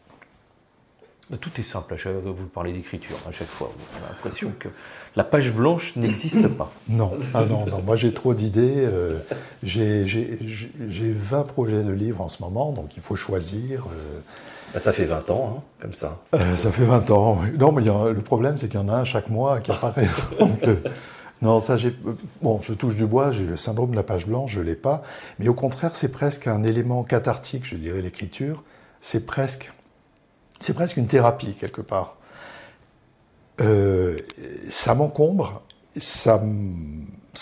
Tout 1.41 1.49
est 1.59 1.63
simple, 1.63 1.93
à 1.95 1.97
chaque 1.97 2.13
fois 2.13 2.21
que 2.21 2.37
vous 2.37 2.45
parlez 2.45 2.71
d'écriture, 2.71 3.15
à 3.27 3.31
chaque 3.31 3.47
fois. 3.47 3.71
On 3.93 4.05
a 4.05 4.09
l'impression 4.09 4.53
que 4.59 4.69
la 5.15 5.23
page 5.23 5.51
blanche 5.51 5.95
n'existe 5.95 6.47
pas. 6.49 6.71
Non, 6.89 7.13
ah 7.33 7.45
non, 7.45 7.65
non, 7.65 7.81
moi 7.81 7.95
j'ai 7.95 8.13
trop 8.13 8.35
d'idées. 8.35 8.85
Euh, 8.85 9.17
j'ai 9.63 10.05
20 10.87 11.43
projets 11.43 11.83
de 11.83 11.91
livres 11.91 12.21
en 12.21 12.29
ce 12.29 12.43
moment, 12.43 12.71
donc 12.71 12.95
il 12.95 13.01
faut 13.01 13.15
choisir. 13.15 13.85
Euh. 13.85 14.19
Bah, 14.73 14.79
ça 14.79 14.93
fait 14.93 15.05
20 15.05 15.31
ans, 15.31 15.55
hein, 15.57 15.61
comme 15.81 15.93
ça. 15.93 16.19
Euh, 16.35 16.55
ça 16.55 16.71
fait 16.71 16.85
20 16.85 17.09
ans, 17.09 17.39
oui. 17.41 17.57
Non, 17.57 17.71
mais 17.71 17.81
le 17.83 18.21
problème, 18.21 18.57
c'est 18.57 18.67
qu'il 18.67 18.79
y 18.79 18.83
en 18.83 18.89
a 18.89 18.97
un 18.97 19.05
chaque 19.05 19.29
mois 19.29 19.61
qui 19.61 19.71
apparaît. 19.71 20.07
non, 21.41 21.59
ça, 21.59 21.77
j'ai. 21.77 21.95
Bon, 22.43 22.59
je 22.61 22.73
touche 22.73 22.95
du 22.95 23.07
bois, 23.07 23.31
j'ai 23.31 23.45
le 23.45 23.57
syndrome 23.57 23.91
de 23.91 23.95
la 23.95 24.03
page 24.03 24.27
blanche, 24.27 24.51
je 24.51 24.59
ne 24.59 24.65
l'ai 24.65 24.75
pas. 24.75 25.01
Mais 25.39 25.47
au 25.47 25.55
contraire, 25.55 25.95
c'est 25.95 26.11
presque 26.11 26.45
un 26.45 26.63
élément 26.63 27.03
cathartique, 27.03 27.65
je 27.65 27.75
dirais, 27.75 28.01
l'écriture. 28.03 28.61
C'est 29.01 29.25
presque 29.25 29.71
c'est 30.59 30.73
presque 30.73 30.97
une 30.97 31.07
thérapie 31.07 31.55
quelque 31.55 31.81
part. 31.81 32.17
Euh, 33.61 34.17
ça 34.69 34.95
m'encombre, 34.95 35.61
ça, 35.95 36.41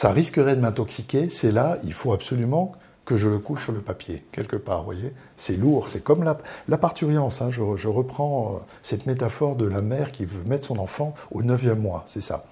risquerait 0.03 0.55
de 0.55 0.61
m'intoxiquer, 0.61 1.29
c'est 1.29 1.51
là, 1.51 1.77
il 1.83 1.93
faut 1.93 2.13
absolument 2.13 2.73
que 3.05 3.17
je 3.17 3.27
le 3.27 3.39
couche 3.39 3.63
sur 3.63 3.73
le 3.73 3.81
papier, 3.81 4.23
quelque 4.31 4.55
part, 4.55 4.79
vous 4.79 4.85
voyez. 4.85 5.13
C'est 5.35 5.57
lourd, 5.57 5.89
c'est 5.89 6.03
comme 6.03 6.23
la, 6.23 6.37
la 6.67 6.77
parturience, 6.77 7.41
hein, 7.41 7.49
je, 7.49 7.61
je, 7.75 7.87
reprends 7.87 8.55
euh, 8.55 8.59
cette 8.81 9.07
métaphore 9.07 9.55
de 9.55 9.65
la 9.65 9.81
mère 9.81 10.11
qui 10.11 10.25
veut 10.25 10.43
mettre 10.45 10.67
son 10.67 10.77
enfant 10.77 11.13
au 11.31 11.41
neuvième 11.41 11.79
mois, 11.79 12.03
c'est 12.05 12.21
ça. 12.21 12.45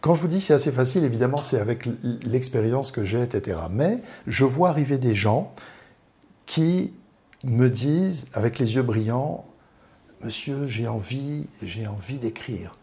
Quand 0.00 0.14
je 0.14 0.22
vous 0.22 0.28
dis 0.28 0.40
c'est 0.40 0.54
assez 0.54 0.72
facile, 0.72 1.04
évidemment, 1.04 1.42
c'est 1.42 1.60
avec 1.60 1.86
l'expérience 2.24 2.90
que 2.90 3.04
j'ai, 3.04 3.22
etc. 3.22 3.58
Mais 3.70 3.98
je 4.26 4.46
vois 4.46 4.70
arriver 4.70 4.96
des 4.96 5.14
gens 5.14 5.52
qui 6.46 6.94
me 7.44 7.68
disent, 7.68 8.28
avec 8.34 8.58
les 8.58 8.74
yeux 8.74 8.82
brillants, 8.82 9.44
Monsieur, 10.22 10.66
j'ai 10.66 10.86
envie, 10.86 11.46
j'ai 11.62 11.86
envie 11.86 12.18
d'écrire. 12.18 12.76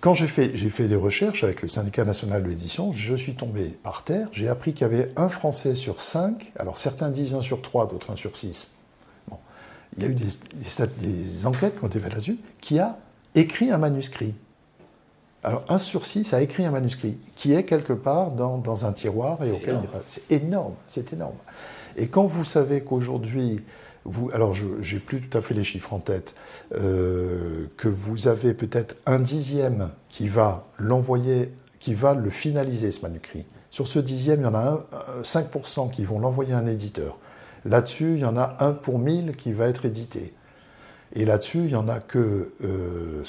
Quand 0.00 0.14
j'ai 0.14 0.28
fait, 0.28 0.56
j'ai 0.56 0.70
fait 0.70 0.86
des 0.86 0.94
recherches 0.94 1.42
avec 1.42 1.62
le 1.62 1.68
syndicat 1.68 2.04
national 2.04 2.44
de 2.44 2.48
l'édition, 2.48 2.92
je 2.92 3.16
suis 3.16 3.34
tombé 3.34 3.70
par 3.82 4.04
terre, 4.04 4.28
j'ai 4.30 4.48
appris 4.48 4.74
qu'il 4.74 4.82
y 4.82 4.84
avait 4.84 5.10
un 5.16 5.28
Français 5.28 5.74
sur 5.74 6.00
cinq, 6.00 6.52
alors 6.56 6.78
certains 6.78 7.10
disent 7.10 7.34
un 7.34 7.42
sur 7.42 7.62
trois, 7.62 7.88
d'autres 7.88 8.12
un 8.12 8.16
sur 8.16 8.36
six. 8.36 8.76
Bon. 9.28 9.38
Il 9.96 10.04
y 10.04 10.06
a 10.06 10.08
eu 10.08 10.14
des, 10.14 10.28
des, 11.00 11.46
enquêtes 11.46 11.78
qui 11.78 11.84
ont 11.84 11.88
été 11.88 11.98
faites 11.98 12.12
là-dessus, 12.12 12.38
qui 12.60 12.78
a 12.78 12.98
écrit 13.34 13.72
un 13.72 13.78
manuscrit. 13.78 14.34
Alors 15.42 15.64
un 15.68 15.80
sur 15.80 16.04
six 16.04 16.32
a 16.32 16.42
écrit 16.42 16.64
un 16.64 16.70
manuscrit, 16.70 17.18
qui 17.34 17.52
est 17.54 17.64
quelque 17.64 17.92
part 17.92 18.30
dans, 18.30 18.58
dans 18.58 18.86
un 18.86 18.92
tiroir 18.92 19.42
et 19.42 19.50
auquel 19.50 19.76
il 19.76 19.80
n'est 19.80 19.88
pas... 19.88 20.02
C'est 20.06 20.30
énorme, 20.30 20.74
c'est 20.86 21.12
énorme. 21.12 21.34
Et 21.96 22.08
quand 22.08 22.26
vous 22.26 22.44
savez 22.44 22.82
qu'aujourd'hui, 22.82 23.62
alors 24.32 24.54
je 24.54 24.94
n'ai 24.94 25.00
plus 25.00 25.20
tout 25.20 25.36
à 25.36 25.40
fait 25.40 25.54
les 25.54 25.64
chiffres 25.64 25.92
en 25.92 25.98
tête, 25.98 26.34
euh, 26.74 27.66
que 27.76 27.88
vous 27.88 28.28
avez 28.28 28.54
peut-être 28.54 28.96
un 29.06 29.18
dixième 29.18 29.90
qui 30.08 30.28
va 30.28 30.64
l'envoyer, 30.78 31.52
qui 31.80 31.94
va 31.94 32.14
le 32.14 32.30
finaliser 32.30 32.92
ce 32.92 33.02
manuscrit. 33.02 33.46
Sur 33.70 33.86
ce 33.86 33.98
dixième, 33.98 34.40
il 34.40 34.44
y 34.44 34.46
en 34.46 34.54
a 34.54 34.86
5% 35.22 35.90
qui 35.90 36.04
vont 36.04 36.18
l'envoyer 36.18 36.52
à 36.52 36.58
un 36.58 36.66
éditeur. 36.66 37.18
Là-dessus, 37.64 38.14
il 38.14 38.20
y 38.20 38.24
en 38.24 38.36
a 38.36 38.56
un 38.60 38.72
pour 38.72 38.98
mille 38.98 39.34
qui 39.34 39.52
va 39.52 39.66
être 39.66 39.84
édité. 39.84 40.32
Et 41.14 41.24
là-dessus, 41.24 41.58
il 41.58 41.66
n'y 41.68 41.74
en 41.74 41.88
a 41.88 41.98
que, 41.98 42.52
euh, 42.64 43.22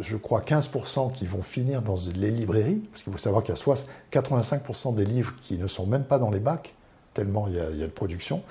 je 0.00 0.16
crois, 0.16 0.40
15% 0.40 1.12
qui 1.12 1.26
vont 1.26 1.42
finir 1.42 1.82
dans 1.82 1.96
les 2.16 2.30
librairies, 2.30 2.82
parce 2.90 3.02
qu'il 3.02 3.12
faut 3.12 3.18
savoir 3.18 3.42
qu'il 3.42 3.54
y 3.54 3.58
a 3.58 4.20
85% 4.20 4.94
des 4.94 5.04
livres 5.04 5.34
qui 5.42 5.58
ne 5.58 5.66
sont 5.66 5.86
même 5.86 6.04
pas 6.04 6.18
dans 6.18 6.30
les 6.30 6.40
bacs 6.40 6.74
tellement 7.14 7.48
il 7.48 7.54
y 7.54 7.60
a, 7.60 7.70
de 7.70 7.86
production. 7.86 8.42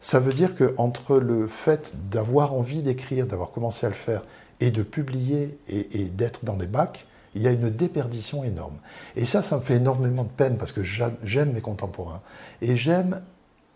Ça 0.00 0.20
veut 0.20 0.32
dire 0.32 0.54
qu'entre 0.54 1.18
le 1.18 1.46
fait 1.46 1.94
d'avoir 2.10 2.54
envie 2.54 2.82
d'écrire, 2.82 3.26
d'avoir 3.26 3.50
commencé 3.50 3.86
à 3.86 3.88
le 3.88 3.94
faire, 3.94 4.22
et 4.60 4.70
de 4.70 4.82
publier 4.82 5.58
et, 5.68 6.04
d'être 6.04 6.44
dans 6.44 6.56
les 6.56 6.66
bacs, 6.66 7.06
il 7.34 7.42
y 7.42 7.46
a 7.46 7.50
une 7.50 7.68
déperdition 7.68 8.44
énorme. 8.44 8.78
Et 9.14 9.26
ça, 9.26 9.42
ça 9.42 9.58
me 9.58 9.62
fait 9.62 9.74
énormément 9.76 10.24
de 10.24 10.30
peine 10.30 10.56
parce 10.56 10.72
que 10.72 10.82
j'aime 10.82 11.52
mes 11.52 11.60
contemporains. 11.60 12.22
Et 12.62 12.76
j'aime, 12.76 13.20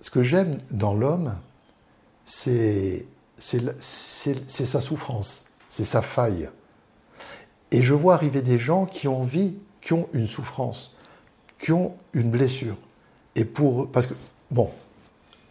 ce 0.01 0.11
que 0.11 0.23
j'aime 0.23 0.57
dans 0.71 0.95
l'homme, 0.95 1.37
c'est 2.25 3.05
sa 3.39 4.81
souffrance, 4.81 5.51
c'est 5.69 5.85
sa 5.85 6.01
faille. 6.01 6.49
Et 7.71 7.83
je 7.83 7.95
vois 7.95 8.15
arriver 8.15 8.41
des 8.41 8.59
gens 8.59 8.87
qui 8.87 9.07
ont 9.07 9.21
envie, 9.21 9.57
qui 9.83 9.93
ont 9.93 10.09
une 10.15 10.27
souffrance, 10.27 10.97
qui 11.59 11.73
ont 11.73 11.95
une 12.15 12.31
blessure. 12.31 12.77
Et 13.37 13.45
pour, 13.45 13.91
parce 13.93 14.07
que 14.07 14.15
Bon, 14.51 14.71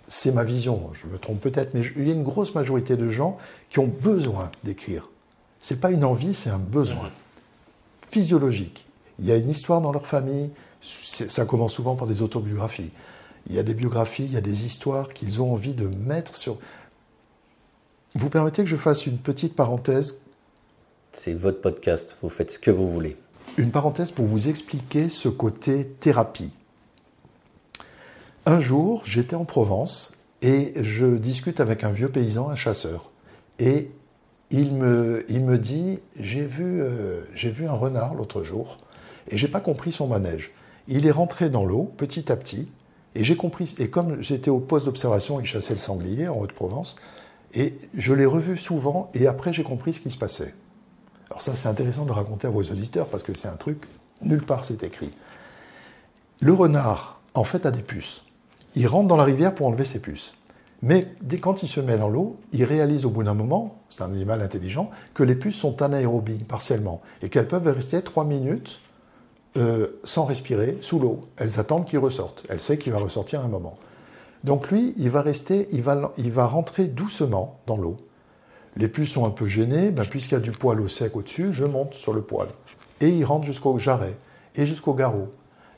c'est 0.07 0.33
ma 0.33 0.43
vision, 0.43 0.89
je 0.93 1.07
me 1.07 1.17
trompe 1.17 1.39
peut-être, 1.39 1.73
mais 1.73 1.81
il 1.95 2.07
y 2.07 2.11
a 2.11 2.13
une 2.13 2.23
grosse 2.23 2.55
majorité 2.55 2.97
de 2.97 3.09
gens 3.09 3.37
qui 3.69 3.79
ont 3.79 3.87
besoin 3.87 4.51
d'écrire. 4.63 5.09
Ce 5.61 5.73
n'est 5.73 5.79
pas 5.79 5.91
une 5.91 6.03
envie, 6.03 6.33
c'est 6.33 6.49
un 6.49 6.59
besoin 6.59 7.11
physiologique. 8.09 8.87
Il 9.19 9.25
y 9.25 9.31
a 9.31 9.37
une 9.37 9.49
histoire 9.49 9.81
dans 9.81 9.91
leur 9.91 10.07
famille, 10.07 10.49
ça 10.81 11.45
commence 11.45 11.73
souvent 11.73 11.95
par 11.95 12.07
des 12.07 12.21
autobiographies. 12.21 12.91
Il 13.47 13.55
y 13.55 13.59
a 13.59 13.63
des 13.63 13.73
biographies, 13.73 14.25
il 14.25 14.33
y 14.33 14.37
a 14.37 14.41
des 14.41 14.65
histoires 14.65 15.13
qu'ils 15.13 15.41
ont 15.41 15.53
envie 15.53 15.73
de 15.73 15.87
mettre 15.87 16.35
sur. 16.35 16.57
Vous 18.15 18.29
permettez 18.29 18.63
que 18.63 18.69
je 18.69 18.77
fasse 18.77 19.05
une 19.05 19.17
petite 19.17 19.55
parenthèse? 19.55 20.23
C'est 21.13 21.33
votre 21.33 21.61
podcast, 21.61 22.17
vous 22.21 22.29
faites 22.29 22.51
ce 22.51 22.59
que 22.59 22.71
vous 22.71 22.91
voulez. 22.91 23.17
Une 23.57 23.71
parenthèse 23.71 24.11
pour 24.11 24.25
vous 24.25 24.47
expliquer 24.47 25.09
ce 25.09 25.29
côté 25.29 25.85
thérapie. 25.99 26.51
Un 28.49 28.59
jour, 28.59 29.03
j'étais 29.05 29.35
en 29.35 29.45
Provence 29.45 30.13
et 30.41 30.73
je 30.81 31.05
discute 31.05 31.59
avec 31.59 31.83
un 31.83 31.91
vieux 31.91 32.09
paysan, 32.09 32.49
un 32.49 32.55
chasseur. 32.55 33.11
Et 33.59 33.91
il 34.49 34.73
me, 34.73 35.57
dit 35.59 35.99
J'ai 36.19 36.47
vu, 36.47 36.81
euh, 36.81 37.21
vu 37.35 37.67
un 37.67 37.73
renard 37.73 38.15
l'autre 38.15 38.41
jour 38.41 38.79
et 39.27 39.37
j'ai 39.37 39.47
pas 39.47 39.59
compris 39.59 39.91
son 39.91 40.07
manège. 40.07 40.51
Il 40.87 41.05
est 41.05 41.11
rentré 41.11 41.51
dans 41.51 41.63
l'eau 41.63 41.93
petit 41.95 42.31
à 42.31 42.35
petit 42.35 42.71
et 43.13 43.23
j'ai 43.23 43.35
compris. 43.35 43.75
Et 43.77 43.91
comme 43.91 44.19
j'étais 44.19 44.49
au 44.49 44.59
poste 44.59 44.87
d'observation, 44.87 45.39
il 45.39 45.45
chassait 45.45 45.75
le 45.75 45.79
sanglier 45.79 46.27
en 46.27 46.39
Haute-Provence, 46.39 46.95
et 47.53 47.77
je 47.93 48.15
l'ai 48.15 48.25
revu 48.25 48.57
souvent 48.57 49.11
et 49.13 49.27
après 49.27 49.53
j'ai 49.53 49.63
compris 49.63 49.93
ce 49.93 49.99
qui 49.99 50.09
se 50.09 50.17
passait. 50.17 50.55
Alors, 51.29 51.43
ça, 51.43 51.53
c'est 51.53 51.67
intéressant 51.67 52.05
de 52.05 52.11
raconter 52.11 52.47
à 52.47 52.49
vos 52.49 52.63
auditeurs 52.63 53.09
parce 53.09 53.21
que 53.21 53.35
c'est 53.35 53.47
un 53.47 53.57
truc, 53.57 53.83
nulle 54.23 54.43
part 54.43 54.65
c'est 54.65 54.81
écrit. 54.81 55.11
Le 56.41 56.53
renard, 56.53 57.21
en 57.35 57.43
fait, 57.43 57.67
a 57.67 57.71
des 57.71 57.83
puces 57.83 58.23
il 58.75 58.87
rentre 58.87 59.07
dans 59.07 59.17
la 59.17 59.23
rivière 59.23 59.55
pour 59.55 59.67
enlever 59.67 59.85
ses 59.85 60.01
puces. 60.01 60.33
Mais 60.81 61.05
dès 61.21 61.39
quand 61.39 61.61
il 61.63 61.67
se 61.67 61.81
met 61.81 61.97
dans 61.97 62.09
l'eau, 62.09 62.37
il 62.53 62.63
réalise 62.63 63.05
au 63.05 63.09
bout 63.09 63.23
d'un 63.23 63.33
moment, 63.33 63.79
c'est 63.89 64.01
un 64.01 64.11
animal 64.11 64.41
intelligent, 64.41 64.89
que 65.13 65.23
les 65.23 65.35
puces 65.35 65.57
sont 65.57 65.81
anaérobies 65.81 66.43
partiellement 66.45 67.01
et 67.21 67.29
qu'elles 67.29 67.47
peuvent 67.47 67.67
rester 67.67 68.01
trois 68.01 68.23
minutes 68.23 68.79
euh, 69.57 69.99
sans 70.03 70.25
respirer 70.25 70.77
sous 70.79 70.99
l'eau. 70.99 71.21
Elles 71.35 71.59
attendent 71.59 71.85
qu'il 71.85 71.99
ressorte. 71.99 72.45
Elle 72.49 72.61
sait 72.61 72.77
qu'il 72.77 72.93
va 72.93 72.99
ressortir 72.99 73.41
un 73.43 73.49
moment. 73.49 73.77
Donc 74.45 74.71
lui, 74.71 74.93
il 74.97 75.09
va 75.09 75.21
rester, 75.21 75.67
il 75.71 75.81
va, 75.81 76.13
il 76.17 76.31
va 76.31 76.45
rentrer 76.45 76.87
doucement 76.87 77.59
dans 77.67 77.75
l'eau. 77.75 77.97
Les 78.77 78.87
puces 78.87 79.11
sont 79.11 79.25
un 79.25 79.31
peu 79.31 79.47
gênées, 79.47 79.91
ben, 79.91 80.05
puisqu'il 80.05 80.35
y 80.35 80.37
a 80.37 80.41
du 80.41 80.51
poil 80.51 80.79
au 80.79 80.87
sec 80.87 81.15
au-dessus, 81.15 81.51
je 81.51 81.65
monte 81.65 81.93
sur 81.93 82.13
le 82.13 82.21
poil. 82.21 82.47
Et 83.01 83.09
il 83.09 83.25
rentre 83.25 83.45
jusqu'au 83.45 83.77
jarret 83.79 84.15
et 84.55 84.65
jusqu'au 84.65 84.93
garrot. 84.93 85.29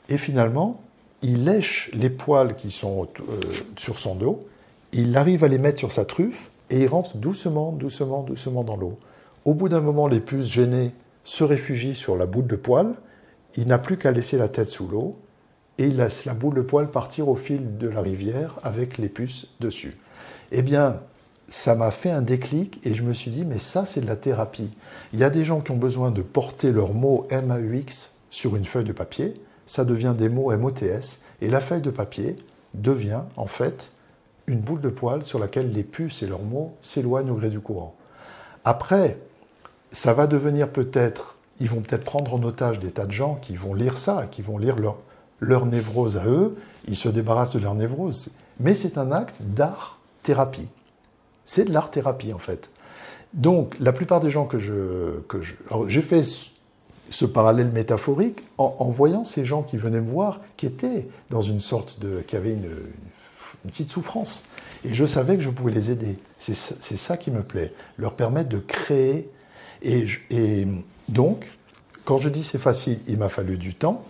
Et 0.08 0.18
finalement, 0.18 0.80
il 1.22 1.44
lèche 1.44 1.90
les 1.94 2.10
poils 2.10 2.56
qui 2.56 2.70
sont 2.70 3.08
euh, 3.20 3.40
sur 3.76 3.98
son 3.98 4.14
dos, 4.14 4.46
il 4.92 5.16
arrive 5.16 5.44
à 5.44 5.48
les 5.48 5.58
mettre 5.58 5.78
sur 5.78 5.92
sa 5.92 6.04
truffe 6.04 6.50
et 6.70 6.80
il 6.82 6.88
rentre 6.88 7.16
doucement, 7.16 7.72
doucement, 7.72 8.22
doucement 8.22 8.64
dans 8.64 8.76
l'eau. 8.76 8.98
Au 9.44 9.54
bout 9.54 9.68
d'un 9.68 9.80
moment, 9.80 10.08
les 10.08 10.20
puces 10.20 10.46
gênées 10.46 10.92
se 11.24 11.44
réfugient 11.44 11.94
sur 11.94 12.16
la 12.16 12.26
boule 12.26 12.46
de 12.46 12.56
poil, 12.56 12.94
il 13.56 13.66
n'a 13.66 13.78
plus 13.78 13.96
qu'à 13.96 14.10
laisser 14.10 14.36
la 14.36 14.48
tête 14.48 14.68
sous 14.68 14.88
l'eau 14.88 15.16
et 15.78 15.86
il 15.86 15.96
laisse 15.96 16.24
la 16.24 16.34
boule 16.34 16.54
de 16.54 16.62
poil 16.62 16.90
partir 16.90 17.28
au 17.28 17.36
fil 17.36 17.78
de 17.78 17.88
la 17.88 18.00
rivière 18.00 18.58
avec 18.62 18.98
les 18.98 19.08
puces 19.08 19.48
dessus. 19.60 19.96
Eh 20.50 20.62
bien, 20.62 21.00
ça 21.48 21.74
m'a 21.74 21.90
fait 21.90 22.10
un 22.10 22.22
déclic 22.22 22.80
et 22.84 22.94
je 22.94 23.02
me 23.02 23.12
suis 23.12 23.30
dit, 23.30 23.44
mais 23.44 23.58
ça, 23.58 23.86
c'est 23.86 24.00
de 24.00 24.06
la 24.06 24.16
thérapie. 24.16 24.70
Il 25.12 25.18
y 25.18 25.24
a 25.24 25.30
des 25.30 25.44
gens 25.44 25.60
qui 25.60 25.70
ont 25.70 25.76
besoin 25.76 26.10
de 26.10 26.22
porter 26.22 26.72
leurs 26.72 26.94
mots 26.94 27.26
MAUX 27.30 28.14
sur 28.30 28.56
une 28.56 28.64
feuille 28.64 28.84
de 28.84 28.92
papier 28.92 29.34
ça 29.66 29.84
devient 29.84 30.14
des 30.16 30.28
mots 30.28 30.56
MOTS, 30.56 31.22
et 31.40 31.48
la 31.48 31.60
feuille 31.60 31.80
de 31.80 31.90
papier 31.90 32.36
devient 32.74 33.22
en 33.36 33.46
fait 33.46 33.92
une 34.46 34.60
boule 34.60 34.80
de 34.80 34.88
poil 34.88 35.24
sur 35.24 35.38
laquelle 35.38 35.72
les 35.72 35.84
puces 35.84 36.22
et 36.22 36.26
leurs 36.26 36.42
mots 36.42 36.74
s'éloignent 36.80 37.30
au 37.30 37.36
gré 37.36 37.50
du 37.50 37.60
courant. 37.60 37.94
Après, 38.64 39.18
ça 39.92 40.12
va 40.14 40.26
devenir 40.26 40.68
peut-être, 40.68 41.36
ils 41.60 41.68
vont 41.68 41.80
peut-être 41.80 42.04
prendre 42.04 42.34
en 42.34 42.42
otage 42.42 42.80
des 42.80 42.92
tas 42.92 43.06
de 43.06 43.12
gens 43.12 43.36
qui 43.36 43.56
vont 43.56 43.74
lire 43.74 43.98
ça, 43.98 44.26
qui 44.30 44.42
vont 44.42 44.58
lire 44.58 44.76
leur, 44.76 44.96
leur 45.40 45.66
névrose 45.66 46.16
à 46.16 46.26
eux, 46.26 46.56
ils 46.86 46.96
se 46.96 47.08
débarrassent 47.08 47.54
de 47.54 47.60
leur 47.60 47.74
névrose. 47.74 48.32
Mais 48.60 48.74
c'est 48.74 48.98
un 48.98 49.12
acte 49.12 49.42
d'art-thérapie. 49.42 50.68
C'est 51.44 51.64
de 51.64 51.72
l'art-thérapie 51.72 52.32
en 52.32 52.38
fait. 52.38 52.70
Donc, 53.34 53.76
la 53.80 53.92
plupart 53.92 54.20
des 54.20 54.30
gens 54.30 54.44
que 54.46 54.58
je. 54.58 55.20
Que 55.28 55.40
j'ai 55.88 56.02
fait 56.02 56.22
ce 57.12 57.24
parallèle 57.24 57.70
métaphorique 57.70 58.40
en, 58.58 58.90
voyant 58.90 59.22
ces 59.22 59.44
gens 59.44 59.62
qui 59.62 59.76
venaient 59.76 60.00
me 60.00 60.10
voir, 60.10 60.40
qui 60.56 60.66
étaient 60.66 61.08
dans 61.30 61.42
une 61.42 61.60
sorte 61.60 62.00
de. 62.00 62.20
qui 62.26 62.36
avaient 62.36 62.54
une, 62.54 62.70
petite 63.64 63.90
souffrance. 63.90 64.46
Et 64.84 64.94
je 64.94 65.04
savais 65.04 65.36
que 65.36 65.42
je 65.42 65.50
pouvais 65.50 65.72
les 65.72 65.90
aider. 65.90 66.18
C'est 66.38 66.54
ça 66.54 67.16
qui 67.16 67.30
me 67.30 67.42
plaît. 67.42 67.72
Leur 67.98 68.14
permettre 68.14 68.48
de 68.48 68.58
créer. 68.58 69.30
Et, 69.82 70.06
et 70.30 70.66
donc, 71.08 71.46
quand 72.04 72.18
je 72.18 72.28
dis 72.28 72.42
c'est 72.42 72.58
facile, 72.58 72.98
il 73.06 73.18
m'a 73.18 73.28
fallu 73.28 73.58
du 73.58 73.74
temps. 73.74 74.04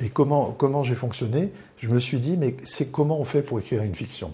Et 0.00 0.08
comment, 0.08 0.54
comment 0.56 0.82
j'ai 0.82 0.94
fonctionné? 0.94 1.52
Je 1.78 1.88
me 1.88 1.98
suis 1.98 2.18
dit, 2.18 2.36
mais 2.36 2.56
c'est 2.62 2.90
comment 2.90 3.18
on 3.18 3.24
fait 3.24 3.42
pour 3.42 3.58
écrire 3.58 3.82
une 3.82 3.94
fiction? 3.94 4.32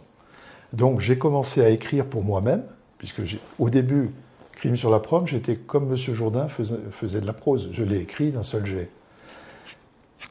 Donc 0.73 1.01
j'ai 1.01 1.19
commencé 1.19 1.65
à 1.65 1.71
écrire 1.71 2.05
pour 2.05 2.25
moi-même, 2.25 2.63
puisque 2.99 3.23
au 3.59 3.71
début, 3.71 4.11
Crime 4.57 4.77
sur 4.77 4.91
la 4.91 5.01
prom, 5.01 5.27
j'étais 5.27 5.57
comme 5.57 5.91
M. 5.91 5.97
Jourdain 5.97 6.49
faisait, 6.49 7.21
de 7.21 7.27
la 7.27 7.33
prose. 7.33 7.71
Je 7.73 7.85
l'ai 7.85 7.99
écrit 7.99 8.31
d'un 8.31 8.43
seul 8.43 8.65
jet. 8.65 8.91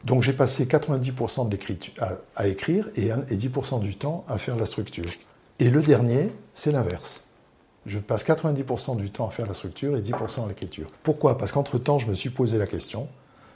Donc 0.06 0.22
j'ai 0.22 0.34
passé 0.34 0.66
90% 0.66 1.48
de 1.48 1.52
l'écriture 1.52 1.94
à, 2.36 2.48
écrire 2.48 2.90
et, 2.95 3.08
et 3.08 3.38
10% 3.38 3.80
du 3.80 3.95
temps 3.95 4.26
à 4.28 4.38
faire 4.38 4.58
la 4.58 4.66
structure. 4.66 5.06
Et 5.60 5.70
le 5.70 5.82
dernier, 5.82 6.30
c'est 6.54 6.72
l'inverse. 6.72 7.28
Je 7.86 8.00
passe 8.00 8.26
90% 8.26 8.98
du 8.98 9.12
temps 9.12 9.28
à 9.28 9.32
faire 9.32 9.45
la 9.45 9.54
structure 9.54 9.98
et 9.98 10.02
10% 10.02 10.45
à 10.45 10.48
l'écriture. 10.48 10.90
Pourquoi? 11.04 11.38
Parce 11.38 11.52
qu'entre-temps, 11.52 12.00
je 12.00 12.08
me 12.08 12.16
suis 12.16 12.30
posé 12.30 12.58
la 12.58 12.68
question, 12.68 13.08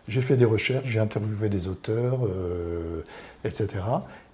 j'ai 0.08 0.22
fait 0.22 0.38
des 0.38 0.46
recherches, 0.46 0.88
j'ai 0.88 1.00
interviewé 1.00 1.50
des 1.50 1.68
auteurs, 1.68 2.20
euh, 2.26 3.04
etc. 3.44 3.84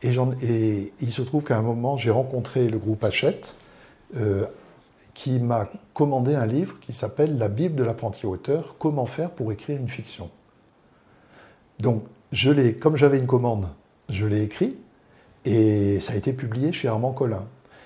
Et, 0.02 0.10
et, 0.44 0.94
il 1.00 1.12
se 1.12 1.22
trouve 1.22 1.44
qu'à 1.44 1.58
un 1.58 1.62
moment, 1.62 1.98
j'ai 1.98 2.12
rencontré 2.12 2.68
le 2.70 2.78
groupe 2.78 3.04
Hachette, 3.04 3.56
euh, 4.18 4.46
qui 5.14 5.40
m'a 5.40 5.70
commandé 5.94 6.36
un 6.36 6.46
livre 6.46 6.80
qui 6.80 6.94
s'appelle 6.94 7.38
La 7.38 7.50
Bible 7.50 7.76
de 7.76 7.84
l'apprenti 7.84 8.26
auteur, 8.26 8.76
comment 8.80 9.06
faire 9.06 9.30
pour 9.30 9.52
écrire 9.52 9.80
une 9.80 9.90
fiction. 9.90 10.30
Donc, 11.80 12.04
je 12.32 12.52
l'ai, 12.52 12.74
comme 12.74 12.96
j'avais 12.96 13.20
une 13.20 13.28
commande, 13.28 13.68
je 14.10 14.26
l'ai 14.26 14.44
écrit 14.44 14.76
et 15.46 16.00
ça 16.00 16.14
a 16.14 16.16
été 16.16 16.34
publié 16.34 16.72
chez 16.72 16.88
Armand 16.88 17.12
Collin. 17.12 17.46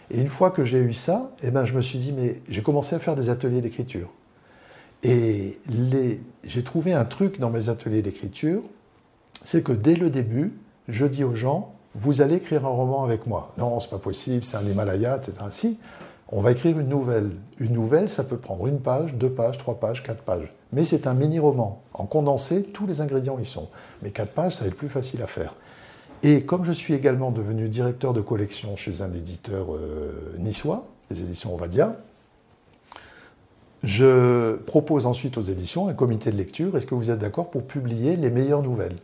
Et 0.09 0.21
une 0.21 0.29
fois 0.29 0.51
que 0.51 0.63
j'ai 0.63 0.79
eu 0.79 0.93
ça, 0.93 1.31
eh 1.43 1.51
ben, 1.51 1.65
je 1.65 1.73
me 1.73 1.81
suis 1.81 1.99
dit, 1.99 2.13
mais 2.13 2.39
j'ai 2.47 2.61
commencé 2.61 2.95
à 2.95 2.99
faire 2.99 3.15
des 3.15 3.29
ateliers 3.29 3.61
d'écriture. 3.61 4.09
Et 5.03 5.59
j'ai 6.43 6.63
trouvé 6.63 6.93
un 6.93 7.05
truc 7.05 7.39
dans 7.39 7.49
mes 7.49 7.69
ateliers 7.69 8.01
d'écriture, 8.01 8.63
c'est 9.43 9.63
que 9.63 9.71
dès 9.71 9.95
le 9.95 10.09
début, 10.09 10.53
je 10.87 11.05
dis 11.05 11.23
aux 11.23 11.35
gens, 11.35 11.73
vous 11.93 12.21
allez 12.21 12.35
écrire 12.35 12.65
un 12.65 12.69
roman 12.69 13.03
avec 13.03 13.27
moi. 13.27 13.53
Non, 13.57 13.79
c'est 13.79 13.89
pas 13.89 13.97
possible, 13.97 14.45
c'est 14.45 14.57
un 14.57 14.65
Himalaya, 14.65 15.17
etc. 15.17 15.33
Si, 15.51 15.79
on 16.29 16.41
va 16.41 16.51
écrire 16.51 16.79
une 16.79 16.89
nouvelle. 16.89 17.31
Une 17.59 17.73
nouvelle, 17.73 18.09
ça 18.09 18.23
peut 18.23 18.37
prendre 18.37 18.67
une 18.67 18.79
page, 18.79 19.15
deux 19.15 19.29
pages, 19.29 19.57
trois 19.57 19.75
pages, 19.79 20.03
quatre 20.03 20.21
pages. 20.21 20.51
Mais 20.73 20.83
c'est 20.83 21.07
un 21.07 21.13
mini-roman. 21.13 21.81
En 21.93 22.05
condensé, 22.05 22.63
tous 22.63 22.85
les 22.85 23.01
ingrédients 23.01 23.39
y 23.39 23.45
sont. 23.45 23.69
Mais 24.01 24.11
quatre 24.11 24.31
pages, 24.31 24.55
ça 24.55 24.63
va 24.63 24.67
être 24.67 24.77
plus 24.77 24.89
facile 24.89 25.21
à 25.21 25.27
faire. 25.27 25.55
Et 26.23 26.43
comme 26.43 26.63
je 26.63 26.71
suis 26.71 26.93
également 26.93 27.31
devenu 27.31 27.69
directeur 27.69 28.13
de 28.13 28.21
collection 28.21 28.75
chez 28.75 29.01
un 29.01 29.13
éditeur 29.13 29.73
euh, 29.73 30.35
niçois, 30.39 30.87
les 31.09 31.21
éditions 31.21 31.53
Ovadia, 31.55 31.95
je 33.83 34.55
propose 34.55 35.05
ensuite 35.05 35.37
aux 35.37 35.43
éditions 35.43 35.87
un 35.87 35.93
comité 35.93 36.31
de 36.31 36.37
lecture. 36.37 36.75
Est-ce 36.75 36.87
que 36.87 36.95
vous 36.95 37.11
êtes 37.11 37.19
d'accord 37.19 37.51
pour 37.51 37.63
publier 37.63 38.17
les 38.17 38.31
meilleures 38.31 38.63
nouvelles? 38.63 38.97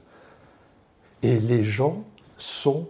Et 1.22 1.40
les 1.40 1.64
gens 1.64 2.04
sont 2.38 2.88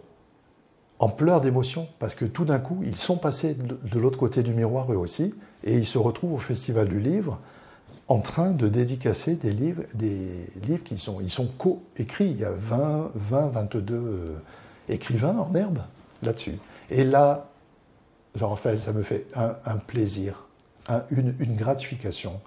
en 1.04 1.10
pleurs 1.10 1.42
d'émotion, 1.42 1.86
parce 2.00 2.16
que 2.16 2.24
tout 2.24 2.46
d'un 2.46 2.60
coup, 2.60 2.82
ils 2.86 2.96
sont 2.96 3.18
passés 3.18 3.58
de 3.58 4.00
l'autre 4.00 4.18
côté 4.18 4.42
du 4.42 4.54
miroir 4.54 4.90
eux 4.94 4.96
aussi, 4.96 5.36
et 5.66 5.78
ils 5.78 5.86
se 5.86 5.98
retrouvent 5.98 6.36
au 6.36 6.38
Festival 6.38 6.88
du 6.88 7.02
Livre 7.02 7.42
en 8.08 8.22
train 8.22 8.52
de 8.52 8.70
dédicacer 8.70 9.36
des 9.36 9.52
livres, 9.52 9.84
des 9.96 10.30
livres 10.66 10.84
qui 10.86 10.98
sont, 10.98 11.20
sont 11.28 11.48
co-écrits. 11.58 12.30
Il 12.30 12.40
y 12.40 12.46
a 12.46 12.52
20, 12.52 13.12
20 13.16 13.48
22 13.50 14.36
écrivains 14.88 15.38
en 15.38 15.54
herbe 15.54 15.80
là-dessus. 16.22 16.58
Et 16.90 17.04
là, 17.04 17.50
Jean-Raphaël, 18.36 18.80
ça 18.80 18.94
me 18.94 19.04
fait 19.04 19.28
un, 19.36 19.78
plaisir, 19.78 20.46
une, 21.12 21.34
gratification 21.58 22.40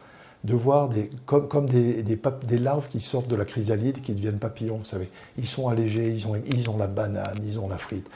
de 0.45 0.55
voir 0.55 0.89
des, 0.89 1.11
comme, 1.27 1.47
comme 1.47 1.69
des, 1.69 2.03
des, 2.03 2.19
des, 2.49 2.59
larves 2.59 2.89
qui 2.89 3.01
sortent 3.01 3.29
de 3.29 3.37
la 3.37 3.45
chrysalide, 3.45 4.01
qui 4.01 4.15
deviennent 4.15 4.39
papillons, 4.39 4.79
vous 4.79 4.87
savez. 4.87 5.11
Ils 5.37 5.47
sont 5.47 5.69
allégés, 5.69 6.09
ils 6.11 6.27
ont, 6.27 6.41
ils 6.47 6.71
ont 6.71 6.79
la 6.79 6.87
banane, 6.87 7.39
ils 7.45 7.61
ont 7.61 7.69
la 7.69 7.77
frite. 7.77 8.09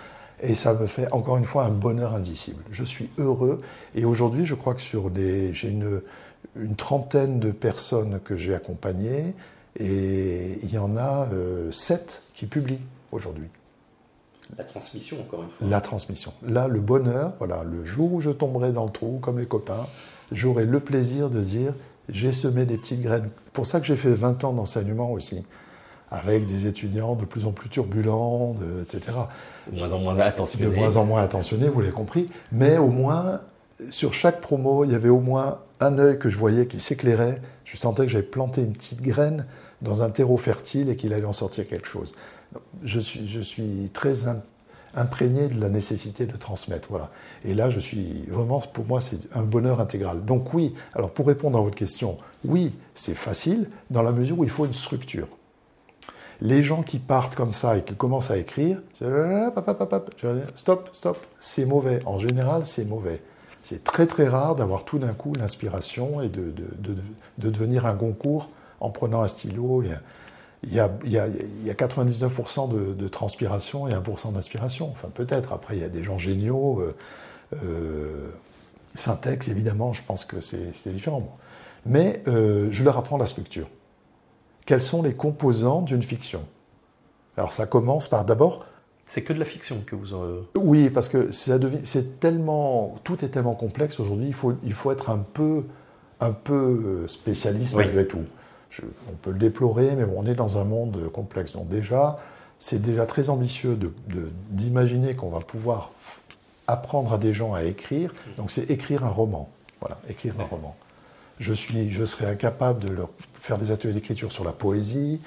Et 0.42 0.54
ça 0.54 0.74
me 0.74 0.86
fait 0.86 1.10
encore 1.12 1.36
une 1.36 1.44
fois 1.44 1.64
un 1.64 1.70
bonheur 1.70 2.14
indicible. 2.14 2.62
Je 2.70 2.84
suis 2.84 3.10
heureux. 3.18 3.60
Et 3.94 4.04
aujourd'hui, 4.04 4.46
je 4.46 4.54
crois 4.54 4.74
que 4.74 4.80
sur 4.80 5.10
des. 5.10 5.52
J'ai 5.52 5.68
une, 5.68 6.00
une, 6.56 6.76
trentaine 6.76 7.40
de 7.40 7.50
personnes 7.50 8.20
que 8.24 8.36
j'ai 8.36 8.54
accompagnées. 8.54 9.34
Et 9.78 10.58
il 10.62 10.72
y 10.72 10.78
en 10.78 10.96
a 10.96 11.28
euh, 11.32 11.70
sept 11.70 12.24
qui 12.34 12.46
publient 12.46 12.80
aujourd'hui. 13.12 13.48
La 14.58 14.64
transmission, 14.64 15.20
encore 15.20 15.42
une 15.42 15.50
fois. 15.50 15.66
La 15.68 15.80
transmission. 15.80 16.32
Là, 16.42 16.68
le 16.68 16.80
bonheur, 16.80 17.34
voilà, 17.38 17.62
le 17.62 17.84
jour 17.84 18.12
où 18.12 18.20
je 18.20 18.30
tomberai 18.30 18.72
dans 18.72 18.84
le 18.84 18.90
trou, 18.90 19.18
comme 19.20 19.38
les 19.38 19.46
copains, 19.46 19.86
j'aurai 20.32 20.64
le 20.64 20.80
plaisir 20.80 21.30
de 21.30 21.40
dire 21.40 21.72
j'ai 22.08 22.32
semé 22.32 22.66
des 22.66 22.76
petites 22.76 23.02
graines. 23.02 23.30
Pour 23.52 23.66
ça 23.66 23.80
que 23.80 23.86
j'ai 23.86 23.96
fait 23.96 24.12
20 24.12 24.44
ans 24.44 24.52
d'enseignement 24.52 25.12
aussi, 25.12 25.44
avec 26.10 26.46
des 26.46 26.66
étudiants 26.66 27.14
de 27.14 27.24
plus 27.24 27.44
en 27.46 27.52
plus 27.52 27.68
turbulents, 27.68 28.56
etc. 28.82 29.12
De 29.70 29.78
moins 29.78 29.92
en 29.92 29.98
moins 29.98 30.18
attentionnés. 30.18 30.66
De 30.66 30.74
moins 30.74 30.96
en 30.96 31.04
moins 31.04 31.22
attentionnés, 31.22 31.68
vous 31.68 31.80
l'avez 31.80 31.92
compris. 31.92 32.28
Mais 32.52 32.78
au 32.78 32.88
moins, 32.88 33.40
sur 33.90 34.12
chaque 34.12 34.40
promo, 34.40 34.84
il 34.84 34.92
y 34.92 34.94
avait 34.94 35.08
au 35.08 35.20
moins 35.20 35.58
un 35.80 35.98
œil 35.98 36.18
que 36.18 36.28
je 36.28 36.36
voyais 36.36 36.66
qui 36.66 36.80
s'éclairait. 36.80 37.40
Je 37.64 37.76
sentais 37.76 38.02
que 38.02 38.08
j'avais 38.08 38.24
planté 38.24 38.62
une 38.62 38.72
petite 38.72 39.00
graine 39.00 39.46
dans 39.82 40.02
un 40.02 40.10
terreau 40.10 40.36
fertile 40.36 40.88
et 40.88 40.96
qu'il 40.96 41.14
allait 41.14 41.24
en 41.24 41.32
sortir 41.32 41.66
quelque 41.66 41.88
chose. 41.88 42.14
Je 42.82 43.00
suis, 43.00 43.26
je 43.28 43.40
suis 43.40 43.90
très 43.94 44.26
imprégné 44.94 45.48
de 45.48 45.60
la 45.60 45.68
nécessité 45.68 46.26
de 46.26 46.36
transmettre. 46.36 46.88
Voilà. 46.90 47.10
Et 47.44 47.54
là, 47.54 47.70
je 47.70 47.78
suis 47.78 48.24
vraiment, 48.28 48.60
pour 48.60 48.86
moi, 48.86 49.00
c'est 49.00 49.18
un 49.34 49.42
bonheur 49.42 49.80
intégral. 49.80 50.24
Donc 50.24 50.52
oui, 50.52 50.74
alors 50.94 51.10
pour 51.10 51.26
répondre 51.26 51.58
à 51.58 51.60
votre 51.60 51.76
question, 51.76 52.18
oui, 52.44 52.72
c'est 52.94 53.14
facile 53.14 53.68
dans 53.90 54.02
la 54.02 54.12
mesure 54.12 54.38
où 54.38 54.44
il 54.44 54.50
faut 54.50 54.66
une 54.66 54.74
structure. 54.74 55.28
Les 56.42 56.62
gens 56.62 56.82
qui 56.82 56.98
partent 56.98 57.36
comme 57.36 57.52
ça 57.52 57.76
et 57.76 57.82
qui 57.82 57.94
commencent 57.94 58.30
à 58.30 58.38
écrire, 58.38 58.80
stop, 60.54 60.88
stop, 60.92 61.18
c'est 61.38 61.66
mauvais. 61.66 62.02
En 62.06 62.18
général, 62.18 62.64
c'est 62.64 62.86
mauvais. 62.86 63.22
C'est 63.62 63.84
très 63.84 64.06
très 64.06 64.26
rare 64.26 64.56
d'avoir 64.56 64.84
tout 64.84 64.98
d'un 64.98 65.12
coup 65.12 65.32
l'inspiration 65.38 66.22
et 66.22 66.30
de, 66.30 66.54
devenir 67.38 67.84
un 67.84 67.94
Goncourt 67.94 68.48
en 68.80 68.90
prenant 68.90 69.20
un 69.20 69.28
stylo. 69.28 69.82
Il 69.82 70.72
y 70.72 70.80
a, 70.80 70.90
il 71.04 71.12
y 71.12 71.18
a, 71.18 71.74
99% 71.74 72.96
de, 72.96 73.08
transpiration 73.08 73.86
et 73.86 73.92
1% 73.92 74.32
d'inspiration. 74.32 74.88
Enfin, 74.90 75.08
peut-être. 75.12 75.52
Après, 75.52 75.76
il 75.76 75.80
y 75.80 75.84
a 75.84 75.90
des 75.90 76.02
gens 76.02 76.16
géniaux. 76.16 76.80
Euh, 76.80 76.96
euh, 77.64 78.30
syntaxe, 78.94 79.48
évidemment, 79.48 79.92
je 79.92 80.02
pense 80.02 80.24
que 80.24 80.40
c'est 80.40 80.92
différent. 80.92 81.36
Mais 81.86 82.22
euh, 82.28 82.68
je 82.70 82.84
leur 82.84 82.98
apprends 82.98 83.18
la 83.18 83.26
structure 83.26 83.68
quels 84.70 84.82
sont 84.84 85.02
les 85.02 85.14
composants 85.14 85.82
d'une 85.82 86.04
fiction. 86.04 86.44
Alors 87.36 87.52
ça 87.52 87.66
commence 87.66 88.06
par 88.06 88.24
d'abord... 88.24 88.64
C'est 89.04 89.22
que 89.22 89.32
de 89.32 89.40
la 89.40 89.44
fiction 89.44 89.82
que 89.84 89.96
vous... 89.96 90.14
Oui, 90.54 90.90
parce 90.90 91.08
que 91.08 91.32
c'est 91.32 92.20
tellement, 92.20 92.94
tout 93.02 93.24
est 93.24 93.30
tellement 93.30 93.56
complexe 93.56 93.98
aujourd'hui, 93.98 94.28
il 94.28 94.32
faut, 94.32 94.54
il 94.62 94.72
faut 94.72 94.92
être 94.92 95.10
un 95.10 95.18
peu, 95.18 95.64
un 96.20 96.30
peu 96.30 97.04
spécialiste 97.08 97.74
malgré 97.74 98.06
tout. 98.06 98.22
on 99.10 99.16
peut 99.16 99.32
le 99.32 99.40
déplorer, 99.40 99.96
mais 99.96 100.04
on 100.16 100.24
est 100.24 100.36
dans 100.36 100.58
un 100.58 100.64
monde 100.64 101.10
complexe. 101.10 101.54
Donc 101.54 101.66
déjà, 101.66 102.14
c'est 102.60 102.80
déjà 102.80 103.06
très 103.06 103.28
ambitieux 103.28 103.76
d'imaginer 104.50 105.16
qu'on 105.16 105.30
va 105.30 105.40
pouvoir 105.40 105.90
apprendre 106.68 107.12
à 107.12 107.18
des 107.18 107.34
gens 107.34 107.54
à 107.54 107.64
écrire. 107.64 108.14
Donc 108.38 108.52
c'est 108.52 108.70
écrire 108.70 109.04
un 109.04 109.10
roman. 109.10 109.50
Voilà, 109.80 109.98
écrire 110.08 110.34
un 110.38 110.44
roman 110.44 110.76
je, 111.40 112.04
serais 112.04 112.26
incapable 112.26 112.84
de 112.84 112.92
leur 112.92 113.08
faire 113.34 113.58
des 113.58 113.70
ateliers 113.70 113.94
d'écriture 113.94 114.30
sur 114.30 114.44
la 114.44 114.52
poésie. 114.52 115.20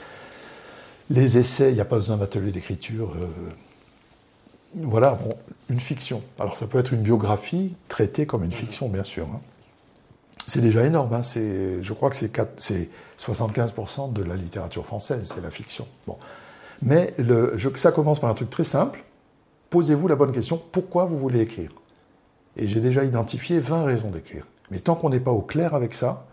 Les 1.10 1.38
essais, 1.38 1.72
il 1.72 1.76
n'y 1.76 1.81
a 1.81 1.85
pas 1.85 1.98
besoin 1.98 2.18
d'ateliers 2.18 2.52
d'écriture. 2.52 3.14
Euh, 3.15 3.27
voilà, 4.76 5.19
une 5.69 5.80
fiction. 5.80 6.22
Alors 6.40 6.56
ça 6.56 6.68
peut 6.68 6.77
être 6.77 6.94
une 6.94 7.02
biographie 7.02 7.73
traitée 7.88 8.26
comme 8.26 8.44
une 8.44 8.52
fiction, 8.52 8.90
bien 8.90 9.03
sûr. 9.03 9.27
Hein. 9.27 9.41
C'est 10.48 10.61
déjà 10.61 10.85
énorme. 10.85 11.14
Hein. 11.14 11.22
je 11.23 11.94
crois 11.94 12.10
que 12.10 12.15
c'est 12.15 12.90
75% 13.19 14.14
de 14.14 14.23
la 14.23 14.35
littérature 14.35 14.85
française, 14.85 15.31
c'est 15.34 15.41
la 15.41 15.52
fiction. 15.52 15.88
Mais 16.81 17.14
ça 17.76 17.91
commence 17.91 18.19
par 18.19 18.30
un 18.30 18.34
truc 18.34 18.49
très 18.49 18.64
simple. 18.64 19.03
Posez-vous 19.69 20.07
la 20.07 20.15
bonne 20.15 20.31
question, 20.31 20.61
pourquoi 20.72 21.06
vous 21.06 21.18
voulez 21.18 21.41
écrire? 21.41 21.72
Et 22.56 22.68
j'ai 22.68 22.81
déjà 22.81 23.03
identifié 23.03 23.60
20 23.60 23.84
raisons 23.85 24.11
d'écrire. 24.11 24.45
Mais 24.73 24.79
tant 24.79 24.95
qu'on 24.95 25.11
n'est 25.11 25.19
pas 25.19 25.31
au 25.31 25.43
clair 25.43 25.75
avec 25.75 25.93
ça, 25.93 26.25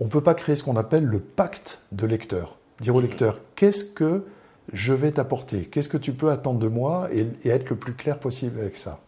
on 0.00 0.06
ne 0.06 0.10
peut 0.10 0.20
pas 0.20 0.34
créer 0.34 0.56
ce 0.56 0.64
qu'on 0.64 0.76
appelle 0.76 1.04
le 1.04 1.20
pacte 1.20 1.84
de 1.92 2.08
lecteur. 2.08 2.58
Dire 2.80 2.96
au 2.96 3.00
lecteur, 3.00 3.38
qu'est-ce 3.54 3.84
que 3.84 4.26
je 4.72 4.92
vais 4.92 5.12
t'apporter? 5.12 5.66
Qu'est-ce 5.66 5.88
que 5.88 5.96
tu 5.96 6.12
peux 6.12 6.32
attendre 6.32 6.58
de 6.58 6.66
moi 6.66 7.08
et, 7.12 7.28
être 7.48 7.70
le 7.70 7.76
plus 7.76 7.94
clair 7.94 8.18
possible 8.18 8.58
avec 8.58 8.76
ça? 8.76 8.98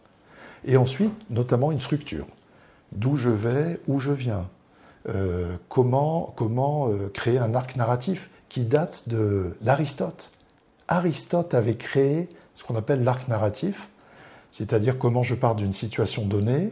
Et 0.63 0.77
ensuite, 0.77 1.13
notamment 1.29 1.73
une 1.73 1.81
structure. 1.81 2.27
D'où 2.93 3.17
je 3.17 3.29
vais, 3.29 3.81
où 3.89 3.99
je 3.99 4.11
viens. 4.11 4.47
comment, 5.67 6.33
comment 6.37 6.89
créer 7.13 7.39
un 7.39 7.55
arc 7.55 7.75
narratif 7.75 8.29
qui 8.47 8.65
date 8.65 9.09
d'Aristote. 9.61 10.31
Aristote 10.87 11.53
avait 11.53 11.75
créé 11.75 12.29
ce 12.53 12.63
qu'on 12.63 12.77
appelle 12.77 13.03
l'arc 13.03 13.27
narratif, 13.27 13.89
c'est-à-dire 14.51 14.97
comment 14.97 15.23
je 15.23 15.35
pars 15.35 15.55
d'une 15.55 15.73
situation 15.73 16.25
donnée, 16.25 16.71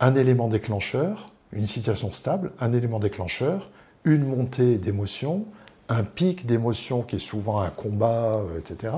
un 0.00 0.16
élément 0.16 0.48
déclencheur, 0.48 1.31
une 1.52 1.66
situation 1.66 2.10
stable, 2.10 2.52
un 2.60 2.72
élément 2.72 2.98
déclencheur, 2.98 3.70
une 4.04 4.24
montée 4.24 4.78
d'émotion, 4.78 5.46
un 5.88 6.04
pic 6.04 6.46
d'émotion 6.46 7.02
qui 7.02 7.16
est 7.16 7.20
souvent 7.20 7.60
un 7.60 7.70
combat, 7.70 8.36
euh, 8.36 8.58
etc. 8.58 8.94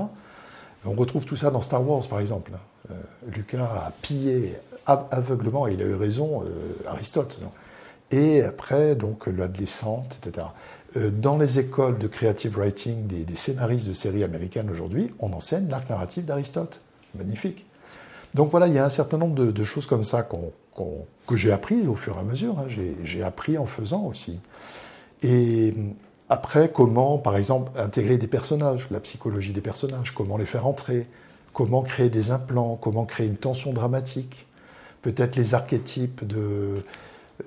On 0.85 0.93
retrouve 0.93 1.25
tout 1.25 1.35
ça 1.35 1.51
dans 1.51 1.61
Star 1.61 1.87
Wars, 1.87 2.07
par 2.07 2.19
exemple. 2.19 2.51
Euh, 2.91 2.93
Lucas 3.33 3.65
a 3.65 3.91
pillé 4.01 4.55
aveuglement, 4.85 5.67
et 5.67 5.73
il 5.73 5.81
a 5.81 5.85
eu 5.85 5.95
raison, 5.95 6.43
euh, 6.43 6.87
Aristote. 6.87 7.39
Et 8.11 8.43
après, 8.43 8.95
donc, 8.95 9.25
la 9.25 9.47
descente, 9.47 10.19
etc. 10.21 10.47
dans 11.11 11.39
les 11.39 11.57
écoles 11.57 11.97
de 11.97 12.07
creative 12.07 12.57
writing 12.57 13.07
des, 13.07 13.35
scénaristes 13.35 13.87
de 13.87 13.93
séries 13.93 14.23
américaines 14.23 14.69
aujourd'hui, 14.69 15.09
on 15.19 15.33
enseigne 15.33 15.67
l'arc 15.69 15.89
narratif 15.89 16.23
d'Aristote. 16.25 16.81
Magnifique. 17.15 17.65
Donc 18.35 18.51
voilà, 18.51 18.67
il 18.67 18.75
y 18.75 18.77
a 18.77 18.85
un 18.85 18.89
certain 18.89 19.17
nombre 19.17 19.33
de, 19.33 19.63
choses 19.63 19.87
comme 19.87 20.03
ça 20.03 20.21
que 21.27 21.35
j'ai 21.35 21.51
appris 21.51 21.87
au 21.87 21.95
fur 21.95 22.15
et 22.17 22.19
à 22.19 22.23
mesure. 22.23 22.59
Hein. 22.59 22.67
J'ai 23.03 23.23
appris 23.23 23.57
en 23.57 23.65
faisant 23.65 24.03
aussi. 24.05 24.39
Et 25.23 25.73
après, 26.29 26.71
comment, 26.73 27.17
par 27.17 27.37
exemple, 27.37 27.71
intégrer 27.79 28.17
des 28.17 28.27
personnages, 28.27 28.87
la 28.91 28.99
psychologie 28.99 29.53
des 29.53 29.61
personnages, 29.61 30.11
comment 30.11 30.37
les 30.37 30.45
faire 30.45 30.65
entrer, 30.65 31.07
comment 31.53 31.83
créer 31.83 32.09
des 32.09 32.31
implants, 32.31 32.75
comment 32.75 33.05
créer 33.05 33.27
une 33.27 33.37
tension 33.37 33.73
dramatique, 33.73 34.47
peut-être 35.01 35.35
les 35.35 35.53
archétypes 35.53 36.23
euh, 36.33 36.81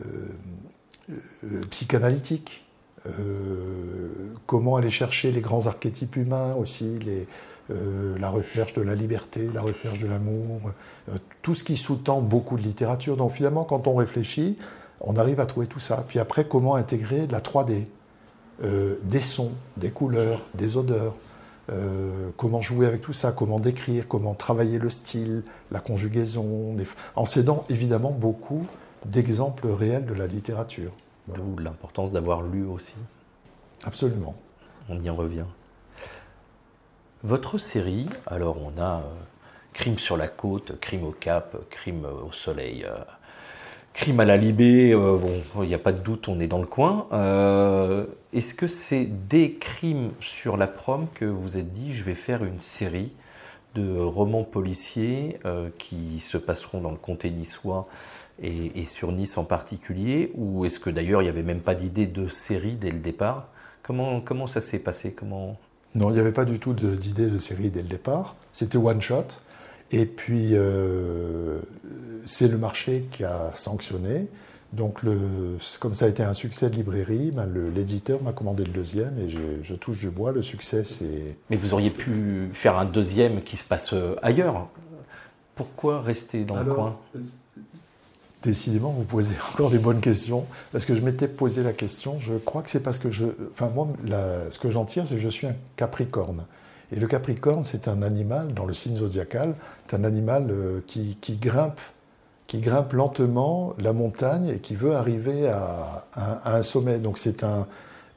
euh, 0.05 1.61
psychanalytiques, 1.71 2.65
euh, 3.07 4.09
comment 4.47 4.77
aller 4.77 4.91
chercher 4.91 5.33
les 5.33 5.41
grands 5.41 5.67
archétypes 5.67 6.17
humains 6.17 6.55
aussi, 6.55 6.99
les, 7.01 7.27
la 7.71 8.31
recherche 8.31 8.73
de 8.73 8.83
la 8.83 8.95
liberté, 8.95 9.49
la 9.53 9.61
recherche 9.61 9.99
de 9.99 10.07
l'amour, 10.07 10.61
tout 11.43 11.55
ce 11.55 11.65
qui 11.65 11.77
sous-tend 11.77 12.21
beaucoup 12.21 12.57
de 12.57 12.63
littérature. 12.63 13.17
Donc 13.17 13.33
finalement, 13.33 13.65
quand 13.65 13.87
on 13.87 13.97
réfléchit, 13.97 14.57
on 15.01 15.17
arrive 15.17 15.41
à 15.41 15.47
trouver 15.47 15.67
tout 15.67 15.81
ça. 15.81 16.05
Puis 16.09 16.19
après, 16.19 16.45
comment 16.45 16.75
intégrer 16.75 17.27
de 17.27 17.33
la 17.33 17.41
3D 17.41 17.85
euh, 18.65 18.97
des 19.05 19.21
sons, 19.21 19.53
des 19.77 19.91
couleurs, 19.91 20.45
des 20.55 20.77
odeurs, 20.77 21.15
euh, 21.71 22.31
comment 22.37 22.61
jouer 22.61 22.87
avec 22.87 23.03
tout 23.03 23.13
ça, 23.13 23.31
comment 23.31 23.61
décrire, 23.61 24.09
comment 24.09 24.35
travailler 24.35 24.79
le 24.79 24.91
style, 24.91 25.45
la 25.71 25.79
conjugaison, 25.79 26.77
en 27.15 27.25
s'aidant 27.25 27.65
évidemment 27.69 28.11
beaucoup 28.11 28.67
d'exemples 29.05 29.69
réels 29.69 30.07
de 30.07 30.15
la 30.15 30.27
littérature. 30.27 30.93
D'où 31.29 31.57
l'importance 31.63 32.11
d'avoir 32.11 32.43
lu 32.43 32.65
aussi. 32.65 32.97
Absolument. 33.85 34.35
On 34.89 35.01
y 35.01 35.09
en 35.09 35.15
revient. 35.15 35.45
Votre 37.25 37.59
série, 37.59 38.07
alors 38.27 38.59
on 38.63 38.81
a 38.81 38.99
euh, 38.99 39.03
Crime 39.73 39.99
sur 39.99 40.17
la 40.17 40.29
côte, 40.29 40.79
Crime 40.81 41.05
au 41.05 41.13
Cap, 41.13 41.57
Crime 41.71 42.07
au 42.07 42.33
soleil, 42.33 42.87
Crime 43.99 44.21
à 44.21 44.25
la 44.25 44.37
Libé, 44.37 44.93
euh, 44.93 45.17
bon, 45.17 45.65
il 45.65 45.67
n'y 45.67 45.75
a 45.75 45.79
pas 45.79 45.91
de 45.91 45.99
doute, 45.99 46.29
on 46.29 46.39
est 46.39 46.47
dans 46.47 46.61
le 46.61 46.67
coin. 46.67 47.09
Euh, 47.13 48.07
est-ce 48.33 48.55
que 48.55 48.69
c'est 48.69 49.07
des 49.07 49.55
crimes 49.55 50.13
sur 50.21 50.57
la 50.57 50.69
prom 50.69 51.09
que 51.15 51.25
vous 51.25 51.57
êtes 51.57 51.73
dit, 51.73 51.93
je 51.93 52.05
vais 52.05 52.15
faire 52.15 52.45
une 52.45 52.61
série 52.61 53.13
de 53.75 53.99
romans 53.99 54.45
policiers 54.45 55.41
euh, 55.47 55.69
qui 55.81 56.21
se 56.21 56.39
passeront 56.39 56.81
dans 56.81 56.93
le 56.93 56.97
comté 56.97 57.31
niçois 57.31 57.89
et, 58.41 58.85
sur 58.85 59.11
Nice 59.11 59.37
en 59.37 59.45
particulier 59.45 60.31
Ou 60.37 60.65
est-ce 60.65 60.79
que 60.79 60.91
d'ailleurs 60.91 61.23
il 61.23 61.25
n'y 61.25 61.31
avait 61.31 61.43
même 61.43 61.61
pas 61.61 61.75
d'idée 61.75 62.07
de 62.07 62.29
série 62.29 62.77
dès 62.77 62.91
le 62.91 63.01
départ? 63.01 63.49
Comment, 63.83 64.21
comment 64.21 64.47
ça 64.47 64.61
s'est 64.61 64.79
passé? 64.79 65.13
Comment... 65.13 65.59
Non, 65.99 66.11
il 66.11 66.15
n'y 66.15 66.21
avait 66.21 66.33
pas 66.33 66.45
du 66.45 66.61
tout 66.61 66.75
d'idée 66.75 67.27
de 67.27 67.39
série 67.39 67.71
dès 67.71 67.83
le 67.83 67.89
départ. 67.89 68.37
C'était 68.53 68.79
one 68.79 69.03
shot. 69.03 69.27
Et 69.91 70.07
puis, 70.07 70.51
euh, 70.53 71.59
c'est 72.25 72.47
le 72.47 72.57
marché 72.57 73.07
qui 73.11 73.25
a 73.25 73.51
sanctionné. 73.55 74.29
Donc, 74.73 75.03
le, 75.03 75.19
comme 75.81 75.97
ça 75.97 76.05
a 76.05 76.09
été 76.09 76.23
un 76.23 76.35
succès 76.35 76.71
de 76.71 76.77
librairie, 76.77 77.33
ben 77.33 77.49
l'éditeur 77.75 78.23
m'a 78.23 78.33
commandé 78.33 78.65
le 78.65 78.71
deuxième 78.71 79.19
et 79.19 79.29
je, 79.29 79.75
touche 79.75 79.99
du 79.99 80.11
bois. 80.11 80.31
Le 80.31 80.43
succès, 80.43 80.85
c'est. 80.85 81.37
Mais 81.51 81.57
vous 81.57 81.75
auriez 81.75 81.91
pu 81.91 82.51
faire 82.53 82.79
un 82.79 82.85
deuxième 82.85 83.43
qui 83.43 83.57
se 83.57 83.65
passe 83.65 83.93
euh, 83.93 84.15
ailleurs. 84.23 84.69
Pourquoi 85.57 86.01
rester 86.01 86.45
dans 86.45 86.63
le 86.63 86.75
coin? 86.75 86.97
Décidément, 88.49 88.93
vous 88.93 89.05
posez 89.05 89.35
encore 89.53 89.69
des 89.69 89.77
bonnes 89.77 90.01
questions. 90.01 90.47
Parce 90.73 90.87
que 90.87 90.97
je 90.97 91.03
m'étais 91.03 91.29
posé 91.29 91.63
la 91.63 91.75
question, 91.75 92.19
je 92.19 92.33
crois 92.33 92.63
que 92.63 92.71
c'est 92.71 92.83
parce 92.83 92.99
que 92.99 93.11
je. 93.11 93.27
Enfin, 93.53 93.71
moi, 93.75 93.89
ce 94.51 94.59
que 94.59 94.71
j'en 94.71 94.87
tire, 94.87 95.07
c'est 95.07 95.17
que 95.17 95.21
je 95.21 95.29
suis 95.29 95.47
un 95.47 95.55
capricorne. 95.77 96.47
Et 96.91 96.97
le 96.97 97.07
capricorne, 97.07 97.63
c'est 97.63 97.89
un 97.89 98.01
animal, 98.01 98.55
dans 98.55 98.65
le 98.65 98.73
signe 98.73 98.97
zodiacal, 98.97 99.55
c'est 99.87 99.97
un 99.97 100.05
animal 100.05 100.47
euh, 100.49 100.81
qui, 100.87 101.19
grimpe, 101.39 101.79
qui 102.47 102.61
grimpe 102.61 102.95
lentement 102.95 103.75
la 103.79 103.93
montagne 103.93 104.49
et 104.49 104.61
qui 104.61 104.75
veut 104.75 104.95
arriver 104.95 105.49
à, 105.49 106.07
un 106.47 106.63
sommet. 106.63 106.97
Donc 106.97 107.19
c'est 107.19 107.45
un, 107.45 107.67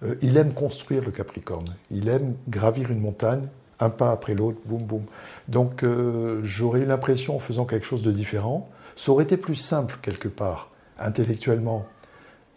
euh, 0.03 0.15
il 0.21 0.37
aime 0.37 0.53
construire 0.53 1.03
le 1.03 1.11
capricorne. 1.11 1.67
Il 1.89 2.07
aime 2.07 2.35
gravir 2.47 2.89
une 2.89 3.01
montagne, 3.01 3.49
un 3.81 3.89
pas 3.89 4.13
après 4.13 4.33
l'autre, 4.33 4.59
boum 4.63 4.83
boum. 4.83 5.03
Donc 5.49 5.83
euh, 5.83 6.39
j'aurais 6.41 6.79
eu 6.79 6.85
l'impression, 6.85 7.35
en 7.35 7.39
faisant 7.39 7.65
quelque 7.65 7.85
chose 7.85 8.03
de 8.03 8.13
différent, 8.13 8.69
ça 9.01 9.11
aurait 9.11 9.23
été 9.23 9.35
plus 9.35 9.55
simple 9.55 9.97
quelque 10.03 10.27
part, 10.27 10.69
intellectuellement, 10.99 11.87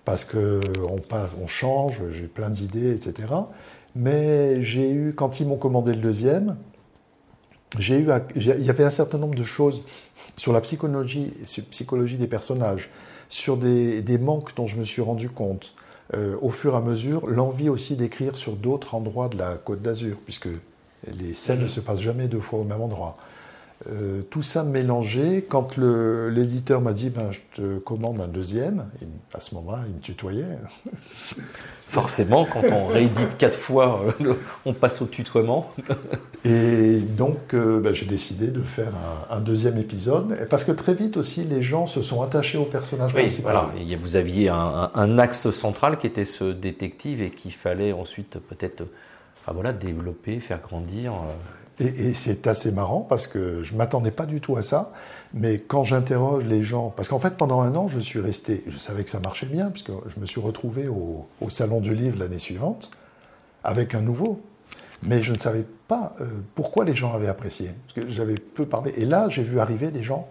parce 0.04 0.26
que 0.26 0.60
on, 0.82 1.46
change, 1.46 2.02
j'ai 2.10 2.26
plein 2.26 2.50
d'idées, 2.50 2.94
etc. 2.94 3.32
Mais 3.96 4.62
j'ai 4.62 4.92
eu, 4.92 5.14
quand 5.14 5.40
ils 5.40 5.46
m'ont 5.46 5.56
commandé 5.56 5.94
le 5.94 6.02
deuxième, 6.02 6.58
j'ai 7.78 7.98
eu, 7.98 8.08
il 8.36 8.62
y 8.62 8.68
avait 8.68 8.84
un 8.84 8.90
certain 8.90 9.16
nombre 9.16 9.34
de 9.34 9.42
choses 9.42 9.84
sur 10.36 10.52
la 10.52 10.60
psychologie, 10.60 11.32
psychologie 11.70 12.18
des 12.18 12.26
personnages, 12.26 12.90
sur 13.30 13.56
des, 13.56 14.18
manques 14.18 14.54
dont 14.54 14.66
je 14.66 14.76
me 14.76 14.84
suis 14.84 15.00
rendu 15.00 15.30
compte 15.30 15.72
euh, 16.12 16.36
au 16.42 16.50
fur 16.50 16.74
et 16.74 16.76
à 16.76 16.82
mesure, 16.82 17.26
l'envie 17.26 17.70
aussi 17.70 17.96
d'écrire 17.96 18.36
sur 18.36 18.52
d'autres 18.56 18.94
endroits 18.94 19.30
de 19.30 19.38
la 19.38 19.54
Côte 19.54 19.80
d'Azur, 19.80 20.18
puisque 20.26 20.50
les 21.06 21.34
scènes 21.34 21.62
ne 21.62 21.68
se 21.68 21.80
passent 21.80 22.02
jamais 22.02 22.28
deux 22.28 22.40
fois 22.40 22.58
au 22.58 22.64
même 22.64 22.82
endroit. 22.82 23.16
Euh, 23.90 24.22
tout 24.30 24.42
ça 24.42 24.64
mélangé, 24.64 25.44
quand 25.46 25.76
l'éditeur 25.76 26.80
m'a 26.80 26.92
dit 26.92 27.10
ben, 27.10 27.30
je 27.32 27.40
te 27.54 27.78
commande 27.78 28.20
un 28.20 28.28
deuxième, 28.28 28.84
à 29.34 29.40
ce 29.40 29.54
moment-là, 29.56 29.84
il 29.86 29.94
me 29.94 30.00
tutoyait. 30.00 30.44
Forcément, 31.80 32.46
quand 32.46 32.62
on 32.72 32.86
réédite 32.86 33.36
quatre 33.36 33.56
fois, 33.56 34.00
euh, 34.20 34.34
on 34.64 34.72
passe 34.72 35.02
au 35.02 35.06
tutoiement. 35.06 35.70
Et 36.44 36.98
donc, 36.98 37.52
euh, 37.52 37.78
ben, 37.80 37.92
j'ai 37.92 38.06
décidé 38.06 38.48
de 38.48 38.62
faire 38.62 38.92
un, 39.28 39.40
deuxième 39.40 39.76
épisode, 39.76 40.46
parce 40.48 40.64
que 40.64 40.72
très 40.72 40.94
vite 40.94 41.16
aussi, 41.16 41.44
les 41.44 41.62
gens 41.62 41.86
se 41.86 42.00
sont 42.00 42.22
attachés 42.22 42.58
au 42.58 42.64
personnage 42.64 43.12
oui, 43.12 43.22
principal. 43.22 43.52
Voilà. 43.74 43.96
Vous 44.00 44.16
aviez 44.16 44.48
un, 44.48 45.18
axe 45.18 45.50
central 45.50 45.98
qui 45.98 46.06
était 46.06 46.24
ce 46.24 46.44
détective 46.44 47.20
et 47.20 47.30
qu'il 47.30 47.52
fallait 47.52 47.92
ensuite 47.92 48.38
peut-être 48.38 48.84
ah, 49.46 49.52
voilà, 49.52 49.72
développer, 49.72 50.40
faire 50.40 50.60
grandir. 50.60 51.12
Et, 51.80 52.14
c'est 52.14 52.46
assez 52.46 52.70
marrant 52.70 53.00
parce 53.00 53.26
que 53.26 53.62
je 53.62 53.72
ne 53.72 53.78
m'attendais 53.78 54.12
pas 54.12 54.26
du 54.26 54.40
tout 54.40 54.56
à 54.56 54.62
ça. 54.62 54.92
Mais 55.32 55.58
quand 55.58 55.82
j'interroge 55.82 56.44
les 56.44 56.62
gens, 56.62 56.90
parce 56.90 57.08
qu'en 57.08 57.18
fait 57.18 57.36
pendant 57.36 57.60
un 57.60 57.74
an 57.74 57.88
je 57.88 57.98
suis 57.98 58.20
resté, 58.20 58.62
je 58.68 58.78
savais 58.78 59.02
que 59.02 59.10
ça 59.10 59.18
marchait 59.18 59.46
bien, 59.46 59.70
puisque 59.70 59.90
je 60.06 60.20
me 60.20 60.26
suis 60.26 60.40
retrouvé 60.40 60.86
au, 60.86 61.26
Salon 61.50 61.80
du 61.80 61.94
Livre 61.94 62.18
l'année 62.18 62.38
suivante 62.38 62.92
avec 63.64 63.94
un 63.94 64.00
nouveau. 64.00 64.40
Mais 65.02 65.22
je 65.22 65.32
ne 65.32 65.38
savais 65.38 65.64
pas 65.88 66.14
euh, 66.20 66.26
pourquoi 66.54 66.84
les 66.84 66.94
gens 66.94 67.12
avaient 67.12 67.28
apprécié, 67.28 67.70
parce 67.86 68.06
que 68.06 68.12
j'avais 68.12 68.36
peu 68.36 68.64
parlé. 68.64 68.94
Et 68.96 69.04
là 69.04 69.28
j'ai 69.28 69.42
vu 69.42 69.58
arriver 69.58 69.90
des 69.90 70.02
gens, 70.02 70.28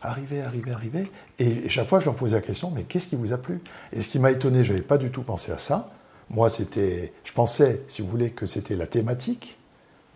arriver, 0.00 0.40
arriver, 0.40 0.72
arriver, 0.72 1.10
et 1.38 1.68
chaque 1.68 1.86
fois 1.86 2.00
je 2.00 2.06
leur 2.06 2.16
posais 2.16 2.36
la 2.36 2.42
question, 2.42 2.72
mais 2.74 2.84
qu'est-ce 2.84 3.08
qui 3.08 3.16
vous 3.16 3.32
a 3.34 3.38
plu? 3.38 3.60
Et 3.92 4.00
ce 4.00 4.08
qui 4.08 4.18
m'a 4.18 4.32
étonné, 4.32 4.64
je 4.64 4.72
n'avais 4.72 4.84
pas 4.84 4.98
du 4.98 5.10
tout 5.10 5.22
pensé 5.22 5.52
à 5.52 5.58
ça. 5.58 5.86
Moi 6.30 6.48
c'était, 6.48 7.12
je 7.24 7.32
pensais, 7.32 7.82
si 7.86 8.00
vous 8.00 8.08
voulez, 8.08 8.30
que 8.30 8.46
c'était 8.46 8.74
la 8.74 8.86
thématique 8.86 9.59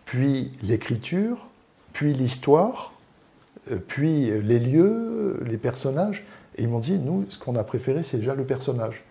puis 0.05 0.51
l'écriture, 0.61 1.47
puis 1.93 2.13
l'histoire, 2.13 2.93
euh, 3.71 3.77
puis 3.77 4.31
les 4.41 4.59
lieux, 4.59 5.41
les 5.45 5.57
personnages. 5.57 6.25
Et 6.57 6.63
ils 6.63 6.69
m'ont 6.69 6.79
dit, 6.79 6.99
nous, 6.99 7.25
ce 7.29 7.37
qu'on 7.37 7.55
a 7.55 7.63
préféré, 7.63 8.03
c'est 8.03 8.17
déjà 8.17 8.35
le 8.35 8.45
personnage. 8.45 9.03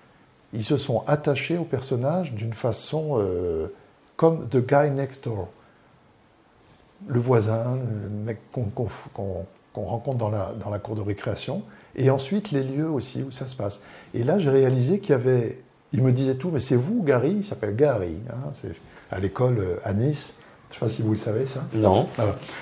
Ils 0.53 0.65
se 0.65 0.77
sont 0.77 1.03
attachés 1.07 1.59
au 1.59 1.65
personnage 1.65 2.33
d'une 2.33 2.55
façon 2.55 3.17
euh, 3.19 3.67
comme 4.17 4.49
The 4.49 4.59
Guy 4.59 4.91
Next 4.91 5.25
Door. 5.25 5.49
Le 7.09 7.21
voisin, 7.21 7.77
le 7.77 8.09
mec 8.09 8.39
qu'on 8.53 8.63
rencontre 9.75 10.19
dans 10.19 10.31
la, 10.31 10.79
cour 10.79 10.95
de 10.95 11.03
récréation. 11.03 11.63
Et 11.97 12.09
ensuite, 12.09 12.51
les 12.51 12.63
lieux 12.63 12.89
aussi 12.89 13.23
où 13.23 13.31
ça 13.31 13.47
se 13.47 13.57
passe. 13.57 13.85
Et 14.15 14.25
là, 14.25 14.39
j'ai 14.39 14.51
réalisé 14.51 15.01
qu'il 15.01 15.11
y 15.11 15.15
avait... 15.15 15.61
Il 15.93 16.03
me 16.03 16.13
disait 16.13 16.35
tout, 16.35 16.51
mais 16.51 16.59
c'est 16.59 16.77
vous, 16.77 17.03
Gary 17.03 17.33
Il 17.39 17.45
s'appelle 17.45 17.77
Gary. 17.77 18.17
Hein, 18.31 18.53
à 19.11 19.19
l'école 19.19 19.59
euh, 19.59 19.77
à 19.85 19.93
Nice. 19.93 20.41
Je 20.75 20.85
ne 20.85 20.89
sais 20.89 20.97
pas 20.97 20.97
si 20.97 21.03
vous 21.03 21.13
le 21.13 21.19
savez, 21.19 21.47
ça. 21.47 21.63
Non. 21.73 22.07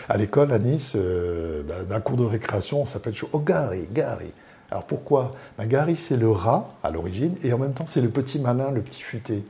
à 0.09 0.17
l'école, 0.19 0.53
à 0.53 0.59
Nice, 0.59 0.93
euh, 0.97 1.63
bah, 1.67 1.85
d'un 1.89 2.01
cours 2.01 2.19
de 2.19 2.25
récréation, 2.25 2.83
on 2.83 2.87
s'appelle 2.87 3.15
Oh, 3.33 3.39
Gary, 3.39 3.89
Gary. 3.91 4.33
Alors 4.71 4.85
pourquoi? 4.85 5.35
Ben, 5.57 5.67
Gary, 5.67 5.97
c'est 5.97 6.17
le 6.17 6.31
rat 6.31 6.69
à 6.83 6.91
l'origine, 6.91 7.37
et 7.43 7.53
en 7.53 7.59
même 7.59 7.73
temps, 7.73 7.87
c'est 7.87 8.03
le 8.03 8.11
petit 8.11 8.39
malin, 8.39 8.71
le 8.71 8.83
petit 8.83 9.03
futé. 9.03 9.45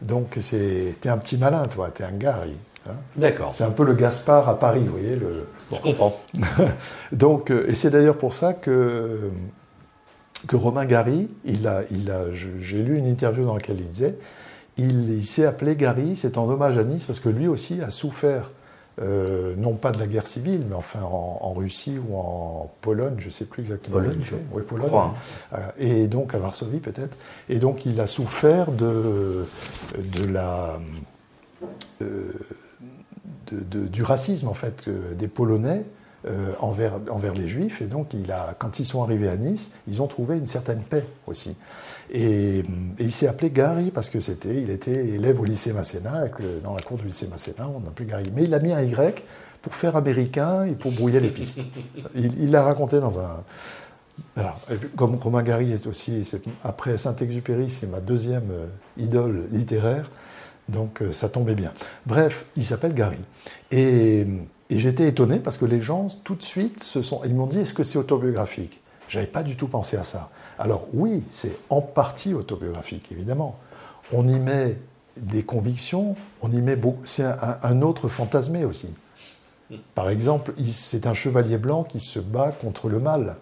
Donc, 0.00 0.38
t'es 0.38 1.08
un 1.08 1.18
petit 1.18 1.36
malin, 1.36 1.66
toi, 1.66 1.90
t'es 1.90 2.04
un 2.04 2.12
Gary. 2.12 2.56
Hein. 2.88 2.94
D'accord. 3.16 3.54
C'est 3.54 3.64
un 3.64 3.70
peu 3.70 3.84
le 3.84 3.94
Gaspard 3.94 4.48
à 4.48 4.58
Paris, 4.58 4.80
vous 4.84 4.92
voyez. 4.92 5.16
Le... 5.16 5.46
Je 5.70 5.76
comprends. 5.76 6.18
Donc, 7.12 7.50
euh, 7.50 7.68
et 7.68 7.74
c'est 7.74 7.90
d'ailleurs 7.90 8.16
pour 8.16 8.32
ça 8.32 8.54
que, 8.54 9.30
que 10.46 10.56
Romain 10.56 10.86
Gary, 10.86 11.28
il 11.44 11.66
a, 11.66 11.82
il 11.90 12.10
a, 12.10 12.32
j'ai 12.32 12.82
lu 12.82 12.96
une 12.96 13.06
interview 13.06 13.44
dans 13.44 13.54
laquelle 13.54 13.80
il 13.80 13.90
disait, 13.90 14.16
il, 14.78 15.24
s'est 15.26 15.44
appelé 15.44 15.76
Gary, 15.76 16.16
c'est 16.16 16.38
en 16.38 16.48
hommage 16.48 16.78
à 16.78 16.84
Nice, 16.84 17.04
parce 17.04 17.20
que 17.20 17.28
lui 17.28 17.48
aussi 17.48 17.80
a 17.82 17.90
souffert 17.90 18.50
euh, 19.00 19.54
non 19.56 19.74
pas 19.74 19.92
de 19.92 19.98
la 19.98 20.06
guerre 20.06 20.26
civile, 20.26 20.64
mais 20.68 20.74
enfin 20.74 21.02
en, 21.02 21.52
Russie 21.52 21.98
ou 22.08 22.16
en 22.16 22.70
Pologne, 22.80 23.14
je 23.18 23.26
ne 23.26 23.30
sais 23.30 23.44
plus 23.44 23.62
exactement. 23.62 23.98
Pologne, 23.98 24.18
je 24.22 24.34
oui, 24.52 24.62
Pologne. 24.66 24.88
Crois, 24.88 25.14
hein. 25.52 25.58
euh, 25.58 25.70
Et 25.78 26.08
donc 26.08 26.34
à 26.34 26.38
Varsovie 26.38 26.80
peut-être. 26.80 27.16
Et 27.48 27.58
donc 27.58 27.86
il 27.86 28.00
a 28.00 28.06
souffert 28.08 28.72
de, 28.72 29.46
de 29.96 30.26
la, 30.26 30.80
euh, 32.02 32.32
de, 33.52 33.86
du 33.86 34.02
racisme 34.02 34.48
en 34.48 34.54
fait 34.54 34.88
des 34.88 35.28
Polonais. 35.28 35.84
envers, 36.60 36.98
envers 37.10 37.34
les 37.34 37.46
Juifs. 37.46 37.80
Et 37.80 37.86
donc, 37.86 38.12
il 38.12 38.32
a, 38.32 38.54
quand 38.58 38.80
ils 38.80 38.84
sont 38.84 39.02
arrivés 39.02 39.28
à 39.28 39.36
Nice, 39.36 39.70
ils 39.86 40.02
ont 40.02 40.08
trouvé 40.08 40.36
une 40.36 40.48
certaine 40.48 40.82
paix 40.82 41.06
aussi. 41.26 41.56
Et, 42.10 42.64
il 42.98 43.12
s'est 43.12 43.28
appelé 43.28 43.50
Gary 43.50 43.90
parce 43.90 44.10
que 44.10 44.20
c'était, 44.20 44.60
il 44.62 44.70
était 44.70 45.06
élève 45.08 45.40
au 45.40 45.44
lycée 45.44 45.72
Masséna, 45.72 46.26
et 46.26 46.30
dans 46.62 46.74
la 46.74 46.80
cour 46.80 46.98
du 46.98 47.06
lycée 47.06 47.28
Masséna, 47.28 47.68
on 47.68 47.80
l'appelait 47.80 48.06
Gary. 48.06 48.32
Mais 48.34 48.44
il 48.44 48.54
a 48.54 48.58
mis 48.58 48.72
un 48.72 48.82
Y 48.82 49.22
pour 49.62 49.74
faire 49.74 49.96
américain 49.96 50.64
et 50.64 50.72
pour 50.72 50.92
brouiller 50.92 51.20
les 51.20 51.30
pistes. 51.30 51.62
Il 52.14 52.50
l'a 52.50 52.62
raconté 52.62 53.00
dans 53.00 53.18
un. 53.18 53.44
comme 54.96 55.16
Romain 55.16 55.42
Gary 55.42 55.72
est 55.72 55.86
aussi, 55.86 56.30
après 56.62 56.96
Saint-Exupéry, 56.98 57.70
c'est 57.70 57.88
ma 57.88 58.00
deuxième 58.00 58.50
euh, 58.50 58.66
idole 58.96 59.46
littéraire, 59.52 60.10
donc 60.68 61.02
euh, 61.02 61.12
ça 61.12 61.28
tombait 61.28 61.54
bien. 61.54 61.72
Bref, 62.06 62.46
il 62.56 62.64
s'appelle 62.64 62.94
Gary. 62.94 63.18
Et, 63.70 64.26
et 64.70 64.78
j'étais 64.78 65.08
étonné 65.08 65.38
parce 65.38 65.58
que 65.58 65.64
les 65.64 65.80
gens, 65.80 66.08
tout 66.24 66.34
de 66.34 66.42
suite, 66.42 66.82
se 66.82 67.02
sont, 67.02 67.20
ils 67.24 67.34
m'ont 67.34 67.46
dit 67.46 67.60
est-ce 67.60 67.74
que 67.74 67.82
c'est 67.82 67.98
autobiographique? 67.98 68.80
J'avais 69.08 69.26
pas 69.26 69.42
du 69.42 69.56
tout 69.56 69.68
pensé 69.68 69.96
à 69.96 70.04
ça. 70.04 70.30
Alors 70.58 70.86
oui, 70.92 71.22
c'est 71.30 71.56
en 71.70 71.80
partie 71.80 72.34
autobiographique, 72.34 73.12
évidemment. 73.12 73.58
On 74.12 74.26
y 74.26 74.38
met 74.38 74.76
des 75.16 75.42
convictions, 75.42 76.16
on 76.42 76.50
y 76.50 76.60
met 76.60 76.76
beaucoup. 76.76 77.04
C'est 77.04 77.24
un, 77.24 77.82
autre 77.82 78.08
fantasmé 78.08 78.64
aussi. 78.64 78.88
Par 79.94 80.08
exemple, 80.08 80.52
c'est 80.70 81.06
un 81.06 81.14
chevalier 81.14 81.58
blanc 81.58 81.84
qui 81.84 82.00
se 82.00 82.18
bat 82.18 82.52
contre 82.52 82.88
le 82.88 82.98
mal. 82.98 83.36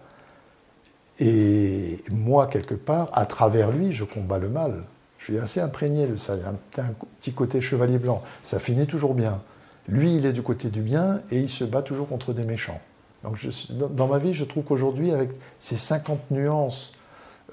Et 1.19 2.03
moi, 2.11 2.47
quelque 2.47 2.75
part, 2.75 3.09
à 3.13 3.25
travers 3.25 3.71
lui, 3.71 3.93
je 3.93 4.03
combats 4.03 4.37
le 4.37 4.49
mal. 4.49 4.83
Je 5.17 5.25
suis 5.25 5.39
assez 5.39 5.59
imprégné 5.59 6.05
de 6.05 6.15
ça. 6.15 6.35
Il 6.35 6.41
y 6.41 6.45
a 6.45 6.49
un 6.49 6.93
petit 7.19 7.33
côté 7.33 7.61
chevalier 7.61 7.97
blanc. 7.97 8.21
Ça 8.43 8.59
finit 8.59 8.85
toujours 8.85 9.15
bien. 9.15 9.41
Lui, 9.87 10.17
il 10.17 10.25
est 10.25 10.33
du 10.33 10.43
côté 10.43 10.69
du 10.69 10.81
bien 10.81 11.21
et 11.31 11.39
il 11.39 11.49
se 11.49 11.63
bat 11.63 11.81
toujours 11.81 12.07
contre 12.07 12.33
des 12.33 12.43
méchants. 12.43 12.81
Donc 13.23 13.39
dans 13.69 14.07
ma 14.07 14.19
vie, 14.19 14.33
je 14.33 14.45
trouve 14.45 14.63
qu'aujourd'hui, 14.63 15.11
avec 15.11 15.31
ces 15.59 15.75
50 15.75 16.31
nuances 16.31 16.93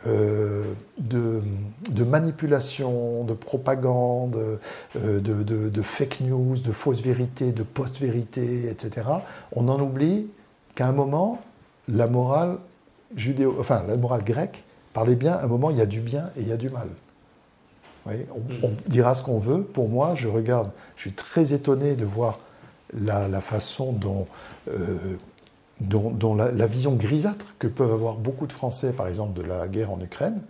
euh, 0.06 0.74
de, 0.98 2.04
manipulation, 2.04 3.24
de 3.24 3.32
propagande, 3.32 4.58
euh, 4.96 5.20
de, 5.20 5.82
fake 5.82 6.20
news, 6.20 6.56
de 6.58 6.72
fausses 6.72 7.00
vérités, 7.00 7.52
de 7.52 7.62
post-vérités, 7.62 8.68
etc., 8.68 9.08
on 9.52 9.68
en 9.68 9.80
oublie 9.80 10.26
qu'à 10.74 10.88
un 10.88 10.92
moment, 10.92 11.40
la 11.88 12.06
morale 12.06 12.58
judéo, 13.16 13.56
enfin 13.58 13.84
la 13.86 13.96
morale 13.96 14.24
grecque 14.24 14.64
parlait 14.92 15.16
bien, 15.16 15.32
à 15.32 15.44
un 15.44 15.46
moment, 15.46 15.70
il 15.70 15.76
y 15.76 15.80
a 15.80 15.86
du 15.86 16.00
bien 16.00 16.30
et 16.36 16.42
il 16.42 16.48
y 16.48 16.52
a 16.52 16.56
du 16.56 16.70
mal. 16.70 16.88
on, 18.06 18.10
mm. 18.10 18.76
dira 18.86 19.14
ce 19.14 19.22
qu'on 19.22 19.38
veut. 19.38 19.62
Pour 19.62 19.88
moi, 19.88 20.14
je 20.16 20.28
regarde, 20.28 20.70
je 20.96 21.02
suis 21.02 21.12
très 21.12 21.54
étonné 21.54 21.94
de 21.94 22.04
voir 22.04 22.40
la, 22.92 23.40
façon 23.40 23.92
dont 23.92 24.26
euh, 24.68 24.98
dont, 25.80 26.34
la, 26.34 26.66
vision 26.66 26.94
grisâtre 26.94 27.54
que 27.58 27.66
peuvent 27.66 27.92
avoir 27.92 28.14
beaucoup 28.14 28.46
de 28.46 28.52
Français, 28.52 28.92
par 28.92 29.08
exemple, 29.08 29.38
de 29.40 29.46
la 29.46 29.66
guerre 29.68 29.90
en 29.90 30.00
Ukraine, 30.00 30.40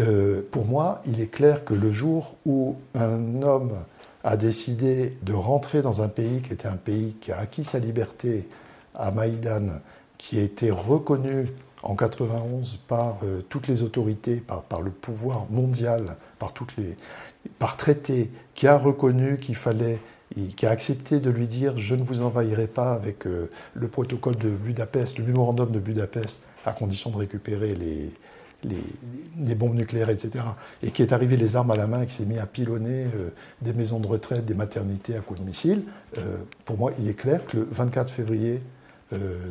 euh, 0.00 0.42
pour 0.50 0.64
moi, 0.64 1.02
il 1.06 1.20
est 1.20 1.28
clair 1.28 1.64
que 1.64 1.74
le 1.74 1.90
jour 1.90 2.36
où 2.46 2.76
un 2.94 3.42
homme 3.42 3.84
a 4.24 4.36
décidé 4.36 5.16
de 5.22 5.32
rentrer 5.32 5.82
dans 5.82 6.02
un 6.02 6.08
pays 6.08 6.40
qui 6.40 6.52
était 6.52 6.68
un 6.68 6.76
pays 6.76 7.16
qui 7.20 7.30
a 7.30 7.38
acquis 7.38 7.64
sa 7.64 7.78
liberté 7.78 8.48
à 8.94 9.10
Maïdan, 9.10 9.80
qui 10.18 10.38
a 10.38 10.42
été 10.42 10.70
reconnu 10.70 11.48
en 11.82 11.94
91 11.94 12.78
par 12.88 13.18
euh, 13.24 13.42
toutes 13.48 13.68
les 13.68 13.82
autorités, 13.82 14.36
par, 14.36 14.62
par, 14.62 14.80
le 14.80 14.90
pouvoir 14.90 15.46
mondial, 15.50 16.16
par, 16.38 16.52
toutes 16.52 16.76
les, 16.76 16.96
par 17.58 17.76
traité, 17.76 18.30
qui 18.54 18.66
a 18.66 18.78
reconnu 18.78 19.38
qu'il 19.38 19.56
fallait 19.56 19.98
qui 20.56 20.66
a 20.66 20.70
accepté 20.70 21.20
de 21.20 21.30
lui 21.30 21.46
dire 21.46 21.78
je 21.78 21.94
ne 21.94 22.02
vous 22.02 22.22
envahirai 22.22 22.66
pas 22.66 22.92
avec 22.92 23.26
euh, 23.26 23.50
le 23.74 23.88
protocole 23.88 24.36
de 24.36 24.50
Budapest, 24.50 25.18
le 25.18 25.24
mémorandum 25.24 25.70
de 25.70 25.78
Budapest, 25.78 26.48
à 26.64 26.72
condition 26.72 27.10
de 27.10 27.16
récupérer 27.16 27.74
les, 27.74 28.10
les, 28.64 29.54
bombes 29.54 29.74
nucléaires, 29.74 30.10
etc. 30.10 30.44
Et 30.82 30.90
qui 30.90 31.02
est 31.02 31.12
arrivé 31.12 31.36
les 31.36 31.56
armes 31.56 31.70
à 31.70 31.76
la 31.76 31.86
main 31.86 32.02
et 32.02 32.06
qui 32.06 32.14
s'est 32.14 32.24
mis 32.24 32.38
à 32.38 32.46
pilonner 32.46 33.04
euh, 33.14 33.30
des 33.62 33.72
maisons 33.72 34.00
de 34.00 34.06
retraite, 34.06 34.44
des 34.44 34.54
maternités 34.54 35.14
à 35.14 35.20
coups 35.20 35.40
de 35.40 35.46
missiles. 35.46 35.84
Euh, 36.18 36.38
pour 36.64 36.78
moi, 36.78 36.92
il 36.98 37.08
est 37.08 37.14
clair 37.14 37.44
que 37.46 37.58
le 37.58 37.68
24 37.70 38.10
février 38.10 38.62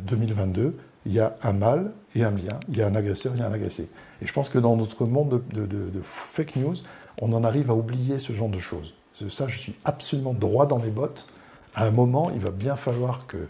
2022, 0.02 0.76
il 1.06 1.12
y 1.12 1.20
a 1.20 1.38
un 1.42 1.54
mal 1.54 1.92
et 2.14 2.22
un 2.22 2.32
bien, 2.32 2.60
il 2.68 2.76
y 2.76 2.82
a 2.82 2.86
un 2.86 2.94
agresseur, 2.94 3.32
a 3.40 3.46
un 3.46 3.52
agressé. 3.52 3.88
Et 4.20 4.26
je 4.26 4.32
pense 4.32 4.50
que 4.50 4.58
dans 4.58 4.76
notre 4.76 5.06
monde 5.06 5.42
de 5.54 6.00
fake 6.02 6.56
news, 6.56 6.74
on 7.22 7.32
en 7.32 7.44
arrive 7.44 7.70
à 7.70 7.74
oublier 7.74 8.18
ce 8.18 8.34
genre 8.34 8.50
de 8.50 8.58
choses. 8.58 8.94
Ça, 9.14 9.46
je 9.48 9.58
suis 9.58 9.74
absolument 9.84 10.34
droit 10.34 10.66
dans 10.66 10.78
les 10.78 10.90
bottes. 10.90 11.28
À 11.74 11.86
un 11.86 11.90
moment, 11.90 12.30
il 12.34 12.40
va 12.40 12.50
bien 12.50 12.76
falloir 12.76 13.26
que, 13.26 13.48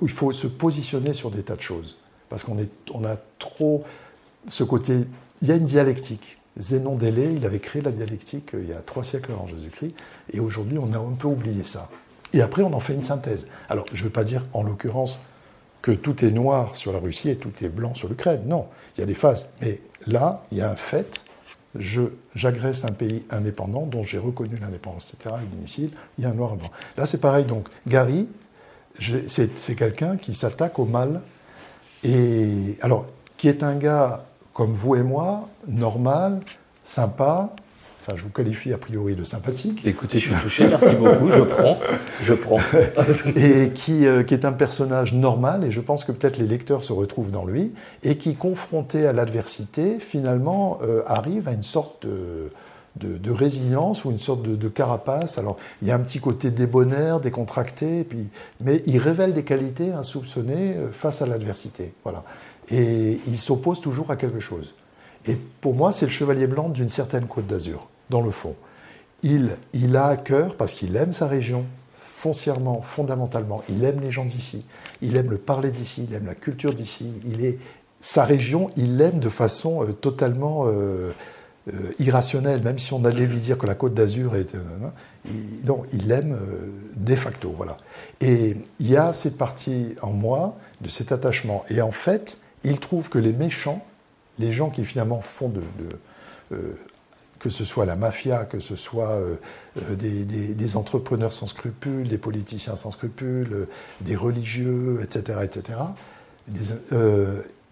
il 0.00 0.10
faut 0.10 0.32
se 0.32 0.46
positionner 0.46 1.12
sur 1.12 1.30
des 1.30 1.42
tas 1.42 1.56
de 1.56 1.60
choses. 1.60 1.98
Parce 2.28 2.44
qu'on 2.44 2.56
on 2.92 3.04
a 3.04 3.16
trop 3.38 3.84
ce 4.48 4.64
côté. 4.64 5.04
Il 5.42 5.48
y 5.48 5.52
a 5.52 5.56
une 5.56 5.66
dialectique. 5.66 6.38
Zénon 6.56 6.94
d'Élée, 6.94 7.32
il 7.32 7.44
avait 7.44 7.58
créé 7.58 7.82
la 7.82 7.90
dialectique 7.90 8.54
euh, 8.54 8.62
il 8.62 8.68
y 8.68 8.72
a 8.72 8.80
trois 8.80 9.02
siècles 9.02 9.32
avant 9.32 9.46
Jésus-Christ, 9.46 9.94
et 10.32 10.40
aujourd'hui 10.40 10.78
on 10.78 10.92
a 10.92 10.98
un 10.98 11.14
peu 11.18 11.26
oublié 11.26 11.64
ça. 11.64 11.90
Et 12.32 12.42
après 12.42 12.62
on 12.62 12.72
en 12.72 12.80
fait 12.80 12.94
une 12.94 13.04
synthèse. 13.04 13.48
Alors 13.68 13.86
je 13.92 14.00
ne 14.00 14.04
veux 14.04 14.12
pas 14.12 14.24
dire 14.24 14.44
en 14.52 14.62
l'occurrence 14.62 15.18
que 15.82 15.90
tout 15.90 16.24
est 16.24 16.30
noir 16.30 16.76
sur 16.76 16.92
la 16.92 16.98
Russie 16.98 17.28
et 17.28 17.36
tout 17.36 17.52
est 17.62 17.68
blanc 17.68 17.94
sur 17.94 18.08
l'Ukraine, 18.08 18.42
non, 18.46 18.66
il 18.96 19.00
y 19.00 19.02
a 19.02 19.06
des 19.06 19.14
phases. 19.14 19.50
Mais 19.60 19.80
là, 20.06 20.44
il 20.50 20.58
y 20.58 20.60
a 20.60 20.70
un 20.70 20.76
fait, 20.76 21.23
j'agresse 21.76 22.84
un 22.84 22.92
pays 22.92 23.24
indépendant 23.30 23.86
dont 23.86 24.02
j'ai 24.02 24.18
reconnu 24.18 24.56
l'indépendance, 24.58 25.14
etc., 25.14 25.34
avec 25.36 25.50
des 25.50 25.56
missiles, 25.56 25.90
il 26.18 26.24
y 26.24 26.26
a 26.26 26.30
un 26.30 26.34
noir 26.34 26.54
et 26.54 26.56
blanc. 26.56 26.70
Là, 26.96 27.06
c'est 27.06 27.20
pareil. 27.20 27.44
Donc, 27.44 27.68
Gary, 27.86 28.28
c'est 29.26 29.74
quelqu'un 29.76 30.16
qui 30.16 30.34
s'attaque 30.34 30.78
au 30.78 30.84
mal, 30.84 31.20
et 32.02 32.76
alors, 32.80 33.06
qui 33.36 33.48
est 33.48 33.62
un 33.62 33.74
gars 33.74 34.24
comme 34.52 34.72
vous 34.72 34.94
et 34.94 35.02
moi, 35.02 35.48
normal, 35.66 36.40
sympa, 36.84 37.54
Enfin, 38.06 38.18
je 38.18 38.22
vous 38.22 38.30
qualifie 38.30 38.70
a 38.74 38.76
priori 38.76 39.14
de 39.14 39.24
sympathique. 39.24 39.80
Écoutez, 39.86 40.18
je 40.18 40.26
suis 40.26 40.42
touché, 40.42 40.68
merci 40.68 40.94
beaucoup, 40.94 41.30
je 41.30 41.40
prends, 41.40 41.78
je 42.20 42.34
prends. 42.34 42.60
et 43.34 43.70
qui, 43.70 44.06
euh, 44.06 44.22
qui, 44.22 44.34
est 44.34 44.44
un 44.44 44.52
personnage 44.52 45.14
normal, 45.14 45.64
et 45.64 45.70
je 45.70 45.80
pense 45.80 46.04
que 46.04 46.12
peut-être 46.12 46.36
les 46.36 46.46
lecteurs 46.46 46.82
se 46.82 46.92
retrouvent 46.92 47.30
dans 47.30 47.46
lui, 47.46 47.72
et 48.02 48.18
qui, 48.18 48.36
confronté 48.36 49.06
à 49.06 49.14
l'adversité, 49.14 49.98
finalement 50.00 50.80
euh, 50.82 51.02
arrive 51.06 51.48
à 51.48 51.52
une 51.52 51.62
sorte 51.62 52.04
de, 52.04 52.50
de, 52.96 53.30
résilience 53.30 54.04
ou 54.04 54.10
une 54.10 54.18
sorte 54.18 54.42
de, 54.42 54.68
carapace. 54.68 55.38
Alors, 55.38 55.56
il 55.80 55.88
y 55.88 55.90
a 55.90 55.94
un 55.94 56.00
petit 56.00 56.20
côté 56.20 56.50
débonnaire, 56.50 57.20
décontracté, 57.20 58.04
puis, 58.04 58.28
mais 58.60 58.82
il 58.84 58.98
révèle 58.98 59.32
des 59.32 59.44
qualités 59.44 59.92
insoupçonnées 59.92 60.74
euh, 60.76 60.92
face 60.92 61.22
à 61.22 61.26
l'adversité. 61.26 61.94
Voilà. 62.02 62.22
Et 62.70 63.18
il 63.26 63.38
s'oppose 63.38 63.80
toujours 63.80 64.10
à 64.10 64.16
quelque 64.16 64.40
chose. 64.40 64.74
Et 65.26 65.38
pour 65.62 65.72
moi, 65.72 65.90
c'est 65.90 66.04
le 66.04 66.12
chevalier 66.12 66.46
blanc 66.46 66.68
d'une 66.68 66.90
certaine 66.90 67.24
côte 67.26 67.46
d'Azur 67.46 67.88
dans 68.10 68.20
le 68.20 68.30
fond. 68.30 68.56
Il, 69.22 69.56
il 69.72 69.96
a 69.96 70.06
à 70.06 70.16
cœur, 70.16 70.56
parce 70.56 70.74
qu'il 70.74 70.96
aime 70.96 71.12
sa 71.12 71.26
région, 71.26 71.64
foncièrement, 72.24 72.80
fondamentalement, 72.80 73.62
il 73.68 73.84
aime 73.84 74.00
les 74.00 74.10
gens 74.10 74.24
d'ici, 74.24 74.64
il 75.02 75.16
aime 75.16 75.30
le 75.30 75.36
parler 75.36 75.70
d'ici, 75.70 76.06
il 76.08 76.14
aime 76.14 76.26
la 76.26 76.34
culture 76.34 76.72
d'ici, 76.72 77.12
il 77.26 77.44
est 77.44 77.58
sa 78.00 78.24
région, 78.24 78.70
il 78.76 78.96
l'aime 78.96 79.18
de 79.18 79.28
façon 79.28 79.82
euh, 79.82 79.92
totalement 79.92 80.66
euh, 80.66 81.12
euh, 81.68 81.92
irrationnelle, 81.98 82.62
même 82.62 82.78
si 82.78 82.92
on 82.92 83.04
allait 83.04 83.26
lui 83.26 83.40
dire 83.40 83.56
que 83.56 83.66
la 83.66 83.74
Côte 83.74 83.94
d'Azur 83.94 84.36
est, 84.36 84.54
il, 85.26 85.66
non, 85.66 85.82
il 85.92 86.08
l'aime 86.08 86.38
de 86.96 87.14
facto, 87.14 87.52
voilà. 87.56 87.78
Et 88.20 88.56
il 88.80 88.90
y 88.90 88.96
a 88.96 89.12
cette 89.14 89.38
partie 89.38 89.94
en 90.02 90.10
moi 90.10 90.56
de 90.82 90.88
cet 90.88 91.12
attachement, 91.12 91.64
et 91.70 91.80
en 91.80 91.92
fait, 91.92 92.38
il 92.62 92.78
trouve 92.78 93.08
que 93.08 93.18
les 93.18 93.32
méchants, 93.32 93.84
les 94.38 94.52
gens 94.52 94.68
qui 94.68 94.84
finalement 94.84 95.20
font 95.20 95.50
de 95.50 95.62
que 97.44 97.50
ce 97.50 97.66
soit 97.66 97.84
la 97.84 97.94
mafia, 97.94 98.46
que 98.46 98.58
ce 98.58 98.74
soit 98.74 99.10
euh, 99.10 99.36
euh, 99.76 99.96
des, 99.96 100.76
entrepreneurs 100.76 101.34
sans 101.34 101.46
scrupules, 101.46 102.08
des 102.08 102.16
politiciens 102.16 102.74
sans 102.74 102.90
scrupules, 102.90 103.68
des 104.00 104.16
religieux, 104.16 105.00
etc., 105.02 105.40
etc. 105.42 105.78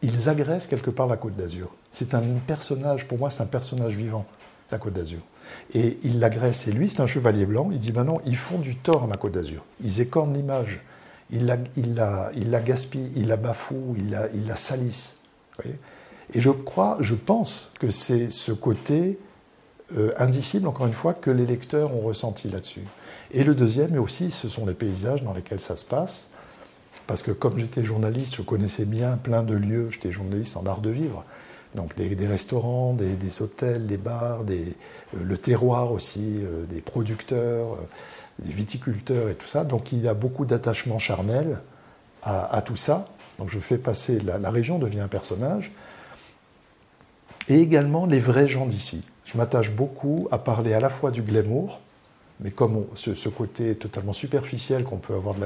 ils 0.02 0.28
agressent 0.28 0.66
quelque 0.66 0.90
part 0.90 1.06
la 1.06 1.16
Côte 1.16 1.36
d'Azur. 1.36 1.74
C'est 1.90 2.12
un 2.12 2.20
personnage, 2.46 3.08
pour 3.08 3.16
moi, 3.16 3.30
c'est 3.30 3.42
un 3.42 3.46
personnage 3.46 3.94
vivant, 3.94 4.26
la 4.70 4.76
Côte 4.76 4.92
d'Azur. 4.92 5.20
Et 5.72 5.96
ils 6.02 6.20
l'agressent. 6.20 6.68
Et 6.68 6.72
lui, 6.72 6.90
c'est 6.90 7.00
un 7.00 7.06
chevalier 7.06 7.46
blanc. 7.46 7.70
Il 7.72 7.78
dit, 7.78 7.94
non, 7.94 8.20
ils 8.26 8.36
font 8.36 8.58
du 8.58 8.76
tort 8.76 9.04
à 9.04 9.06
ma 9.06 9.16
Côte 9.16 9.32
d'Azur. 9.32 9.64
Ils 9.82 10.02
écornent 10.02 10.34
l'image. 10.34 10.82
Ils 11.30 11.46
la, 11.46 11.56
il 11.78 11.98
il 12.36 12.62
gaspillent, 12.62 13.10
ils 13.16 13.26
la 13.26 13.38
bafouent, 13.38 13.96
ils 13.96 14.10
la, 14.46 14.56
salissent. 14.56 15.22
et 15.64 16.42
je 16.42 16.50
crois, 16.50 16.98
je 17.00 17.14
pense 17.14 17.70
que 17.80 17.90
c'est 17.90 18.30
ce 18.30 18.52
côté 18.52 19.18
euh, 19.18 19.30
indicible, 20.19 20.66
encore 20.69 20.86
une 20.86 20.93
fois, 20.93 21.14
que 21.14 21.31
les 21.31 21.47
lecteurs 21.47 21.94
ont 21.94 22.01
ressenti 22.01 22.48
là-dessus. 22.48 22.85
Et 23.32 23.44
le 23.44 23.55
deuxième, 23.55 23.94
et 23.94 23.98
aussi, 23.98 24.31
ce 24.31 24.48
sont 24.48 24.66
les 24.66 24.74
paysages 24.74 25.23
dans 25.23 25.32
lesquels 25.32 25.60
ça 25.60 25.77
se 25.77 25.85
passe. 25.85 26.31
Parce 27.06 27.23
que 27.23 27.31
comme 27.31 27.59
j'étais 27.59 27.82
journaliste, 27.82 28.36
je 28.36 28.43
connaissais 28.43 28.85
bien 28.85 29.16
plein 29.16 29.43
de 29.43 29.55
lieux. 29.55 29.90
J'étais 29.90 30.12
journaliste 30.12 30.56
en 30.56 30.66
art 30.66 30.81
de 30.81 30.90
vivre. 30.90 31.24
Donc 31.74 31.97
des, 31.97 32.27
restaurants, 32.27 32.93
des, 32.93 33.43
hôtels, 33.43 33.86
des 33.86 33.97
bars, 33.97 34.40
euh, 34.51 34.64
le 35.19 35.39
terroir 35.39 35.90
aussi, 35.90 36.40
euh, 36.43 36.64
des 36.66 36.82
producteurs, 36.82 37.78
des 38.39 38.52
viticulteurs 38.52 39.31
et 39.31 39.35
tout 39.35 39.47
ça. 39.47 39.64
Donc 39.64 39.93
il 39.93 40.01
y 40.01 40.09
a 40.09 40.14
beaucoup 40.14 40.44
d'attachement 40.44 40.98
charnel 40.98 41.60
à, 42.23 42.62
tout 42.62 42.77
ça. 42.77 43.09
Donc 43.39 43.48
je 43.48 43.59
fais 43.59 43.78
passer, 43.78 44.20
la, 44.20 44.39
la 44.39 44.51
région 44.51 44.78
devient 44.78 45.01
un 45.01 45.09
personnage. 45.09 45.73
Et 47.48 47.59
également 47.59 48.06
les 48.06 48.20
vrais 48.20 48.48
gens 48.48 48.66
d'ici. 48.66 49.02
Je 49.24 49.36
m'attache 49.38 49.70
beaucoup 49.70 50.28
à 50.30 50.38
parler 50.38 50.74
à 50.74 50.80
la 50.80 50.90
fois 50.90 51.10
du 51.10 51.22
glamour, 51.22 51.80
mais 52.40 52.50
comme 52.50 52.86
ce, 52.94 53.28
côté 53.28 53.76
totalement 53.76 54.12
superficiel 54.12 54.84
qu'on 54.84 54.96
peut 54.96 55.14
avoir, 55.14 55.36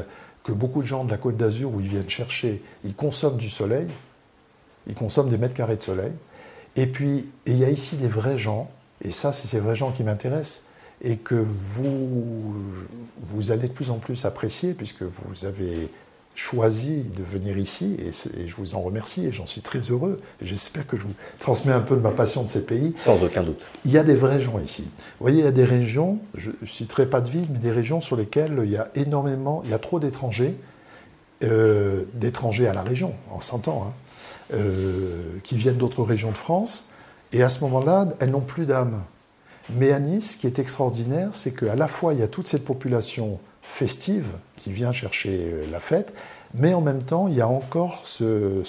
que 0.45 0.53
beaucoup 0.53 0.83
de 0.83 0.87
gens 0.87 1.05
de 1.05 1.11
la 1.11 1.19
Côte 1.19 1.37
d'Azur, 1.37 1.75
où 1.75 1.81
ils 1.81 1.89
viennent 1.89 2.09
chercher, 2.09 2.63
ils 2.85 2.95
consomment 2.95 3.37
du 3.37 3.51
soleil, 3.51 3.89
ils 4.87 4.95
consomment 4.95 5.29
des 5.29 5.39
mètres 5.39 5.55
carrés 5.55 5.77
de 5.77 5.83
soleil. 5.83 6.13
Et 6.77 6.87
puis, 6.87 7.29
il 7.47 7.57
y 7.59 7.65
a 7.65 7.71
ici 7.71 7.97
des 7.97 8.09
vrais 8.09 8.39
gens, 8.39 8.71
et 9.03 9.11
ça, 9.11 9.33
c'est 9.33 9.47
ces 9.47 9.61
vrais 9.61 9.77
gens 9.77 9.93
qui 9.93 10.05
m'intéressent, 10.05 10.67
et 11.03 11.19
que 11.19 11.35
vous, 11.35 12.55
vous 13.21 13.51
allez 13.51 13.69
de 13.69 13.73
plus 13.73 13.91
en 13.91 13.99
plus 13.99 14.25
apprécier, 14.25 14.73
puisque 14.73 15.03
vous 15.03 15.45
avez 15.45 15.91
choisi 16.37 17.03
de 17.17 17.25
venir 17.25 17.57
ici 17.57 17.97
et, 17.99 18.47
je 18.47 18.55
vous 18.55 18.75
en 18.75 18.81
remercie 18.81 19.27
et 19.27 19.33
j'en 19.33 19.47
suis 19.47 19.63
très 19.63 19.81
heureux. 19.81 20.21
J'espère 20.43 20.87
que 20.87 20.97
je 20.97 21.03
vous 21.03 21.15
transmets 21.41 21.73
un 21.73 21.81
peu 21.81 21.97
de 21.97 22.01
ma 22.01 22.11
passion 22.11 22.45
de 22.45 22.49
ces 22.49 22.65
pays. 22.65 22.95
Sans 22.99 23.25
aucun 23.25 23.43
doute. 23.43 23.67
Il 23.85 23.91
y 23.91 23.99
a 23.99 24.05
des 24.05 24.15
vrais 24.15 24.41
gens 24.41 24.59
ici. 24.61 24.83
Vous 24.83 25.25
voyez, 25.25 25.39
il 25.39 25.45
y 25.45 25.49
a 25.49 25.53
des 25.53 25.65
régions, 25.65 26.19
je 26.35 26.51
ne 26.61 26.67
citerai 26.67 27.07
pas 27.07 27.23
de 27.23 27.31
villes, 27.31 27.49
mais 27.51 27.59
des 27.59 27.73
régions 27.73 28.03
sur 28.03 28.17
lesquelles 28.17 28.61
il 28.65 28.71
y 28.71 28.77
a 28.77 28.91
énormément, 28.95 29.63
il 29.65 29.71
y 29.71 29.75
a 29.75 29.79
trop 29.79 29.99
d'étrangers, 29.99 30.55
euh, 31.43 32.05
d'étrangers 32.13 32.69
à 32.69 32.75
la 32.75 32.83
région, 32.83 33.15
on 33.33 33.41
s'entend, 33.41 33.85
hein, 33.87 33.93
euh, 34.55 35.23
qui 35.43 35.57
viennent 35.57 35.79
d'autres 35.79 36.03
régions 36.03 36.31
de 36.31 36.37
France. 36.37 36.91
Et 37.33 37.43
à 37.43 37.49
ce 37.49 37.61
moment-là, 37.65 38.09
elles 38.21 38.31
n'ont 38.31 38.41
plus 38.41 38.67
d'âme. 38.67 39.03
Mais 39.75 39.91
à 39.91 39.99
Nice, 39.99 40.33
ce 40.33 40.37
qui 40.37 40.47
est 40.47 40.59
extraordinaire, 40.59 41.31
c'est 41.33 41.53
qu'à 41.53 41.75
la 41.75 41.89
fois, 41.89 42.13
il 42.13 42.21
y 42.21 42.23
a 42.23 42.29
toute 42.29 42.47
cette 42.47 42.65
population 42.65 43.41
festive 43.63 44.27
qui 44.67 44.73
vient 44.73 44.91
chercher 44.91 45.49
euh, 45.53 45.65
la 45.71 45.79
fête, 45.79 46.13
mais 46.53 46.75
en 46.75 46.81
même 46.81 47.05
temps, 47.05 47.29
il 47.29 47.37
y 47.37 47.41
a 47.41 47.47
encore 47.47 48.01
ce, 48.03 48.65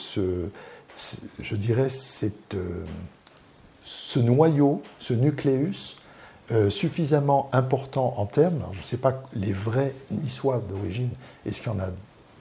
je 1.40 1.56
dirais, 1.56 1.90
cette, 1.90 2.54
euh, 2.54 2.86
ce 3.82 4.20
noyau, 4.20 4.84
ce 5.00 5.16
nucléus 5.16 5.98
euh, 6.52 6.70
suffisamment 6.70 7.50
important 7.52 8.14
en 8.18 8.28
termes, 8.28 8.64
je 8.74 8.80
ne 8.80 8.86
sais 8.86 8.98
pas 8.98 9.24
les 9.34 9.54
vrais 9.54 9.92
niçois 10.12 10.62
d'origine, 10.70 11.10
est-ce 11.48 11.64
qu'il 11.64 11.72
y 11.72 11.76
en 11.76 11.80
a 11.80 11.90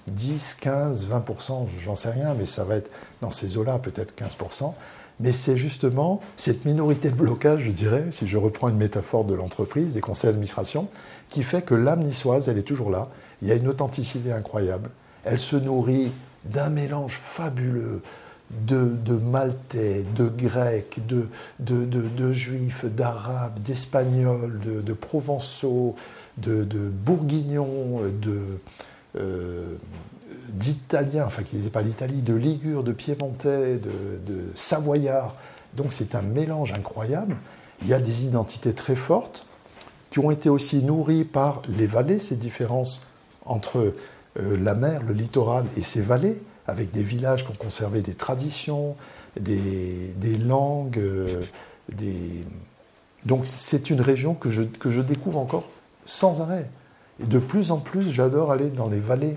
10, 0.08 0.58
15, 0.60 1.08
20%, 1.08 1.66
j'en 1.78 1.94
sais 1.94 2.10
rien, 2.10 2.34
mais 2.34 2.44
ça 2.44 2.62
va 2.62 2.76
être 2.76 2.90
dans 3.22 3.30
ces 3.30 3.56
eaux-là 3.56 3.78
peut-être 3.78 4.14
15%. 4.14 4.74
Mais 5.18 5.32
c'est 5.32 5.56
justement 5.56 6.20
cette 6.36 6.66
minorité 6.66 7.08
de 7.08 7.14
blocage, 7.14 7.62
je 7.62 7.70
dirais, 7.70 8.04
si 8.10 8.28
je 8.28 8.36
reprends 8.36 8.68
une 8.68 8.76
métaphore 8.76 9.24
de 9.24 9.32
l'entreprise, 9.32 9.94
des 9.94 10.02
conseils 10.02 10.28
d'administration, 10.28 10.90
qui 11.30 11.42
fait 11.42 11.62
que 11.62 11.74
l'âme 11.74 12.02
niçoise, 12.02 12.50
elle 12.50 12.58
est 12.58 12.62
toujours 12.62 12.90
là. 12.90 13.08
Il 13.42 13.48
y 13.48 13.52
a 13.52 13.54
une 13.54 13.68
authenticité 13.68 14.32
incroyable. 14.32 14.90
Elle 15.24 15.38
se 15.38 15.56
nourrit 15.56 16.12
d'un 16.44 16.70
mélange 16.70 17.18
fabuleux 17.22 18.02
de, 18.50 19.16
Maltais, 19.16 20.04
de 20.14 20.28
Grecs, 20.28 21.00
de, 21.06 21.28
de 21.58 22.32
Juifs, 22.32 22.84
d'Arabes, 22.84 23.60
d'Espagnols, 23.60 24.60
de, 24.84 24.92
Provençaux, 24.92 25.96
de, 26.38 26.64
Bourguignons, 26.64 28.02
euh, 29.16 29.76
d'Italiens, 30.48 31.24
enfin 31.26 31.42
qui 31.42 31.56
n'étaient 31.56 31.70
pas 31.70 31.82
l'Italie, 31.82 32.22
de 32.22 32.34
Ligures, 32.34 32.84
de 32.84 32.92
Piémontais, 32.92 33.78
de 33.78 34.44
Savoyards. 34.54 35.34
Donc 35.76 35.92
c'est 35.92 36.14
un 36.14 36.22
mélange 36.22 36.72
incroyable. 36.72 37.36
Il 37.82 37.88
y 37.88 37.94
a 37.94 38.00
des 38.00 38.24
identités 38.24 38.72
très 38.72 38.96
fortes 38.96 39.46
qui 40.10 40.18
ont 40.20 40.30
été 40.30 40.48
aussi 40.48 40.82
nourris 40.82 41.24
par 41.24 41.62
les 41.68 41.86
vallées, 41.86 42.18
ces 42.18 42.36
différences 42.36 43.02
entre 43.46 43.92
euh, 44.38 44.56
la 44.62 44.74
mer, 44.74 45.02
le 45.02 45.14
littoral 45.14 45.64
et 45.76 45.82
ces 45.82 46.00
vallées, 46.00 46.38
avec 46.66 46.90
des 46.90 47.02
villages 47.02 47.44
qui 47.44 47.50
ont 47.50 47.56
conservé 47.56 48.02
des 48.02 48.14
traditions, 48.14 48.96
des, 49.40 50.14
langues. 50.44 50.98
Euh. 50.98 51.42
Donc 53.24 53.46
c'est 53.46 53.90
une 53.90 54.00
région 54.00 54.34
que 54.34 54.50
je, 54.50 54.62
que 54.62 54.90
je 54.90 55.00
découvre 55.00 55.38
encore 55.38 55.68
sans 56.04 56.40
arrêt. 56.40 56.68
De 57.20 57.38
plus 57.38 57.70
en 57.70 57.78
plus, 57.78 58.10
j'adore 58.10 58.52
aller 58.52 58.70
dans 58.70 58.88
les 58.88 58.98
vallées 58.98 59.36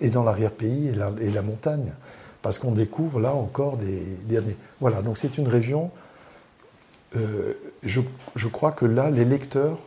et 0.00 0.10
dans 0.10 0.24
l'arrière-pays 0.24 0.88
et 0.88 1.30
la, 1.30 1.42
montagne, 1.42 1.92
parce 2.40 2.58
qu'on 2.58 2.72
découvre 2.72 3.20
là 3.20 3.34
encore 3.34 3.76
des. 3.76 4.02
Voilà, 4.80 5.02
donc 5.02 5.18
c'est 5.18 5.38
une 5.38 5.48
région, 5.48 5.90
euh, 7.16 7.52
je, 7.82 8.00
crois 8.48 8.72
que 8.72 8.86
là, 8.86 9.10
les 9.10 9.24
lecteurs 9.24 9.78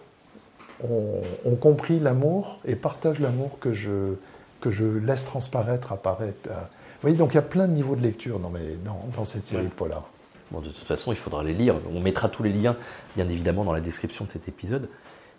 ont, 0.84 1.56
compris 1.56 2.00
l'amour 2.00 2.60
et 2.66 2.76
partagent 2.76 3.20
l'amour 3.20 3.60
que 3.60 3.74
je, 3.74 4.16
que 4.62 4.72
je 4.72 4.86
laisse 4.86 5.26
transparaître, 5.26 5.92
apparaître. 5.92 6.50
Vous 6.50 7.02
voyez, 7.02 7.18
donc 7.18 7.34
il 7.34 7.36
y 7.36 7.40
a 7.40 7.44
plein 7.44 7.68
de 7.68 7.74
niveaux 7.74 7.96
de 7.96 8.02
lecture 8.02 8.40
dans, 8.40 8.52
dans, 8.84 9.00
dans 9.16 9.24
cette 9.24 9.46
série 9.48 9.66
de 9.66 9.70
polar. 9.70 10.04
Bon, 10.52 10.60
de 10.60 10.68
toute 10.68 10.86
façon, 10.86 11.12
il 11.12 11.18
faudra 11.18 11.44
les 11.44 11.54
lire. 11.54 11.76
On 11.94 12.00
mettra 12.00 12.30
tous 12.30 12.44
les 12.44 12.52
liens, 12.52 12.76
bien 13.16 13.28
évidemment, 13.28 13.64
dans 13.64 13.74
la 13.74 13.82
description 13.82 14.26
de 14.26 14.30
cet 14.30 14.48
épisode. 14.48 14.90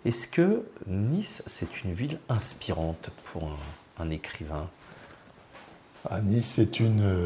Est-ce 0.05 0.27
que 0.27 0.63
Nice, 0.85 1.43
c'est 1.47 1.83
une 1.83 1.93
ville 1.93 2.19
inspirante 2.29 3.09
pour 3.25 3.45
un, 3.45 4.03
un 4.03 4.09
écrivain? 4.09 4.67
Ah, 6.09 6.21
Nice, 6.21 6.59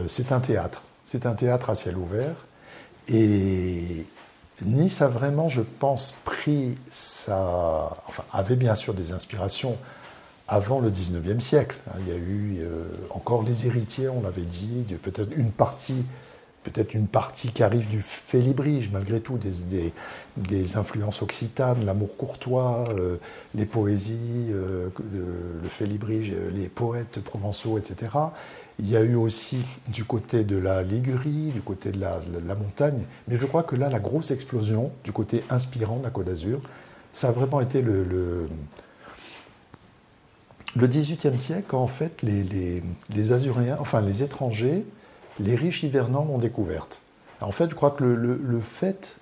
c'est 0.08 0.32
un 0.32 0.40
théâtre. 0.40 0.84
C'est 1.06 1.26
un 1.26 1.34
théâtre 1.34 1.70
à 1.70 1.76
ciel 1.76 1.98
ouvert. 1.98 2.36
Et 3.08 4.06
Nice 4.66 5.02
a 5.02 5.08
vraiment, 5.08 5.50
je 5.50 5.62
pense, 5.62 6.14
pris 6.24 6.78
sa. 6.90 7.98
Enfin, 8.08 8.24
avait 8.32 8.56
bien 8.56 8.76
sûr 8.76 8.94
des 8.94 9.14
inspirations 9.14 9.78
avant 10.48 10.80
le 10.80 10.92
19e 10.92 11.40
siècle. 11.40 11.78
Hein. 11.88 11.98
Il 12.02 12.10
y 12.10 12.12
a 12.12 12.20
eu 12.20 12.58
euh, 12.60 12.84
encore 13.12 13.44
les 13.44 13.68
héritiers, 13.68 14.10
on 14.10 14.22
l'avait 14.22 14.42
dit, 14.42 14.86
peut-être 15.02 15.32
une 15.36 15.52
partie. 15.52 16.04
Peut-être 16.64 16.94
une 16.94 17.08
partie 17.08 17.48
qui 17.52 17.64
arrive 17.64 17.88
du 17.88 18.04
félibrige, 18.04 18.92
malgré 18.94 19.20
tout, 19.20 19.40
des, 19.40 19.92
des, 20.38 20.78
influences 20.78 21.24
occitanes, 21.24 21.84
l'amour 21.84 22.16
courtois, 22.18 22.86
euh, 22.90 23.18
les 23.56 23.66
poésies, 23.66 24.52
euh, 24.52 24.90
le 25.12 25.70
félibrige, 25.70 26.36
les 26.54 26.68
poètes 26.68 27.20
provençaux, 27.20 27.80
etc. 27.80 28.10
Il 28.82 28.90
y 28.90 28.98
a 28.98 29.02
eu 29.02 29.14
aussi 29.14 29.60
du 29.90 30.06
côté 30.06 30.44
de 30.44 30.58
la 30.58 30.82
Ligurie, 30.82 31.52
du 31.54 31.62
côté 31.62 31.92
de 31.92 32.00
la, 32.00 32.20
montagne, 32.56 33.04
mais 33.28 33.38
je 33.38 33.46
crois 33.46 33.62
que 33.62 33.76
là, 33.76 33.90
la 33.90 34.00
grosse 34.00 34.32
explosion 34.32 34.92
du 35.04 35.12
côté 35.12 35.44
inspirant 35.52 35.98
de 35.98 36.04
la 36.04 36.10
Côte 36.10 36.26
d'Azur, 36.26 36.60
ça 37.14 37.30
a 37.30 37.32
vraiment 37.32 37.62
été 37.62 37.84
le, 37.84 38.04
le, 38.04 38.50
le 40.76 40.88
18e 40.88 41.38
siècle, 41.38 41.66
quand 41.68 41.84
en 41.84 41.88
fait 41.88 42.24
les, 42.24 42.44
les, 43.14 43.32
Azuréens, 43.32 43.78
enfin 43.80 44.02
les 44.02 44.24
étrangers, 44.24 44.84
les 45.40 45.56
riches 45.56 45.84
hivernants 45.84 46.26
l'ont 46.26 46.40
découverte. 46.40 47.04
En 47.40 47.52
fait, 47.52 47.70
je 47.70 47.76
crois 47.76 47.92
que 47.92 48.04
le, 48.04 48.62
fait, 48.62 49.18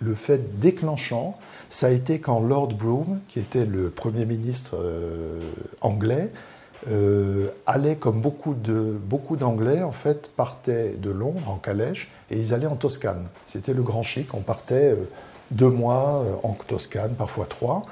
le 0.00 0.14
fait 0.14 0.58
déclenchant, 0.58 1.38
ça 1.70 1.88
a 1.88 1.90
été 1.90 2.20
quand 2.20 2.40
Lord 2.40 2.74
Brougham, 2.74 3.20
qui 3.28 3.38
était 3.38 3.64
le 3.64 3.90
Premier 3.90 4.24
ministre 4.24 4.76
euh, 4.80 5.40
anglais, 5.82 6.32
euh, 6.86 7.48
allaient, 7.66 7.96
comme 7.96 8.20
beaucoup, 8.20 8.54
de, 8.54 8.96
beaucoup 9.02 9.36
d'Anglais, 9.36 9.82
en 9.82 9.92
fait, 9.92 10.30
partaient 10.36 10.94
de 10.94 11.10
Londres 11.10 11.48
en 11.48 11.56
calèche 11.56 12.10
et 12.30 12.38
ils 12.38 12.54
allaient 12.54 12.66
en 12.66 12.76
Toscane. 12.76 13.28
C'était 13.46 13.74
le 13.74 13.82
grand 13.82 14.02
chic. 14.02 14.32
On 14.34 14.40
partait 14.40 14.92
euh, 14.92 15.08
deux 15.50 15.70
mois 15.70 16.22
euh, 16.24 16.34
en 16.42 16.56
Toscane, 16.66 17.14
parfois 17.14 17.46
trois. 17.46 17.82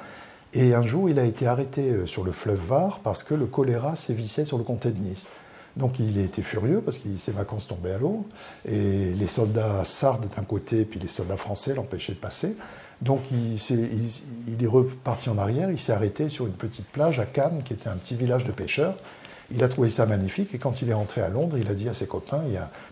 Et 0.54 0.74
un 0.74 0.86
jour, 0.86 1.10
il 1.10 1.18
a 1.18 1.24
été 1.24 1.46
arrêté 1.46 2.06
sur 2.06 2.24
le 2.24 2.32
fleuve 2.32 2.64
Var 2.66 3.00
parce 3.02 3.22
que 3.22 3.34
le 3.34 3.46
choléra 3.46 3.96
sévissait 3.96 4.44
sur 4.44 4.56
le 4.56 4.64
comté 4.64 4.90
de 4.90 4.98
Nice. 4.98 5.28
Donc 5.76 5.98
il 5.98 6.18
était 6.18 6.42
furieux 6.42 6.80
parce 6.80 6.96
que 6.96 7.08
ses 7.18 7.32
vacances 7.32 7.66
tombaient 7.66 7.92
à 7.92 7.98
l'eau 7.98 8.24
et 8.66 9.12
les 9.12 9.26
soldats 9.26 9.84
sardes 9.84 10.26
d'un 10.34 10.44
côté 10.44 10.86
puis 10.86 10.98
les 10.98 11.08
soldats 11.08 11.36
français 11.36 11.74
l'empêchaient 11.74 12.14
de 12.14 12.18
passer. 12.18 12.56
Donc 13.02 13.20
il, 13.30 14.64
est, 14.64 14.66
reparti 14.66 15.28
en 15.28 15.36
arrière, 15.36 15.70
il 15.70 15.78
s'est 15.78 15.92
arrêté 15.92 16.28
sur 16.28 16.46
une 16.46 16.54
petite 16.54 16.86
plage 16.86 17.20
à 17.20 17.26
Cannes, 17.26 17.62
qui 17.64 17.74
était 17.74 17.88
un 17.88 17.96
petit 17.96 18.14
village 18.14 18.44
de 18.44 18.52
pêcheurs, 18.52 18.94
Il 19.54 19.62
a 19.62 19.68
trouvé 19.68 19.90
ça 19.90 20.06
magnifique 20.06 20.54
et 20.54 20.58
quand 20.58 20.80
il 20.80 20.88
est 20.88 20.94
rentré 20.94 21.20
à 21.20 21.28
Londres, 21.28 21.58
il 21.58 21.68
a 21.68 21.74
dit 21.74 21.88
à 21.88 21.94
ses 21.94 22.06
copains, 22.06 22.42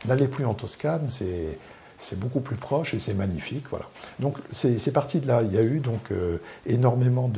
n'allez 0.07 0.29
plus 0.29 0.45
en 0.45 0.53
Toscane, 0.53 1.09
c'est 1.09 2.19
beaucoup 2.19 2.41
plus 2.41 2.57
proche 2.57 2.93
et 2.93 2.99
c'est 2.99 3.15
magnifique. 3.15 3.65
Voilà. 3.71 3.87
Donc 4.21 4.37
c'est 4.53 4.93
parti 4.93 5.21
de 5.21 5.27
là. 5.27 5.43
Il 5.43 5.53
y 5.53 5.59
a 5.59 5.63
eu 5.63 5.81
donc 5.81 6.13
euh, 6.13 6.37
énormément 6.67 7.31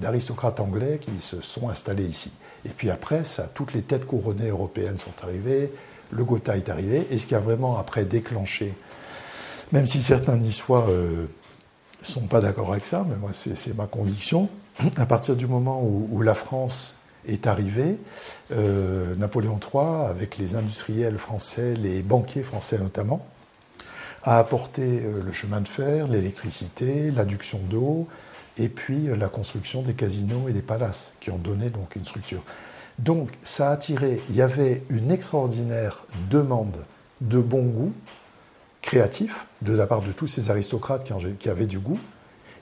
d'aristocrates 0.00 0.60
anglais 0.60 0.98
qui 0.98 1.12
se 1.20 1.42
sont 1.42 1.68
installés 1.68 2.06
ici. 2.06 2.32
Et 2.64 2.70
puis 2.70 2.88
après, 2.88 3.24
ça, 3.24 3.50
toutes 3.54 3.74
les 3.74 3.82
têtes 3.82 4.06
couronnées 4.06 4.48
européennes 4.48 4.98
sont 4.98 5.12
arrivées, 5.22 5.70
le 6.10 6.24
Gotha 6.24 6.56
est 6.56 6.70
arrivé, 6.70 7.06
et 7.10 7.18
ce 7.18 7.26
qui 7.26 7.34
a 7.34 7.40
vraiment 7.40 7.76
après 7.76 8.04
déclenché, 8.04 8.74
même 9.72 9.86
si 9.86 10.02
certains 10.02 10.36
niçois 10.36 10.86
ne 10.88 10.92
euh, 10.92 11.26
sont 12.02 12.26
pas 12.26 12.40
d'accord 12.40 12.72
avec 12.72 12.84
ça, 12.84 13.04
mais 13.08 13.16
moi 13.16 13.30
c'est 13.32 13.76
ma 13.76 13.86
conviction, 13.86 14.48
à 14.96 15.06
partir 15.06 15.36
du 15.36 15.46
moment 15.46 15.82
où 15.82 16.22
la 16.22 16.34
France 16.34 16.98
est 17.26 17.46
arrivé. 17.46 17.98
Euh, 18.52 19.14
Napoléon 19.16 19.58
III, 19.62 20.08
avec 20.08 20.38
les 20.38 20.56
industriels 20.56 21.18
français, 21.18 21.74
les 21.74 22.02
banquiers 22.02 22.42
français 22.42 22.78
notamment, 22.78 23.24
a 24.24 24.38
apporté 24.38 24.82
euh, 24.82 25.22
le 25.24 25.32
chemin 25.32 25.60
de 25.60 25.68
fer, 25.68 26.08
l'électricité, 26.08 27.10
l'adduction 27.10 27.58
d'eau, 27.70 28.08
et 28.56 28.68
puis 28.68 29.08
la 29.16 29.28
construction 29.28 29.82
des 29.82 29.94
casinos 29.94 30.48
et 30.48 30.52
des 30.52 30.62
palaces, 30.62 31.14
qui 31.20 31.30
ont 31.30 31.38
donné 31.38 31.70
donc 31.70 31.94
une 31.94 32.04
structure. 32.04 32.42
Donc 32.98 33.30
ça 33.42 33.68
a 33.68 33.72
attiré, 33.72 34.20
il 34.28 34.34
y 34.34 34.42
avait 34.42 34.82
une 34.90 35.12
extraordinaire 35.12 36.04
demande 36.28 36.84
de 37.20 37.38
bon 37.38 37.62
goût, 37.62 37.92
créatif, 38.82 39.46
de 39.62 39.74
la 39.74 39.86
part 39.86 40.02
de 40.02 40.12
tous 40.12 40.26
ces 40.26 40.50
aristocrates 40.50 41.04
qui 41.38 41.48
avaient 41.48 41.66
du 41.66 41.78
goût, 41.78 41.98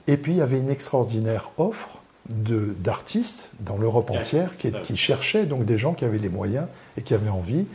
et 0.07 0.17
puis 0.17 0.33
il 0.33 0.37
y 0.37 0.41
avait 0.41 0.59
une 0.59 0.69
extraordinaire 0.69 1.51
offre 1.57 2.01
d'artistes 2.29 3.51
dans 3.61 3.77
l'Europe 3.77 4.11
entière 4.11 4.51
qui, 4.57 4.97
cherchaient 4.97 5.45
donc 5.45 5.65
des 5.65 5.77
gens 5.77 5.93
qui 5.93 6.05
avaient 6.05 6.17
les 6.17 6.29
moyens 6.29 6.67
et 6.97 7.01
qui 7.01 7.13
avaient 7.13 7.29
envie 7.29 7.65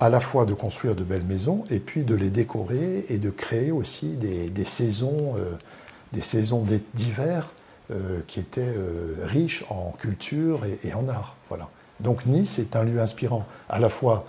à 0.00 0.08
la 0.08 0.18
fois 0.18 0.44
de 0.44 0.54
construire 0.54 0.96
de 0.96 1.04
belles 1.04 1.22
maisons 1.22 1.64
et 1.70 1.78
puis 1.78 2.02
de 2.02 2.16
les 2.16 2.30
décorer 2.30 3.04
et 3.08 3.18
de 3.18 3.30
créer 3.30 3.70
aussi 3.70 4.16
des, 4.16 4.64
saisons, 4.64 5.34
des 6.12 6.20
saisons 6.20 6.66
euh, 6.68 6.78
d'hiver 6.94 7.52
euh, 7.90 8.20
qui 8.26 8.40
étaient 8.40 8.74
euh, 8.76 9.14
riches 9.24 9.64
en 9.70 9.92
culture 9.92 10.60
et, 10.64 10.94
en 10.94 11.08
art. 11.08 11.36
Voilà. 11.48 11.68
Donc 12.00 12.26
Nice 12.26 12.58
est 12.58 12.74
un 12.74 12.84
lieu 12.84 13.00
inspirant 13.00 13.46
à 13.68 13.78
la 13.78 13.88
fois 13.88 14.24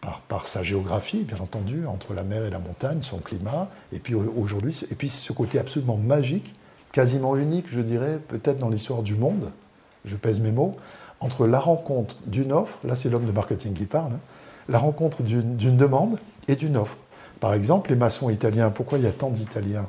par, 0.00 0.46
sa 0.46 0.62
géographie, 0.62 1.24
bien 1.24 1.38
entendu, 1.38 1.86
entre 1.86 2.14
la 2.14 2.22
mer 2.22 2.44
et 2.44 2.50
la 2.50 2.58
montagne, 2.58 3.02
son 3.02 3.18
climat, 3.18 3.68
et 3.92 3.98
puis 3.98 4.14
aujourd'hui, 4.14 4.78
et 4.90 4.94
puis 4.94 5.08
ce 5.08 5.32
côté 5.32 5.58
absolument 5.58 5.96
magique 5.96 6.54
quasiment 6.92 7.36
unique, 7.36 7.66
je 7.68 7.80
dirais, 7.80 8.18
peut-être 8.28 8.58
dans 8.58 8.70
l'histoire 8.70 9.02
du 9.02 9.16
monde, 9.16 9.50
je 10.06 10.16
pèse 10.16 10.40
mes 10.40 10.52
mots, 10.52 10.76
entre 11.20 11.46
la 11.46 11.60
rencontre 11.60 12.16
d'une 12.26 12.52
offre, 12.52 12.78
là 12.84 12.96
c'est 12.96 13.10
l'homme 13.10 13.26
de 13.26 13.32
marketing 13.32 13.74
qui 13.74 13.84
parle, 13.84 14.12
hein, 14.12 14.20
la 14.68 14.78
rencontre 14.78 15.22
d'une 15.22 15.76
demande 15.76 16.18
et 16.48 16.56
d'une 16.56 16.76
offre. 16.76 16.96
Par 17.38 17.52
exemple, 17.52 17.90
les 17.90 17.96
maçons 17.96 18.30
italiens, 18.30 18.70
pourquoi 18.70 18.96
il 18.96 19.04
y 19.04 19.06
a 19.06 19.12
tant 19.12 19.28
d'Italiens? 19.28 19.88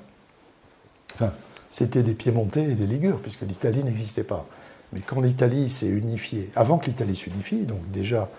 Enfin, 1.15 1.31
c'était 1.69 2.03
des 2.03 2.13
Piémontais 2.13 2.63
et 2.63 2.75
des 2.75 2.85
Ligures, 2.85 3.19
puisque 3.19 3.43
l'Italie 3.43 3.84
n'existait 3.84 4.23
pas. 4.23 4.45
Mais 4.91 4.99
quand 4.99 5.21
l'Italie 5.21 5.69
s'est 5.69 5.88
unifiée, 5.88 6.49
avant 6.55 6.77
que 6.77 6.88
l'Italie 6.88 7.15
s'unifie, 7.15 7.65
donc 7.65 7.79
déjà 7.91 8.29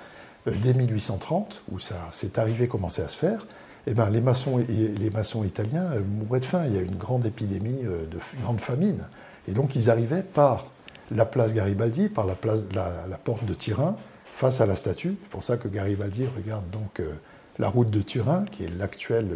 dès 0.50 0.74
1830, 0.74 1.62
où 1.72 1.78
ça 1.78 2.08
s'est 2.10 2.38
arrivé, 2.38 2.68
commençait 2.68 3.02
à 3.02 3.08
se 3.08 3.16
faire, 3.16 3.46
eh 3.90 3.94
ben, 3.94 4.10
les, 4.10 4.20
maçons, 4.20 4.58
les 4.68 5.10
maçons 5.10 5.44
italiens 5.44 5.86
euh, 5.94 6.02
mouraient 6.02 6.40
de 6.40 6.44
faim. 6.44 6.64
Il 6.66 6.74
y 6.74 6.78
a 6.78 6.82
une 6.82 6.96
grande 6.96 7.24
épidémie 7.24 7.80
euh, 7.84 8.04
de 8.04 8.18
grande 8.42 8.60
famine. 8.60 9.08
Et 9.46 9.52
donc 9.52 9.76
ils 9.76 9.88
arrivaient 9.88 10.22
par 10.22 10.66
la 11.10 11.24
place 11.24 11.54
Garibaldi, 11.54 12.10
par 12.10 12.26
la, 12.26 12.34
place, 12.34 12.66
la, 12.74 13.16
porte 13.16 13.46
de 13.46 13.54
Turin, 13.54 13.96
face 14.34 14.60
à 14.60 14.66
la 14.66 14.76
statue. 14.76 15.16
C'est 15.22 15.30
pour 15.30 15.42
ça 15.42 15.56
que 15.56 15.68
Garibaldi 15.68 16.26
regarde 16.36 16.68
donc 16.68 17.00
euh, 17.00 17.14
la 17.58 17.68
route 17.70 17.90
de 17.90 18.02
Turin, 18.02 18.44
qui 18.52 18.64
est 18.64 18.78
l'actuelle 18.78 19.30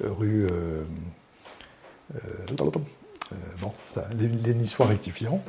rue. 0.00 0.48
bon, 3.60 3.72
ça, 3.86 4.08
les, 4.18 4.26
les 4.26 4.66
rectifieront, 4.80 5.40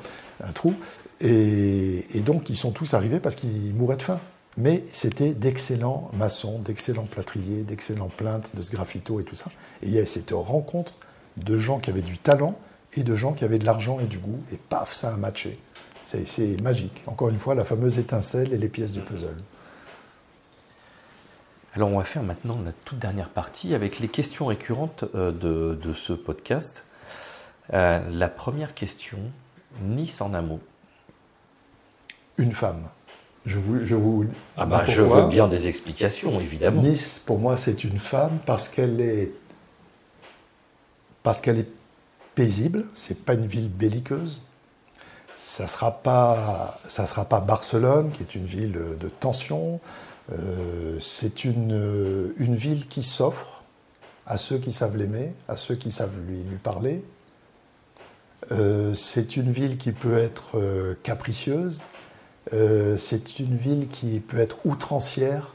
un 0.41 0.51
trou. 0.51 0.75
Et 1.19 2.21
donc 2.23 2.49
ils 2.49 2.55
sont 2.55 2.71
tous 2.71 2.93
arrivés 2.93 3.19
parce 3.19 3.35
qu'ils 3.35 3.73
mouraient 3.75 3.97
de 3.97 4.03
faim. 4.03 4.19
Mais 4.57 4.83
c'était 4.87 5.33
d'excellents 5.33 6.11
maçons, 6.13 6.59
d'excellents 6.59 7.05
plâtriers, 7.05 7.63
d'excellents 7.63 8.09
plaintes, 8.09 8.55
de 8.55 8.61
sgraffito 8.61 9.19
et 9.19 9.23
tout 9.23 9.35
ça. 9.35 9.49
Et 9.81 9.87
il 9.87 9.93
y 9.93 9.99
a 9.99 10.05
cette 10.05 10.31
rencontre 10.31 10.93
de 11.37 11.57
gens 11.57 11.79
qui 11.79 11.89
avaient 11.89 12.01
du 12.01 12.17
talent 12.17 12.57
et 12.95 13.03
de 13.03 13.15
gens 13.15 13.33
qui 13.33 13.43
avaient 13.43 13.59
de 13.59 13.65
l'argent 13.65 13.99
et 13.99 14.05
du 14.05 14.19
goût. 14.19 14.39
Et 14.51 14.57
paf, 14.57 14.93
ça 14.93 15.13
a 15.13 15.17
matché. 15.17 15.59
C'est 16.05 16.61
magique. 16.61 17.01
Encore 17.07 17.29
une 17.29 17.39
fois, 17.39 17.55
la 17.55 17.65
fameuse 17.65 17.97
étincelle 17.97 18.53
et 18.53 18.57
les 18.57 18.69
pièces 18.69 18.91
du 18.91 19.01
puzzle. 19.01 19.37
Alors 21.75 21.89
on 21.89 21.97
va 21.97 22.03
faire 22.03 22.21
maintenant 22.21 22.59
la 22.63 22.71
toute 22.71 22.99
dernière 22.99 23.29
partie 23.29 23.73
avec 23.73 23.97
les 23.97 24.07
questions 24.07 24.45
récurrentes 24.45 25.05
euh, 25.15 25.31
de, 25.31 25.93
ce 25.93 26.13
podcast. 26.13 26.85
Euh, 27.73 27.99
la 28.11 28.29
première 28.29 28.75
question, 28.75 29.17
Nice 29.81 30.21
en 30.21 30.35
un 30.35 30.43
mot. 30.43 30.59
Une 32.37 32.53
femme. 32.53 32.89
Je 33.45 33.57
vous, 33.59 33.85
je 33.85 33.95
vous 33.95 34.25
ah 34.55 34.65
bah, 34.65 34.83
je 34.85 35.01
veux 35.01 35.27
bien 35.27 35.47
des 35.47 35.67
explications, 35.67 36.39
évidemment. 36.39 36.81
Nice, 36.81 37.21
pour 37.25 37.39
moi, 37.39 37.57
c'est 37.57 37.83
une 37.83 37.99
femme 37.99 38.39
parce 38.45 38.69
qu'elle 38.69 39.01
est 39.01 39.31
parce 41.23 41.41
qu'elle 41.41 41.59
est 41.59 41.69
paisible. 42.35 42.85
C'est 42.93 43.25
pas 43.25 43.33
une 43.33 43.47
ville 43.47 43.69
belliqueuse. 43.69 44.43
Ça 45.35 45.67
sera 45.67 45.91
pas 45.91 46.79
ça 46.87 47.05
sera 47.05 47.25
pas 47.25 47.41
Barcelone, 47.41 48.11
qui 48.11 48.23
est 48.23 48.35
une 48.35 48.45
ville 48.45 48.79
de 48.99 49.07
tension. 49.09 49.81
Euh, 50.31 50.97
c'est 51.01 51.43
une, 51.43 52.33
une 52.37 52.55
ville 52.55 52.87
qui 52.87 53.03
s'offre 53.03 53.63
à 54.25 54.37
ceux 54.37 54.57
qui 54.57 54.71
savent 54.71 54.95
l'aimer, 54.95 55.33
à 55.47 55.57
ceux 55.57 55.75
qui 55.75 55.91
savent 55.91 56.15
lui, 56.27 56.43
lui 56.43 56.57
parler. 56.57 57.03
Euh, 58.51 58.93
c'est 58.93 59.37
une 59.37 59.51
ville 59.51 59.77
qui 59.77 59.91
peut 59.91 60.17
être 60.17 60.57
euh, 60.57 60.95
capricieuse, 61.03 61.81
euh, 62.53 62.97
c'est 62.97 63.39
une 63.39 63.55
ville 63.55 63.87
qui 63.87 64.19
peut 64.19 64.37
être 64.37 64.57
outrancière, 64.65 65.53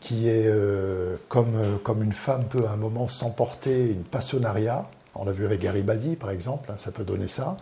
qui 0.00 0.28
est 0.28 0.46
euh, 0.46 1.16
comme, 1.28 1.54
euh, 1.56 1.76
comme 1.82 2.02
une 2.02 2.12
femme 2.12 2.44
peut 2.44 2.66
à 2.66 2.72
un 2.72 2.76
moment 2.76 3.06
s'emporter 3.06 3.90
une 3.90 4.02
passionnariat. 4.02 4.88
On 5.14 5.24
l'a 5.24 5.32
vu 5.32 5.44
avec 5.44 5.60
Garibaldi, 5.60 6.16
par 6.16 6.30
exemple, 6.30 6.70
hein, 6.70 6.78
ça 6.78 6.90
peut 6.90 7.04
donner 7.04 7.28
ça. 7.28 7.56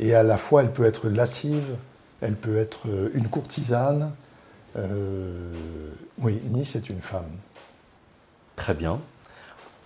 Et 0.00 0.14
à 0.14 0.22
la 0.22 0.38
fois, 0.38 0.62
elle 0.62 0.72
peut 0.72 0.84
être 0.84 1.08
lascive, 1.08 1.76
elle 2.20 2.34
peut 2.34 2.56
être 2.56 2.86
une 3.14 3.28
courtisane. 3.28 4.12
oui, 6.18 6.40
Nice 6.50 6.76
est 6.76 6.90
une 6.90 7.00
femme. 7.00 7.30
Très 8.56 8.74
bien. 8.74 8.98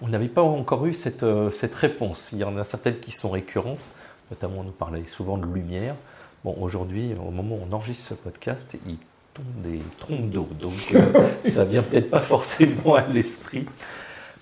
On 0.01 0.09
n'avait 0.09 0.29
pas 0.29 0.43
encore 0.43 0.87
eu 0.87 0.95
cette, 0.95 1.25
cette 1.53 1.75
réponse. 1.75 2.31
Il 2.33 2.39
y 2.39 2.45
en 2.45 2.57
a 2.57 2.65
certaines 2.65 2.99
qui 2.99 3.13
sont 3.13 3.31
récurrentes, 3.31 3.91
notamment 4.31 4.61
on 4.61 4.65
nous 4.65 4.73
parlait 4.73 5.05
souvent 5.05 5.39
de 5.39 5.47
lumière. 5.47 5.95
Bon, 6.43 6.57
aujourd'hui, 6.59 7.13
au 7.15 7.31
moment 7.31 7.57
où 7.57 7.61
on 7.71 7.75
enregistre 7.75 8.09
ce 8.09 8.15
podcast, 8.15 8.75
il 8.87 8.97
tombe 9.35 9.63
des 9.63 9.81
trompes 9.99 10.31
d'eau, 10.31 10.49
donc 10.59 10.73
euh, 10.95 11.29
ça 11.45 11.67
vient 11.67 11.83
peut-être 11.83 12.09
pas 12.09 12.21
forcément 12.21 12.95
à 12.95 13.07
l'esprit. 13.07 13.67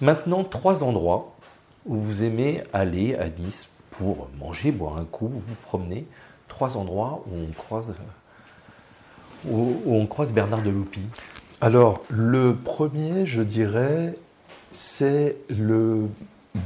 Maintenant, 0.00 0.44
trois 0.44 0.84
endroits 0.84 1.34
où 1.86 1.98
vous 1.98 2.22
aimez 2.22 2.62
aller 2.72 3.16
à 3.16 3.28
Nice 3.28 3.68
pour 3.90 4.28
manger, 4.38 4.70
boire 4.70 4.98
un 4.98 5.04
coup, 5.04 5.28
vous 5.28 5.54
promenez. 5.64 6.06
Trois 6.46 6.76
endroits 6.76 7.24
où 7.26 7.36
on 7.36 7.52
croise, 7.52 7.96
où, 9.48 9.82
on 9.84 10.06
croise 10.06 10.32
Bernard 10.32 10.62
de 10.62 10.70
Loupy. 10.70 11.00
Alors, 11.60 12.04
le 12.08 12.54
premier, 12.54 13.26
je 13.26 13.42
dirais, 13.42 14.14
c'est 14.70 15.36
le 15.48 16.06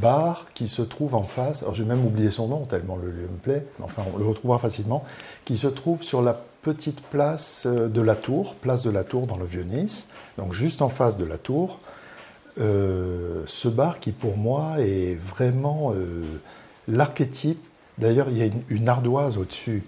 bar 0.01 0.48
qui 0.55 0.69
se 0.69 0.82
trouve 0.82 1.14
en 1.14 1.24
face, 1.24 1.62
alors 1.62 1.74
j'ai 1.74 1.85
même 1.85 2.05
oublié 2.05 2.31
son 2.31 2.48
nom 2.48 2.64
tellement 2.64 2.97
le 2.97 3.10
lieu 3.10 3.28
me 3.31 3.39
plaît, 3.39 3.66
enfin 3.82 4.02
on 4.14 4.19
le 4.19 4.27
retrouvera 4.27 4.59
facilement, 4.59 5.05
qui 5.44 5.56
se 5.56 5.66
trouve 5.66 6.02
sur 6.02 6.23
la 6.23 6.39
petite 6.62 7.01
place 7.01 7.66
euh, 7.66 7.89
de 7.89 8.01
la 8.01 8.14
Tour, 8.14 8.55
place 8.56 8.82
de 8.82 8.90
la 8.90 9.05
Tour 9.05 9.27
dans 9.27 9.36
le 9.36 9.44
Vieux-Nice, 9.44 10.10
donc 10.39 10.52
juste 10.52 10.82
en 10.82 10.89
face 10.89 11.16
de 11.16 11.24
la 11.24 11.39
Tour. 11.39 11.81
Euh, 12.59 13.43
ce 13.47 13.69
bar 13.69 13.98
qui 13.98 14.12
pour 14.12 14.36
moi 14.36 14.77
est 14.78 15.14
vraiment 15.14 15.93
euh, 15.94 16.23
l'archétype, 16.86 17.62
d'ailleurs 17.98 18.28
il 18.28 18.39
y 18.39 18.43
a 18.43 18.51
une 18.69 18.89
ardoise 18.89 19.39
au-dessus 19.39 19.85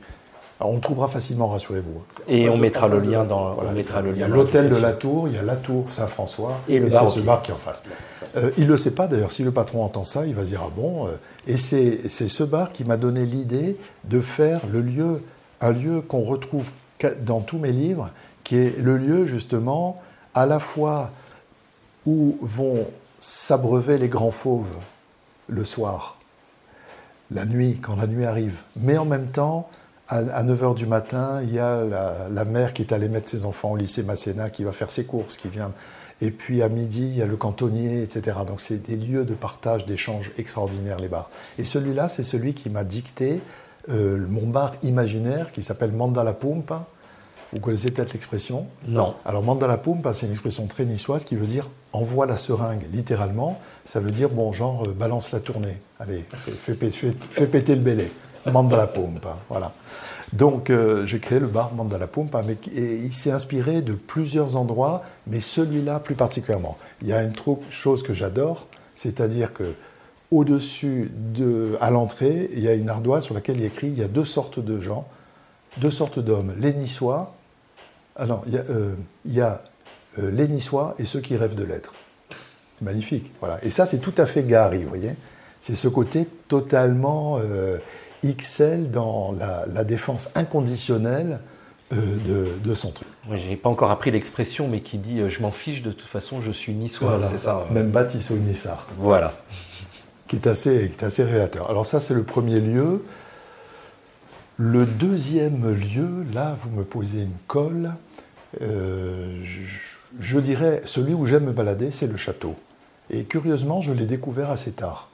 on 0.60 0.78
trouvera 0.78 1.08
facilement, 1.08 1.48
rassurez-vous. 1.48 2.02
Et 2.28 2.48
on 2.48 2.56
mettra 2.56 2.88
le 2.88 3.00
lien 3.00 3.24
dans. 3.24 3.56
il 3.74 4.18
y 4.18 4.22
a 4.22 4.28
l'hôtel 4.28 4.70
de 4.70 4.76
la 4.76 4.92
Tour, 4.92 5.28
il 5.28 5.34
y 5.34 5.38
a 5.38 5.42
la 5.42 5.56
Tour 5.56 5.86
Saint-François, 5.90 6.60
et, 6.68 6.80
c'est 6.90 7.08
ce 7.08 7.20
bar 7.20 7.42
qui 7.42 7.50
est 7.50 7.54
en 7.54 7.58
face. 7.58 7.84
Euh, 8.36 8.50
il 8.56 8.64
ne 8.64 8.70
le 8.70 8.76
sait 8.76 8.92
pas 8.92 9.06
d'ailleurs, 9.06 9.30
si 9.30 9.42
le 9.42 9.50
patron 9.50 9.84
entend 9.84 10.04
ça, 10.04 10.26
il 10.26 10.34
va 10.34 10.44
se 10.44 10.50
dire 10.50 10.62
Ah 10.64 10.70
bon 10.74 11.08
euh, 11.08 11.16
Et 11.46 11.56
c'est 11.56 12.08
ce 12.08 12.44
bar 12.44 12.72
qui 12.72 12.84
m'a 12.84 12.96
donné 12.96 13.26
l'idée 13.26 13.76
de 14.04 14.20
faire 14.20 14.60
le 14.72 14.80
lieu, 14.80 15.22
un 15.60 15.72
lieu 15.72 16.00
qu'on 16.00 16.20
retrouve 16.20 16.70
dans 17.20 17.40
tous 17.40 17.58
mes 17.58 17.72
livres, 17.72 18.10
qui 18.44 18.56
est 18.56 18.78
le 18.78 18.96
lieu 18.96 19.26
justement 19.26 20.00
à 20.34 20.46
la 20.46 20.58
fois 20.58 21.10
où 22.06 22.36
vont 22.40 22.86
s'abreuver 23.20 23.98
les 23.98 24.08
grands 24.08 24.30
fauves 24.30 24.66
le 25.48 25.64
soir, 25.64 26.18
la 27.30 27.44
nuit, 27.44 27.78
quand 27.80 27.96
la 27.96 28.06
nuit 28.06 28.24
arrive, 28.24 28.56
mais 28.76 28.98
en 28.98 29.04
même 29.04 29.28
temps 29.28 29.68
à, 30.08 30.44
9h 30.44 30.74
du 30.74 30.86
matin, 30.86 31.40
il 31.42 31.52
y 31.52 31.58
a 31.58 31.82
la, 32.30 32.44
mère 32.44 32.72
qui 32.72 32.82
est 32.82 32.92
allée 32.92 33.08
mettre 33.08 33.28
ses 33.28 33.44
enfants 33.44 33.72
au 33.72 33.76
lycée 33.76 34.02
Masséna, 34.02 34.50
qui 34.50 34.64
va 34.64 34.72
faire 34.72 34.90
ses 34.90 35.06
courses, 35.06 35.36
qui 35.36 35.48
vient. 35.48 35.72
Et 36.20 36.30
puis 36.30 36.62
à 36.62 36.68
midi, 36.68 37.02
il 37.02 37.16
y 37.16 37.22
a 37.22 37.26
le 37.26 37.36
cantonnier, 37.36 38.02
etc. 38.02 38.38
Donc 38.46 38.60
c'est 38.60 38.86
des 38.86 38.96
lieux 38.96 39.24
de 39.24 39.34
partage, 39.34 39.86
d'échange 39.86 40.30
extraordinaires, 40.38 41.00
les 41.00 41.08
bars. 41.08 41.30
Et 41.58 41.64
celui-là, 41.64 42.08
c'est 42.08 42.24
celui 42.24 42.54
qui 42.54 42.70
m'a 42.70 42.84
dicté 42.84 43.40
euh, 43.90 44.24
mon 44.28 44.46
bar 44.46 44.74
imaginaire 44.82 45.52
qui 45.52 45.62
s'appelle 45.62 45.92
Mandala 45.92 46.32
Pumpa. 46.32 46.86
Vous 47.52 47.60
connaissez 47.60 47.90
peut-être 47.90 48.12
l'expression? 48.12 48.66
Non. 48.86 49.14
Alors 49.24 49.42
Mandala 49.42 49.76
Pumpa, 49.76 50.14
c'est 50.14 50.26
une 50.26 50.32
expression 50.32 50.66
très 50.66 50.84
niçoise 50.84 51.24
qui 51.24 51.36
veut 51.36 51.46
dire 51.46 51.68
envoie 51.92 52.26
la 52.26 52.36
seringue, 52.36 52.84
littéralement. 52.92 53.60
Ça 53.84 54.00
veut 54.00 54.10
dire, 54.10 54.28
bon, 54.28 54.52
genre, 54.52 54.84
euh, 54.86 54.92
balance 54.92 55.32
la 55.32 55.40
tournée. 55.40 55.78
Allez, 55.98 56.24
fais, 56.30 56.74
péter 56.74 57.74
le 57.74 57.80
bélé. 57.80 58.10
Mandala 58.50 58.86
Pumpa, 58.86 59.38
voilà. 59.48 59.72
Donc 60.32 60.70
euh, 60.70 61.06
j'ai 61.06 61.20
créé 61.20 61.38
le 61.38 61.46
bar 61.46 61.74
Mandala 61.74 62.06
Pumpa, 62.06 62.42
mais 62.42 62.56
et 62.74 62.96
il 62.96 63.12
s'est 63.14 63.30
inspiré 63.30 63.82
de 63.82 63.94
plusieurs 63.94 64.56
endroits, 64.56 65.02
mais 65.26 65.40
celui-là 65.40 66.00
plus 66.00 66.14
particulièrement. 66.14 66.76
Il 67.02 67.08
y 67.08 67.12
a 67.12 67.22
une 67.22 67.32
chose 67.70 68.02
que 68.02 68.12
j'adore, 68.14 68.66
c'est-à-dire 68.94 69.52
que 69.52 69.74
au-dessus, 70.30 71.12
de, 71.14 71.76
à 71.80 71.90
l'entrée, 71.90 72.50
il 72.52 72.60
y 72.60 72.68
a 72.68 72.74
une 72.74 72.88
ardoise 72.88 73.24
sur 73.24 73.34
laquelle 73.34 73.58
il 73.58 73.64
écrit 73.64 73.88
il 73.88 73.98
y 73.98 74.02
a 74.02 74.08
deux 74.08 74.24
sortes 74.24 74.58
de 74.58 74.80
gens, 74.80 75.06
deux 75.76 75.92
sortes 75.92 76.18
d'hommes, 76.18 76.54
les 76.58 76.74
Niçois. 76.74 77.34
Ah 78.16 78.26
non, 78.26 78.40
il 78.46 78.54
y 78.54 78.58
a, 78.58 78.62
euh, 78.70 78.94
euh, 80.18 80.30
les 80.30 80.48
Niçois 80.48 80.94
et 80.98 81.04
ceux 81.04 81.20
qui 81.20 81.36
rêvent 81.36 81.54
de 81.54 81.64
l'être. 81.64 81.94
Magnifique, 82.82 83.30
voilà. 83.38 83.64
Et 83.64 83.70
ça, 83.70 83.86
c'est 83.86 83.98
tout 83.98 84.14
à 84.18 84.26
fait 84.26 84.42
Gary, 84.42 84.82
vous 84.82 84.88
voyez. 84.88 85.12
C'est 85.60 85.76
ce 85.76 85.88
côté 85.88 86.26
totalement 86.48 87.38
euh, 88.24 88.32
XL 88.32 88.90
dans 88.90 89.34
la, 89.38 89.84
défense 89.84 90.30
inconditionnelle 90.34 91.40
de, 91.90 92.74
son 92.74 92.90
truc. 92.90 93.06
Je 93.30 93.48
n'ai 93.48 93.56
pas 93.56 93.68
encore 93.68 93.90
appris 93.90 94.10
l'expression, 94.10 94.66
mais 94.68 94.80
qui 94.80 94.98
dit 94.98 95.20
je 95.28 95.42
m'en 95.42 95.52
fiche 95.52 95.82
de 95.82 95.92
toute 95.92 96.08
façon, 96.08 96.40
je 96.40 96.50
suis 96.50 96.72
niçois. 96.72 97.20
c'est 97.30 97.38
ça. 97.38 97.66
Même 97.70 97.90
bâtisse 97.90 98.30
au 98.30 98.36
Nissart. 98.36 98.86
Voilà 98.98 99.32
qui 100.26 100.36
est 100.36 100.46
assez, 100.46 100.90
qui 100.90 101.04
est 101.04 101.06
assez 101.06 101.24
révélateur. 101.24 101.70
Alors 101.70 101.86
ça, 101.86 102.00
c'est 102.00 102.14
le 102.14 102.22
premier 102.22 102.60
lieu. 102.60 103.04
Le 104.56 104.86
deuxième 104.86 105.72
lieu, 105.74 106.24
là, 106.32 106.56
vous 106.60 106.70
me 106.70 106.84
posez 106.84 107.22
une 107.22 107.36
colle. 107.46 107.92
Euh, 108.62 109.42
je, 110.20 110.38
dirais, 110.38 110.82
celui 110.84 111.12
où 111.12 111.26
j'aime 111.26 111.44
me 111.44 111.52
balader, 111.52 111.90
c'est 111.90 112.06
le 112.06 112.16
château. 112.16 112.54
Et 113.10 113.24
curieusement, 113.24 113.80
je 113.80 113.92
l'ai 113.92 114.06
découvert 114.06 114.50
assez 114.50 114.72
tard. 114.72 115.10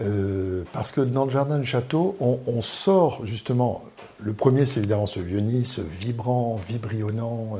Euh, 0.00 0.64
parce 0.72 0.90
que 0.92 1.00
dans 1.00 1.24
le 1.24 1.30
jardin 1.30 1.58
du 1.58 1.66
château, 1.66 2.16
on, 2.20 2.60
sort 2.60 3.24
justement. 3.24 3.84
Le 4.20 4.32
premier, 4.32 4.64
c'est 4.64 4.80
évidemment 4.80 5.06
ce 5.06 5.20
vieux 5.20 5.40
Nice, 5.40 5.78
vibrant, 5.78 6.58
vibrionnant, 6.68 7.58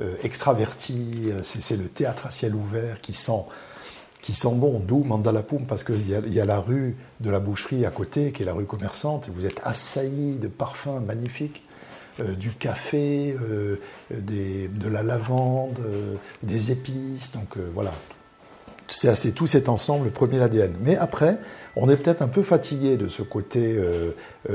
euh, 0.00 0.14
extraverti. 0.22 1.30
C'est 1.42 1.76
le 1.76 1.88
théâtre 1.88 2.26
à 2.26 2.30
ciel 2.30 2.54
ouvert 2.54 3.00
qui 3.00 3.12
sent 3.12 3.44
qui 4.22 4.34
sont 4.34 4.54
bons, 4.54 4.80
d'où 4.86 5.02
Mandalapoum, 5.02 5.66
parce 5.66 5.82
qu'il 5.82 6.08
y, 6.08 6.40
a 6.40 6.44
la 6.44 6.60
rue 6.60 6.96
de 7.20 7.28
la 7.28 7.40
boucherie 7.40 7.84
à 7.84 7.90
côté, 7.90 8.30
qui 8.30 8.44
est 8.44 8.46
la 8.46 8.54
rue 8.54 8.66
commerçante, 8.66 9.26
et 9.26 9.32
vous 9.32 9.44
êtes 9.44 9.60
assaillis 9.64 10.38
de 10.38 10.46
parfums 10.46 11.00
magnifiques, 11.04 11.64
euh, 12.20 12.34
du 12.34 12.50
café, 12.50 13.36
euh, 13.42 13.76
de 14.10 14.88
la 14.88 15.02
lavande, 15.02 15.78
euh, 15.80 16.14
des 16.42 16.70
épices, 16.70 17.32
donc 17.32 17.56
voilà. 17.74 17.92
C'est 18.86 19.08
assez 19.08 19.32
tout 19.32 19.46
cet 19.46 19.68
ensemble, 19.68 20.04
le 20.04 20.10
premier 20.10 20.38
l'ADN. 20.38 20.74
Mais 20.82 20.96
après, 20.96 21.38
on 21.76 21.88
est 21.88 21.96
peut-être 21.96 22.22
un 22.22 22.28
peu 22.28 22.42
fatigué 22.42 22.96
de 22.96 23.08
ce 23.08 23.22
côté 23.22 23.78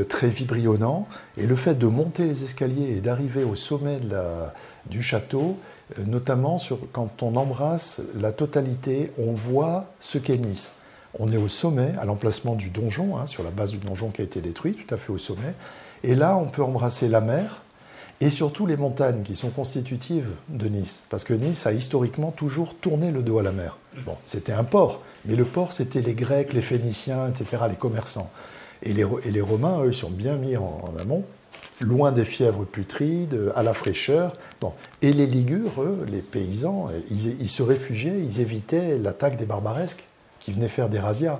très 0.07 0.27
vibrionnant, 0.27 1.07
et 1.38 1.48
le 1.48 1.56
fait 1.56 1.76
de 1.76 1.88
monter 1.88 2.26
les 2.26 2.44
escaliers 2.44 2.95
et 2.98 3.02
d'arriver 3.02 3.44
au 3.44 3.56
sommet 3.56 3.99
du 4.89 5.02
château, 5.02 5.57
euh, 5.98 6.03
notamment 6.06 6.57
quand 6.91 7.23
on 7.23 7.35
embrasse 7.35 8.02
la 8.19 8.31
totalité, 8.31 9.11
on 9.18 9.34
voit 9.34 9.85
ce 9.99 10.18
qu'est 10.18 10.38
Nice. 10.38 10.76
On 11.19 11.31
est 11.31 11.38
au 11.38 11.48
sommet, 11.48 11.94
à 11.99 12.06
l'emplacement 12.06 12.56
du 12.56 12.69
donjon, 12.69 13.18
hein, 13.18 13.26
sur 13.26 13.44
la 13.44 13.49
base 13.49 13.72
du 13.72 13.77
donjon 13.77 14.10
qui 14.10 14.22
a 14.22 14.26
été 14.26 14.41
détruit, 14.41 14.73
tout 14.73 14.94
à 14.94 14.98
fait 14.98 15.11
au 15.11 15.18
sommet. 15.18 15.53
Et 16.03 16.15
là, 16.15 16.38
on 16.38 16.45
peut 16.45 16.64
embrasser 16.64 17.07
la 17.07 17.22
mer 17.22 17.64
et 18.19 18.30
surtout 18.30 18.65
les 18.65 18.77
montagnes 18.77 19.23
qui 19.23 19.35
sont 19.35 19.49
constitutives 19.49 20.30
de 20.49 20.68
Nice. 20.68 21.03
Parce 21.10 21.23
que 21.23 21.34
Nice 21.34 21.65
a 21.65 21.72
historiquement 21.72 22.31
toujours 22.31 22.76
tourné 22.76 23.11
le 23.11 23.22
dos 23.22 23.39
à 23.39 23.44
la 23.44 23.52
mer. 23.52 23.77
Bon, 24.06 24.18
c'était 24.26 24.53
un 24.53 24.64
port, 24.64 25.02
mais 25.28 25.36
le 25.36 25.45
port, 25.45 25.74
c'était 25.74 26.02
les 26.02 26.14
Grecs, 26.14 26.54
les 26.54 26.62
Phéniciens, 26.62 27.30
etc., 27.30 27.64
les 27.70 27.76
commerçants. 27.76 28.32
Et 28.84 28.94
les, 28.94 29.41
Romains, 29.41 29.84
eux, 29.84 29.91
sont 29.91 30.10
bien 30.10 30.38
mis 30.38 30.56
en 30.56 30.94
amont 30.99 31.24
loin 31.80 32.12
des 32.12 32.26
fièvres 32.26 32.66
putrides, 32.66 33.52
à 33.56 33.64
la 33.64 33.74
fraîcheur. 33.74 34.34
Bon. 34.62 34.74
Et 35.02 35.14
les 35.14 35.28
Ligures, 35.28 35.82
eux, 35.82 36.06
les 36.10 36.22
paysans, 36.22 36.90
ils, 37.12 37.49
se 37.49 37.62
réfugiaient, 37.62 38.20
ils 38.20 38.40
évitaient 38.40 38.98
l'attaque 38.98 39.38
des 39.38 39.45
barbaresques 39.45 40.04
qui 40.40 40.52
venaient 40.52 40.70
faire 40.70 40.90
des 40.90 40.99
razzias. 40.99 41.40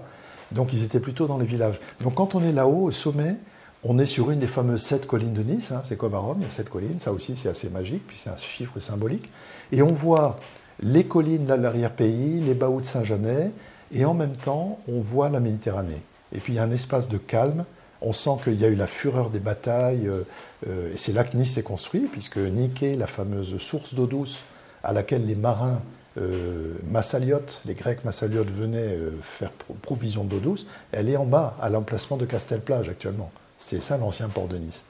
Donc 0.52 0.74
ils 0.74 0.84
étaient 0.84 1.00
plutôt 1.00 1.28
dans 1.28 1.38
les 1.38 1.46
villages. 1.46 1.80
Donc 2.02 2.16
quand 2.16 2.36
on 2.36 2.44
est 2.44 2.52
là-haut, 2.52 2.84
au 2.84 2.92
sommet, 2.92 3.36
on 3.84 4.00
est 4.00 4.06
sur 4.06 4.32
une 4.32 4.40
des 4.40 4.48
fameuses 4.48 4.82
sept 4.82 5.06
collines 5.06 5.34
de 5.34 5.44
Nice, 5.44 5.72
hein. 5.72 5.82
c'est 5.84 5.98
comme 5.98 6.14
à 6.14 6.20
Rome, 6.20 6.38
il 6.40 6.46
y 6.46 6.48
a 6.48 6.52
sept 6.52 6.70
collines, 6.70 7.00
ça 7.00 7.12
aussi 7.12 7.36
c'est 7.36 7.50
assez 7.50 7.70
magique, 7.70 8.06
puis 8.08 8.18
c'est 8.18 8.30
un 8.30 8.38
chiffre 8.38 8.80
symbolique. 8.80 9.30
Et 9.72 9.82
on 9.82 9.92
voit 9.92 10.40
les 10.82 11.06
collines 11.06 11.46
de 11.46 11.54
l'arrière-pays, 11.54 12.42
les 12.42 12.54
baous 12.54 12.82
de 12.82 12.86
Saint-Janet, 12.86 13.52
et 13.92 14.06
en 14.06 14.14
même 14.14 14.36
temps, 14.36 14.80
on 14.88 15.00
voit 15.00 15.30
la 15.30 15.40
Méditerranée. 15.40 16.02
Et 16.34 16.40
puis 16.40 16.54
il 16.54 16.56
y 16.58 16.60
a 16.60 16.64
un 16.64 16.72
espace 16.72 17.08
de 17.08 17.18
calme 17.18 17.66
on 18.02 18.12
sent 18.12 18.38
qu'il 18.44 18.60
y 18.60 18.66
a 18.66 18.68
eu 18.68 18.76
la 18.76 18.88
fureur 18.88 19.30
des 19.30 19.40
batailles, 19.40 20.08
euh, 20.08 20.24
euh, 20.68 20.94
et 20.94 20.98
c'est 20.98 21.14
là 21.14 21.24
que 21.24 21.36
Nice 21.36 21.54
s'est 21.54 21.64
construit, 21.64 22.08
puisque 22.12 22.38
Niké, 22.38 22.96
la 22.96 23.08
fameuse 23.08 23.58
source 23.58 23.94
d'eau 23.94 24.06
douce 24.06 24.44
à 24.84 24.94
laquelle 24.94 25.26
les 25.26 25.36
marins 25.36 25.82
euh, 26.20 26.74
massaliotes, 26.90 27.64
les 27.66 27.74
Grecs 27.74 28.04
massaliotes 28.06 28.50
venaient 28.50 28.98
faire 29.22 29.52
provision 29.82 30.24
d'eau 30.24 30.40
douce, 30.40 30.68
elle 30.92 31.10
est 31.10 31.18
en 31.18 31.26
bas, 31.26 31.56
à 31.62 31.70
l'emplacement 31.70 32.18
de 32.18 32.26
Castelplage 32.26 32.90
actuellement. 32.90 33.32
C'était 33.58 33.82
ça 33.82 33.98
l'ancien 33.98 34.30
port 34.30 34.48
de 34.48 34.58
Nice. 34.58 34.86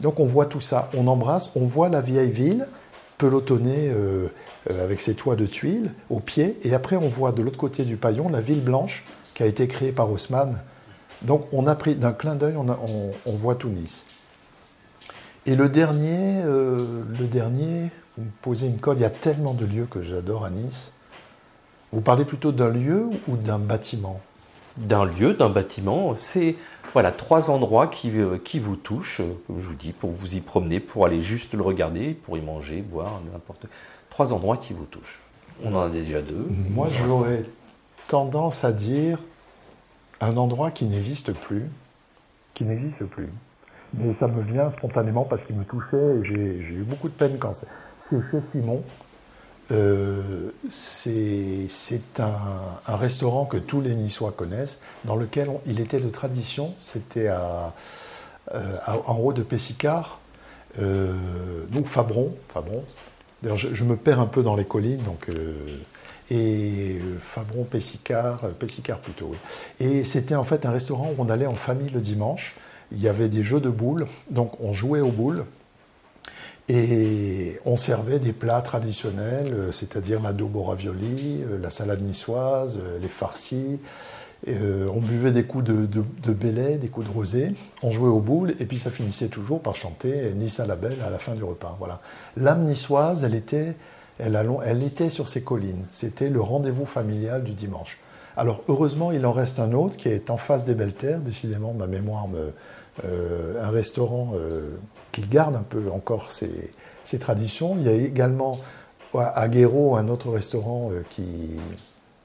Donc 0.00 0.20
on 0.20 0.26
voit 0.26 0.46
tout 0.46 0.60
ça, 0.60 0.90
on 0.96 1.06
embrasse, 1.06 1.50
on 1.56 1.64
voit 1.64 1.88
la 1.88 2.00
vieille 2.00 2.30
ville 2.30 2.66
pelotonnée 3.18 3.92
avec 4.70 5.00
ses 5.00 5.14
toits 5.14 5.36
de 5.36 5.46
tuiles 5.46 5.92
au 6.08 6.20
pied, 6.20 6.58
et 6.62 6.74
après 6.74 6.96
on 6.96 7.08
voit 7.08 7.32
de 7.32 7.42
l'autre 7.42 7.58
côté 7.58 7.84
du 7.84 7.96
paillon 7.96 8.28
la 8.28 8.40
ville 8.40 8.62
blanche 8.62 9.04
qui 9.34 9.42
a 9.42 9.46
été 9.46 9.68
créée 9.68 9.92
par 9.92 10.10
Haussmann 10.10 10.58
donc 11.22 11.46
on 11.52 11.66
a 11.66 11.74
pris 11.74 11.96
d'un 11.96 12.12
clin 12.12 12.36
d'œil, 12.36 12.54
on, 12.56 13.32
voit 13.32 13.56
tout 13.56 13.68
Nice. 13.68 14.06
Et 15.46 15.56
le 15.56 15.68
dernier, 15.68 16.42
euh, 16.44 17.02
le 17.18 17.26
dernier, 17.26 17.90
vous 18.16 18.24
me 18.24 18.30
posez 18.42 18.66
une 18.66 18.78
colle, 18.78 18.98
il 18.98 19.02
y 19.02 19.06
a 19.06 19.10
tellement 19.10 19.54
de 19.54 19.64
lieux 19.64 19.88
que 19.90 20.02
j'adore 20.02 20.44
à 20.44 20.50
Nice. 20.50 20.94
Vous 21.92 22.00
parlez 22.00 22.24
plutôt 22.24 22.52
d'un 22.52 22.68
lieu 22.68 23.06
ou 23.26 23.36
d'un 23.36 23.58
bâtiment? 23.58 24.20
D'un 24.78 25.04
lieu, 25.04 25.34
d'un 25.34 25.50
bâtiment. 25.50 26.14
C'est 26.16 26.56
voilà 26.92 27.12
trois 27.12 27.50
endroits 27.50 27.86
qui, 27.86 28.10
euh, 28.18 28.38
qui 28.42 28.58
vous 28.58 28.76
touchent, 28.76 29.20
euh, 29.20 29.34
comme 29.46 29.58
je 29.58 29.68
vous 29.68 29.74
dis, 29.74 29.92
pour 29.92 30.10
vous 30.10 30.34
y 30.34 30.40
promener, 30.40 30.80
pour 30.80 31.04
aller 31.04 31.20
juste 31.20 31.54
le 31.54 31.62
regarder, 31.62 32.14
pour 32.14 32.38
y 32.38 32.40
manger, 32.40 32.82
boire, 32.82 33.20
n'importe. 33.32 33.66
Trois 34.10 34.32
endroits 34.32 34.56
qui 34.56 34.72
vous 34.72 34.86
touchent. 34.86 35.20
On 35.64 35.74
en 35.74 35.82
a 35.82 35.88
déjà 35.88 36.22
deux. 36.22 36.48
Moi, 36.70 36.88
j'aurais 36.90 37.44
tendance 38.08 38.64
à 38.64 38.72
dire 38.72 39.18
un 40.20 40.36
endroit 40.36 40.70
qui 40.70 40.86
n'existe 40.86 41.32
plus, 41.32 41.64
qui 42.54 42.64
n'existe 42.64 43.04
plus. 43.04 43.28
Mais 43.94 44.14
ça 44.20 44.26
me 44.26 44.42
vient 44.42 44.70
spontanément 44.78 45.24
parce 45.24 45.42
qu'il 45.44 45.56
me 45.56 45.64
touchait 45.64 45.96
et 45.96 46.24
j'ai 46.24 46.74
eu 46.74 46.84
beaucoup 46.84 47.08
de 47.08 47.14
peine 47.14 47.38
quand 47.38 47.54
c'est 48.10 48.20
chez 48.30 48.40
Simon. 48.52 48.82
Euh, 49.70 50.50
c'est 50.70 51.68
un, 52.20 52.96
restaurant 52.96 53.44
que 53.44 53.58
tous 53.58 53.80
les 53.80 53.94
Niçois 53.94 54.32
connaissent, 54.32 54.82
dans 55.04 55.16
lequel 55.16 55.50
il 55.66 55.80
était 55.80 56.00
de 56.00 56.08
tradition. 56.08 56.74
C'était 56.78 57.28
à, 57.28 57.74
euh, 58.54 58.76
en 59.06 59.16
haut 59.18 59.32
de 59.32 59.42
Pessicard, 59.42 60.20
euh, 60.80 61.12
donc 61.70 61.86
Fabron. 61.86 62.34
Fabron. 62.48 62.82
D'ailleurs, 63.42 63.58
je, 63.58 63.84
me 63.84 63.96
perds 63.96 64.20
un 64.20 64.26
peu 64.26 64.42
dans 64.42 64.56
les 64.56 64.64
collines, 64.64 65.02
donc 65.04 65.28
et 66.30 67.00
Fabron 67.20 67.62
Pessicard, 67.64 68.40
Pessicard 68.58 68.98
plutôt. 68.98 69.32
Et 69.78 70.02
c'était 70.02 70.34
en 70.34 70.42
fait 70.42 70.66
un 70.66 70.72
restaurant 70.72 71.12
où 71.16 71.22
on 71.22 71.30
allait 71.30 71.46
en 71.46 71.54
famille 71.54 71.90
le 71.90 72.00
dimanche. 72.00 72.56
Il 72.90 73.00
y 73.00 73.06
avait 73.06 73.28
des 73.28 73.44
jeux 73.44 73.60
de 73.60 73.68
boules, 73.68 74.06
donc 74.30 74.58
on 74.60 74.72
jouait 74.72 75.00
aux 75.00 75.12
boules. 75.12 75.44
Et 76.68 77.58
on 77.64 77.76
servait 77.76 78.18
des 78.18 78.34
plats 78.34 78.60
traditionnels, 78.60 79.52
euh, 79.54 79.72
c'est-à-dire 79.72 80.20
l'adobo 80.20 80.64
ravioli, 80.64 81.42
la 81.62 81.70
salade 81.70 82.02
niçoise, 82.02 82.78
les 83.00 83.08
farcis. 83.08 83.80
on 84.46 85.00
buvait 85.00 85.32
des 85.32 85.44
coups 85.44 85.64
de, 85.64 85.86
de, 85.86 86.32
des 86.76 86.88
coups 86.88 87.06
de 87.06 87.12
rosé. 87.12 87.52
On 87.82 87.90
jouait 87.90 88.10
aux 88.10 88.20
boules 88.20 88.54
et 88.58 88.66
puis 88.66 88.78
ça 88.78 88.90
finissait 88.90 89.28
toujours 89.28 89.62
par 89.62 89.76
chanter 89.76 90.32
Nice 90.34 90.60
à 90.60 90.66
la 90.66 90.76
belle 90.76 90.98
à 91.06 91.10
la 91.10 91.18
fin 91.18 91.34
du 91.34 91.42
repas. 91.42 91.76
Voilà. 91.78 92.00
L'âme 92.36 92.64
niçoise, 92.66 93.24
elle 93.24 93.34
était 93.34 93.74
elle, 94.18 94.82
était 94.82 95.10
sur 95.10 95.28
ces 95.28 95.42
collines. 95.42 95.86
C'était 95.90 96.28
le 96.28 96.40
rendez-vous 96.40 96.86
familial 96.86 97.44
du 97.44 97.52
dimanche. 97.52 97.98
Alors 98.36 98.62
heureusement, 98.68 99.12
il 99.12 99.24
en 99.26 99.32
reste 99.32 99.58
un 99.58 99.72
autre 99.72 99.96
qui 99.96 100.08
est 100.08 100.30
en 100.30 100.36
face 100.36 100.64
des 100.64 100.74
belles 100.74 100.92
terres. 100.92 101.20
Décidément, 101.20 101.72
ma 101.72 101.86
mémoire 101.86 102.28
me 102.28 102.52
un 103.60 103.70
restaurant 103.70 104.32
qui 105.20 105.28
garde 105.28 105.56
un 105.56 105.62
peu 105.62 105.90
encore 105.92 106.30
ses, 106.32 106.72
traditions. 107.20 107.76
Il 107.78 107.86
y 107.86 107.88
a 107.88 107.92
également 107.92 108.60
à 109.14 109.48
Guéraud 109.48 109.96
un 109.96 110.08
autre 110.08 110.30
restaurant 110.30 110.90
qui, 111.10 111.56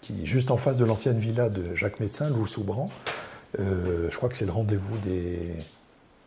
qui 0.01 0.23
est 0.23 0.25
juste 0.25 0.51
en 0.51 0.57
face 0.57 0.77
de 0.77 0.83
l'ancienne 0.83 1.19
villa 1.19 1.49
de 1.49 1.73
Jacques 1.73 1.99
Médecin, 1.99 2.29
Loup 2.29 2.45
Soubran. 2.45 2.89
je 3.57 4.15
crois 4.15 4.27
que 4.27 4.35
c'est 4.35 4.45
le 4.45 4.51
rendez-vous 4.51 4.97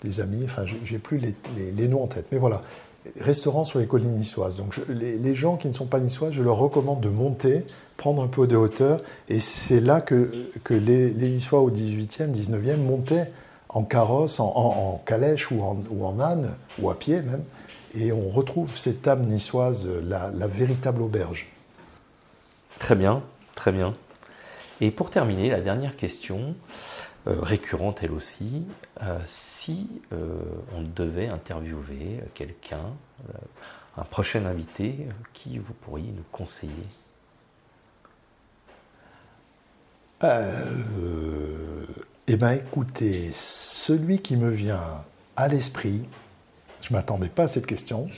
des, 0.03 0.21
amis. 0.21 0.43
Enfin, 0.45 0.65
j'ai 0.65 0.99
plus 0.99 1.19
les, 1.19 1.35
les, 1.73 1.89
noms 1.89 2.05
en 2.05 2.07
tête. 2.07 2.27
Mais 2.33 2.39
voilà, 2.39 2.63
restaurant 3.21 3.65
sur 3.65 3.79
les 3.79 3.87
collines 3.87 4.13
niçoises. 4.13 4.57
Donc 4.57 4.81
les, 4.89 5.35
gens 5.35 5.57
qui 5.57 5.69
ne 5.69 5.73
sont 5.73 5.87
pas 5.87 6.01
niçois, 6.01 6.31
je 6.31 6.43
leur 6.43 6.57
recommande 6.57 7.01
de 7.01 7.09
monter, 7.09 7.65
prendre 7.97 8.23
un 8.23 8.27
peu 8.27 8.47
de 8.47 8.57
hauteur. 8.57 9.01
Et 9.29 9.41
c'est 9.41 9.81
là 9.81 10.01
que, 10.01 10.31
que 10.65 10.75
les, 10.75 11.13
niçois 11.13 11.61
au 11.61 11.71
18e, 11.71 12.33
19e 12.33 12.77
montaient 12.77 13.31
en 13.77 13.83
carrosse, 13.83 14.41
en, 14.41 15.03
calèche 15.05 15.51
ou 15.51 15.63
en, 15.63 15.77
ou 15.91 16.07
en, 16.07 16.19
âne, 16.19 16.55
ou 16.79 16.89
à 16.91 16.99
pied 16.99 17.21
même. 17.21 17.45
Et 17.95 18.13
on 18.13 18.29
retrouve 18.29 18.77
cette 18.77 19.07
âme 19.07 19.27
niçoise, 19.27 19.87
la, 20.03 20.31
la 20.31 20.47
véritable 20.47 21.03
auberge. 21.03 21.49
Très 22.79 22.95
bien, 22.95 23.23
très 23.55 23.73
bien. 23.73 23.95
Et 24.81 24.91
pour 24.91 25.11
terminer, 25.11 25.51
la 25.51 25.61
dernière 25.61 25.97
question. 25.97 26.55
Euh, 27.29 27.35
récurrente 27.41 28.05
elle 28.05 28.13
aussi, 28.13 28.63
euh, 29.03 29.19
si 29.27 29.89
euh, 30.13 30.39
on 30.77 30.83
devait 30.83 31.27
interviewer 31.27 32.23
quelqu'un, 32.35 32.95
un 33.97 34.05
prochain 34.05 34.47
invité, 34.47 35.09
qui 35.33 35.59
vous 35.59 35.73
pourriez 35.73 36.13
nous 36.13 36.25
conseiller? 36.31 36.73
Eh 42.29 42.37
bien 42.37 42.55
écoutez, 42.55 43.31
celui 43.33 44.19
qui 44.19 44.37
me 44.37 44.51
vient 44.51 45.05
à 45.37 45.47
l'esprit, 45.47 46.05
je 46.83 46.93
ne 46.93 46.99
m'attendais 46.99 47.29
pas 47.29 47.45
à 47.45 47.49
cette 47.49 47.67
question, 47.67 48.09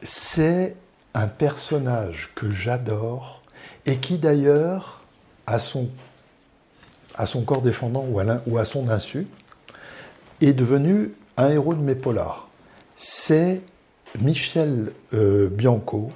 c'est 0.00 0.74
un 1.12 1.26
personnage 1.26 2.32
que 2.34 2.50
j'adore 2.50 3.42
et 3.84 3.98
qui 3.98 4.16
d'ailleurs 4.16 5.04
a 5.46 5.58
son 5.58 5.90
à 7.14 7.26
son 7.26 7.42
corps 7.42 7.60
défendant 7.60 8.06
ou 8.08 8.20
à, 8.20 8.24
ou 8.46 8.56
à 8.56 8.64
son 8.64 8.88
insu, 8.88 9.26
est 10.40 10.54
devenu 10.54 11.12
un 11.36 11.50
héros 11.50 11.74
de 11.74 11.82
mes 11.82 11.94
polars. 11.94 12.48
C'est 12.94 13.60
Michel 14.18 14.92
euh, 15.12 15.50
Bianco, 15.50 16.10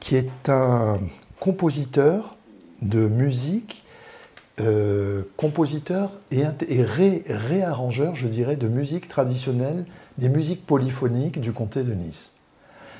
qui 0.00 0.16
est 0.16 0.48
un 0.48 0.98
compositeur 1.40 2.36
de 2.80 3.06
musique, 3.06 3.83
euh, 4.60 5.22
compositeur 5.36 6.12
et, 6.30 6.44
réarrangeur, 7.28 8.14
je 8.14 8.28
dirais, 8.28 8.56
de 8.56 8.68
musique 8.68 9.08
traditionnelle, 9.08 9.84
des 10.18 10.28
musiques 10.28 10.64
polyphoniques 10.64 11.40
du 11.40 11.52
comté 11.52 11.82
de 11.82 11.92
Nice. 11.92 12.34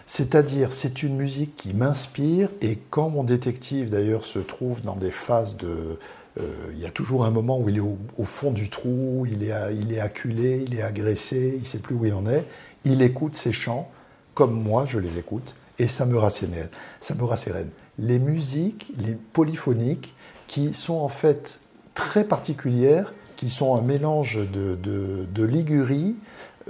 C'est-à-dire, 0.06 0.72
c'est 0.72 1.02
une 1.02 1.16
musique 1.16 1.56
qui 1.56 1.72
m'inspire 1.72 2.48
et 2.60 2.78
quand 2.90 3.08
mon 3.08 3.24
détective 3.24 3.88
d'ailleurs 3.88 4.24
se 4.24 4.38
trouve 4.38 4.82
dans 4.82 4.96
des 4.96 5.12
phases 5.12 5.56
de, 5.56 5.98
euh, 6.40 6.50
il 6.72 6.80
y 6.80 6.86
a 6.86 6.90
toujours 6.90 7.24
un 7.24 7.30
moment 7.30 7.58
où 7.58 7.68
il 7.68 7.76
est 7.76 7.80
au, 7.80 8.24
fond 8.24 8.50
du 8.50 8.68
trou, 8.68 9.26
il 9.30 9.44
est, 9.44 9.54
il 9.74 9.92
est 9.92 10.00
acculé, 10.00 10.64
il 10.66 10.74
est 10.74 10.82
agressé, 10.82 11.52
il 11.54 11.60
ne 11.60 11.66
sait 11.66 11.78
plus 11.78 11.94
où 11.94 12.04
il 12.04 12.12
en 12.14 12.26
est. 12.26 12.44
Il 12.84 13.00
écoute 13.00 13.36
ses 13.36 13.52
chants 13.52 13.90
comme 14.34 14.60
moi 14.60 14.84
je 14.86 14.98
les 14.98 15.18
écoute 15.18 15.54
et 15.78 15.88
ça 15.88 16.04
me 16.06 16.18
rassérène. 16.18 16.68
Ça 17.00 17.14
me 17.14 17.24
rassérène. 17.24 17.70
Les 17.98 18.18
musiques, 18.18 18.92
les 18.98 19.14
polyphoniques, 19.14 20.14
qui 20.46 20.74
sont 20.74 20.98
en 20.98 21.08
fait 21.08 21.60
très 21.94 22.24
particulières, 22.24 23.14
qui 23.36 23.50
sont 23.50 23.74
un 23.76 23.82
mélange 23.82 24.38
de, 24.52 25.44
Ligurie, 25.44 26.16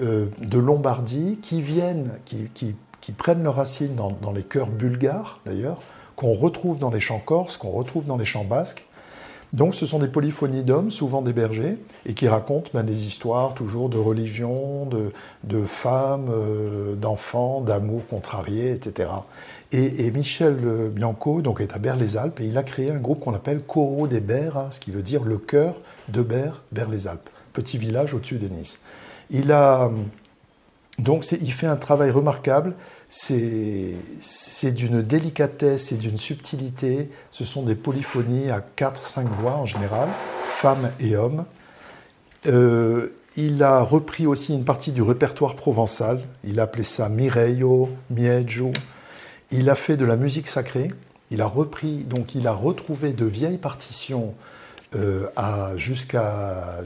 euh, 0.00 0.26
de 0.38 0.58
Lombardie, 0.58 1.38
qui 1.42 1.60
viennent, 1.60 2.18
qui, 2.24 2.74
prennent 3.16 3.42
leur 3.42 3.56
racine 3.56 3.94
dans, 3.94 4.10
dans 4.10 4.32
les 4.32 4.42
chœurs 4.42 4.70
bulgares 4.70 5.40
d'ailleurs, 5.46 5.80
qu'on 6.16 6.32
retrouve 6.32 6.78
dans 6.78 6.90
les 6.90 7.00
chants 7.00 7.22
corses, 7.24 7.56
qu'on 7.56 7.70
retrouve 7.70 8.06
dans 8.06 8.16
les 8.16 8.24
chants 8.24 8.44
basques, 8.44 8.86
donc 9.54 9.76
ce 9.76 9.86
sont 9.86 10.00
des 10.00 10.08
polyphonies 10.08 10.64
d'hommes, 10.64 10.90
souvent 10.90 11.22
des 11.22 11.32
bergers, 11.32 11.78
et 12.06 12.14
qui 12.14 12.26
racontent 12.26 12.70
ben, 12.74 12.82
des 12.82 13.06
histoires 13.06 13.54
toujours 13.54 13.88
de 13.88 13.98
religion, 13.98 14.88
de, 15.44 15.62
femmes, 15.62 16.28
euh, 16.28 16.96
d'enfants, 16.96 17.60
d'amour 17.60 18.02
contrarié, 18.10 18.72
etc. 18.72 19.10
Et, 19.76 20.12
Michel 20.12 20.56
Bianco 20.92 21.42
donc, 21.42 21.60
est 21.60 21.74
à 21.74 21.78
Berre-les-Alpes 21.78 22.38
et 22.38 22.44
il 22.44 22.56
a 22.56 22.62
créé 22.62 22.92
un 22.92 22.98
groupe 22.98 23.18
qu'on 23.18 23.34
appelle 23.34 23.60
Coro 23.60 24.06
des 24.06 24.20
Berres, 24.20 24.56
hein, 24.56 24.68
ce 24.70 24.78
qui 24.78 24.92
veut 24.92 25.02
dire 25.02 25.24
le 25.24 25.36
cœur 25.36 25.74
de 26.08 26.22
Berre, 26.22 26.62
Berre-les-Alpes, 26.70 27.28
petit 27.52 27.76
village 27.76 28.14
au-dessus 28.14 28.38
de 28.38 28.46
Nice. 28.46 28.82
Il 29.30 29.50
a 29.50 29.90
donc 30.98 31.28
il 31.32 31.52
fait 31.52 31.66
un 31.66 31.76
travail 31.76 32.12
remarquable, 32.12 32.74
c'est 33.08 33.96
d'une 34.74 35.02
délicatesse 35.02 35.90
et 35.90 35.96
d'une 35.96 36.18
subtilité, 36.18 37.10
ce 37.32 37.44
sont 37.44 37.62
des 37.62 37.74
polyphonies 37.74 38.50
à 38.50 38.62
4-5 38.76 39.26
voix 39.40 39.56
en 39.56 39.66
général, 39.66 40.08
femmes 40.46 40.92
et 41.00 41.16
hommes. 41.16 41.46
Euh, 42.46 43.08
il 43.36 43.60
a 43.64 43.80
repris 43.80 44.28
aussi 44.28 44.54
une 44.54 44.64
partie 44.64 44.92
du 44.92 45.02
répertoire 45.02 45.56
provençal, 45.56 46.22
il 46.44 46.60
a 46.60 46.64
appelé 46.64 46.84
ça 46.84 47.08
Mireio, 47.08 47.88
Mieggio. 48.10 48.70
Il 49.56 49.70
a 49.70 49.76
fait 49.76 49.96
de 49.96 50.04
la 50.04 50.16
musique 50.16 50.48
sacrée, 50.48 50.90
il 51.30 51.40
a 51.40 51.46
repris, 51.46 51.98
donc 51.98 52.34
il 52.34 52.48
a 52.48 52.52
retrouvé 52.52 53.12
de 53.12 53.24
vieilles 53.24 53.58
partitions 53.58 54.34
euh, 54.96 55.28
jusqu'à 55.76 56.82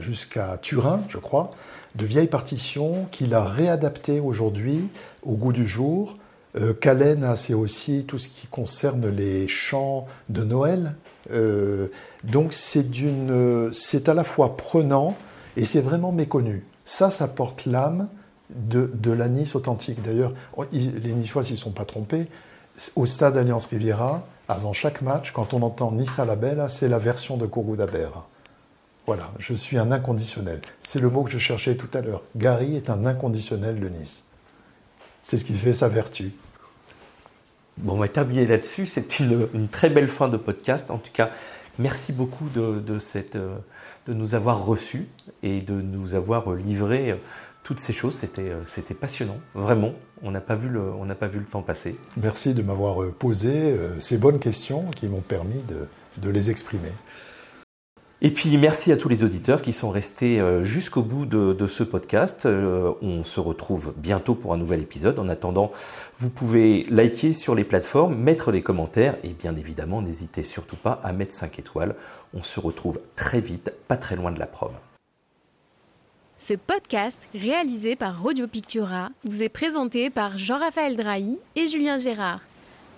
Turin, 0.61 1.01
je 1.09 1.17
crois, 1.17 1.49
de 1.95 2.05
vieilles 2.05 2.27
partitions 2.27 3.05
qu'il 3.09 3.33
a 3.33 3.43
réadaptées 3.43 4.19
aujourd'hui 4.19 4.83
au 5.23 5.33
goût 5.33 5.51
du 5.51 5.67
jour. 5.67 6.17
Euh, 6.59 6.73
c'est 7.35 7.55
aussi 7.55 8.05
tout 8.05 8.19
ce 8.19 8.29
qui 8.29 8.45
concerne 8.45 9.09
les 9.09 9.47
chants 9.47 10.05
de 10.29 10.43
Noël. 10.43 10.93
Euh, 11.31 11.87
donc 12.23 12.53
c'est 12.53 14.09
à 14.09 14.13
la 14.13 14.23
fois 14.23 14.57
prenant 14.57 15.17
et 15.57 15.65
c'est 15.65 15.81
vraiment 15.81 16.11
méconnu. 16.11 16.67
Ça, 16.85 17.09
ça 17.09 17.27
porte 17.27 17.65
l'âme 17.65 18.09
de, 18.51 18.91
de, 18.93 19.11
la 19.11 19.27
Nice 19.27 19.55
authentique. 19.55 20.03
D'ailleurs, 20.03 20.33
les 20.71 21.13
Niçois 21.13 21.43
s'y 21.43 21.57
sont 21.57 21.71
pas 21.71 21.85
trompés. 21.85 22.27
Au 22.95 23.05
stade 23.05 23.35
Alliance 23.35 23.65
Riviera, 23.67 24.25
avant 24.47 24.71
chaque 24.73 25.01
match, 25.01 25.31
quand 25.31 25.53
on 25.53 25.61
entend 25.63 25.91
Nice 25.91 26.17
à 26.17 26.25
la 26.25 26.35
Belle, 26.35 26.65
c'est 26.69 26.87
la 26.87 26.97
version 26.97 27.35
de 27.35 27.45
Kourou 27.45 27.75
d'Aber. 27.75 28.09
Voilà, 29.05 29.31
je 29.37 29.53
suis 29.53 29.77
un 29.77 29.91
inconditionnel. 29.91 30.61
C'est 30.81 31.01
le 31.01 31.09
mot 31.09 31.23
que 31.23 31.31
je 31.31 31.39
cherchais 31.39 31.75
tout 31.75 31.89
à 31.93 32.01
l'heure. 32.01 32.21
Gary 32.35 32.75
est 32.75 32.89
un 32.89 33.05
inconditionnel 33.05 33.79
de 33.79 33.89
Nice. 33.89 34.27
C'est 35.23 35.37
ce 35.37 35.45
qui 35.45 35.55
fait 35.55 35.73
sa 35.73 35.89
vertu. 35.89 36.31
Bon, 37.77 37.93
on 37.93 37.97
va 37.97 38.07
terminer 38.07 38.45
là-dessus. 38.45 38.87
C'est 38.87 39.19
une, 39.19 39.67
très 39.69 39.89
belle 39.89 40.07
fin 40.07 40.29
de 40.29 40.37
podcast. 40.37 40.89
En 40.89 40.99
tout 40.99 41.11
cas, 41.11 41.29
merci 41.79 42.13
beaucoup 42.13 42.47
de, 42.49 42.79
de 42.79 44.13
nous 44.13 44.35
avoir 44.35 44.65
reçus 44.65 45.07
et 45.43 45.61
de 45.61 45.73
nous 45.73 46.15
avoir 46.15 46.53
livré 46.53 47.19
toutes 47.69 47.79
ces 47.79 47.93
choses. 47.93 48.15
C'était, 48.15 48.51
c'était 48.65 48.95
passionnant, 48.95 49.37
vraiment. 49.53 49.93
On 50.23 50.31
n'a 50.31 50.41
pas, 50.41 50.55
vu 50.55 50.69
le, 50.69 50.81
on 50.81 51.05
pas 51.05 51.27
vu 51.27 51.37
le 51.37 51.45
temps 51.45 51.61
passer. 51.61 51.95
Merci 52.17 52.55
de 52.55 52.63
m'avoir 52.63 53.11
posé 53.11 53.51
euh, 53.53 53.99
ces 53.99 54.17
bonnes 54.17 54.39
questions 54.39 54.85
qui 54.95 55.07
m'ont 55.07 55.21
permis 55.21 55.61
de, 55.67 55.85
de 56.17 56.29
les 56.31 56.49
exprimer. 56.49 56.89
Et 58.23 58.31
puis 58.31 58.57
merci 58.57 58.91
à 58.91 58.97
tous 58.97 59.07
les 59.07 59.23
auditeurs 59.23 59.61
qui 59.61 59.71
sont 59.71 59.91
restés 59.91 60.41
euh, 60.41 60.63
jusqu'au 60.63 61.03
bout 61.03 61.27
de, 61.27 61.67
ce 61.67 61.83
podcast. 61.83 62.47
Euh, 62.47 62.91
on 63.03 63.23
se 63.23 63.39
retrouve 63.39 63.93
bientôt 63.97 64.33
pour 64.33 64.51
un 64.51 64.57
nouvel 64.57 64.81
épisode. 64.81 65.19
En 65.19 65.29
attendant, 65.29 65.71
vous 66.17 66.31
pouvez 66.31 66.85
liker 66.89 67.33
sur 67.33 67.53
les 67.53 67.63
plateformes, 67.63 68.15
mettre 68.15 68.51
des 68.51 68.63
commentaires 68.63 69.15
et 69.23 69.33
bien 69.33 69.55
évidemment 69.55 70.01
n'hésitez 70.01 70.41
surtout 70.41 70.75
pas 70.75 70.99
à 71.03 71.13
mettre 71.13 71.33
5 71.33 71.59
étoiles. 71.59 71.95
On 72.33 72.41
se 72.41 72.59
retrouve 72.59 72.99
très 73.15 73.41
vite, 73.41 73.71
pas 73.87 73.95
très 73.95 74.15
loin 74.15 74.31
de 74.31 74.39
la 74.39 74.47
prom. 74.47 74.71
Ce 76.39 76.53
podcast, 76.53 77.27
réalisé 77.35 77.97
par 77.97 78.23
Radio 78.23 78.47
Pictura, 78.47 79.09
vous 79.25 79.43
est 79.43 79.49
présenté 79.49 80.09
par 80.09 80.37
Jean-Raphaël 80.37 80.95
Drahi 80.95 81.37
et 81.57 81.67
Julien 81.67 81.97
Gérard. 81.97 82.39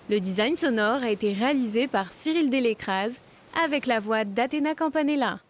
Le 0.08 0.20
design 0.20 0.54
sonore 0.54 1.02
a 1.02 1.10
été 1.10 1.32
réalisé 1.32 1.88
par 1.88 2.12
Cyril 2.12 2.50
Delécrase 2.50 3.16
avec 3.64 3.86
la 3.86 3.98
voix 3.98 4.24
d'Athéna 4.24 4.76
Campanella. 4.76 5.40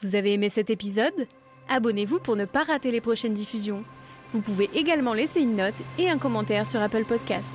Vous 0.00 0.16
avez 0.16 0.32
aimé 0.32 0.48
cet 0.48 0.70
épisode? 0.70 1.26
Abonnez-vous 1.68 2.18
pour 2.18 2.34
ne 2.34 2.46
pas 2.46 2.64
rater 2.64 2.90
les 2.90 3.02
prochaines 3.02 3.34
diffusions. 3.34 3.84
Vous 4.32 4.40
pouvez 4.40 4.70
également 4.74 5.12
laisser 5.12 5.42
une 5.42 5.56
note 5.56 5.74
et 5.98 6.08
un 6.08 6.16
commentaire 6.16 6.66
sur 6.66 6.80
Apple 6.80 7.04
Podcast. 7.04 7.52